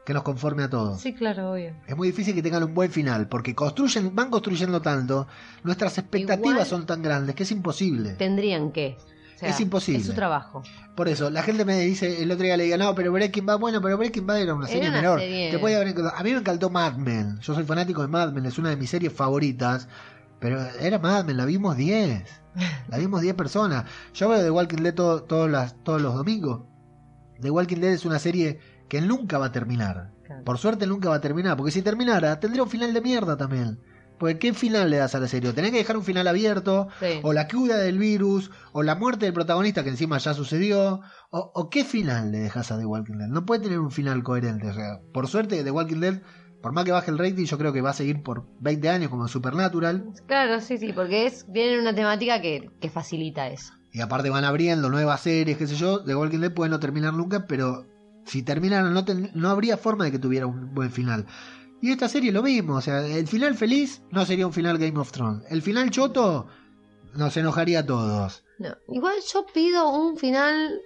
que 0.06 0.14
nos 0.14 0.22
conforme 0.22 0.62
a 0.62 0.70
todos. 0.70 1.00
Sí, 1.00 1.12
claro, 1.14 1.52
obvio. 1.52 1.74
Es 1.86 1.96
muy 1.96 2.08
difícil 2.08 2.34
que 2.34 2.42
tengan 2.42 2.62
un 2.62 2.72
buen 2.74 2.90
final, 2.90 3.28
porque 3.28 3.54
construyen, 3.54 4.14
van 4.14 4.30
construyendo 4.30 4.80
tanto, 4.80 5.26
nuestras 5.64 5.98
expectativas 5.98 6.52
Igual- 6.52 6.66
son 6.66 6.86
tan 6.86 7.02
grandes 7.02 7.34
que 7.34 7.42
es 7.42 7.50
imposible. 7.50 8.12
Tendrían 8.14 8.70
que. 8.72 8.96
O 9.36 9.38
sea, 9.38 9.50
Es 9.50 9.60
imposible. 9.60 10.00
Es 10.00 10.06
su 10.06 10.14
trabajo. 10.14 10.62
Por 10.96 11.08
eso, 11.08 11.28
la 11.30 11.42
gente 11.42 11.64
me 11.66 11.78
dice, 11.80 12.22
el 12.22 12.30
otro 12.32 12.44
día 12.44 12.56
le 12.56 12.64
diga, 12.64 12.78
no, 12.78 12.94
pero 12.94 13.12
Breaking 13.12 13.44
Bad, 13.44 13.58
bueno, 13.58 13.80
pero 13.82 13.98
Breaking 13.98 14.26
Bad 14.26 14.40
era 14.40 14.54
una 14.54 14.64
Era 14.66 14.72
serie 14.74 14.88
una 14.88 14.96
menor. 14.98 15.20
serie- 15.20 15.50
Que 15.50 15.58
podía 15.58 15.76
haber. 15.76 15.94
A 16.14 16.22
mí 16.22 16.32
me 16.32 16.38
encantó 16.38 16.70
Mad 16.70 16.94
Men. 16.96 17.38
Yo 17.40 17.54
soy 17.54 17.64
fanático 17.64 18.00
de 18.02 18.08
Mad 18.08 18.32
Men, 18.32 18.46
es 18.46 18.58
una 18.58 18.70
de 18.70 18.76
mis 18.76 18.88
series 18.90 19.12
favoritas. 19.12 19.88
Pero 20.40 20.60
era 20.80 20.98
Mad 20.98 21.24
Men, 21.26 21.36
la 21.36 21.44
vimos 21.44 21.76
10. 21.76 22.22
La 22.88 22.96
vimos 22.98 23.20
10 23.20 23.34
personas. 23.34 23.84
Yo 24.14 24.28
veo 24.30 24.42
The 24.42 24.50
Walking 24.50 24.82
Dead 24.82 24.94
todo- 24.94 25.22
todos 25.22 25.50
las- 25.50 25.82
todos 25.84 26.00
los 26.00 26.14
domingos. 26.14 26.62
The 27.40 27.50
Walking 27.50 27.76
Dead 27.80 27.92
es 27.92 28.04
una 28.06 28.18
serie 28.18 28.58
que 28.88 29.00
nunca 29.02 29.36
va 29.38 29.46
a 29.46 29.52
terminar. 29.52 30.12
Claro. 30.24 30.44
Por 30.44 30.56
suerte 30.58 30.86
nunca 30.86 31.10
va 31.10 31.16
a 31.16 31.20
terminar, 31.20 31.56
porque 31.56 31.70
si 31.72 31.82
terminara, 31.82 32.40
tendría 32.40 32.62
un 32.62 32.70
final 32.70 32.92
de 32.94 33.00
mierda 33.02 33.36
también. 33.36 33.78
Porque 34.18 34.38
¿qué 34.38 34.54
final 34.54 34.90
le 34.90 34.96
das 34.96 35.14
a 35.14 35.20
la 35.20 35.28
serie? 35.28 35.50
O 35.50 35.54
Tenés 35.54 35.70
que 35.72 35.78
dejar 35.78 35.96
un 35.96 36.04
final 36.04 36.26
abierto, 36.26 36.88
Sí. 37.00 37.20
o 37.22 37.32
la 37.32 37.48
cura 37.48 37.76
del 37.76 37.98
virus, 37.98 38.50
o 38.72 38.82
la 38.82 38.94
muerte 38.94 39.26
del 39.26 39.34
protagonista 39.34 39.82
que 39.84 39.90
encima 39.90 40.18
ya 40.18 40.32
sucedió, 40.34 41.00
o, 41.30 41.52
o 41.54 41.68
qué 41.70 41.84
final 41.84 42.32
le 42.32 42.38
dejas 42.38 42.72
a 42.72 42.78
The 42.78 42.86
Walking 42.86 43.18
Dead. 43.18 43.28
No 43.28 43.44
puede 43.44 43.62
tener 43.62 43.78
un 43.78 43.90
final 43.90 44.22
coherente. 44.22 44.68
O 44.70 44.74
sea, 44.74 45.00
por 45.12 45.28
suerte 45.28 45.62
The 45.64 45.70
Walking 45.70 46.00
Dead, 46.00 46.22
por 46.62 46.72
más 46.72 46.84
que 46.84 46.92
baje 46.92 47.10
el 47.10 47.18
rating, 47.18 47.44
yo 47.44 47.58
creo 47.58 47.72
que 47.72 47.80
va 47.82 47.90
a 47.90 47.94
seguir 47.94 48.22
por 48.22 48.46
20 48.60 48.88
años 48.88 49.10
como 49.10 49.28
Supernatural. 49.28 50.04
Claro, 50.26 50.60
sí, 50.60 50.78
sí, 50.78 50.92
porque 50.92 51.26
es 51.26 51.44
viene 51.48 51.78
una 51.80 51.94
temática 51.94 52.40
que, 52.40 52.70
que 52.80 52.88
facilita 52.90 53.48
eso. 53.48 53.72
Y 53.92 54.00
aparte 54.00 54.30
van 54.30 54.44
abriendo 54.44 54.90
nuevas 54.90 55.20
series, 55.20 55.56
qué 55.58 55.66
sé 55.66 55.76
yo. 55.76 56.02
The 56.04 56.14
Walking 56.16 56.40
Dead 56.40 56.52
puede 56.52 56.70
no 56.70 56.80
terminar 56.80 57.14
nunca, 57.14 57.46
pero 57.46 57.86
si 58.24 58.42
terminaran 58.42 58.92
no, 58.92 59.04
ten- 59.04 59.30
no 59.34 59.48
habría 59.50 59.76
forma 59.76 60.04
de 60.04 60.10
que 60.10 60.18
tuviera 60.18 60.46
un 60.46 60.74
buen 60.74 60.90
final. 60.90 61.26
Y 61.82 61.90
esta 61.92 62.08
serie 62.08 62.32
lo 62.32 62.42
mismo, 62.42 62.76
o 62.76 62.80
sea, 62.80 63.06
el 63.06 63.26
final 63.28 63.54
feliz 63.54 64.02
no 64.10 64.24
sería 64.24 64.46
un 64.46 64.52
final 64.52 64.78
Game 64.78 64.98
of 64.98 65.12
Thrones. 65.12 65.44
El 65.50 65.62
final 65.62 65.90
choto 65.90 66.46
nos 67.14 67.36
enojaría 67.36 67.80
a 67.80 67.86
todos. 67.86 68.44
No, 68.58 68.70
igual 68.88 69.16
yo 69.32 69.44
pido 69.52 69.90
un 69.90 70.16
final, 70.16 70.80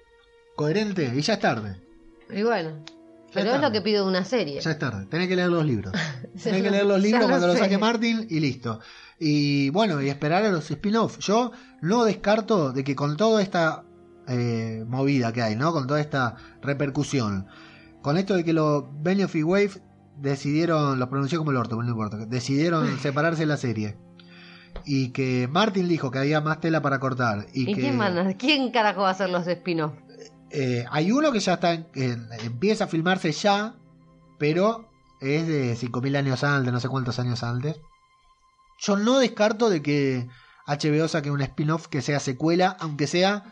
Coherente, 0.56 1.12
y 1.14 1.20
ya 1.20 1.34
es 1.34 1.40
tarde. 1.40 1.80
y 2.28 2.42
bueno, 2.42 2.84
Ya 3.28 3.32
pero 3.32 3.54
es 3.54 3.60
lo 3.60 3.70
que 3.70 3.80
pido 3.80 4.02
de 4.04 4.10
una 4.10 4.24
serie. 4.24 4.60
Ya 4.60 4.72
es 4.72 4.78
tarde. 4.78 5.06
Tenés 5.06 5.28
que 5.28 5.36
leer 5.36 5.48
los 5.50 5.64
libros. 5.64 5.92
Tenés 6.42 6.62
que 6.62 6.70
leer 6.70 6.84
los 6.84 6.98
lo- 6.98 7.04
libros 7.04 7.26
cuando 7.26 7.46
lo 7.46 7.52
los 7.52 7.56
sé. 7.58 7.64
saque 7.64 7.78
Martin 7.78 8.26
y 8.28 8.40
listo. 8.40 8.80
Y 9.18 9.70
bueno, 9.70 10.02
y 10.02 10.08
esperar 10.08 10.44
a 10.44 10.50
los 10.50 10.68
spin-off. 10.70 11.18
Yo 11.18 11.52
no 11.82 12.04
descarto 12.04 12.72
de 12.72 12.82
que 12.84 12.96
con 12.96 13.16
toda 13.16 13.40
esta 13.42 13.84
eh, 14.26 14.84
movida 14.88 15.32
que 15.32 15.42
hay, 15.42 15.54
¿no? 15.56 15.72
Con 15.72 15.86
toda 15.86 16.00
esta 16.00 16.36
repercusión. 16.62 17.46
Con 18.02 18.16
esto 18.16 18.34
de 18.34 18.44
que 18.44 18.52
los 18.52 18.84
Benioff 19.02 19.36
y 19.36 19.42
Wave 19.42 19.82
decidieron, 20.20 20.98
los 20.98 21.08
pronuncié 21.08 21.38
como 21.38 21.50
el 21.50 21.56
orto, 21.56 21.76
pero 21.76 21.82
no 21.84 21.90
importa, 21.90 22.16
decidieron 22.26 22.98
separarse 23.00 23.40
de 23.42 23.46
la 23.46 23.56
serie. 23.56 23.96
Y 24.84 25.08
que 25.10 25.48
Martin 25.50 25.88
dijo 25.88 26.10
que 26.10 26.18
había 26.20 26.40
más 26.40 26.60
tela 26.60 26.80
para 26.80 27.00
cortar. 27.00 27.46
Y, 27.52 27.62
¿Y 27.70 27.74
que 27.74 27.80
quién, 27.80 27.96
manda? 27.96 28.32
¿Quién 28.34 28.70
carajo 28.70 29.02
va 29.02 29.08
a 29.08 29.12
hacer 29.12 29.28
los 29.30 29.46
spin-off? 29.46 29.92
eh, 30.52 30.84
hay 30.90 31.12
uno 31.12 31.30
que 31.30 31.38
ya 31.40 31.54
está 31.54 31.74
en- 31.74 31.86
en- 31.94 32.26
empieza 32.44 32.84
a 32.84 32.88
filmarse 32.88 33.30
ya, 33.32 33.74
pero 34.38 34.88
es 35.20 35.46
de 35.46 35.76
5.000 35.76 36.16
años 36.16 36.42
antes, 36.42 36.72
no 36.72 36.80
sé 36.80 36.88
cuántos 36.88 37.18
años 37.20 37.42
antes. 37.44 37.76
Yo 38.80 38.96
no 38.96 39.18
descarto 39.18 39.70
de 39.70 39.80
que 39.82 40.26
HBO 40.66 41.06
saque 41.08 41.30
un 41.30 41.40
spin-off 41.42 41.86
que 41.88 42.00
sea 42.02 42.18
secuela, 42.18 42.76
aunque 42.80 43.06
sea 43.06 43.44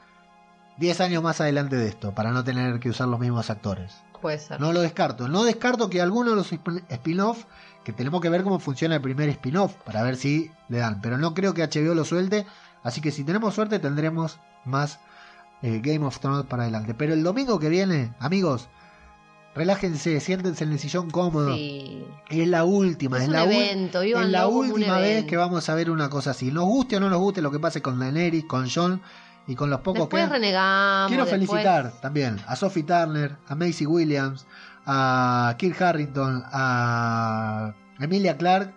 10 0.78 1.00
años 1.00 1.22
más 1.22 1.40
adelante 1.40 1.76
de 1.76 1.88
esto, 1.88 2.14
para 2.14 2.32
no 2.32 2.42
tener 2.44 2.80
que 2.80 2.90
usar 2.90 3.06
los 3.08 3.20
mismos 3.20 3.48
actores. 3.50 3.92
Puede 4.20 4.38
ser. 4.38 4.60
No 4.60 4.72
lo 4.72 4.80
descarto. 4.80 5.28
No 5.28 5.44
descarto 5.44 5.88
que 5.90 6.00
alguno 6.00 6.30
de 6.30 6.36
los 6.36 6.52
spin- 6.52 6.82
spin-off, 6.88 7.44
que 7.84 7.92
tenemos 7.92 8.20
que 8.20 8.28
ver 8.28 8.42
cómo 8.42 8.58
funciona 8.58 8.96
el 8.96 9.00
primer 9.00 9.28
spin-off, 9.30 9.74
para 9.84 10.02
ver 10.02 10.16
si 10.16 10.50
le 10.68 10.78
dan. 10.78 11.00
Pero 11.00 11.18
no 11.18 11.34
creo 11.34 11.54
que 11.54 11.62
HBO 11.62 11.94
lo 11.94 12.04
suelte, 12.04 12.46
así 12.82 13.00
que 13.00 13.10
si 13.10 13.24
tenemos 13.24 13.54
suerte 13.54 13.78
tendremos 13.78 14.38
más 14.64 14.98
eh, 15.62 15.80
Game 15.82 16.04
of 16.04 16.18
Thrones 16.20 16.46
para 16.46 16.64
adelante. 16.64 16.94
Pero 16.94 17.14
el 17.14 17.22
domingo 17.22 17.58
que 17.58 17.68
viene, 17.68 18.12
amigos, 18.20 18.68
relájense, 19.54 20.20
siéntense 20.20 20.64
en 20.64 20.72
el 20.72 20.78
sillón 20.78 21.10
cómodo. 21.10 21.54
Sí. 21.54 22.04
Es 22.28 22.46
la 22.48 22.64
última, 22.64 23.18
Es 23.22 23.28
la, 23.28 23.44
evento, 23.44 24.02
es 24.02 24.28
la 24.28 24.46
última 24.46 24.98
vez 24.98 25.24
que 25.24 25.36
vamos 25.36 25.68
a 25.68 25.74
ver 25.74 25.90
una 25.90 26.08
cosa 26.10 26.30
así. 26.32 26.50
Nos 26.52 26.64
guste 26.64 26.96
o 26.96 27.00
no 27.00 27.08
nos 27.10 27.18
guste 27.20 27.42
lo 27.42 27.50
que 27.50 27.58
pase 27.58 27.82
con 27.82 27.98
Daenerys, 27.98 28.44
con 28.44 28.68
Jon 28.70 29.00
y 29.48 29.56
con 29.56 29.70
los 29.70 29.80
pocos 29.80 30.02
Después 30.02 30.26
que... 30.26 30.30
renegamos. 30.34 31.08
Quiero 31.08 31.24
después- 31.24 31.50
felicitar 31.50 31.92
también 32.00 32.36
a 32.46 32.54
Sophie 32.54 32.84
Turner, 32.84 33.36
a 33.48 33.54
Macy 33.56 33.86
Williams, 33.86 34.46
a 34.86 35.54
Kirk 35.58 35.80
Harrington, 35.82 36.44
a 36.52 37.74
Emilia 37.98 38.36
Clark. 38.36 38.72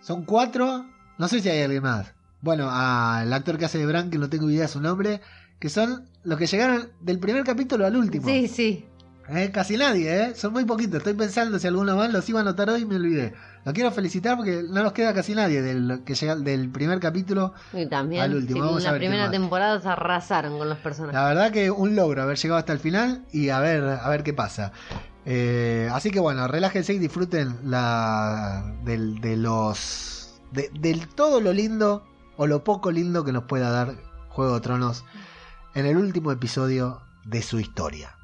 Son 0.00 0.24
cuatro, 0.24 0.86
no 1.18 1.28
sé 1.28 1.40
si 1.40 1.48
hay 1.48 1.62
alguien 1.62 1.82
más. 1.82 2.14
Bueno, 2.40 2.68
al 2.72 3.32
actor 3.32 3.58
que 3.58 3.66
hace 3.66 3.78
de 3.78 3.86
Bran, 3.86 4.10
que 4.10 4.18
no 4.18 4.28
tengo 4.28 4.48
idea 4.50 4.62
de 4.62 4.68
su 4.68 4.80
nombre, 4.80 5.20
que 5.60 5.68
son 5.68 6.08
los 6.24 6.38
que 6.38 6.46
llegaron 6.46 6.88
del 7.00 7.18
primer 7.18 7.44
capítulo 7.44 7.86
al 7.86 7.96
último. 7.96 8.26
Sí, 8.26 8.48
sí. 8.48 8.86
Eh, 9.28 9.50
casi 9.52 9.76
nadie, 9.76 10.24
¿eh? 10.24 10.34
Son 10.34 10.52
muy 10.52 10.64
poquitos. 10.64 10.96
Estoy 10.98 11.14
pensando 11.14 11.58
si 11.60 11.68
alguno 11.68 11.96
más 11.96 12.12
los 12.12 12.28
iba 12.28 12.40
a 12.40 12.42
anotar 12.42 12.68
hoy 12.70 12.82
y 12.82 12.84
me 12.86 12.96
olvidé. 12.96 13.34
Lo 13.64 13.72
quiero 13.72 13.92
felicitar 13.92 14.36
porque 14.36 14.64
no 14.68 14.82
nos 14.82 14.92
queda 14.92 15.14
casi 15.14 15.34
nadie 15.34 15.62
del, 15.62 16.02
que 16.04 16.14
llega, 16.14 16.34
del 16.34 16.68
primer 16.70 16.98
capítulo 16.98 17.54
Y 17.72 17.86
también. 17.86 18.22
Al 18.22 18.34
último, 18.34 18.56
sí, 18.56 18.60
vamos 18.60 18.82
en 18.82 18.88
a 18.88 18.92
la 18.92 18.98
primera 18.98 19.30
temporada 19.30 19.80
se 19.80 19.88
arrasaron 19.88 20.58
con 20.58 20.68
los 20.68 20.78
personajes. 20.78 21.14
La 21.14 21.26
verdad 21.26 21.52
que 21.52 21.70
un 21.70 21.94
logro 21.94 22.22
haber 22.22 22.36
llegado 22.38 22.58
hasta 22.58 22.72
el 22.72 22.80
final 22.80 23.24
y 23.32 23.50
a 23.50 23.60
ver, 23.60 23.84
a 23.84 24.08
ver 24.08 24.24
qué 24.24 24.32
pasa. 24.32 24.72
Eh, 25.24 25.88
así 25.92 26.10
que 26.10 26.18
bueno, 26.18 26.48
relájense 26.48 26.94
y 26.94 26.98
disfruten 26.98 27.56
la, 27.64 28.74
del, 28.84 29.20
de 29.20 29.36
los 29.36 30.40
de, 30.50 30.68
del 30.80 31.06
todo 31.08 31.40
lo 31.40 31.52
lindo 31.52 32.04
o 32.36 32.48
lo 32.48 32.64
poco 32.64 32.90
lindo 32.90 33.24
que 33.24 33.30
nos 33.30 33.44
pueda 33.44 33.70
dar 33.70 33.94
Juego 34.28 34.54
de 34.54 34.60
Tronos 34.60 35.04
en 35.74 35.86
el 35.86 35.96
último 35.96 36.32
episodio 36.32 37.02
de 37.24 37.42
su 37.42 37.60
historia. 37.60 38.16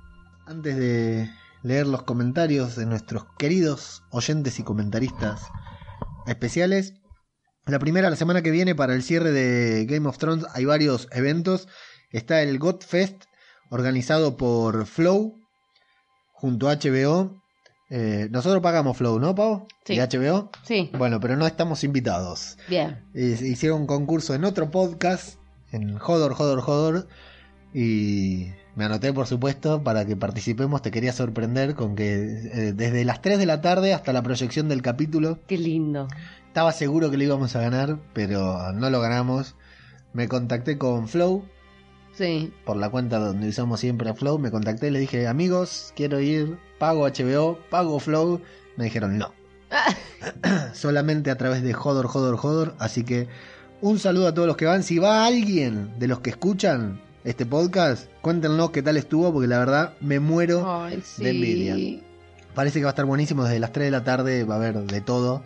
Antes 0.46 0.76
de 0.76 1.30
leer 1.68 1.86
los 1.86 2.02
comentarios 2.02 2.76
de 2.76 2.86
nuestros 2.86 3.24
queridos 3.38 4.02
oyentes 4.10 4.58
y 4.58 4.62
comentaristas 4.62 5.42
especiales, 6.26 6.94
la 7.66 7.78
primera, 7.78 8.08
la 8.08 8.16
semana 8.16 8.40
que 8.42 8.50
viene, 8.50 8.74
para 8.74 8.94
el 8.94 9.02
cierre 9.02 9.30
de 9.32 9.84
Game 9.84 10.08
of 10.08 10.16
Thrones, 10.16 10.46
hay 10.54 10.64
varios 10.64 11.06
eventos. 11.12 11.68
Está 12.10 12.40
el 12.40 12.58
God 12.58 12.80
Fest, 12.80 13.24
organizado 13.70 14.38
por 14.38 14.86
Flow, 14.86 15.34
junto 16.32 16.68
a 16.70 16.76
HBO, 16.76 17.36
Eh, 17.90 18.28
nosotros 18.30 18.62
pagamos 18.62 18.98
Flow, 18.98 19.18
¿no, 19.18 19.34
Pau? 19.34 19.66
Sí. 19.86 19.94
Y 19.94 19.98
HBO. 20.00 20.50
Sí, 20.62 20.90
Bueno, 20.98 21.20
pero 21.20 21.36
no 21.36 21.46
estamos 21.46 21.84
invitados. 21.84 22.58
bien. 22.68 23.02
Eh, 23.14 23.38
Hicieron 23.42 23.82
un 23.82 23.86
concurso 23.86 24.34
en 24.34 24.44
otro 24.44 24.70
podcast, 24.70 25.38
en 25.72 25.98
Jodor, 25.98 26.34
Jodor, 26.34 26.60
Jodor. 26.60 27.08
Y 27.74 28.46
me 28.76 28.84
anoté, 28.84 29.12
por 29.12 29.26
supuesto, 29.26 29.82
para 29.82 30.04
que 30.06 30.16
participemos. 30.16 30.82
Te 30.82 30.90
quería 30.90 31.12
sorprender 31.12 31.74
con 31.74 31.94
que 31.96 32.14
eh, 32.14 32.72
desde 32.74 33.04
las 33.04 33.20
3 33.22 33.38
de 33.38 33.46
la 33.46 33.60
tarde 33.60 33.92
hasta 33.94 34.12
la 34.12 34.22
proyección 34.22 34.68
del 34.68 34.82
capítulo 34.82 35.38
Qué 35.46 35.58
lindo. 35.58 36.08
estaba 36.46 36.72
seguro 36.72 37.10
que 37.10 37.16
lo 37.18 37.24
íbamos 37.24 37.54
a 37.56 37.60
ganar, 37.60 37.98
pero 38.14 38.72
no 38.72 38.88
lo 38.90 39.00
ganamos. 39.00 39.54
Me 40.12 40.28
contacté 40.28 40.78
con 40.78 41.08
Flow, 41.08 41.44
Sí. 42.14 42.52
por 42.64 42.76
la 42.76 42.88
cuenta 42.88 43.18
donde 43.18 43.48
usamos 43.48 43.80
siempre 43.80 44.08
a 44.10 44.14
Flow. 44.14 44.38
Me 44.38 44.50
contacté 44.50 44.88
y 44.88 44.90
le 44.90 44.98
dije, 45.00 45.28
amigos, 45.28 45.92
quiero 45.94 46.20
ir, 46.20 46.58
pago 46.78 47.06
HBO, 47.06 47.58
pago 47.70 48.00
Flow. 48.00 48.40
Me 48.76 48.84
dijeron 48.84 49.18
no. 49.18 49.32
Solamente 50.72 51.30
a 51.30 51.36
través 51.36 51.62
de 51.62 51.72
Jodor, 51.74 52.06
Jodor, 52.06 52.36
Jodor. 52.36 52.74
Así 52.78 53.04
que 53.04 53.28
un 53.80 53.98
saludo 53.98 54.28
a 54.28 54.34
todos 54.34 54.48
los 54.48 54.56
que 54.56 54.66
van. 54.66 54.82
Si 54.82 54.98
va 54.98 55.26
alguien 55.26 55.98
de 55.98 56.08
los 56.08 56.20
que 56.20 56.30
escuchan 56.30 57.00
este 57.24 57.46
podcast, 57.46 58.08
cuéntenos 58.20 58.70
qué 58.70 58.82
tal 58.82 58.96
estuvo, 58.96 59.32
porque 59.32 59.48
la 59.48 59.58
verdad 59.58 59.94
me 60.00 60.20
muero. 60.20 60.64
Ay, 60.66 61.02
sí. 61.04 61.24
de 61.24 61.30
envidia. 61.30 62.02
Parece 62.54 62.78
que 62.78 62.84
va 62.84 62.90
a 62.90 62.92
estar 62.92 63.04
buenísimo 63.04 63.44
desde 63.44 63.58
las 63.58 63.72
3 63.72 63.86
de 63.86 63.90
la 63.90 64.04
tarde, 64.04 64.44
va 64.44 64.54
a 64.54 64.58
haber 64.58 64.74
de 64.84 65.00
todo 65.00 65.42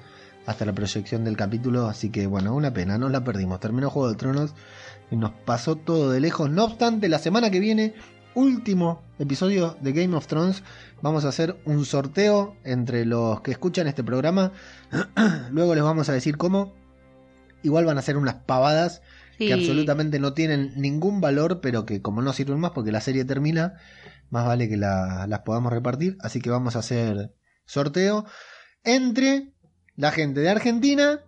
hasta 0.46 0.64
la 0.64 0.72
proyección 0.72 1.24
del 1.24 1.36
capítulo, 1.36 1.86
así 1.86 2.10
que 2.10 2.26
bueno, 2.26 2.54
una 2.54 2.72
pena, 2.72 2.98
nos 2.98 3.10
la 3.10 3.24
perdimos. 3.24 3.60
Terminó 3.60 3.90
Juego 3.90 4.10
de 4.10 4.16
Tronos 4.16 4.54
y 5.10 5.16
nos 5.16 5.30
pasó 5.30 5.76
todo 5.76 6.10
de 6.10 6.20
lejos. 6.20 6.50
No 6.50 6.64
obstante, 6.64 7.08
la 7.08 7.18
semana 7.18 7.50
que 7.50 7.60
viene, 7.60 7.94
último 8.34 9.02
episodio 9.18 9.76
de 9.80 9.92
Game 9.92 10.16
of 10.16 10.26
Thrones, 10.26 10.62
vamos 11.00 11.24
a 11.24 11.28
hacer 11.28 11.60
un 11.64 11.84
sorteo 11.84 12.56
entre 12.64 13.04
los 13.04 13.40
que 13.42 13.52
escuchan 13.52 13.86
este 13.86 14.02
programa. 14.02 14.52
Luego 15.50 15.74
les 15.74 15.84
vamos 15.84 16.08
a 16.08 16.12
decir 16.12 16.36
cómo. 16.36 16.74
Igual 17.62 17.84
van 17.84 17.98
a 17.98 18.02
ser 18.02 18.16
unas 18.16 18.34
pavadas 18.34 19.02
Sí. 19.42 19.46
que 19.48 19.54
absolutamente 19.54 20.18
no 20.18 20.32
tienen 20.34 20.72
ningún 20.76 21.20
valor, 21.20 21.60
pero 21.60 21.84
que 21.86 22.02
como 22.02 22.22
no 22.22 22.32
sirven 22.32 22.58
más 22.60 22.72
porque 22.72 22.92
la 22.92 23.00
serie 23.00 23.24
termina, 23.24 23.74
más 24.30 24.46
vale 24.46 24.68
que 24.68 24.76
la- 24.76 25.26
las 25.28 25.40
podamos 25.40 25.72
repartir. 25.72 26.16
Así 26.20 26.40
que 26.40 26.50
vamos 26.50 26.76
a 26.76 26.80
hacer 26.80 27.32
sorteo 27.66 28.24
entre 28.84 29.52
la 29.96 30.10
gente 30.10 30.40
de 30.40 30.50
Argentina 30.50 31.20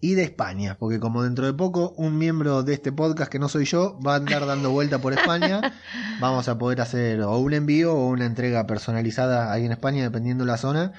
y 0.00 0.14
de 0.14 0.24
España, 0.24 0.76
porque 0.80 0.98
como 0.98 1.22
dentro 1.22 1.46
de 1.46 1.52
poco 1.52 1.94
un 1.96 2.18
miembro 2.18 2.64
de 2.64 2.74
este 2.74 2.90
podcast 2.90 3.30
que 3.30 3.38
no 3.38 3.48
soy 3.48 3.64
yo 3.66 4.00
va 4.04 4.14
a 4.14 4.16
andar 4.16 4.44
dando 4.46 4.72
vuelta 4.72 4.98
por 4.98 5.12
España, 5.12 5.60
vamos 6.20 6.48
a 6.48 6.58
poder 6.58 6.80
hacer 6.80 7.20
o 7.22 7.38
un 7.38 7.54
envío 7.54 7.94
o 7.94 8.08
una 8.08 8.26
entrega 8.26 8.66
personalizada 8.66 9.52
ahí 9.52 9.64
en 9.64 9.70
España, 9.70 10.02
dependiendo 10.02 10.44
la 10.44 10.56
zona. 10.56 10.92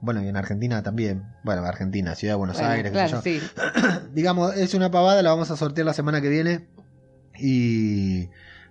Bueno, 0.00 0.22
y 0.22 0.28
en 0.28 0.36
Argentina 0.36 0.82
también. 0.82 1.24
Bueno, 1.44 1.62
Argentina, 1.64 2.14
Ciudad 2.14 2.34
de 2.34 2.38
Buenos 2.38 2.56
Bueno, 2.56 2.70
Aires, 2.72 2.92
qué 2.92 2.98
sé 2.98 3.04
claro, 3.08 3.22
yo 3.22 3.22
sí. 3.22 3.40
digamos, 4.14 4.56
es 4.56 4.74
una 4.74 4.90
pavada, 4.90 5.22
la 5.22 5.30
vamos 5.30 5.50
a 5.50 5.56
sortear 5.56 5.86
la 5.86 5.94
semana 5.94 6.20
que 6.20 6.28
viene. 6.28 6.68
Y 7.38 8.28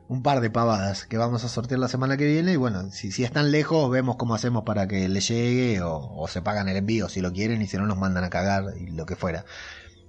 un 0.07 0.23
par 0.23 0.39
de 0.41 0.49
pavadas 0.49 1.05
que 1.05 1.17
vamos 1.17 1.43
a 1.43 1.49
sortear 1.49 1.79
la 1.79 1.87
semana 1.87 2.17
que 2.17 2.25
viene. 2.25 2.53
Y 2.53 2.55
bueno, 2.55 2.91
si, 2.91 3.11
si 3.11 3.23
están 3.23 3.51
lejos, 3.51 3.89
vemos 3.91 4.15
cómo 4.15 4.35
hacemos 4.35 4.63
para 4.63 4.87
que 4.87 5.07
les 5.09 5.27
llegue 5.27 5.81
o, 5.81 5.97
o 5.97 6.27
se 6.27 6.41
pagan 6.41 6.69
el 6.69 6.77
envío 6.77 7.09
si 7.09 7.21
lo 7.21 7.33
quieren 7.33 7.61
y 7.61 7.67
si 7.67 7.77
no 7.77 7.85
nos 7.85 7.97
mandan 7.97 8.23
a 8.23 8.29
cagar 8.29 8.65
y 8.79 8.91
lo 8.91 9.05
que 9.05 9.15
fuera. 9.15 9.45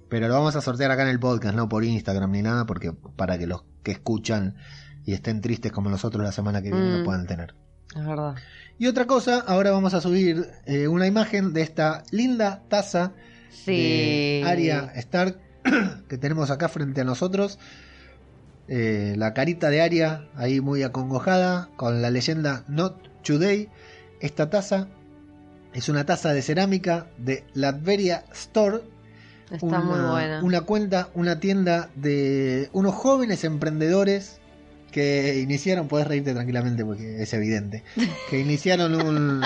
Pero 0.09 0.27
lo 0.27 0.33
vamos 0.33 0.55
a 0.55 0.61
sortear 0.61 0.89
acá 0.91 1.03
en 1.03 1.09
el 1.09 1.19
podcast, 1.19 1.55
no 1.55 1.69
por 1.69 1.83
Instagram 1.83 2.31
ni 2.31 2.41
nada, 2.41 2.65
porque 2.65 2.93
para 3.15 3.37
que 3.37 3.45
los 3.45 3.63
que 3.83 3.91
escuchan 3.91 4.55
y 5.05 5.13
estén 5.13 5.41
tristes 5.41 5.71
como 5.71 5.89
nosotros 5.89 6.23
la 6.23 6.31
semana 6.31 6.61
que 6.61 6.71
viene 6.71 6.95
Mm. 6.95 6.97
lo 6.99 7.03
puedan 7.03 7.27
tener. 7.27 7.55
Es 7.95 8.05
verdad. 8.05 8.35
Y 8.79 8.87
otra 8.87 9.05
cosa, 9.05 9.39
ahora 9.45 9.71
vamos 9.71 9.93
a 9.93 10.01
subir 10.01 10.49
eh, 10.65 10.87
una 10.87 11.05
imagen 11.05 11.53
de 11.53 11.61
esta 11.61 12.03
linda 12.11 12.63
taza 12.69 13.11
Sí. 13.51 13.71
de 13.73 14.43
Arya 14.45 14.91
Stark 14.95 15.37
que 16.07 16.17
tenemos 16.17 16.49
acá 16.49 16.69
frente 16.69 17.01
a 17.01 17.03
nosotros. 17.03 17.59
Eh, 18.67 19.15
la 19.17 19.33
carita 19.33 19.69
de 19.69 19.81
Arya 19.81 20.29
ahí 20.35 20.61
muy 20.61 20.83
acongojada 20.83 21.69
con 21.75 22.01
la 22.01 22.09
leyenda 22.09 22.63
Not 22.67 23.21
Today. 23.23 23.67
Esta 24.21 24.49
taza 24.49 24.87
es 25.73 25.89
una 25.89 26.05
taza 26.05 26.33
de 26.33 26.41
cerámica 26.41 27.07
de 27.17 27.43
Latveria 27.53 28.23
Store. 28.33 28.81
Está 29.51 29.65
una, 29.65 29.79
muy 29.81 29.99
buena. 29.99 30.43
una 30.43 30.61
cuenta, 30.61 31.09
una 31.15 31.39
tienda 31.39 31.89
de 31.95 32.69
unos 32.71 32.93
jóvenes 32.93 33.43
emprendedores 33.43 34.39
que 34.91 35.39
iniciaron, 35.39 35.87
puedes 35.87 36.07
reírte 36.07 36.33
tranquilamente 36.33 36.83
porque 36.83 37.21
es 37.21 37.33
evidente, 37.33 37.83
que 38.29 38.39
iniciaron 38.39 38.95
un, 38.95 39.41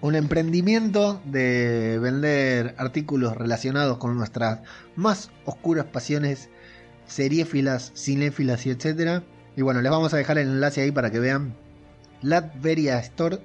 un 0.00 0.14
emprendimiento 0.14 1.20
de 1.24 1.98
vender 2.00 2.74
artículos 2.78 3.36
relacionados 3.36 3.98
con 3.98 4.16
nuestras 4.16 4.60
más 4.96 5.30
oscuras 5.44 5.86
pasiones 5.86 6.48
seriéfilas, 7.06 7.92
cinéfilas 7.94 8.66
y 8.66 8.70
etcétera. 8.70 9.22
Y 9.56 9.62
bueno, 9.62 9.82
les 9.82 9.92
vamos 9.92 10.14
a 10.14 10.16
dejar 10.16 10.38
el 10.38 10.48
enlace 10.48 10.80
ahí 10.80 10.90
para 10.90 11.10
que 11.10 11.20
vean 11.20 11.54
Latveria 12.22 12.98
Store. 12.98 13.38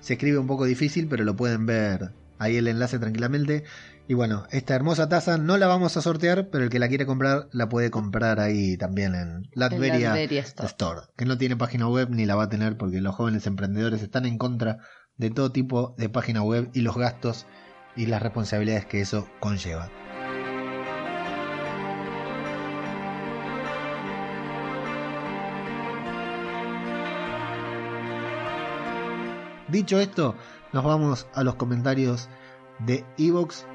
Se 0.00 0.14
escribe 0.14 0.38
un 0.38 0.46
poco 0.46 0.64
difícil, 0.64 1.08
pero 1.08 1.24
lo 1.24 1.36
pueden 1.36 1.66
ver 1.66 2.10
ahí 2.38 2.56
el 2.56 2.68
enlace 2.68 2.98
tranquilamente. 2.98 3.64
Y 4.10 4.14
bueno, 4.14 4.46
esta 4.50 4.74
hermosa 4.74 5.10
taza 5.10 5.36
no 5.36 5.58
la 5.58 5.66
vamos 5.66 5.98
a 5.98 6.00
sortear, 6.00 6.48
pero 6.48 6.64
el 6.64 6.70
que 6.70 6.78
la 6.78 6.88
quiere 6.88 7.04
comprar 7.04 7.46
la 7.52 7.68
puede 7.68 7.90
comprar 7.90 8.40
ahí 8.40 8.78
también 8.78 9.14
en 9.14 9.42
Latveria, 9.52 10.08
Latveria 10.08 10.40
Store. 10.40 10.66
Store, 10.66 11.00
que 11.14 11.26
no 11.26 11.36
tiene 11.36 11.56
página 11.56 11.88
web 11.88 12.08
ni 12.08 12.24
la 12.24 12.34
va 12.34 12.44
a 12.44 12.48
tener 12.48 12.78
porque 12.78 13.02
los 13.02 13.14
jóvenes 13.14 13.46
emprendedores 13.46 14.00
están 14.00 14.24
en 14.24 14.38
contra 14.38 14.78
de 15.18 15.28
todo 15.28 15.52
tipo 15.52 15.94
de 15.98 16.08
página 16.08 16.42
web 16.42 16.70
y 16.72 16.80
los 16.80 16.96
gastos 16.96 17.44
y 17.96 18.06
las 18.06 18.22
responsabilidades 18.22 18.86
que 18.86 19.02
eso 19.02 19.28
conlleva. 19.40 19.90
Dicho 29.68 30.00
esto, 30.00 30.34
nos 30.72 30.82
vamos 30.82 31.26
a 31.34 31.44
los 31.44 31.56
comentarios 31.56 32.30
de 32.78 33.04
Evox. 33.18 33.66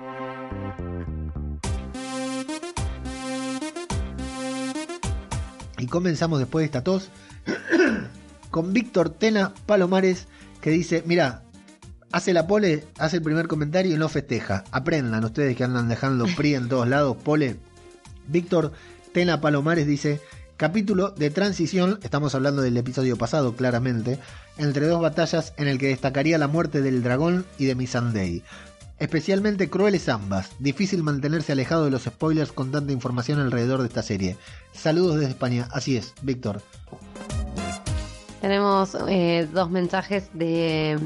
Y 5.77 5.87
comenzamos 5.87 6.39
después 6.39 6.63
de 6.63 6.65
esta 6.67 6.83
tos 6.83 7.09
con 8.51 8.71
Víctor 8.71 9.09
Tena 9.09 9.53
Palomares 9.65 10.27
que 10.61 10.69
dice, 10.69 11.03
mira, 11.05 11.43
hace 12.13 12.31
la 12.31 12.47
pole, 12.47 12.85
hace 12.99 13.17
el 13.17 13.21
primer 13.21 13.47
comentario 13.47 13.93
y 13.93 13.97
no 13.97 14.07
festeja. 14.07 14.63
Aprendan 14.71 15.25
ustedes 15.25 15.57
que 15.57 15.65
andan 15.65 15.89
dejando 15.89 16.25
PRI 16.37 16.55
en 16.55 16.69
todos 16.69 16.87
lados, 16.87 17.17
pole. 17.17 17.57
Víctor 18.27 18.71
Tena 19.11 19.41
Palomares 19.41 19.85
dice, 19.85 20.21
capítulo 20.55 21.09
de 21.09 21.31
transición, 21.31 21.99
estamos 22.03 22.33
hablando 22.35 22.61
del 22.61 22.77
episodio 22.77 23.17
pasado 23.17 23.55
claramente, 23.55 24.19
entre 24.57 24.87
dos 24.87 25.01
batallas 25.01 25.53
en 25.57 25.67
el 25.67 25.79
que 25.79 25.87
destacaría 25.87 26.37
la 26.37 26.47
muerte 26.47 26.81
del 26.81 27.03
dragón 27.03 27.45
y 27.57 27.65
de 27.65 27.75
Missandei. 27.75 28.43
Especialmente 29.03 29.69
crueles 29.69 30.07
ambas, 30.07 30.51
difícil 30.59 31.03
mantenerse 31.03 31.51
alejado 31.51 31.83
de 31.83 31.91
los 31.91 32.03
spoilers 32.03 32.53
con 32.53 32.71
tanta 32.71 32.93
información 32.93 33.37
alrededor 33.37 33.81
de 33.81 33.89
esta 33.89 34.01
serie. 34.01 34.37
Saludos 34.71 35.15
desde 35.15 35.31
España, 35.31 35.67
así 35.73 35.97
es, 35.97 36.13
Víctor. 36.21 36.61
Tenemos 38.39 38.95
eh, 39.09 39.45
dos 39.51 39.69
mensajes 39.69 40.29
de 40.31 40.97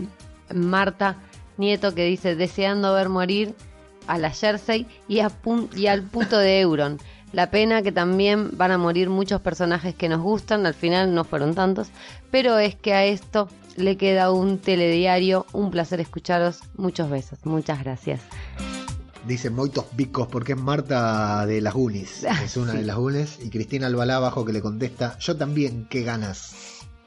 Marta 0.54 1.18
Nieto 1.58 1.96
que 1.96 2.06
dice 2.06 2.36
deseando 2.36 2.94
ver 2.94 3.10
morir 3.10 3.56
a 4.06 4.20
la 4.20 4.30
Jersey 4.30 4.86
y, 5.08 5.22
y 5.76 5.88
al 5.88 6.04
puto 6.04 6.38
de 6.38 6.62
Euron. 6.62 7.00
La 7.34 7.50
pena 7.50 7.82
que 7.82 7.92
también 7.92 8.52
van 8.58 8.70
a 8.70 8.78
morir 8.78 9.10
muchos 9.10 9.42
personajes 9.42 9.96
que 9.96 10.08
nos 10.08 10.22
gustan, 10.22 10.68
al 10.68 10.76
final 10.76 11.16
no 11.16 11.24
fueron 11.24 11.56
tantos, 11.56 11.88
pero 12.30 12.60
es 12.60 12.76
que 12.76 12.94
a 12.94 13.06
esto 13.06 13.50
le 13.78 13.96
queda 13.98 14.32
un 14.32 14.58
telediario, 14.58 15.46
un 15.54 15.72
placer 15.72 16.00
escucharos, 16.02 16.60
muchos 16.76 17.10
besos, 17.10 17.40
muchas 17.46 17.84
gracias. 17.84 18.20
Dice 19.26 19.50
Moitos 19.50 19.86
Bicos 19.94 20.28
porque 20.28 20.54
es 20.54 20.58
Marta 20.58 21.46
de 21.46 21.62
las 21.62 21.74
Gunis. 21.74 22.26
Es 22.44 22.56
una 22.58 22.72
sí. 22.74 22.78
de 22.80 22.84
las 22.86 22.96
Gunis. 22.98 23.40
Y 23.44 23.50
Cristina 23.50 23.88
Albalá 23.88 24.16
abajo 24.18 24.46
que 24.46 24.54
le 24.54 24.62
contesta, 24.62 25.18
yo 25.20 25.36
también, 25.36 25.86
qué 25.90 26.04
ganas. 26.04 26.54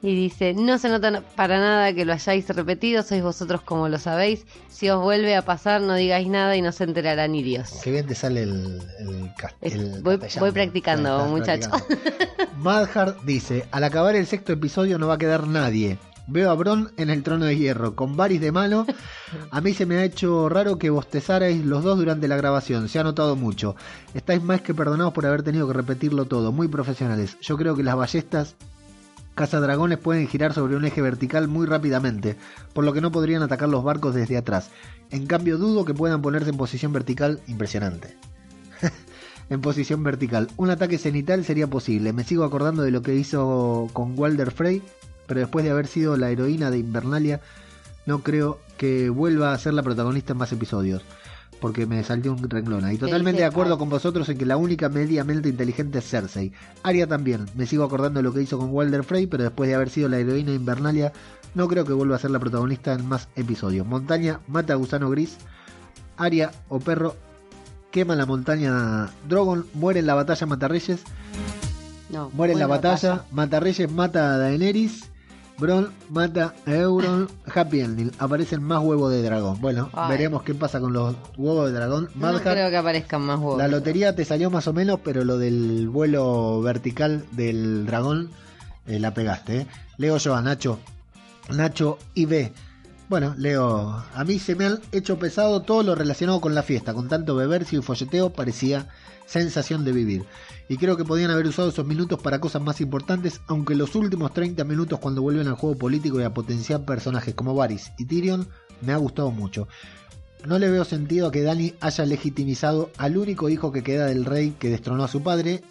Y 0.03 0.15
dice, 0.15 0.53
no 0.55 0.79
se 0.79 0.89
nota 0.89 1.21
para 1.35 1.59
nada 1.59 1.93
que 1.93 2.05
lo 2.05 2.13
hayáis 2.13 2.47
repetido, 2.49 3.03
sois 3.03 3.21
vosotros 3.21 3.61
como 3.61 3.87
lo 3.87 3.99
sabéis, 3.99 4.47
si 4.67 4.89
os 4.89 4.99
vuelve 4.99 5.35
a 5.35 5.43
pasar 5.45 5.79
no 5.81 5.93
digáis 5.93 6.27
nada 6.27 6.55
y 6.55 6.61
no 6.63 6.71
se 6.71 6.85
enterará 6.85 7.27
ni 7.27 7.43
Dios. 7.43 7.69
Qué 7.83 7.91
bien 7.91 8.07
te 8.07 8.15
sale 8.15 8.41
el, 8.43 8.81
el, 8.97 9.31
el 9.61 10.01
voy- 10.01 10.17
practicando, 10.51 11.17
Estás 11.17 11.29
muchacho. 11.29 11.69
practicando. 11.69 12.51
Madhart 12.57 13.21
dice, 13.23 13.65
al 13.71 13.83
acabar 13.83 14.15
el 14.15 14.25
sexto 14.25 14.53
episodio 14.53 14.97
no 14.97 15.07
va 15.07 15.15
a 15.15 15.17
quedar 15.19 15.45
nadie. 15.47 15.99
Veo 16.27 16.51
a 16.51 16.55
Bron 16.55 16.91
en 16.97 17.09
el 17.09 17.23
trono 17.23 17.45
de 17.45 17.57
hierro, 17.57 17.95
con 17.95 18.15
Varys 18.15 18.41
de 18.41 18.51
malo. 18.51 18.85
A 19.51 19.61
mí 19.61 19.73
se 19.73 19.85
me 19.85 19.97
ha 19.97 20.03
hecho 20.03 20.49
raro 20.49 20.77
que 20.77 20.89
bostezarais 20.89 21.65
los 21.65 21.83
dos 21.83 21.97
durante 21.97 22.27
la 22.27 22.37
grabación, 22.37 22.89
se 22.89 22.99
ha 22.99 23.03
notado 23.03 23.35
mucho. 23.35 23.75
Estáis 24.13 24.41
más 24.41 24.61
que 24.61 24.73
perdonados 24.73 25.13
por 25.13 25.25
haber 25.25 25.43
tenido 25.43 25.67
que 25.67 25.73
repetirlo 25.73 26.25
todo, 26.25 26.51
muy 26.51 26.67
profesionales. 26.67 27.37
Yo 27.41 27.57
creo 27.57 27.75
que 27.75 27.83
las 27.83 27.95
ballestas 27.95 28.55
cazadragones 29.35 29.97
pueden 29.97 30.27
girar 30.27 30.53
sobre 30.53 30.75
un 30.75 30.85
eje 30.85 31.01
vertical 31.01 31.47
muy 31.47 31.65
rápidamente, 31.65 32.35
por 32.73 32.83
lo 32.83 32.93
que 32.93 33.01
no 33.01 33.11
podrían 33.11 33.41
atacar 33.41 33.69
los 33.69 33.83
barcos 33.83 34.13
desde 34.13 34.37
atrás. 34.37 34.69
En 35.09 35.25
cambio, 35.25 35.57
dudo 35.57 35.85
que 35.85 35.93
puedan 35.93 36.21
ponerse 36.21 36.51
en 36.51 36.57
posición 36.57 36.93
vertical. 36.93 37.39
Impresionante. 37.47 38.15
en 39.49 39.61
posición 39.61 40.03
vertical. 40.03 40.47
Un 40.57 40.69
ataque 40.69 40.97
cenital 40.97 41.43
sería 41.43 41.67
posible. 41.67 42.13
Me 42.13 42.23
sigo 42.23 42.43
acordando 42.43 42.83
de 42.83 42.91
lo 42.91 43.01
que 43.01 43.15
hizo 43.15 43.89
con 43.93 44.17
Walder 44.17 44.51
Frey, 44.51 44.81
pero 45.27 45.39
después 45.39 45.65
de 45.65 45.71
haber 45.71 45.87
sido 45.87 46.17
la 46.17 46.29
heroína 46.29 46.71
de 46.71 46.79
Invernalia, 46.79 47.41
no 48.05 48.23
creo 48.23 48.59
que 48.77 49.09
vuelva 49.09 49.53
a 49.53 49.57
ser 49.57 49.73
la 49.73 49.83
protagonista 49.83 50.33
en 50.33 50.39
más 50.39 50.51
episodios 50.51 51.03
porque 51.61 51.85
me 51.85 52.03
salió 52.03 52.33
un 52.33 52.49
renglón 52.49 52.83
ahí. 52.83 52.97
Totalmente 52.97 53.41
de 53.41 53.47
acuerdo 53.47 53.77
con 53.77 53.87
vosotros 53.87 54.27
en 54.27 54.37
que 54.37 54.47
la 54.47 54.57
única 54.57 54.89
mediamente 54.89 55.47
inteligente 55.47 55.99
es 55.99 56.09
Cersei. 56.09 56.51
Arya 56.81 57.05
también. 57.05 57.45
Me 57.55 57.67
sigo 57.67 57.83
acordando 57.83 58.19
de 58.19 58.23
lo 58.23 58.33
que 58.33 58.41
hizo 58.41 58.57
con 58.57 58.71
Walder 58.71 59.03
Frey, 59.03 59.27
pero 59.27 59.43
después 59.43 59.69
de 59.69 59.75
haber 59.75 59.91
sido 59.91 60.09
la 60.09 60.17
heroína 60.17 60.51
Invernalia, 60.51 61.13
no 61.53 61.67
creo 61.67 61.85
que 61.85 61.93
vuelva 61.93 62.15
a 62.15 62.19
ser 62.19 62.31
la 62.31 62.39
protagonista 62.39 62.93
en 62.93 63.07
más 63.07 63.29
episodios. 63.35 63.85
Montaña 63.85 64.39
mata 64.47 64.73
a 64.73 64.75
Gusano 64.75 65.09
Gris. 65.11 65.37
Arya 66.17 66.51
o 66.67 66.79
Perro 66.79 67.15
quema 67.91 68.15
la 68.15 68.25
montaña 68.25 69.09
Drogon. 69.29 69.67
Muere 69.75 69.99
en 69.99 70.07
la 70.07 70.15
batalla 70.15 70.47
Matarreyes. 70.47 71.03
No, 72.09 72.31
Muere 72.31 72.53
en 72.53 72.59
la 72.59 72.65
buena 72.65 72.81
batalla. 72.81 73.25
Matarreyes 73.31 73.91
mata 73.91 74.33
a 74.33 74.37
Daenerys. 74.39 75.10
Bron 75.57 75.91
mata 76.09 76.55
a 76.65 76.71
Euron. 76.71 77.29
Happy 77.53 77.81
Ending. 77.81 78.11
Aparecen 78.17 78.63
más 78.63 78.81
huevos 78.81 79.11
de 79.11 79.21
dragón. 79.21 79.61
Bueno, 79.61 79.89
Ay. 79.93 80.09
veremos 80.09 80.43
qué 80.43 80.55
pasa 80.55 80.79
con 80.79 80.93
los 80.93 81.15
huevos 81.37 81.67
de 81.67 81.73
dragón. 81.73 82.09
No 82.15 82.39
creo 82.39 82.69
que 82.69 82.77
aparezcan 82.77 83.21
más 83.21 83.39
huevos. 83.39 83.57
la 83.57 83.67
lotería 83.67 84.15
te 84.15 84.25
salió 84.25 84.49
más 84.49 84.67
o 84.67 84.73
menos, 84.73 84.99
pero 85.03 85.23
lo 85.23 85.37
del 85.37 85.87
vuelo 85.89 86.61
vertical 86.61 87.25
del 87.31 87.85
dragón 87.85 88.31
eh, 88.87 88.99
la 88.99 89.13
pegaste. 89.13 89.57
¿eh? 89.61 89.67
Leo 89.97 90.17
yo 90.17 90.35
a 90.35 90.41
Nacho. 90.41 90.79
Nacho 91.49 91.99
y 92.13 92.25
B. 92.25 92.51
Bueno, 93.09 93.35
Leo, 93.37 94.03
a 94.15 94.23
mí 94.23 94.39
se 94.39 94.55
me 94.55 94.65
han 94.65 94.79
hecho 94.91 95.19
pesado 95.19 95.61
todo 95.63 95.83
lo 95.83 95.95
relacionado 95.95 96.39
con 96.39 96.55
la 96.55 96.63
fiesta. 96.63 96.93
Con 96.93 97.09
tanto 97.09 97.35
bebercio 97.35 97.79
y 97.79 97.81
folleteo 97.81 98.31
parecía 98.31 98.87
sensación 99.25 99.83
de 99.85 99.91
vivir. 99.91 100.23
Y 100.71 100.77
creo 100.77 100.95
que 100.95 101.03
podían 101.03 101.31
haber 101.31 101.47
usado 101.47 101.67
esos 101.67 101.85
minutos 101.85 102.21
para 102.21 102.39
cosas 102.39 102.61
más 102.61 102.79
importantes, 102.79 103.41
aunque 103.47 103.75
los 103.75 103.93
últimos 103.93 104.33
30 104.33 104.63
minutos 104.63 104.99
cuando 104.99 105.21
vuelven 105.21 105.49
al 105.49 105.55
juego 105.55 105.77
político 105.77 106.17
y 106.17 106.23
a 106.23 106.33
potenciar 106.33 106.85
personajes 106.85 107.35
como 107.35 107.53
Varys 107.53 107.91
y 107.97 108.05
Tyrion 108.05 108.47
me 108.79 108.93
ha 108.93 108.95
gustado 108.95 109.31
mucho. 109.31 109.67
No 110.45 110.57
le 110.59 110.71
veo 110.71 110.85
sentido 110.85 111.27
a 111.27 111.31
que 111.33 111.41
Dani 111.41 111.73
haya 111.81 112.05
legitimizado 112.05 112.89
al 112.97 113.17
único 113.17 113.49
hijo 113.49 113.73
que 113.73 113.83
queda 113.83 114.05
del 114.05 114.23
rey 114.23 114.51
que 114.57 114.69
destronó 114.69 115.03
a 115.03 115.09
su 115.09 115.21
padre 115.21 115.61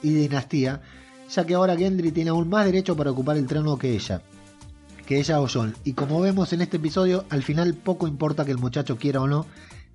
y 0.00 0.10
dinastía, 0.10 0.80
ya 1.28 1.44
que 1.44 1.54
ahora 1.54 1.76
Gendry 1.76 2.12
tiene 2.12 2.30
aún 2.30 2.48
más 2.48 2.66
derecho 2.66 2.96
para 2.96 3.10
ocupar 3.10 3.38
el 3.38 3.48
trono 3.48 3.76
que 3.76 3.96
ella, 3.96 4.22
que 5.06 5.18
ella 5.18 5.40
o 5.40 5.48
Jon. 5.48 5.74
Y 5.82 5.94
como 5.94 6.20
vemos 6.20 6.52
en 6.52 6.60
este 6.60 6.76
episodio, 6.76 7.24
al 7.30 7.42
final 7.42 7.74
poco 7.74 8.06
importa 8.06 8.44
que 8.44 8.52
el 8.52 8.58
muchacho 8.58 8.96
quiera 8.96 9.22
o 9.22 9.26
no, 9.26 9.44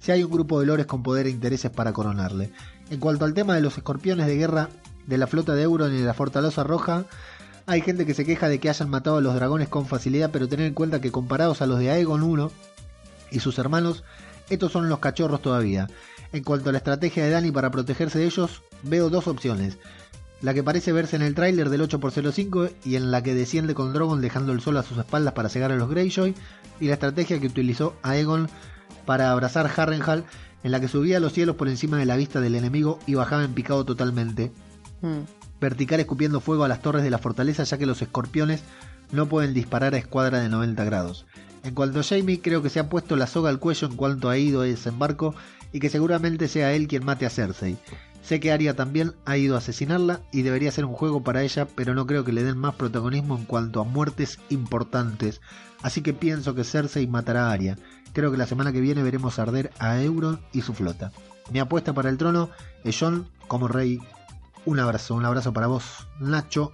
si 0.01 0.11
hay 0.11 0.23
un 0.23 0.31
grupo 0.31 0.59
de 0.59 0.65
lores 0.65 0.87
con 0.87 1.03
poder 1.03 1.27
e 1.27 1.29
intereses 1.29 1.71
para 1.71 1.93
coronarle. 1.93 2.51
En 2.91 2.99
cuanto 2.99 3.23
al 3.23 3.33
tema 3.33 3.55
de 3.55 3.61
los 3.61 3.77
escorpiones 3.77 4.27
de 4.27 4.35
guerra 4.35 4.67
de 5.07 5.17
la 5.17 5.25
flota 5.25 5.55
de 5.55 5.63
Euron 5.63 5.95
y 5.95 5.99
de 5.99 6.05
la 6.05 6.13
Fortaleza 6.13 6.65
Roja, 6.65 7.05
hay 7.65 7.79
gente 7.79 8.05
que 8.05 8.13
se 8.13 8.25
queja 8.25 8.49
de 8.49 8.59
que 8.59 8.69
hayan 8.69 8.89
matado 8.89 9.15
a 9.15 9.21
los 9.21 9.33
dragones 9.33 9.69
con 9.69 9.85
facilidad, 9.85 10.29
pero 10.29 10.49
tener 10.49 10.65
en 10.65 10.73
cuenta 10.73 10.99
que 10.99 11.09
comparados 11.09 11.61
a 11.61 11.67
los 11.67 11.79
de 11.79 11.89
Aegon 11.89 12.51
I 13.31 13.37
y 13.37 13.39
sus 13.39 13.57
hermanos, 13.59 14.03
estos 14.49 14.73
son 14.73 14.89
los 14.89 14.99
cachorros 14.99 15.41
todavía. 15.41 15.87
En 16.33 16.43
cuanto 16.43 16.67
a 16.67 16.73
la 16.73 16.79
estrategia 16.79 17.23
de 17.23 17.29
Dani 17.29 17.49
para 17.51 17.71
protegerse 17.71 18.19
de 18.19 18.25
ellos, 18.25 18.61
veo 18.83 19.09
dos 19.09 19.25
opciones. 19.27 19.77
La 20.41 20.53
que 20.53 20.61
parece 20.61 20.91
verse 20.91 21.15
en 21.15 21.21
el 21.21 21.33
tráiler 21.33 21.69
del 21.69 21.87
8x05 21.87 22.73
y 22.83 22.97
en 22.97 23.09
la 23.09 23.23
que 23.23 23.33
desciende 23.33 23.73
con 23.73 23.93
Drogon 23.93 24.19
dejando 24.19 24.51
el 24.51 24.59
sol 24.59 24.75
a 24.75 24.83
sus 24.83 24.97
espaldas 24.97 25.33
para 25.33 25.47
cegar 25.47 25.71
a 25.71 25.77
los 25.77 25.89
Greyjoy, 25.89 26.35
y 26.81 26.87
la 26.87 26.95
estrategia 26.95 27.39
que 27.39 27.47
utilizó 27.47 27.95
Aegon 28.03 28.49
para 29.05 29.31
abrazar 29.31 29.71
Harrenhal, 29.73 30.25
en 30.63 30.71
la 30.71 30.79
que 30.79 30.87
subía 30.87 31.17
a 31.17 31.19
los 31.19 31.33
cielos 31.33 31.55
por 31.55 31.67
encima 31.69 31.97
de 31.97 32.05
la 32.05 32.15
vista 32.17 32.39
del 32.41 32.55
enemigo 32.55 32.99
y 33.07 33.15
bajaba 33.15 33.43
en 33.43 33.53
picado 33.53 33.85
totalmente, 33.85 34.51
Mm. 35.01 35.21
vertical 35.59 35.99
escupiendo 35.99 36.39
fuego 36.41 36.63
a 36.63 36.67
las 36.67 36.81
torres 36.81 37.03
de 37.03 37.09
la 37.09 37.17
fortaleza 37.17 37.63
ya 37.63 37.77
que 37.77 37.85
los 37.85 38.01
escorpiones 38.01 38.61
no 39.11 39.27
pueden 39.27 39.53
disparar 39.53 39.93
a 39.93 39.97
escuadra 39.97 40.39
de 40.39 40.49
90 40.49 40.83
grados. 40.83 41.25
En 41.63 41.75
cuanto 41.75 41.99
a 41.99 42.03
Jamie, 42.03 42.41
creo 42.41 42.61
que 42.63 42.69
se 42.69 42.79
ha 42.79 42.89
puesto 42.89 43.15
la 43.15 43.27
soga 43.27 43.49
al 43.49 43.59
cuello 43.59 43.87
en 43.87 43.95
cuanto 43.95 44.29
ha 44.29 44.37
ido 44.37 44.61
a 44.61 44.65
desembarco 44.65 45.35
y 45.73 45.79
que 45.79 45.89
seguramente 45.89 46.47
sea 46.47 46.73
él 46.73 46.87
quien 46.87 47.05
mate 47.05 47.25
a 47.25 47.29
Cersei. 47.29 47.77
Sé 48.23 48.39
que 48.39 48.51
Arya 48.51 48.75
también 48.75 49.13
ha 49.25 49.37
ido 49.37 49.55
a 49.55 49.59
asesinarla 49.59 50.21
y 50.31 50.43
debería 50.43 50.71
ser 50.71 50.85
un 50.85 50.93
juego 50.93 51.23
para 51.23 51.41
ella, 51.43 51.67
pero 51.75 51.93
no 51.95 52.05
creo 52.05 52.23
que 52.23 52.31
le 52.31 52.43
den 52.43 52.57
más 52.57 52.75
protagonismo 52.75 53.35
en 53.37 53.45
cuanto 53.45 53.81
a 53.81 53.83
muertes 53.83 54.39
importantes. 54.49 55.41
Así 55.81 56.01
que 56.01 56.13
pienso 56.13 56.53
que 56.53 56.63
Cersei 56.63 57.07
matará 57.07 57.47
a 57.47 57.51
Arya. 57.51 57.77
Creo 58.13 58.31
que 58.31 58.37
la 58.37 58.45
semana 58.45 58.71
que 58.71 58.81
viene 58.81 59.03
veremos 59.03 59.39
arder 59.39 59.71
a 59.79 60.01
Euron 60.01 60.41
y 60.51 60.61
su 60.61 60.73
flota. 60.73 61.11
Mi 61.51 61.59
apuesta 61.59 61.93
para 61.93 62.09
el 62.09 62.17
trono 62.17 62.49
es 62.83 62.99
Jon 62.99 63.27
como 63.47 63.67
rey. 63.67 63.99
Un 64.65 64.79
abrazo, 64.79 65.15
un 65.15 65.25
abrazo 65.25 65.53
para 65.53 65.67
vos, 65.67 66.07
Nacho. 66.19 66.71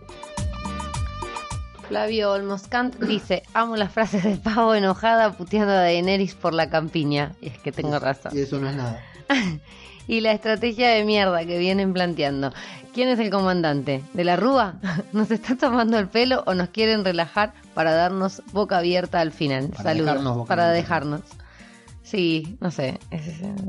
Flavio 1.88 2.32
Olmoscant 2.32 3.00
dice, 3.00 3.44
amo 3.54 3.78
las 3.78 3.94
frases 3.94 4.24
de 4.24 4.36
pavo 4.36 4.76
enojada 4.76 5.32
puteando 5.32 5.72
a 5.72 5.78
Daenerys 5.78 6.36
por 6.36 6.54
la 6.54 6.70
campiña. 6.70 7.34
Y 7.40 7.48
es 7.48 7.60
que 7.60 7.72
tengo 7.72 7.98
razón. 8.00 8.36
Y 8.36 8.42
eso 8.42 8.60
no 8.60 8.70
es 8.70 8.76
nada. 8.76 9.02
Y 10.08 10.22
la 10.22 10.32
estrategia 10.32 10.90
de 10.90 11.04
mierda 11.04 11.46
que 11.46 11.58
vienen 11.60 11.94
planteando. 11.94 12.54
¿Quién 12.94 13.10
es 13.10 13.20
el 13.20 13.30
comandante? 13.30 14.02
¿De 14.14 14.24
la 14.24 14.36
Rúa? 14.38 14.76
¿Nos 15.14 15.30
está 15.32 15.56
tomando 15.56 16.00
el 16.00 16.08
pelo 16.08 16.44
o 16.48 16.54
nos 16.54 16.70
quieren 16.70 17.04
relajar 17.06 17.54
para 17.74 17.94
darnos 17.94 18.42
boca 18.54 18.78
abierta 18.80 19.20
al 19.20 19.32
final? 19.32 19.68
Para 19.70 19.84
Saludos. 19.84 20.06
dejarnos 20.14 20.48
para 20.48 20.70
dejarnos. 20.72 21.22
Sí, 22.04 22.58
no 22.62 22.72
sé. 22.72 23.00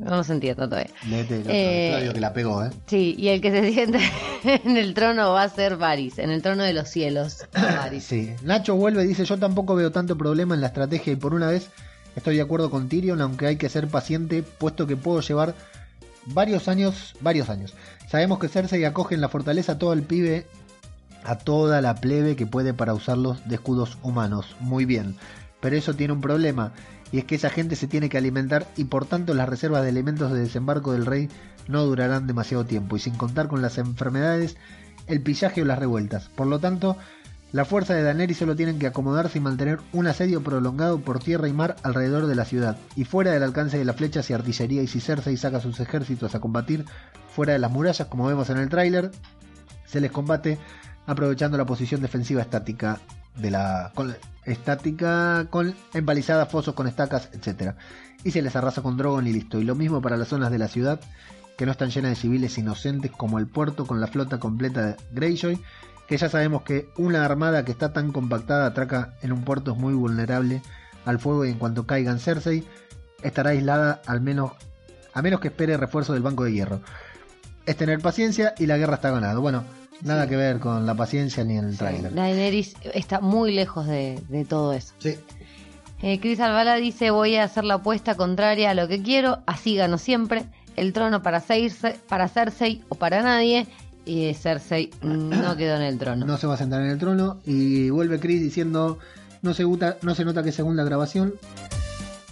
no 0.05 0.17
los 0.17 0.31
entiendo 0.31 0.69
todavía. 0.69 0.93
Léete 1.09 1.37
el 1.41 1.45
Eh, 1.49 2.11
que 2.15 2.21
la 2.21 2.33
pegó, 2.33 2.65
¿eh? 2.65 2.71
Sí, 2.87 3.17
y 3.19 3.29
el 3.29 3.41
que 3.41 3.51
se 3.51 3.73
siente 3.73 3.99
en 4.45 4.77
el 4.77 4.95
trono 4.95 5.33
va 5.33 5.43
a 5.43 5.49
ser 5.49 5.77
Varys, 5.77 6.19
en 6.21 6.31
el 6.31 6.41
trono 6.41 6.63
de 6.63 6.73
los 6.73 6.89
cielos. 6.89 7.49
Varys. 7.53 8.05
Sí. 8.05 8.33
Nacho 8.45 8.77
vuelve 8.77 9.03
y 9.03 9.09
dice: 9.09 9.25
Yo 9.25 9.39
tampoco 9.39 9.75
veo 9.75 9.91
tanto 9.91 10.17
problema 10.17 10.55
en 10.55 10.61
la 10.61 10.69
estrategia 10.69 11.13
y 11.13 11.17
por 11.17 11.35
una 11.35 11.49
vez 11.49 11.69
estoy 12.15 12.37
de 12.37 12.43
acuerdo 12.43 12.71
con 12.71 12.89
Tyrion, 12.89 13.21
aunque 13.21 13.47
hay 13.47 13.57
que 13.57 13.69
ser 13.69 13.89
paciente, 13.89 14.45
puesto 14.45 14.87
que 14.87 14.97
puedo 14.97 15.21
llevar 15.21 15.55
varios 16.33 16.69
años, 16.69 17.15
varios 17.21 17.51
años. 17.51 17.75
Sabemos 18.09 18.39
que 18.39 18.49
Cersei 18.49 18.85
acoge 18.85 19.15
en 19.15 19.21
la 19.21 19.29
fortaleza 19.29 19.73
a 19.73 19.79
todo 19.79 19.93
el 19.93 20.03
pibe, 20.03 20.47
a 21.25 21.37
toda 21.37 21.81
la 21.81 21.95
plebe 21.97 22.37
que 22.37 22.47
puede 22.47 22.75
para 22.75 22.95
usarlos 22.95 23.47
de 23.49 23.57
escudos 23.57 23.99
humanos. 24.03 24.57
Muy 24.61 24.85
bien. 24.85 25.17
Pero 25.61 25.77
eso 25.77 25.95
tiene 25.95 26.13
un 26.13 26.21
problema, 26.21 26.73
y 27.11 27.19
es 27.19 27.25
que 27.25 27.35
esa 27.35 27.51
gente 27.51 27.77
se 27.77 27.89
tiene 27.89 28.09
que 28.09 28.19
alimentar 28.19 28.67
y 28.77 28.85
por 28.85 29.07
tanto 29.07 29.35
las 29.35 29.49
reservas 29.49 29.83
de 29.83 29.89
elementos 29.89 30.33
de 30.33 30.41
desembarco 30.41 30.93
del 30.93 31.07
rey 31.07 31.29
no 31.67 31.85
durarán 31.85 32.27
demasiado 32.27 32.65
tiempo, 32.65 32.97
y 32.97 33.01
sin 33.01 33.15
contar 33.15 33.49
con 33.49 33.61
las 33.61 33.79
enfermedades, 33.79 34.57
el 35.07 35.21
pillaje 35.21 35.63
o 35.63 35.65
las 35.65 35.79
revueltas. 35.79 36.29
Por 36.29 36.47
lo 36.47 36.61
tanto, 36.61 36.97
la 37.53 37.65
fuerza 37.65 37.95
de 37.95 38.03
Daenerys 38.03 38.37
solo 38.37 38.57
tienen 38.57 38.79
que 38.79 38.87
acomodarse 38.87 39.39
y 39.39 39.41
mantener 39.41 39.81
un 39.93 40.07
asedio 40.07 40.43
prolongado 40.43 41.01
por 41.01 41.19
tierra 41.19 41.49
y 41.49 41.53
mar 41.53 41.77
alrededor 41.83 42.27
de 42.27 42.35
la 42.35 42.45
ciudad, 42.45 42.77
y 42.95 43.05
fuera 43.05 43.31
del 43.31 43.43
alcance 43.43 43.79
de 43.79 43.85
las 43.85 43.97
flechas 43.97 44.29
y 44.29 44.35
artillería, 44.35 44.83
y 44.83 44.87
si 44.87 45.01
Cersei 45.01 45.37
saca 45.37 45.61
sus 45.61 45.81
ejércitos 45.81 46.35
a 46.35 46.41
combatir 46.41 46.85
fuera 47.35 47.55
de 47.55 47.59
las 47.59 47.71
murallas, 47.71 48.09
como 48.09 48.27
vemos 48.27 48.51
en 48.51 48.59
el 48.59 48.69
tráiler, 48.69 49.11
se 49.87 50.01
les 50.01 50.11
combate 50.11 50.59
aprovechando 51.07 51.57
la 51.57 51.65
posición 51.65 52.03
defensiva 52.03 52.43
estática 52.43 53.01
de 53.37 53.51
la 53.51 53.93
con, 53.95 54.15
estática 54.45 55.47
con 55.49 55.75
empalizadas, 55.95 56.51
fosos 56.51 56.75
con 56.75 56.87
estacas, 56.87 57.31
etcétera, 57.33 57.77
y 58.25 58.31
se 58.31 58.43
les 58.43 58.55
arrasa 58.57 58.83
con 58.83 58.99
Drogon 58.99 59.27
y 59.27 59.33
listo. 59.33 59.59
Y 59.59 59.65
lo 59.65 59.75
mismo 59.75 60.03
para 60.03 60.19
las 60.19 60.29
zonas 60.29 60.51
de 60.51 60.59
la 60.59 60.69
ciudad 60.69 61.01
que 61.57 61.67
no 61.67 61.73
están 61.73 61.91
llenas 61.91 62.11
de 62.11 62.17
civiles 62.17 62.57
inocentes 62.59 63.11
como 63.11 63.39
el 63.39 63.49
puerto 63.49 63.87
con 63.87 64.01
la 64.01 64.07
flota 64.07 64.39
completa 64.39 64.87
de 64.87 64.97
Greyjoy, 65.13 65.61
que 66.09 66.17
ya 66.17 66.29
sabemos 66.29 66.63
que 66.63 66.89
una 66.97 67.25
armada 67.25 67.65
que 67.65 67.73
está 67.73 67.93
tan 67.93 68.13
compactada 68.13 68.67
atraca 68.67 69.15
en 69.23 69.33
un 69.33 69.43
puerto 69.45 69.73
es 69.73 69.79
muy 69.79 69.95
vulnerable 69.95 70.63
al 71.05 71.19
fuego 71.19 71.45
y 71.45 71.51
en 71.51 71.59
cuanto 71.59 71.87
caigan 71.87 72.19
Cersei 72.19 72.65
estará 73.23 73.51
aislada 73.51 74.01
al 74.07 74.21
menos 74.21 74.53
a 75.15 75.23
menos 75.23 75.41
que 75.41 75.49
espere 75.49 75.77
refuerzo 75.77 76.13
del 76.15 76.23
banco 76.23 76.45
de 76.45 76.53
hierro. 76.53 76.81
Es 77.67 77.77
tener 77.77 77.99
paciencia 78.01 78.55
y 78.59 78.67
la 78.67 78.77
guerra 78.79 78.95
está 78.95 79.11
ganada. 79.11 79.39
Bueno, 79.39 79.65
nada 80.03 80.25
Sí. 80.25 80.31
que 80.31 80.37
ver 80.37 80.59
con 80.61 80.87
la 80.87 80.95
paciencia 80.95 81.45
ni 81.45 81.57
el 81.59 81.77
tráiler. 81.77 82.15
Daenerys 82.15 82.75
está 82.95 83.21
muy 83.21 83.53
lejos 83.53 83.87
de, 83.87 84.23
de 84.29 84.45
todo 84.45 84.73
eso. 84.73 84.95
Sí. 84.99 85.17
Eh, 86.01 86.21
Chris 86.21 86.39
Alvala 86.41 86.77
dice, 86.77 87.11
voy 87.11 87.35
a 87.37 87.45
hacer 87.45 87.65
la 87.65 87.75
apuesta 87.75 88.15
contraria 88.15 88.71
a 88.71 88.75
lo 88.75 88.87
que 88.87 89.03
quiero, 89.03 89.41
así 89.47 89.75
gano 89.75 89.99
siempre. 89.99 90.45
El 90.77 90.93
trono 90.93 91.23
para 91.23 91.41
Cersei, 91.41 91.95
para 92.09 92.29
Cersei 92.29 92.85
o 92.89 92.95
para 92.95 93.21
nadie. 93.23 93.67
Y 94.09 94.33
Cersei 94.33 94.91
no 95.03 95.57
quedó 95.57 95.77
en 95.77 95.83
el 95.83 95.99
trono. 95.99 96.25
No 96.27 96.39
se 96.39 96.47
va 96.47 96.55
a 96.55 96.57
sentar 96.57 96.81
en 96.81 96.89
el 96.89 96.99
trono 96.99 97.39
y 97.45 97.91
vuelve 97.91 98.19
Chris 98.19 98.41
diciendo 98.41 98.99
no 99.43 99.53
se, 99.53 99.65
gusta, 99.65 99.99
no 100.03 100.15
se 100.15 100.25
nota 100.25 100.43
que 100.43 100.49
es 100.49 100.55
segunda 100.55 100.83
grabación. 100.83 101.35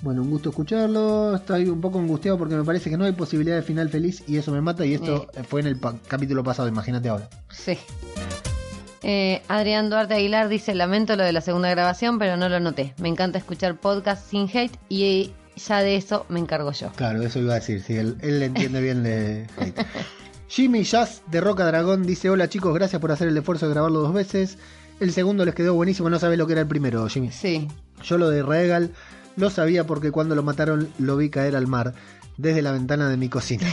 Bueno, 0.01 0.23
un 0.23 0.31
gusto 0.31 0.49
escucharlo. 0.51 1.37
Estoy 1.37 1.69
un 1.69 1.81
poco 1.83 1.99
angustiado 1.99 2.39
porque 2.39 2.55
me 2.55 2.65
parece 2.65 2.89
que 2.89 2.97
no 2.97 3.05
hay 3.05 3.13
posibilidad 3.13 3.57
de 3.57 3.63
final 3.63 3.91
feliz 3.91 4.23
y 4.27 4.39
eso 4.39 4.53
me 4.53 4.61
mata. 4.63 4.87
Y 4.87 4.95
esto 4.95 5.27
fue 5.49 5.61
en 5.61 5.67
el 5.67 5.77
pa- 5.79 5.97
capítulo 6.09 6.43
pasado, 6.43 6.67
imagínate 6.69 7.09
ahora. 7.11 7.29
Sí. 7.51 7.77
Eh, 9.03 9.43
Adrián 9.49 9.91
Duarte 9.91 10.15
Aguilar 10.15 10.49
dice, 10.49 10.75
lamento 10.75 11.15
lo 11.17 11.25
de 11.25 11.33
la 11.33 11.41
segunda 11.43 11.69
grabación, 11.71 12.19
pero 12.19 12.37
no 12.37 12.49
lo 12.49 12.59
noté. 12.59 12.95
Me 12.99 13.09
encanta 13.09 13.39
escuchar 13.39 13.77
podcast 13.77 14.29
sin 14.31 14.49
hate 14.53 14.77
y 14.89 15.33
ya 15.57 15.81
de 15.83 15.97
eso 15.97 16.27
me 16.29 16.41
encargo 16.41 16.73
yo. 16.73 16.91
Claro, 16.97 17.23
eso 17.23 17.39
iba 17.39 17.53
a 17.53 17.57
decir, 17.57 17.83
si 17.83 17.97
él, 17.97 18.17
él 18.23 18.41
le 18.41 18.47
entiende 18.47 18.81
bien 18.81 19.03
de 19.03 19.47
hate. 19.59 19.79
Jimmy 20.49 20.85
Jazz 20.85 21.23
de 21.31 21.41
Roca 21.41 21.67
Dragón 21.67 22.05
dice, 22.05 22.31
hola 22.31 22.49
chicos, 22.49 22.75
gracias 22.75 23.01
por 23.01 23.13
hacer 23.13 23.29
el 23.29 23.37
esfuerzo 23.37 23.67
de 23.67 23.73
grabarlo 23.73 24.01
dos 24.01 24.13
veces. 24.13 24.59
El 25.01 25.13
segundo 25.13 25.45
les 25.45 25.55
quedó 25.55 25.75
buenísimo, 25.75 26.09
no 26.09 26.19
sabés 26.19 26.39
lo 26.39 26.47
que 26.47 26.53
era 26.53 26.63
el 26.63 26.69
primero, 26.69 27.07
Jimmy. 27.09 27.31
Sí. 27.33 27.69
Yo 28.03 28.17
lo 28.19 28.31
de 28.31 28.43
Regal 28.43 28.93
lo 29.37 29.51
sabía 29.51 29.87
porque 29.87 30.11
cuando 30.11 30.35
lo 30.35 30.43
mataron 30.43 30.89
lo 30.99 31.17
vi 31.17 31.31
caer 31.31 31.57
al 31.57 31.67
mar 31.67 31.95
desde 32.39 32.63
la 32.63 32.73
ventana 32.73 33.09
de 33.09 33.17
mi 33.17 33.29
cocina. 33.29 33.67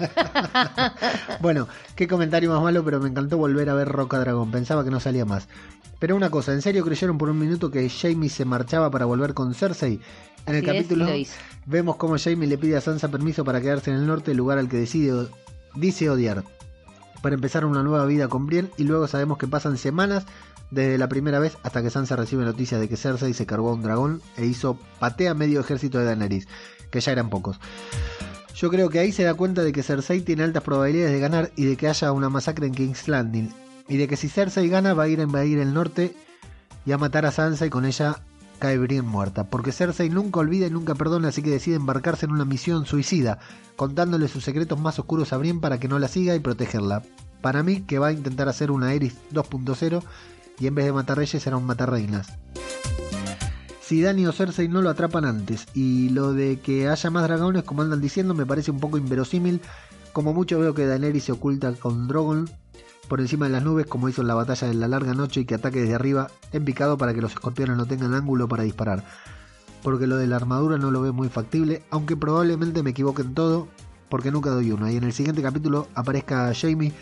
bueno, 1.40 1.68
qué 1.94 2.08
comentario 2.08 2.50
más 2.50 2.62
malo, 2.62 2.84
pero 2.84 3.00
me 3.00 3.08
encantó 3.08 3.36
volver 3.36 3.68
a 3.68 3.74
ver 3.74 3.88
Roca 3.88 4.18
Dragón. 4.18 4.50
Pensaba 4.50 4.84
que 4.84 4.90
no 4.90 5.00
salía 5.00 5.24
más. 5.24 5.48
Pero 5.98 6.16
una 6.16 6.30
cosa, 6.30 6.52
¿en 6.52 6.62
serio 6.62 6.84
creyeron 6.84 7.18
por 7.18 7.30
un 7.30 7.38
minuto 7.38 7.70
que 7.70 7.88
Jamie 7.88 8.28
se 8.28 8.44
marchaba 8.44 8.90
para 8.90 9.06
volver 9.06 9.34
con 9.34 9.54
Cersei? 9.54 10.00
En 10.46 10.54
el 10.54 10.64
capítulo 10.64 11.08
vemos 11.64 11.96
cómo 11.96 12.16
Jamie 12.18 12.46
le 12.46 12.58
pide 12.58 12.76
a 12.76 12.80
Sansa 12.80 13.08
permiso 13.08 13.44
para 13.44 13.60
quedarse 13.60 13.90
en 13.90 13.96
el 13.96 14.06
norte, 14.06 14.34
lugar 14.34 14.58
al 14.58 14.68
que 14.68 14.76
decide, 14.76 15.26
dice 15.76 16.10
odiar, 16.10 16.44
para 17.22 17.34
empezar 17.34 17.64
una 17.64 17.82
nueva 17.82 18.06
vida 18.06 18.28
con 18.28 18.46
Brienne 18.46 18.70
y 18.76 18.84
luego 18.84 19.06
sabemos 19.08 19.38
que 19.38 19.46
pasan 19.46 19.78
semanas 19.78 20.26
desde 20.70 20.98
la 20.98 21.08
primera 21.08 21.38
vez 21.38 21.56
hasta 21.62 21.82
que 21.82 21.90
Sansa 21.90 22.16
recibe 22.16 22.44
noticias 22.44 22.80
de 22.80 22.88
que 22.88 22.96
Cersei 22.96 23.34
se 23.34 23.46
cargó 23.46 23.70
a 23.70 23.74
un 23.74 23.82
dragón 23.82 24.22
e 24.36 24.46
hizo 24.46 24.78
patea 24.98 25.34
medio 25.34 25.60
ejército 25.60 25.98
de 25.98 26.04
Daenerys, 26.04 26.48
que 26.90 27.00
ya 27.00 27.12
eran 27.12 27.30
pocos. 27.30 27.60
Yo 28.54 28.70
creo 28.70 28.88
que 28.88 28.98
ahí 28.98 29.12
se 29.12 29.24
da 29.24 29.34
cuenta 29.34 29.62
de 29.62 29.72
que 29.72 29.82
Cersei 29.82 30.22
tiene 30.22 30.42
altas 30.42 30.62
probabilidades 30.62 31.12
de 31.12 31.20
ganar 31.20 31.52
y 31.56 31.66
de 31.66 31.76
que 31.76 31.88
haya 31.88 32.12
una 32.12 32.30
masacre 32.30 32.66
en 32.66 32.74
King's 32.74 33.06
Landing. 33.06 33.52
Y 33.88 33.98
de 33.98 34.08
que 34.08 34.16
si 34.16 34.28
Cersei 34.28 34.68
gana 34.68 34.94
va 34.94 35.04
a 35.04 35.08
ir 35.08 35.20
a 35.20 35.24
invadir 35.24 35.58
el 35.58 35.74
norte 35.74 36.16
y 36.84 36.92
a 36.92 36.98
matar 36.98 37.26
a 37.26 37.32
Sansa 37.32 37.66
y 37.66 37.70
con 37.70 37.84
ella 37.84 38.22
cae 38.58 38.78
Brienne 38.78 39.08
muerta. 39.08 39.44
Porque 39.44 39.72
Cersei 39.72 40.10
nunca 40.10 40.40
olvida 40.40 40.66
y 40.66 40.70
nunca 40.70 40.94
perdona, 40.94 41.28
así 41.28 41.42
que 41.42 41.50
decide 41.50 41.76
embarcarse 41.76 42.26
en 42.26 42.32
una 42.32 42.44
misión 42.44 42.86
suicida, 42.86 43.38
contándole 43.76 44.28
sus 44.28 44.44
secretos 44.44 44.80
más 44.80 44.98
oscuros 44.98 45.32
a 45.32 45.36
Brienne 45.36 45.60
para 45.60 45.78
que 45.78 45.88
no 45.88 45.98
la 45.98 46.08
siga 46.08 46.34
y 46.34 46.40
protegerla. 46.40 47.02
Para 47.40 47.62
mí 47.62 47.82
que 47.82 47.98
va 47.98 48.08
a 48.08 48.12
intentar 48.12 48.48
hacer 48.48 48.70
una 48.70 48.92
Eris 48.92 49.16
2.0 49.32 50.02
y 50.58 50.66
en 50.66 50.74
vez 50.74 50.86
de 50.86 50.92
matar 50.92 51.18
reyes 51.18 51.42
será 51.42 51.56
un 51.56 51.66
matar 51.66 51.90
reinas. 51.90 52.28
Si 53.80 54.02
Dani 54.02 54.26
o 54.26 54.32
Cersei 54.32 54.66
no 54.66 54.82
lo 54.82 54.90
atrapan 54.90 55.24
antes 55.24 55.68
y 55.72 56.08
lo 56.08 56.32
de 56.32 56.58
que 56.58 56.88
haya 56.88 57.10
más 57.10 57.22
dragones 57.22 57.62
como 57.62 57.82
andan 57.82 58.00
diciendo 58.00 58.34
me 58.34 58.44
parece 58.44 58.72
un 58.72 58.80
poco 58.80 58.98
inverosímil, 58.98 59.60
como 60.12 60.32
mucho 60.32 60.58
veo 60.58 60.74
que 60.74 60.86
Daenerys 60.86 61.24
se 61.24 61.32
oculta 61.32 61.72
con 61.74 62.08
Drogon 62.08 62.50
por 63.08 63.20
encima 63.20 63.46
de 63.46 63.52
las 63.52 63.62
nubes 63.62 63.86
como 63.86 64.08
hizo 64.08 64.22
en 64.22 64.28
la 64.28 64.34
batalla 64.34 64.68
de 64.68 64.74
la 64.74 64.88
larga 64.88 65.14
noche 65.14 65.40
y 65.40 65.44
que 65.44 65.54
ataque 65.54 65.80
desde 65.80 65.94
arriba 65.94 66.28
en 66.52 66.64
picado 66.64 66.98
para 66.98 67.14
que 67.14 67.20
los 67.20 67.32
escorpiones 67.32 67.76
no 67.76 67.86
tengan 67.86 68.14
ángulo 68.14 68.48
para 68.48 68.64
disparar. 68.64 69.04
Porque 69.82 70.06
lo 70.06 70.16
de 70.16 70.26
la 70.26 70.36
armadura 70.36 70.78
no 70.78 70.90
lo 70.90 71.00
veo 71.00 71.12
muy 71.12 71.28
factible, 71.28 71.82
aunque 71.90 72.16
probablemente 72.16 72.82
me 72.82 72.90
equivoque 72.90 73.22
en 73.22 73.34
todo, 73.34 73.68
porque 74.08 74.30
nunca 74.30 74.50
doy 74.50 74.72
uno. 74.72 74.90
Y 74.90 74.96
en 74.96 75.04
el 75.04 75.12
siguiente 75.12 75.42
capítulo 75.42 75.86
aparezca 75.94 76.52
Jamie 76.54 76.92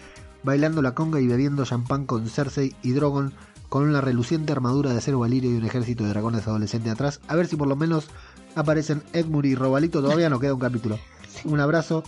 bailando 0.42 0.82
la 0.82 0.94
conga 0.94 1.20
y 1.20 1.26
bebiendo 1.26 1.64
champán 1.64 2.04
con 2.04 2.28
Cersei 2.28 2.76
y 2.82 2.92
Drogon 2.92 3.32
con 3.68 3.88
una 3.88 4.00
reluciente 4.00 4.52
armadura 4.52 4.92
de 4.92 4.98
acero 4.98 5.18
valirio 5.18 5.50
y 5.50 5.56
un 5.56 5.64
ejército 5.64 6.04
de 6.04 6.10
dragones 6.10 6.46
adolescentes 6.46 6.92
atrás. 6.92 7.20
A 7.26 7.34
ver 7.34 7.46
si 7.46 7.56
por 7.56 7.66
lo 7.66 7.76
menos 7.76 8.06
aparecen 8.54 9.02
Edmure 9.12 9.48
y 9.48 9.54
Robalito. 9.54 10.00
Todavía 10.00 10.30
no 10.30 10.38
queda 10.38 10.54
un 10.54 10.60
capítulo. 10.60 10.98
Un 11.44 11.60
abrazo. 11.60 12.04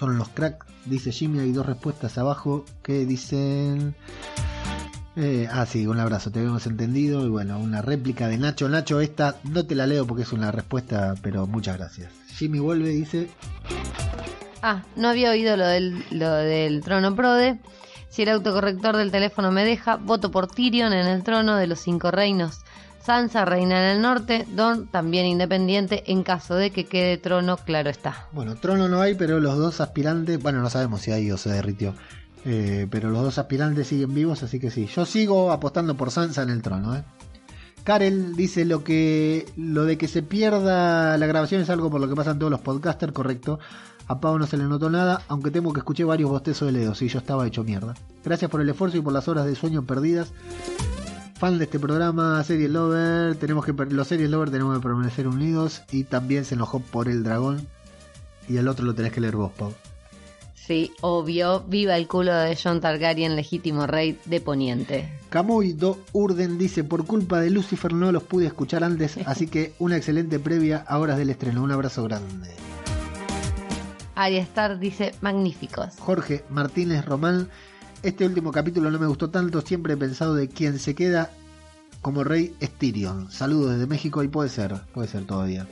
Son 0.00 0.16
los 0.16 0.30
cracks, 0.30 0.66
dice 0.86 1.12
Jimmy. 1.12 1.40
Hay 1.40 1.52
dos 1.52 1.66
respuestas 1.66 2.16
abajo 2.16 2.64
que 2.82 3.04
dicen. 3.04 3.94
Eh, 5.14 5.46
ah, 5.52 5.66
sí, 5.66 5.86
un 5.86 6.00
abrazo, 6.00 6.30
te 6.30 6.38
habíamos 6.38 6.66
entendido. 6.66 7.26
Y 7.26 7.28
bueno, 7.28 7.58
una 7.58 7.82
réplica 7.82 8.26
de 8.26 8.38
Nacho. 8.38 8.66
Nacho, 8.70 9.02
esta 9.02 9.36
no 9.44 9.66
te 9.66 9.74
la 9.74 9.86
leo 9.86 10.06
porque 10.06 10.22
es 10.22 10.32
una 10.32 10.50
respuesta, 10.52 11.16
pero 11.20 11.46
muchas 11.46 11.76
gracias. 11.76 12.10
Jimmy 12.28 12.60
vuelve 12.60 12.88
dice: 12.88 13.28
Ah, 14.62 14.84
no 14.96 15.08
había 15.08 15.32
oído 15.32 15.58
lo 15.58 15.66
del, 15.66 16.02
lo 16.12 16.30
del 16.30 16.80
trono 16.80 17.14
Prode. 17.14 17.60
Si 18.08 18.22
el 18.22 18.30
autocorrector 18.30 18.96
del 18.96 19.10
teléfono 19.10 19.52
me 19.52 19.66
deja, 19.66 19.96
voto 19.96 20.30
por 20.30 20.46
Tyrion 20.46 20.94
en 20.94 21.08
el 21.08 21.22
trono 21.22 21.56
de 21.56 21.66
los 21.66 21.78
cinco 21.78 22.10
reinos. 22.10 22.60
Sansa 23.10 23.44
reina 23.44 23.76
en 23.90 23.96
el 23.96 24.02
norte, 24.02 24.46
Don 24.54 24.86
también 24.86 25.26
independiente 25.26 26.04
en 26.12 26.22
caso 26.22 26.54
de 26.54 26.70
que 26.70 26.84
quede 26.84 27.18
trono, 27.18 27.56
claro 27.56 27.90
está. 27.90 28.28
Bueno, 28.30 28.54
trono 28.54 28.86
no 28.88 29.00
hay, 29.00 29.16
pero 29.16 29.40
los 29.40 29.58
dos 29.58 29.80
aspirantes, 29.80 30.40
bueno, 30.40 30.60
no 30.60 30.70
sabemos 30.70 31.00
si 31.00 31.10
hay 31.10 31.28
o 31.32 31.36
se 31.36 31.50
derritió. 31.50 31.92
Eh, 32.44 32.86
pero 32.88 33.10
los 33.10 33.24
dos 33.24 33.36
aspirantes 33.38 33.88
siguen 33.88 34.14
vivos, 34.14 34.44
así 34.44 34.60
que 34.60 34.70
sí. 34.70 34.86
Yo 34.86 35.04
sigo 35.06 35.50
apostando 35.50 35.96
por 35.96 36.12
Sansa 36.12 36.44
en 36.44 36.50
el 36.50 36.62
trono, 36.62 36.94
¿eh? 36.94 37.02
Karel 37.82 38.36
dice 38.36 38.64
lo 38.64 38.84
que 38.84 39.44
lo 39.56 39.86
de 39.86 39.98
que 39.98 40.06
se 40.06 40.22
pierda 40.22 41.18
la 41.18 41.26
grabación 41.26 41.62
es 41.62 41.70
algo 41.70 41.90
por 41.90 42.00
lo 42.00 42.08
que 42.08 42.14
pasan 42.14 42.38
todos 42.38 42.52
los 42.52 42.60
podcasters, 42.60 43.12
correcto. 43.12 43.58
A 44.06 44.20
Pau 44.20 44.38
no 44.38 44.46
se 44.46 44.56
le 44.56 44.64
notó 44.64 44.88
nada, 44.88 45.22
aunque 45.26 45.50
temo 45.50 45.72
que 45.72 45.80
escuché 45.80 46.04
varios 46.04 46.30
bostezos 46.30 46.66
de 46.66 46.78
Ledo, 46.78 46.92
y 47.00 47.08
yo 47.08 47.18
estaba 47.18 47.44
hecho 47.44 47.64
mierda. 47.64 47.94
Gracias 48.24 48.48
por 48.48 48.60
el 48.60 48.68
esfuerzo 48.68 48.98
y 48.98 49.00
por 49.00 49.12
las 49.12 49.26
horas 49.26 49.46
de 49.46 49.56
sueño 49.56 49.84
perdidas. 49.84 50.32
Fan 51.40 51.56
de 51.56 51.64
este 51.64 51.80
programa, 51.80 52.44
Series 52.44 52.68
Lover, 52.68 53.34
tenemos 53.34 53.64
que 53.64 53.72
los 53.72 54.06
Series 54.06 54.28
Lover 54.28 54.50
tenemos 54.50 54.76
que 54.76 54.82
permanecer 54.82 55.26
unidos 55.26 55.80
y 55.90 56.04
también 56.04 56.44
se 56.44 56.54
enojó 56.54 56.80
por 56.80 57.08
el 57.08 57.24
dragón 57.24 57.66
y 58.46 58.58
el 58.58 58.68
otro 58.68 58.84
lo 58.84 58.94
tenés 58.94 59.10
que 59.10 59.22
leer 59.22 59.36
vos, 59.36 59.50
Pau. 59.50 59.72
Sí, 60.54 60.92
obvio, 61.00 61.64
viva 61.66 61.96
el 61.96 62.08
culo 62.08 62.34
de 62.34 62.58
John 62.62 62.82
Targaryen, 62.82 63.36
legítimo 63.36 63.86
rey 63.86 64.20
de 64.26 64.42
Poniente. 64.42 65.10
Camuy 65.30 65.72
Do 65.72 66.00
Urden 66.12 66.58
dice, 66.58 66.84
por 66.84 67.06
culpa 67.06 67.40
de 67.40 67.48
Lucifer 67.48 67.94
no 67.94 68.12
los 68.12 68.22
pude 68.22 68.44
escuchar 68.44 68.84
antes, 68.84 69.16
así 69.24 69.46
que 69.46 69.72
una 69.78 69.96
excelente 69.96 70.38
previa 70.40 70.84
a 70.86 70.98
horas 70.98 71.16
del 71.16 71.30
estreno. 71.30 71.62
Un 71.62 71.72
abrazo 71.72 72.04
grande. 72.04 72.50
Arya 74.14 74.42
Star 74.42 74.78
dice, 74.78 75.14
magníficos. 75.22 75.96
Jorge 76.00 76.44
Martínez 76.50 77.02
Román, 77.06 77.48
este 78.02 78.26
último 78.26 78.52
capítulo 78.52 78.90
no 78.90 78.98
me 78.98 79.06
gustó 79.06 79.30
tanto, 79.30 79.60
siempre 79.60 79.94
he 79.94 79.96
pensado 79.96 80.34
de 80.34 80.48
quien 80.48 80.78
se 80.78 80.94
queda 80.94 81.30
como 82.02 82.24
rey 82.24 82.54
es 82.60 82.70
Tyrion. 82.70 83.30
Saludos 83.30 83.72
desde 83.72 83.86
México 83.86 84.22
y 84.22 84.28
puede 84.28 84.48
ser, 84.48 84.74
puede 84.92 85.08
ser 85.08 85.26
todavía. 85.26 85.66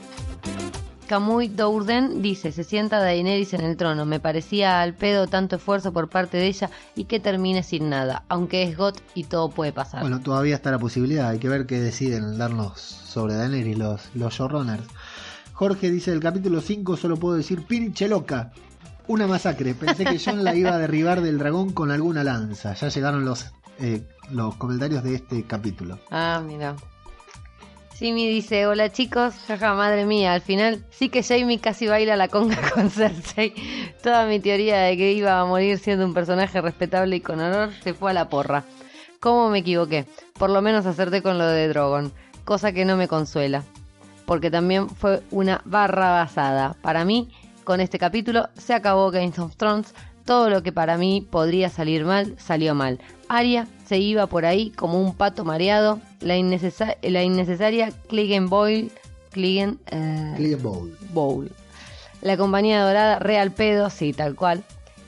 Camuy 1.07 1.47
Dourden 1.47 2.21
dice, 2.21 2.51
se 2.51 2.63
sienta 2.63 2.99
Daenerys 2.99 3.55
en 3.55 3.61
el 3.61 3.77
trono, 3.77 4.05
me 4.05 4.19
parecía 4.19 4.79
al 4.79 4.93
pedo 4.93 5.25
tanto 5.25 5.55
esfuerzo 5.55 5.91
por 5.91 6.07
parte 6.07 6.37
de 6.37 6.45
ella 6.45 6.69
y 6.95 7.05
que 7.05 7.19
termine 7.19 7.63
sin 7.63 7.89
nada, 7.89 8.25
aunque 8.29 8.61
es 8.61 8.77
GOT 8.77 9.01
y 9.15 9.23
todo 9.23 9.49
puede 9.49 9.73
pasar. 9.73 10.01
Bueno, 10.01 10.19
todavía 10.21 10.53
está 10.53 10.69
la 10.69 10.77
posibilidad, 10.77 11.29
hay 11.29 11.39
que 11.39 11.49
ver 11.49 11.65
qué 11.65 11.79
deciden 11.79 12.37
darnos 12.37 12.79
sobre 12.79 13.33
Daenerys 13.33 13.77
los, 13.79 14.01
los 14.13 14.35
showrunners. 14.35 14.83
Jorge 15.53 15.89
dice, 15.89 16.11
del 16.11 16.19
capítulo 16.19 16.61
5 16.61 16.95
solo 16.95 17.17
puedo 17.17 17.35
decir 17.35 17.65
pinche 17.65 18.07
loca. 18.07 18.51
Una 19.09 19.25
masacre. 19.25 19.73
Pensé 19.73 20.05
que 20.05 20.19
John 20.23 20.43
la 20.43 20.53
iba 20.53 20.69
a 20.69 20.77
derribar 20.77 21.21
del 21.21 21.39
dragón 21.39 21.73
con 21.73 21.89
alguna 21.89 22.23
lanza. 22.23 22.75
Ya 22.75 22.89
llegaron 22.89 23.25
los, 23.25 23.47
eh, 23.79 24.03
los 24.29 24.55
comentarios 24.57 25.03
de 25.03 25.15
este 25.15 25.43
capítulo. 25.47 25.97
Ah, 26.11 26.43
mira. 26.45 26.75
Simi 27.95 28.29
dice, 28.29 28.67
hola 28.67 28.91
chicos, 28.91 29.33
jaja, 29.47 29.73
madre 29.73 30.05
mía, 30.05 30.33
al 30.33 30.41
final 30.41 30.85
sí 30.91 31.09
que 31.09 31.23
Jamie 31.23 31.59
casi 31.59 31.87
baila 31.87 32.15
la 32.17 32.27
conga 32.27 32.59
con 32.73 32.91
Cersei. 32.91 33.55
Toda 34.03 34.27
mi 34.27 34.39
teoría 34.39 34.77
de 34.81 34.95
que 34.95 35.13
iba 35.13 35.39
a 35.39 35.45
morir 35.45 35.79
siendo 35.79 36.05
un 36.05 36.13
personaje 36.13 36.61
respetable 36.61 37.15
y 37.15 37.21
con 37.21 37.39
honor 37.39 37.71
se 37.83 37.95
fue 37.95 38.11
a 38.11 38.13
la 38.13 38.29
porra. 38.29 38.63
¿Cómo 39.19 39.49
me 39.49 39.59
equivoqué? 39.59 40.05
Por 40.37 40.51
lo 40.51 40.61
menos 40.61 40.85
acerté 40.85 41.23
con 41.23 41.39
lo 41.39 41.47
de 41.47 41.67
Drogon, 41.67 42.13
cosa 42.45 42.73
que 42.73 42.85
no 42.85 42.95
me 42.95 43.07
consuela, 43.07 43.63
porque 44.27 44.51
también 44.51 44.87
fue 44.87 45.23
una 45.31 45.63
barra 45.65 46.11
basada. 46.11 46.75
Para 46.83 47.05
mí, 47.05 47.31
con 47.69 47.81
este 47.81 47.99
capítulo 47.99 48.49
se 48.57 48.73
acabó 48.73 49.11
Game 49.11 49.31
of 49.37 49.55
Thrones, 49.55 49.93
todo 50.25 50.49
lo 50.49 50.63
que 50.63 50.71
para 50.71 50.97
mí 50.97 51.21
podría 51.29 51.69
salir 51.69 52.03
mal, 52.03 52.33
salió 52.39 52.73
mal. 52.73 52.97
Arya 53.27 53.67
se 53.85 53.99
iba 53.99 54.25
por 54.25 54.43
ahí 54.47 54.71
como 54.71 54.99
un 54.99 55.13
pato 55.13 55.45
mareado, 55.45 55.99
la, 56.19 56.35
innecesa- 56.35 56.97
la 57.03 57.21
innecesaria 57.21 57.93
Boyle, 58.47 58.89
Clegane, 59.29 59.77
eh, 59.91 60.33
Clear 60.35 60.59
Bowl. 60.59 60.97
Bowl. 61.13 61.51
La 62.23 62.37
compañía 62.37 62.83
dorada, 62.83 63.19
real 63.19 63.51
pedo, 63.51 63.91
sí, 63.91 64.13
tal 64.13 64.33
cual. 64.35 64.63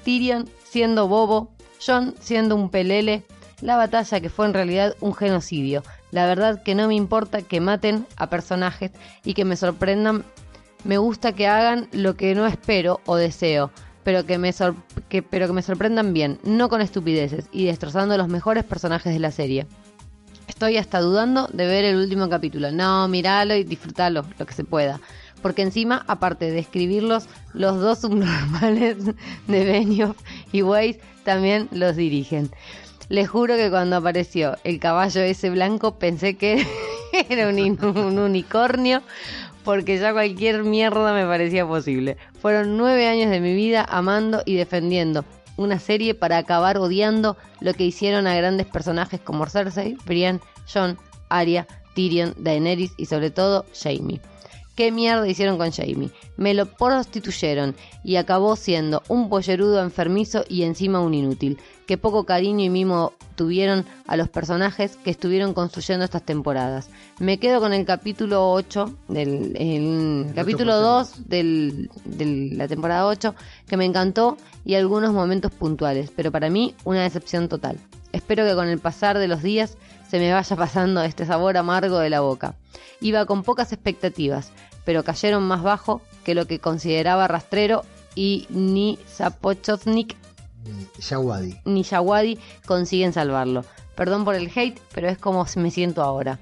Tyrion 0.06 0.48
siendo 0.64 1.08
bobo, 1.08 1.50
Jon 1.84 2.14
siendo 2.20 2.56
un 2.56 2.70
pelele, 2.70 3.24
la 3.62 3.76
batalla 3.76 4.20
que 4.22 4.30
fue 4.30 4.46
en 4.46 4.54
realidad 4.54 4.96
un 5.00 5.16
genocidio. 5.16 5.82
La 6.12 6.28
verdad 6.28 6.62
que 6.62 6.76
no 6.76 6.88
me 6.88 6.94
importa 6.94 7.42
que 7.42 7.60
maten 7.60 8.06
a 8.18 8.30
personajes 8.30 8.92
y 9.26 9.34
que 9.34 9.46
me 9.46 9.56
sorprendan. 9.56 10.26
Me 10.84 10.98
gusta 10.98 11.34
que 11.34 11.48
hagan 11.48 11.88
lo 11.92 12.16
que 12.16 12.34
no 12.34 12.48
espero 12.48 13.02
o 13.06 13.16
deseo, 13.16 13.72
pero 14.04 14.26
que 14.26 14.40
me, 14.40 14.52
que, 15.10 15.24
me 15.54 15.62
sorprendan 15.62 16.14
bien, 16.14 16.40
no 16.44 16.70
con 16.70 16.82
estupideces 16.82 17.46
y 17.52 17.66
destrozando 17.66 18.18
los 18.18 18.28
mejores 18.28 18.64
personajes 18.64 19.14
de 19.14 19.20
la 19.20 19.32
serie. 19.32 19.68
Estoy 20.48 20.78
hasta 20.78 21.00
dudando 21.00 21.48
de 21.54 21.68
ver 21.68 21.86
el 21.86 21.98
último 21.98 22.30
capítulo. 22.30 22.72
No, 22.72 23.08
míralo 23.08 23.56
y 23.56 23.64
disfrútalo, 23.64 24.26
lo 24.40 24.46
que 24.46 24.54
se 24.54 24.64
pueda. 24.64 25.00
Porque 25.44 25.62
encima, 25.62 26.04
aparte 26.08 26.52
de 26.52 26.60
escribirlos, 26.60 27.28
los 27.54 27.80
dos 27.80 28.00
subnormales 28.00 28.98
de 29.48 29.66
Benioff 29.66 30.18
y 30.52 30.64
Weiss 30.64 30.98
también 31.24 31.68
los 31.72 31.96
dirigen. 31.96 32.52
Les 33.10 33.30
juro 33.30 33.56
que 33.56 33.70
cuando 33.70 33.98
apareció 33.98 34.56
el 34.64 34.80
caballo 34.80 35.22
ese 35.22 35.50
blanco 35.50 36.00
pensé 36.00 36.38
que 36.38 36.66
era 37.30 37.50
un 37.50 38.20
unicornio 38.20 39.02
porque 39.64 39.98
ya 39.98 40.14
cualquier 40.14 40.64
mierda 40.64 41.14
me 41.14 41.26
parecía 41.26 41.66
posible. 41.66 42.18
Fueron 42.42 42.78
nueve 42.78 43.08
años 43.08 43.30
de 43.30 43.40
mi 43.40 43.54
vida 43.54 43.86
amando 43.88 44.42
y 44.46 44.56
defendiendo 44.56 45.26
una 45.58 45.80
serie 45.80 46.14
para 46.16 46.38
acabar 46.38 46.78
odiando 46.78 47.38
lo 47.60 47.74
que 47.74 47.86
hicieron 47.86 48.28
a 48.28 48.36
grandes 48.36 48.68
personajes 48.68 49.20
como 49.20 49.46
Cersei, 49.46 49.98
Brienne, 50.06 50.40
Jon, 50.72 50.98
Arya, 51.30 51.68
Tyrion, 51.94 52.34
Daenerys 52.38 52.94
y 52.98 53.06
sobre 53.06 53.32
todo 53.32 53.66
Jaime. 53.82 54.22
¿Qué 54.76 54.92
mierda 54.92 55.28
hicieron 55.28 55.58
con 55.58 55.72
Jamie? 55.72 56.10
Me 56.38 56.54
lo 56.54 56.66
prostituyeron 56.66 57.76
y 58.04 58.16
acabó 58.16 58.56
siendo 58.56 59.04
un 59.10 59.30
pollerudo 59.30 59.82
enfermizo 59.82 60.44
y 60.48 60.64
encima 60.64 61.02
un 61.02 61.14
inútil. 61.14 61.58
Qué 61.88 61.98
poco 61.98 62.26
cariño 62.26 62.64
y 62.64 62.70
mimo 62.70 63.12
tuvieron 63.36 63.86
a 64.08 64.16
los 64.16 64.30
personajes 64.30 64.96
que 65.04 65.10
estuvieron 65.12 65.54
construyendo 65.54 66.06
estas 66.06 66.24
temporadas. 66.24 66.90
Me 67.20 67.38
quedo 67.38 67.60
con 67.60 67.74
el 67.74 67.86
capítulo 67.86 68.50
8, 68.52 68.96
del 69.10 69.56
el 69.58 70.26
El 70.30 70.34
capítulo 70.34 70.74
8%. 70.74 70.82
2 70.82 71.28
del- 71.28 71.90
de 72.06 72.56
la 72.56 72.68
temporada 72.70 73.06
8, 73.08 73.36
que 73.68 73.76
me 73.78 73.86
encantó 73.86 74.38
y 74.64 74.76
algunos 74.76 75.12
momentos 75.12 75.52
puntuales, 75.52 76.12
pero 76.16 76.32
para 76.32 76.50
mí 76.50 76.76
una 76.86 77.04
decepción 77.04 77.50
total. 77.50 77.78
Espero 78.14 78.46
que 78.46 78.56
con 78.56 78.68
el 78.68 78.80
pasar 78.80 79.18
de 79.18 79.28
los 79.28 79.42
días 79.44 79.78
se 80.12 80.20
me 80.20 80.34
vaya 80.34 80.58
pasando 80.58 81.02
este 81.04 81.26
sabor 81.26 81.56
amargo 81.56 81.98
de 82.00 82.10
la 82.10 82.20
boca. 82.20 82.56
Iba 83.00 83.26
con 83.26 83.44
pocas 83.44 83.72
expectativas, 83.72 84.52
pero 84.84 85.06
cayeron 85.06 85.44
más 85.44 85.64
bajo 85.64 86.02
que 86.26 86.36
lo 86.36 86.48
que 86.48 86.60
consideraba 86.60 87.30
rastrero 87.30 87.86
y 88.14 88.46
ni 88.50 89.00
Zapochotnik 89.08 90.18
Yawadi. 91.00 91.56
ni 91.64 91.84
Yawadi 91.84 92.38
consiguen 92.66 93.14
salvarlo. 93.14 93.64
Perdón 93.96 94.26
por 94.26 94.36
el 94.36 94.52
hate, 94.54 94.82
pero 94.94 95.08
es 95.08 95.18
como 95.18 95.46
me 95.56 95.72
siento 95.72 96.04
ahora. 96.04 96.40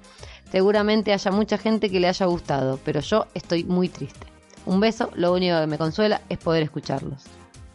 Seguramente 0.52 1.14
haya 1.14 1.30
mucha 1.30 1.60
gente 1.60 1.92
que 1.92 2.00
le 2.00 2.08
haya 2.08 2.26
gustado, 2.26 2.80
pero 2.84 3.02
yo 3.02 3.28
estoy 3.36 3.66
muy 3.66 3.88
triste. 3.88 4.26
Un 4.66 4.80
beso, 4.80 5.12
lo 5.14 5.32
único 5.32 5.60
que 5.60 5.68
me 5.68 5.78
consuela 5.78 6.22
es 6.28 6.40
poder 6.40 6.64
escucharlos. 6.64 7.22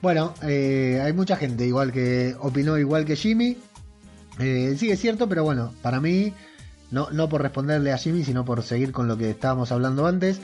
Bueno, 0.03 0.35
eh, 0.43 1.01
hay 1.05 1.13
mucha 1.13 1.37
gente 1.37 1.65
igual 1.65 1.93
que 1.93 2.35
opinó 2.41 2.79
igual 2.79 3.05
que 3.05 3.15
Jimmy. 3.15 3.57
Eh, 4.39 4.75
sí, 4.79 4.91
es 4.91 5.01
cierto, 5.01 5.29
pero 5.29 5.45
bueno, 5.45 5.73
para 5.83 6.01
mí, 6.01 6.33
no, 6.91 7.09
no 7.11 7.29
por 7.29 7.43
responderle 7.43 7.93
a 7.93 7.99
Jimmy, 7.99 8.25
sino 8.25 8.45
por 8.45 8.63
seguir 8.63 8.93
con 8.93 9.07
lo 9.09 9.17
que 9.17 9.31
estábamos 9.31 9.71
hablando 9.73 10.07
antes. 10.07 10.41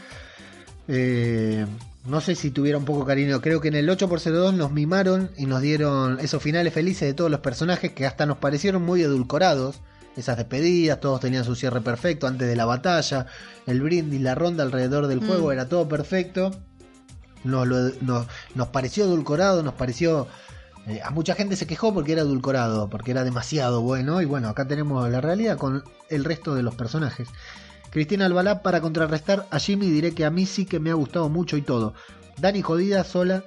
eh, 0.88 1.66
no 2.06 2.20
sé 2.22 2.34
si 2.34 2.50
tuviera 2.50 2.78
un 2.78 2.84
poco 2.86 3.04
cariño. 3.04 3.40
Creo 3.42 3.60
que 3.60 3.68
en 3.68 3.74
el 3.74 3.88
8x02 3.90 4.54
nos 4.54 4.72
mimaron 4.72 5.30
y 5.36 5.44
nos 5.46 5.60
dieron 5.60 6.18
esos 6.18 6.42
finales 6.42 6.72
felices 6.72 7.06
de 7.08 7.14
todos 7.14 7.30
los 7.30 7.40
personajes 7.40 7.92
que 7.92 8.06
hasta 8.06 8.24
nos 8.26 8.38
parecieron 8.38 8.82
muy 8.82 9.02
edulcorados. 9.02 9.80
Esas 10.16 10.38
despedidas, 10.38 10.98
todos 11.00 11.20
tenían 11.20 11.44
su 11.44 11.54
cierre 11.54 11.82
perfecto 11.82 12.26
antes 12.26 12.48
de 12.48 12.56
la 12.56 12.64
batalla. 12.64 13.26
El 13.66 13.82
brindis, 13.82 14.20
la 14.22 14.34
ronda 14.34 14.64
alrededor 14.64 15.06
del 15.08 15.20
Mm. 15.20 15.26
juego, 15.26 15.52
era 15.52 15.68
todo 15.68 15.88
perfecto. 15.88 16.50
Nos, 17.44 17.66
lo- 17.68 17.90
nos, 18.00 18.26
nos 18.54 18.68
pareció 18.68 19.04
edulcorado, 19.04 19.62
nos 19.62 19.74
pareció... 19.74 20.26
eh, 20.86 21.00
a 21.04 21.10
mucha 21.10 21.34
gente 21.34 21.56
se 21.56 21.66
quejó 21.66 21.92
porque 21.92 22.12
era 22.12 22.22
edulcorado, 22.22 22.88
porque 22.88 23.10
era 23.10 23.24
demasiado 23.24 23.82
bueno. 23.82 24.22
Y 24.22 24.24
bueno, 24.24 24.48
acá 24.48 24.66
tenemos 24.66 25.08
la 25.10 25.20
realidad 25.20 25.56
con 25.58 25.84
el 26.08 26.24
resto 26.24 26.54
de 26.54 26.62
los 26.62 26.74
personajes. 26.74 27.28
Cristina 27.90 28.26
Albalá, 28.26 28.62
para 28.62 28.80
contrarrestar 28.80 29.46
a 29.50 29.58
Jimmy, 29.58 29.90
diré 29.90 30.14
que 30.14 30.24
a 30.24 30.30
mí 30.30 30.46
sí 30.46 30.64
que 30.64 30.78
me 30.80 30.90
ha 30.90 30.94
gustado 30.94 31.28
mucho 31.28 31.56
y 31.56 31.62
todo. 31.62 31.94
Dani 32.38 32.62
jodida, 32.62 33.02
sola, 33.04 33.44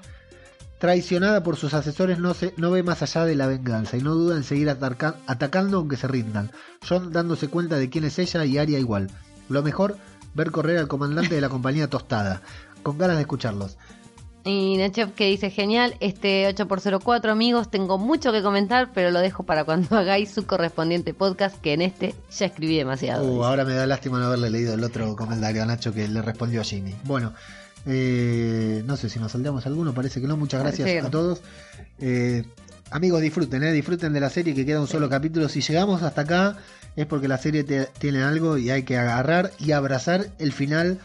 traicionada 0.79 1.43
por 1.43 1.55
sus 1.55 1.73
asesores, 1.73 2.19
no, 2.19 2.33
se, 2.33 2.53
no 2.57 2.69
ve 2.69 2.83
más 2.83 3.01
allá 3.01 3.23
de 3.25 3.35
la 3.35 3.47
venganza 3.47 3.95
y 3.95 4.01
no 4.01 4.13
duda 4.15 4.35
en 4.35 4.43
seguir 4.43 4.69
ataca- 4.69 5.15
atacando 5.27 5.77
aunque 5.77 5.95
se 5.95 6.09
rindan. 6.09 6.51
John 6.87 7.13
dándose 7.13 7.47
cuenta 7.47 7.77
de 7.77 7.89
quién 7.89 8.03
es 8.03 8.19
ella 8.19 8.43
y 8.43 8.57
Aria 8.57 8.79
igual. 8.79 9.09
Lo 9.47 9.63
mejor, 9.63 9.95
ver 10.33 10.51
correr 10.51 10.77
al 10.77 10.89
comandante 10.89 11.35
de 11.35 11.41
la 11.41 11.49
compañía 11.49 11.89
tostada. 11.89 12.41
Con 12.83 12.97
ganas 12.97 13.15
de 13.15 13.21
escucharlos. 13.21 13.77
Y 14.45 14.75
Nachev 14.77 15.13
que 15.13 15.27
dice, 15.27 15.49
genial, 15.49 15.95
este 16.01 16.49
8x04 16.53 17.29
amigos, 17.29 17.71
tengo 17.71 17.97
mucho 17.97 18.33
que 18.33 18.41
comentar, 18.43 18.91
pero 18.93 19.09
lo 19.09 19.19
dejo 19.19 19.43
para 19.43 19.63
cuando 19.63 19.95
hagáis 19.97 20.31
su 20.31 20.45
correspondiente 20.45 21.13
podcast, 21.13 21.59
que 21.61 21.73
en 21.73 21.81
este 21.81 22.13
ya 22.37 22.47
escribí 22.47 22.77
demasiado. 22.77 23.25
Uh, 23.25 23.43
ahora 23.45 23.63
me 23.63 23.73
da 23.73 23.85
lástima 23.87 24.19
no 24.19 24.25
haberle 24.25 24.49
leído 24.49 24.73
el 24.73 24.83
otro 24.83 25.15
comentario 25.15 25.63
a 25.63 25.65
Nacho 25.65 25.93
que 25.93 26.07
le 26.09 26.21
respondió 26.21 26.59
a 26.59 26.63
Jimmy. 26.65 26.93
Bueno, 27.05 27.33
eh, 27.85 28.83
no 28.85 28.97
sé 28.97 29.09
si 29.09 29.19
nos 29.19 29.31
saltamos 29.31 29.65
alguno, 29.65 29.93
parece 29.93 30.19
que 30.19 30.27
no. 30.27 30.35
Muchas 30.35 30.61
gracias 30.61 31.05
a 31.05 31.09
todos. 31.09 31.41
Eh, 31.99 32.43
amigos, 32.91 33.21
disfruten, 33.21 33.63
eh, 33.63 33.71
disfruten 33.71 34.11
de 34.11 34.19
la 34.19 34.29
serie 34.29 34.53
que 34.53 34.65
queda 34.65 34.81
un 34.81 34.87
solo 34.87 35.07
capítulo. 35.09 35.47
Si 35.47 35.61
llegamos 35.61 36.01
hasta 36.03 36.21
acá 36.21 36.57
es 36.97 37.05
porque 37.05 37.27
la 37.29 37.37
serie 37.37 37.63
te- 37.63 37.85
tiene 37.97 38.21
algo 38.23 38.57
y 38.57 38.69
hay 38.71 38.83
que 38.83 38.97
agarrar 38.97 39.51
y 39.57 39.71
abrazar 39.71 40.27
el 40.39 40.51
final. 40.51 40.99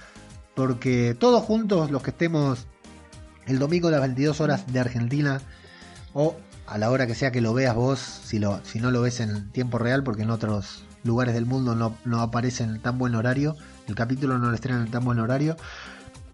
Porque 0.54 1.14
todos 1.16 1.44
juntos, 1.44 1.92
los 1.92 2.02
que 2.02 2.10
estemos 2.10 2.66
el 3.48 3.58
domingo 3.58 3.88
a 3.88 3.92
las 3.92 4.00
22 4.00 4.40
horas 4.40 4.72
de 4.72 4.80
Argentina 4.80 5.40
o 6.14 6.36
a 6.66 6.78
la 6.78 6.90
hora 6.90 7.06
que 7.06 7.14
sea 7.14 7.30
que 7.32 7.40
lo 7.40 7.54
veas 7.54 7.74
vos, 7.74 7.98
si, 7.98 8.38
lo, 8.38 8.60
si 8.64 8.78
no 8.78 8.90
lo 8.90 9.00
ves 9.02 9.20
en 9.20 9.50
tiempo 9.50 9.78
real, 9.78 10.04
porque 10.04 10.22
en 10.22 10.30
otros 10.30 10.84
lugares 11.02 11.34
del 11.34 11.46
mundo 11.46 11.74
no, 11.74 11.96
no 12.04 12.20
aparece 12.20 12.64
en 12.64 12.80
tan 12.80 12.98
buen 12.98 13.14
horario, 13.14 13.56
el 13.86 13.94
capítulo 13.94 14.38
no 14.38 14.48
lo 14.48 14.54
estrenan 14.54 14.82
en 14.86 14.90
tan 14.90 15.04
buen 15.04 15.18
horario. 15.18 15.56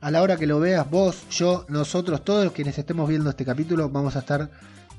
A 0.01 0.11
la 0.11 0.21
hora 0.23 0.37
que 0.37 0.47
lo 0.47 0.59
veas 0.61 0.91
vos, 0.91 1.23
yo, 1.31 1.65
nosotros, 1.69 2.25
todos 2.25 2.53
quienes 2.53 2.77
estemos 2.79 3.09
viendo 3.09 3.31
este 3.31 3.45
capítulo, 3.45 3.89
vamos 3.91 4.17
a 4.17 4.19
estar 4.21 4.51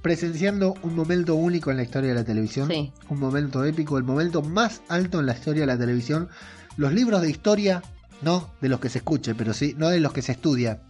presenciando 0.01 0.75
un 0.83 0.95
momento 0.95 1.35
único 1.35 1.71
en 1.71 1.77
la 1.77 1.83
historia 1.83 2.09
de 2.09 2.15
la 2.15 2.23
televisión, 2.23 2.67
Sí. 2.69 2.91
un 3.09 3.19
momento 3.19 3.65
épico, 3.65 3.97
el 3.97 4.03
momento 4.03 4.41
más 4.41 4.81
alto 4.87 5.19
en 5.19 5.25
la 5.25 5.33
historia 5.33 5.61
de 5.61 5.67
la 5.67 5.77
televisión. 5.77 6.29
Los 6.77 6.93
libros 6.93 7.21
de 7.21 7.29
historia, 7.29 7.81
no 8.21 8.49
de 8.61 8.69
los 8.69 8.79
que 8.79 8.89
se 8.89 8.99
escuche, 8.99 9.35
pero 9.35 9.53
sí, 9.53 9.73
no 9.77 9.89
de 9.89 9.99
los 9.99 10.13
que 10.13 10.21
se 10.21 10.31
estudia, 10.31 10.81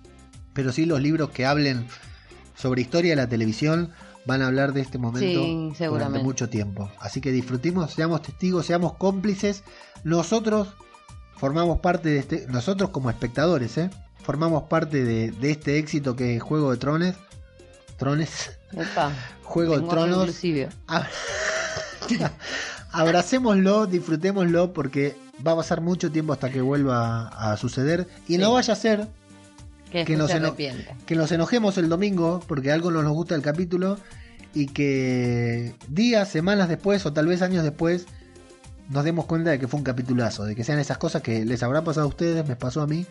pero 0.56 0.72
sí 0.72 0.86
los 0.86 1.00
libros 1.02 1.30
que 1.30 1.46
hablen 1.46 1.86
sobre 2.56 2.82
historia 2.82 3.12
de 3.12 3.18
la 3.18 3.30
televisión 3.30 3.92
van 4.26 4.42
a 4.42 4.48
hablar 4.48 4.74
de 4.74 4.82
este 4.82 4.98
momento 4.98 5.76
Sí, 5.78 5.86
durante 5.86 6.20
mucho 6.20 6.50
tiempo. 6.50 6.90
Así 7.00 7.22
que 7.22 7.32
disfrutemos, 7.32 7.92
seamos 7.94 8.24
testigos, 8.24 8.66
seamos 8.66 8.96
cómplices. 8.96 9.64
Nosotros 10.04 10.70
formamos 11.36 11.80
parte 11.80 12.10
de 12.10 12.20
este, 12.20 12.48
nosotros 12.48 12.90
como 12.90 13.12
espectadores, 13.12 13.78
¿eh? 13.78 13.92
formamos 14.24 14.64
parte 14.64 15.04
de, 15.04 15.30
de 15.32 15.52
este 15.52 15.78
éxito 15.78 16.16
que 16.16 16.38
es 16.38 16.42
Juego 16.42 16.72
de 16.72 16.78
Trones. 16.78 17.16
Trones, 17.98 18.58
Epa, 18.74 19.12
Juego 19.44 19.78
de 19.80 19.88
Tronos. 19.88 20.42
Abracémoslo, 22.92 23.88
disfrutémoslo 23.88 24.74
porque 24.74 25.16
va 25.46 25.52
a 25.52 25.56
pasar 25.58 25.82
mucho 25.82 26.12
tiempo 26.12 26.32
hasta 26.34 26.50
que 26.50 26.62
vuelva 26.62 27.28
a 27.28 27.58
suceder 27.58 28.08
y 28.28 28.38
no 28.38 28.54
vaya 28.54 28.74
a 28.74 28.78
ser 28.78 29.08
Que, 29.96 30.06
que 30.06 30.16
después 30.16 30.18
no 30.18 30.28
se 30.28 30.34
se 30.34 30.40
no- 30.40 30.48
arrepienta. 30.48 30.96
que 31.06 31.16
nos 31.16 31.32
enojemos 31.32 31.78
el 31.78 31.90
domingo 31.90 32.42
porque 32.48 32.72
algo 32.72 32.92
no 32.92 33.02
nos 33.04 33.14
gusta 33.14 33.36
el 33.36 33.42
capítulo 33.42 33.98
y 34.54 34.68
que 34.68 35.74
días, 35.88 36.30
semanas 36.30 36.70
después 36.70 37.06
o 37.06 37.14
tal 37.14 37.28
vez 37.28 37.42
años 37.42 37.64
después 37.64 38.06
nos 38.90 39.04
demos 39.04 39.26
cuenta 39.26 39.50
de 39.52 39.60
que 39.60 39.68
fue 39.68 39.80
un 39.80 39.84
capitulazo, 39.84 40.46
de 40.46 40.56
que 40.56 40.64
sean 40.64 40.80
esas 40.80 40.98
cosas 40.98 41.22
que 41.22 41.44
les 41.46 41.64
habrá 41.64 41.84
pasado 41.84 42.06
a 42.06 42.10
ustedes, 42.10 42.48
me 42.48 42.56
pasó 42.56 42.82
a 42.82 42.88
mí, 42.88 43.06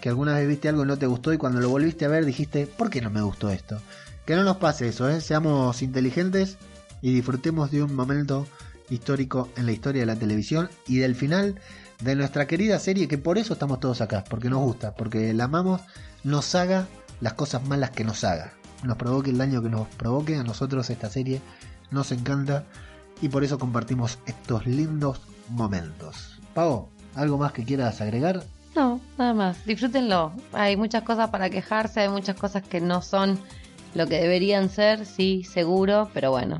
que 0.00 0.08
alguna 0.08 0.34
vez 0.34 0.48
viste 0.48 0.68
algo 0.68 0.82
y 0.82 0.86
no 0.86 0.98
te 0.98 1.06
gustó 1.06 1.32
y 1.32 1.38
cuando 1.38 1.60
lo 1.60 1.68
volviste 1.70 2.04
a 2.04 2.08
ver 2.08 2.24
dijiste, 2.24 2.66
¿por 2.66 2.90
qué 2.90 3.00
no 3.00 3.08
me 3.10 3.22
gustó 3.22 3.50
esto? 3.50 3.80
Que 4.26 4.34
no 4.36 4.42
nos 4.44 4.56
pase 4.56 4.88
eso, 4.88 5.08
¿eh? 5.08 5.20
seamos 5.20 5.80
inteligentes 5.82 6.56
y 7.00 7.12
disfrutemos 7.14 7.70
de 7.70 7.82
un 7.84 7.94
momento 7.94 8.46
histórico 8.90 9.48
en 9.56 9.66
la 9.66 9.72
historia 9.72 10.00
de 10.02 10.06
la 10.06 10.16
televisión 10.16 10.68
y 10.86 10.98
del 10.98 11.14
final 11.14 11.54
de 12.00 12.16
nuestra 12.16 12.46
querida 12.46 12.78
serie, 12.80 13.06
que 13.08 13.16
por 13.18 13.38
eso 13.38 13.52
estamos 13.54 13.78
todos 13.80 14.00
acá, 14.00 14.24
porque 14.28 14.50
nos 14.50 14.60
gusta, 14.60 14.94
porque 14.94 15.32
la 15.32 15.44
amamos, 15.44 15.80
nos 16.24 16.54
haga 16.54 16.86
las 17.20 17.34
cosas 17.34 17.64
malas 17.66 17.90
que 17.90 18.04
nos 18.04 18.24
haga, 18.24 18.52
nos 18.82 18.96
provoque 18.96 19.30
el 19.30 19.38
daño 19.38 19.62
que 19.62 19.68
nos 19.68 19.88
provoque, 19.88 20.36
a 20.36 20.44
nosotros 20.44 20.90
esta 20.90 21.10
serie 21.10 21.40
nos 21.90 22.10
encanta 22.12 22.64
y 23.20 23.28
por 23.28 23.44
eso 23.44 23.58
compartimos 23.58 24.18
estos 24.26 24.66
lindos 24.66 25.20
momentos. 25.48 26.40
Pau, 26.54 26.88
¿algo 27.14 27.38
más 27.38 27.52
que 27.52 27.64
quieras 27.64 28.00
agregar? 28.00 28.42
No, 28.74 29.00
nada 29.18 29.34
más. 29.34 29.64
Disfrútenlo. 29.66 30.32
Hay 30.52 30.76
muchas 30.76 31.02
cosas 31.02 31.30
para 31.30 31.50
quejarse, 31.50 32.00
hay 32.00 32.08
muchas 32.08 32.36
cosas 32.36 32.62
que 32.62 32.80
no 32.80 33.02
son 33.02 33.38
lo 33.94 34.06
que 34.06 34.18
deberían 34.20 34.70
ser, 34.70 35.04
sí, 35.04 35.44
seguro, 35.44 36.10
pero 36.14 36.30
bueno. 36.30 36.58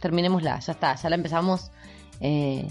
Terminémosla, 0.00 0.58
ya 0.58 0.72
está, 0.72 0.96
ya 0.96 1.10
la 1.10 1.16
empezamos. 1.16 1.70
Eh, 2.20 2.66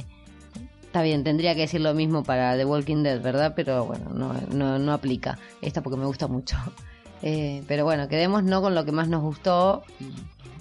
está 0.92 1.02
bien, 1.04 1.24
tendría 1.24 1.56
que 1.56 1.62
decir 1.62 1.80
lo 1.80 1.94
mismo 1.94 2.22
para 2.22 2.58
The 2.58 2.66
Walking 2.66 3.02
Dead, 3.02 3.22
¿verdad? 3.22 3.54
Pero 3.56 3.86
bueno, 3.86 4.12
no, 4.14 4.34
no, 4.52 4.78
no 4.78 4.92
aplica. 4.92 5.40
Esta 5.62 5.82
porque 5.82 5.98
me 5.98 6.06
gusta 6.06 6.28
mucho. 6.28 6.58
Eh, 7.24 7.62
pero 7.68 7.84
bueno, 7.84 8.08
quedemos 8.08 8.42
no 8.44 8.64
con 8.64 8.74
lo 8.74 8.84
que 8.84 8.92
más 8.92 9.08
nos 9.08 9.22
gustó 9.22 9.84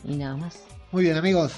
y, 0.05 0.13
y 0.13 0.17
nada 0.19 0.37
más. 0.37 0.59
Muy 0.93 1.05
bien 1.05 1.17
amigos, 1.17 1.53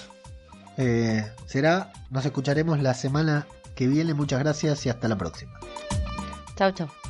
Eh, 0.77 1.27
será, 1.47 1.93
nos 2.11 2.25
escucharemos 2.25 2.79
la 2.81 2.95
semana 2.95 3.49
que 3.75 3.89
viene, 3.89 4.15
muchas 4.15 4.39
gracias 4.39 4.87
y 4.87 4.91
hasta 4.91 5.09
la 5.09 5.19
próxima. 5.19 5.59
Chau, 6.55 6.71
chau. 6.71 7.02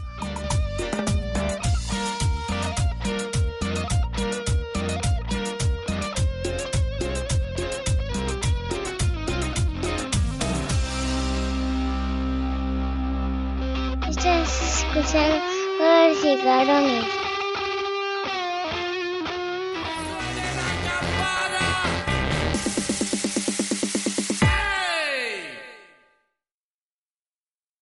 Juegos 15.12 16.24
y 16.24 16.42
Carones. 16.42 17.21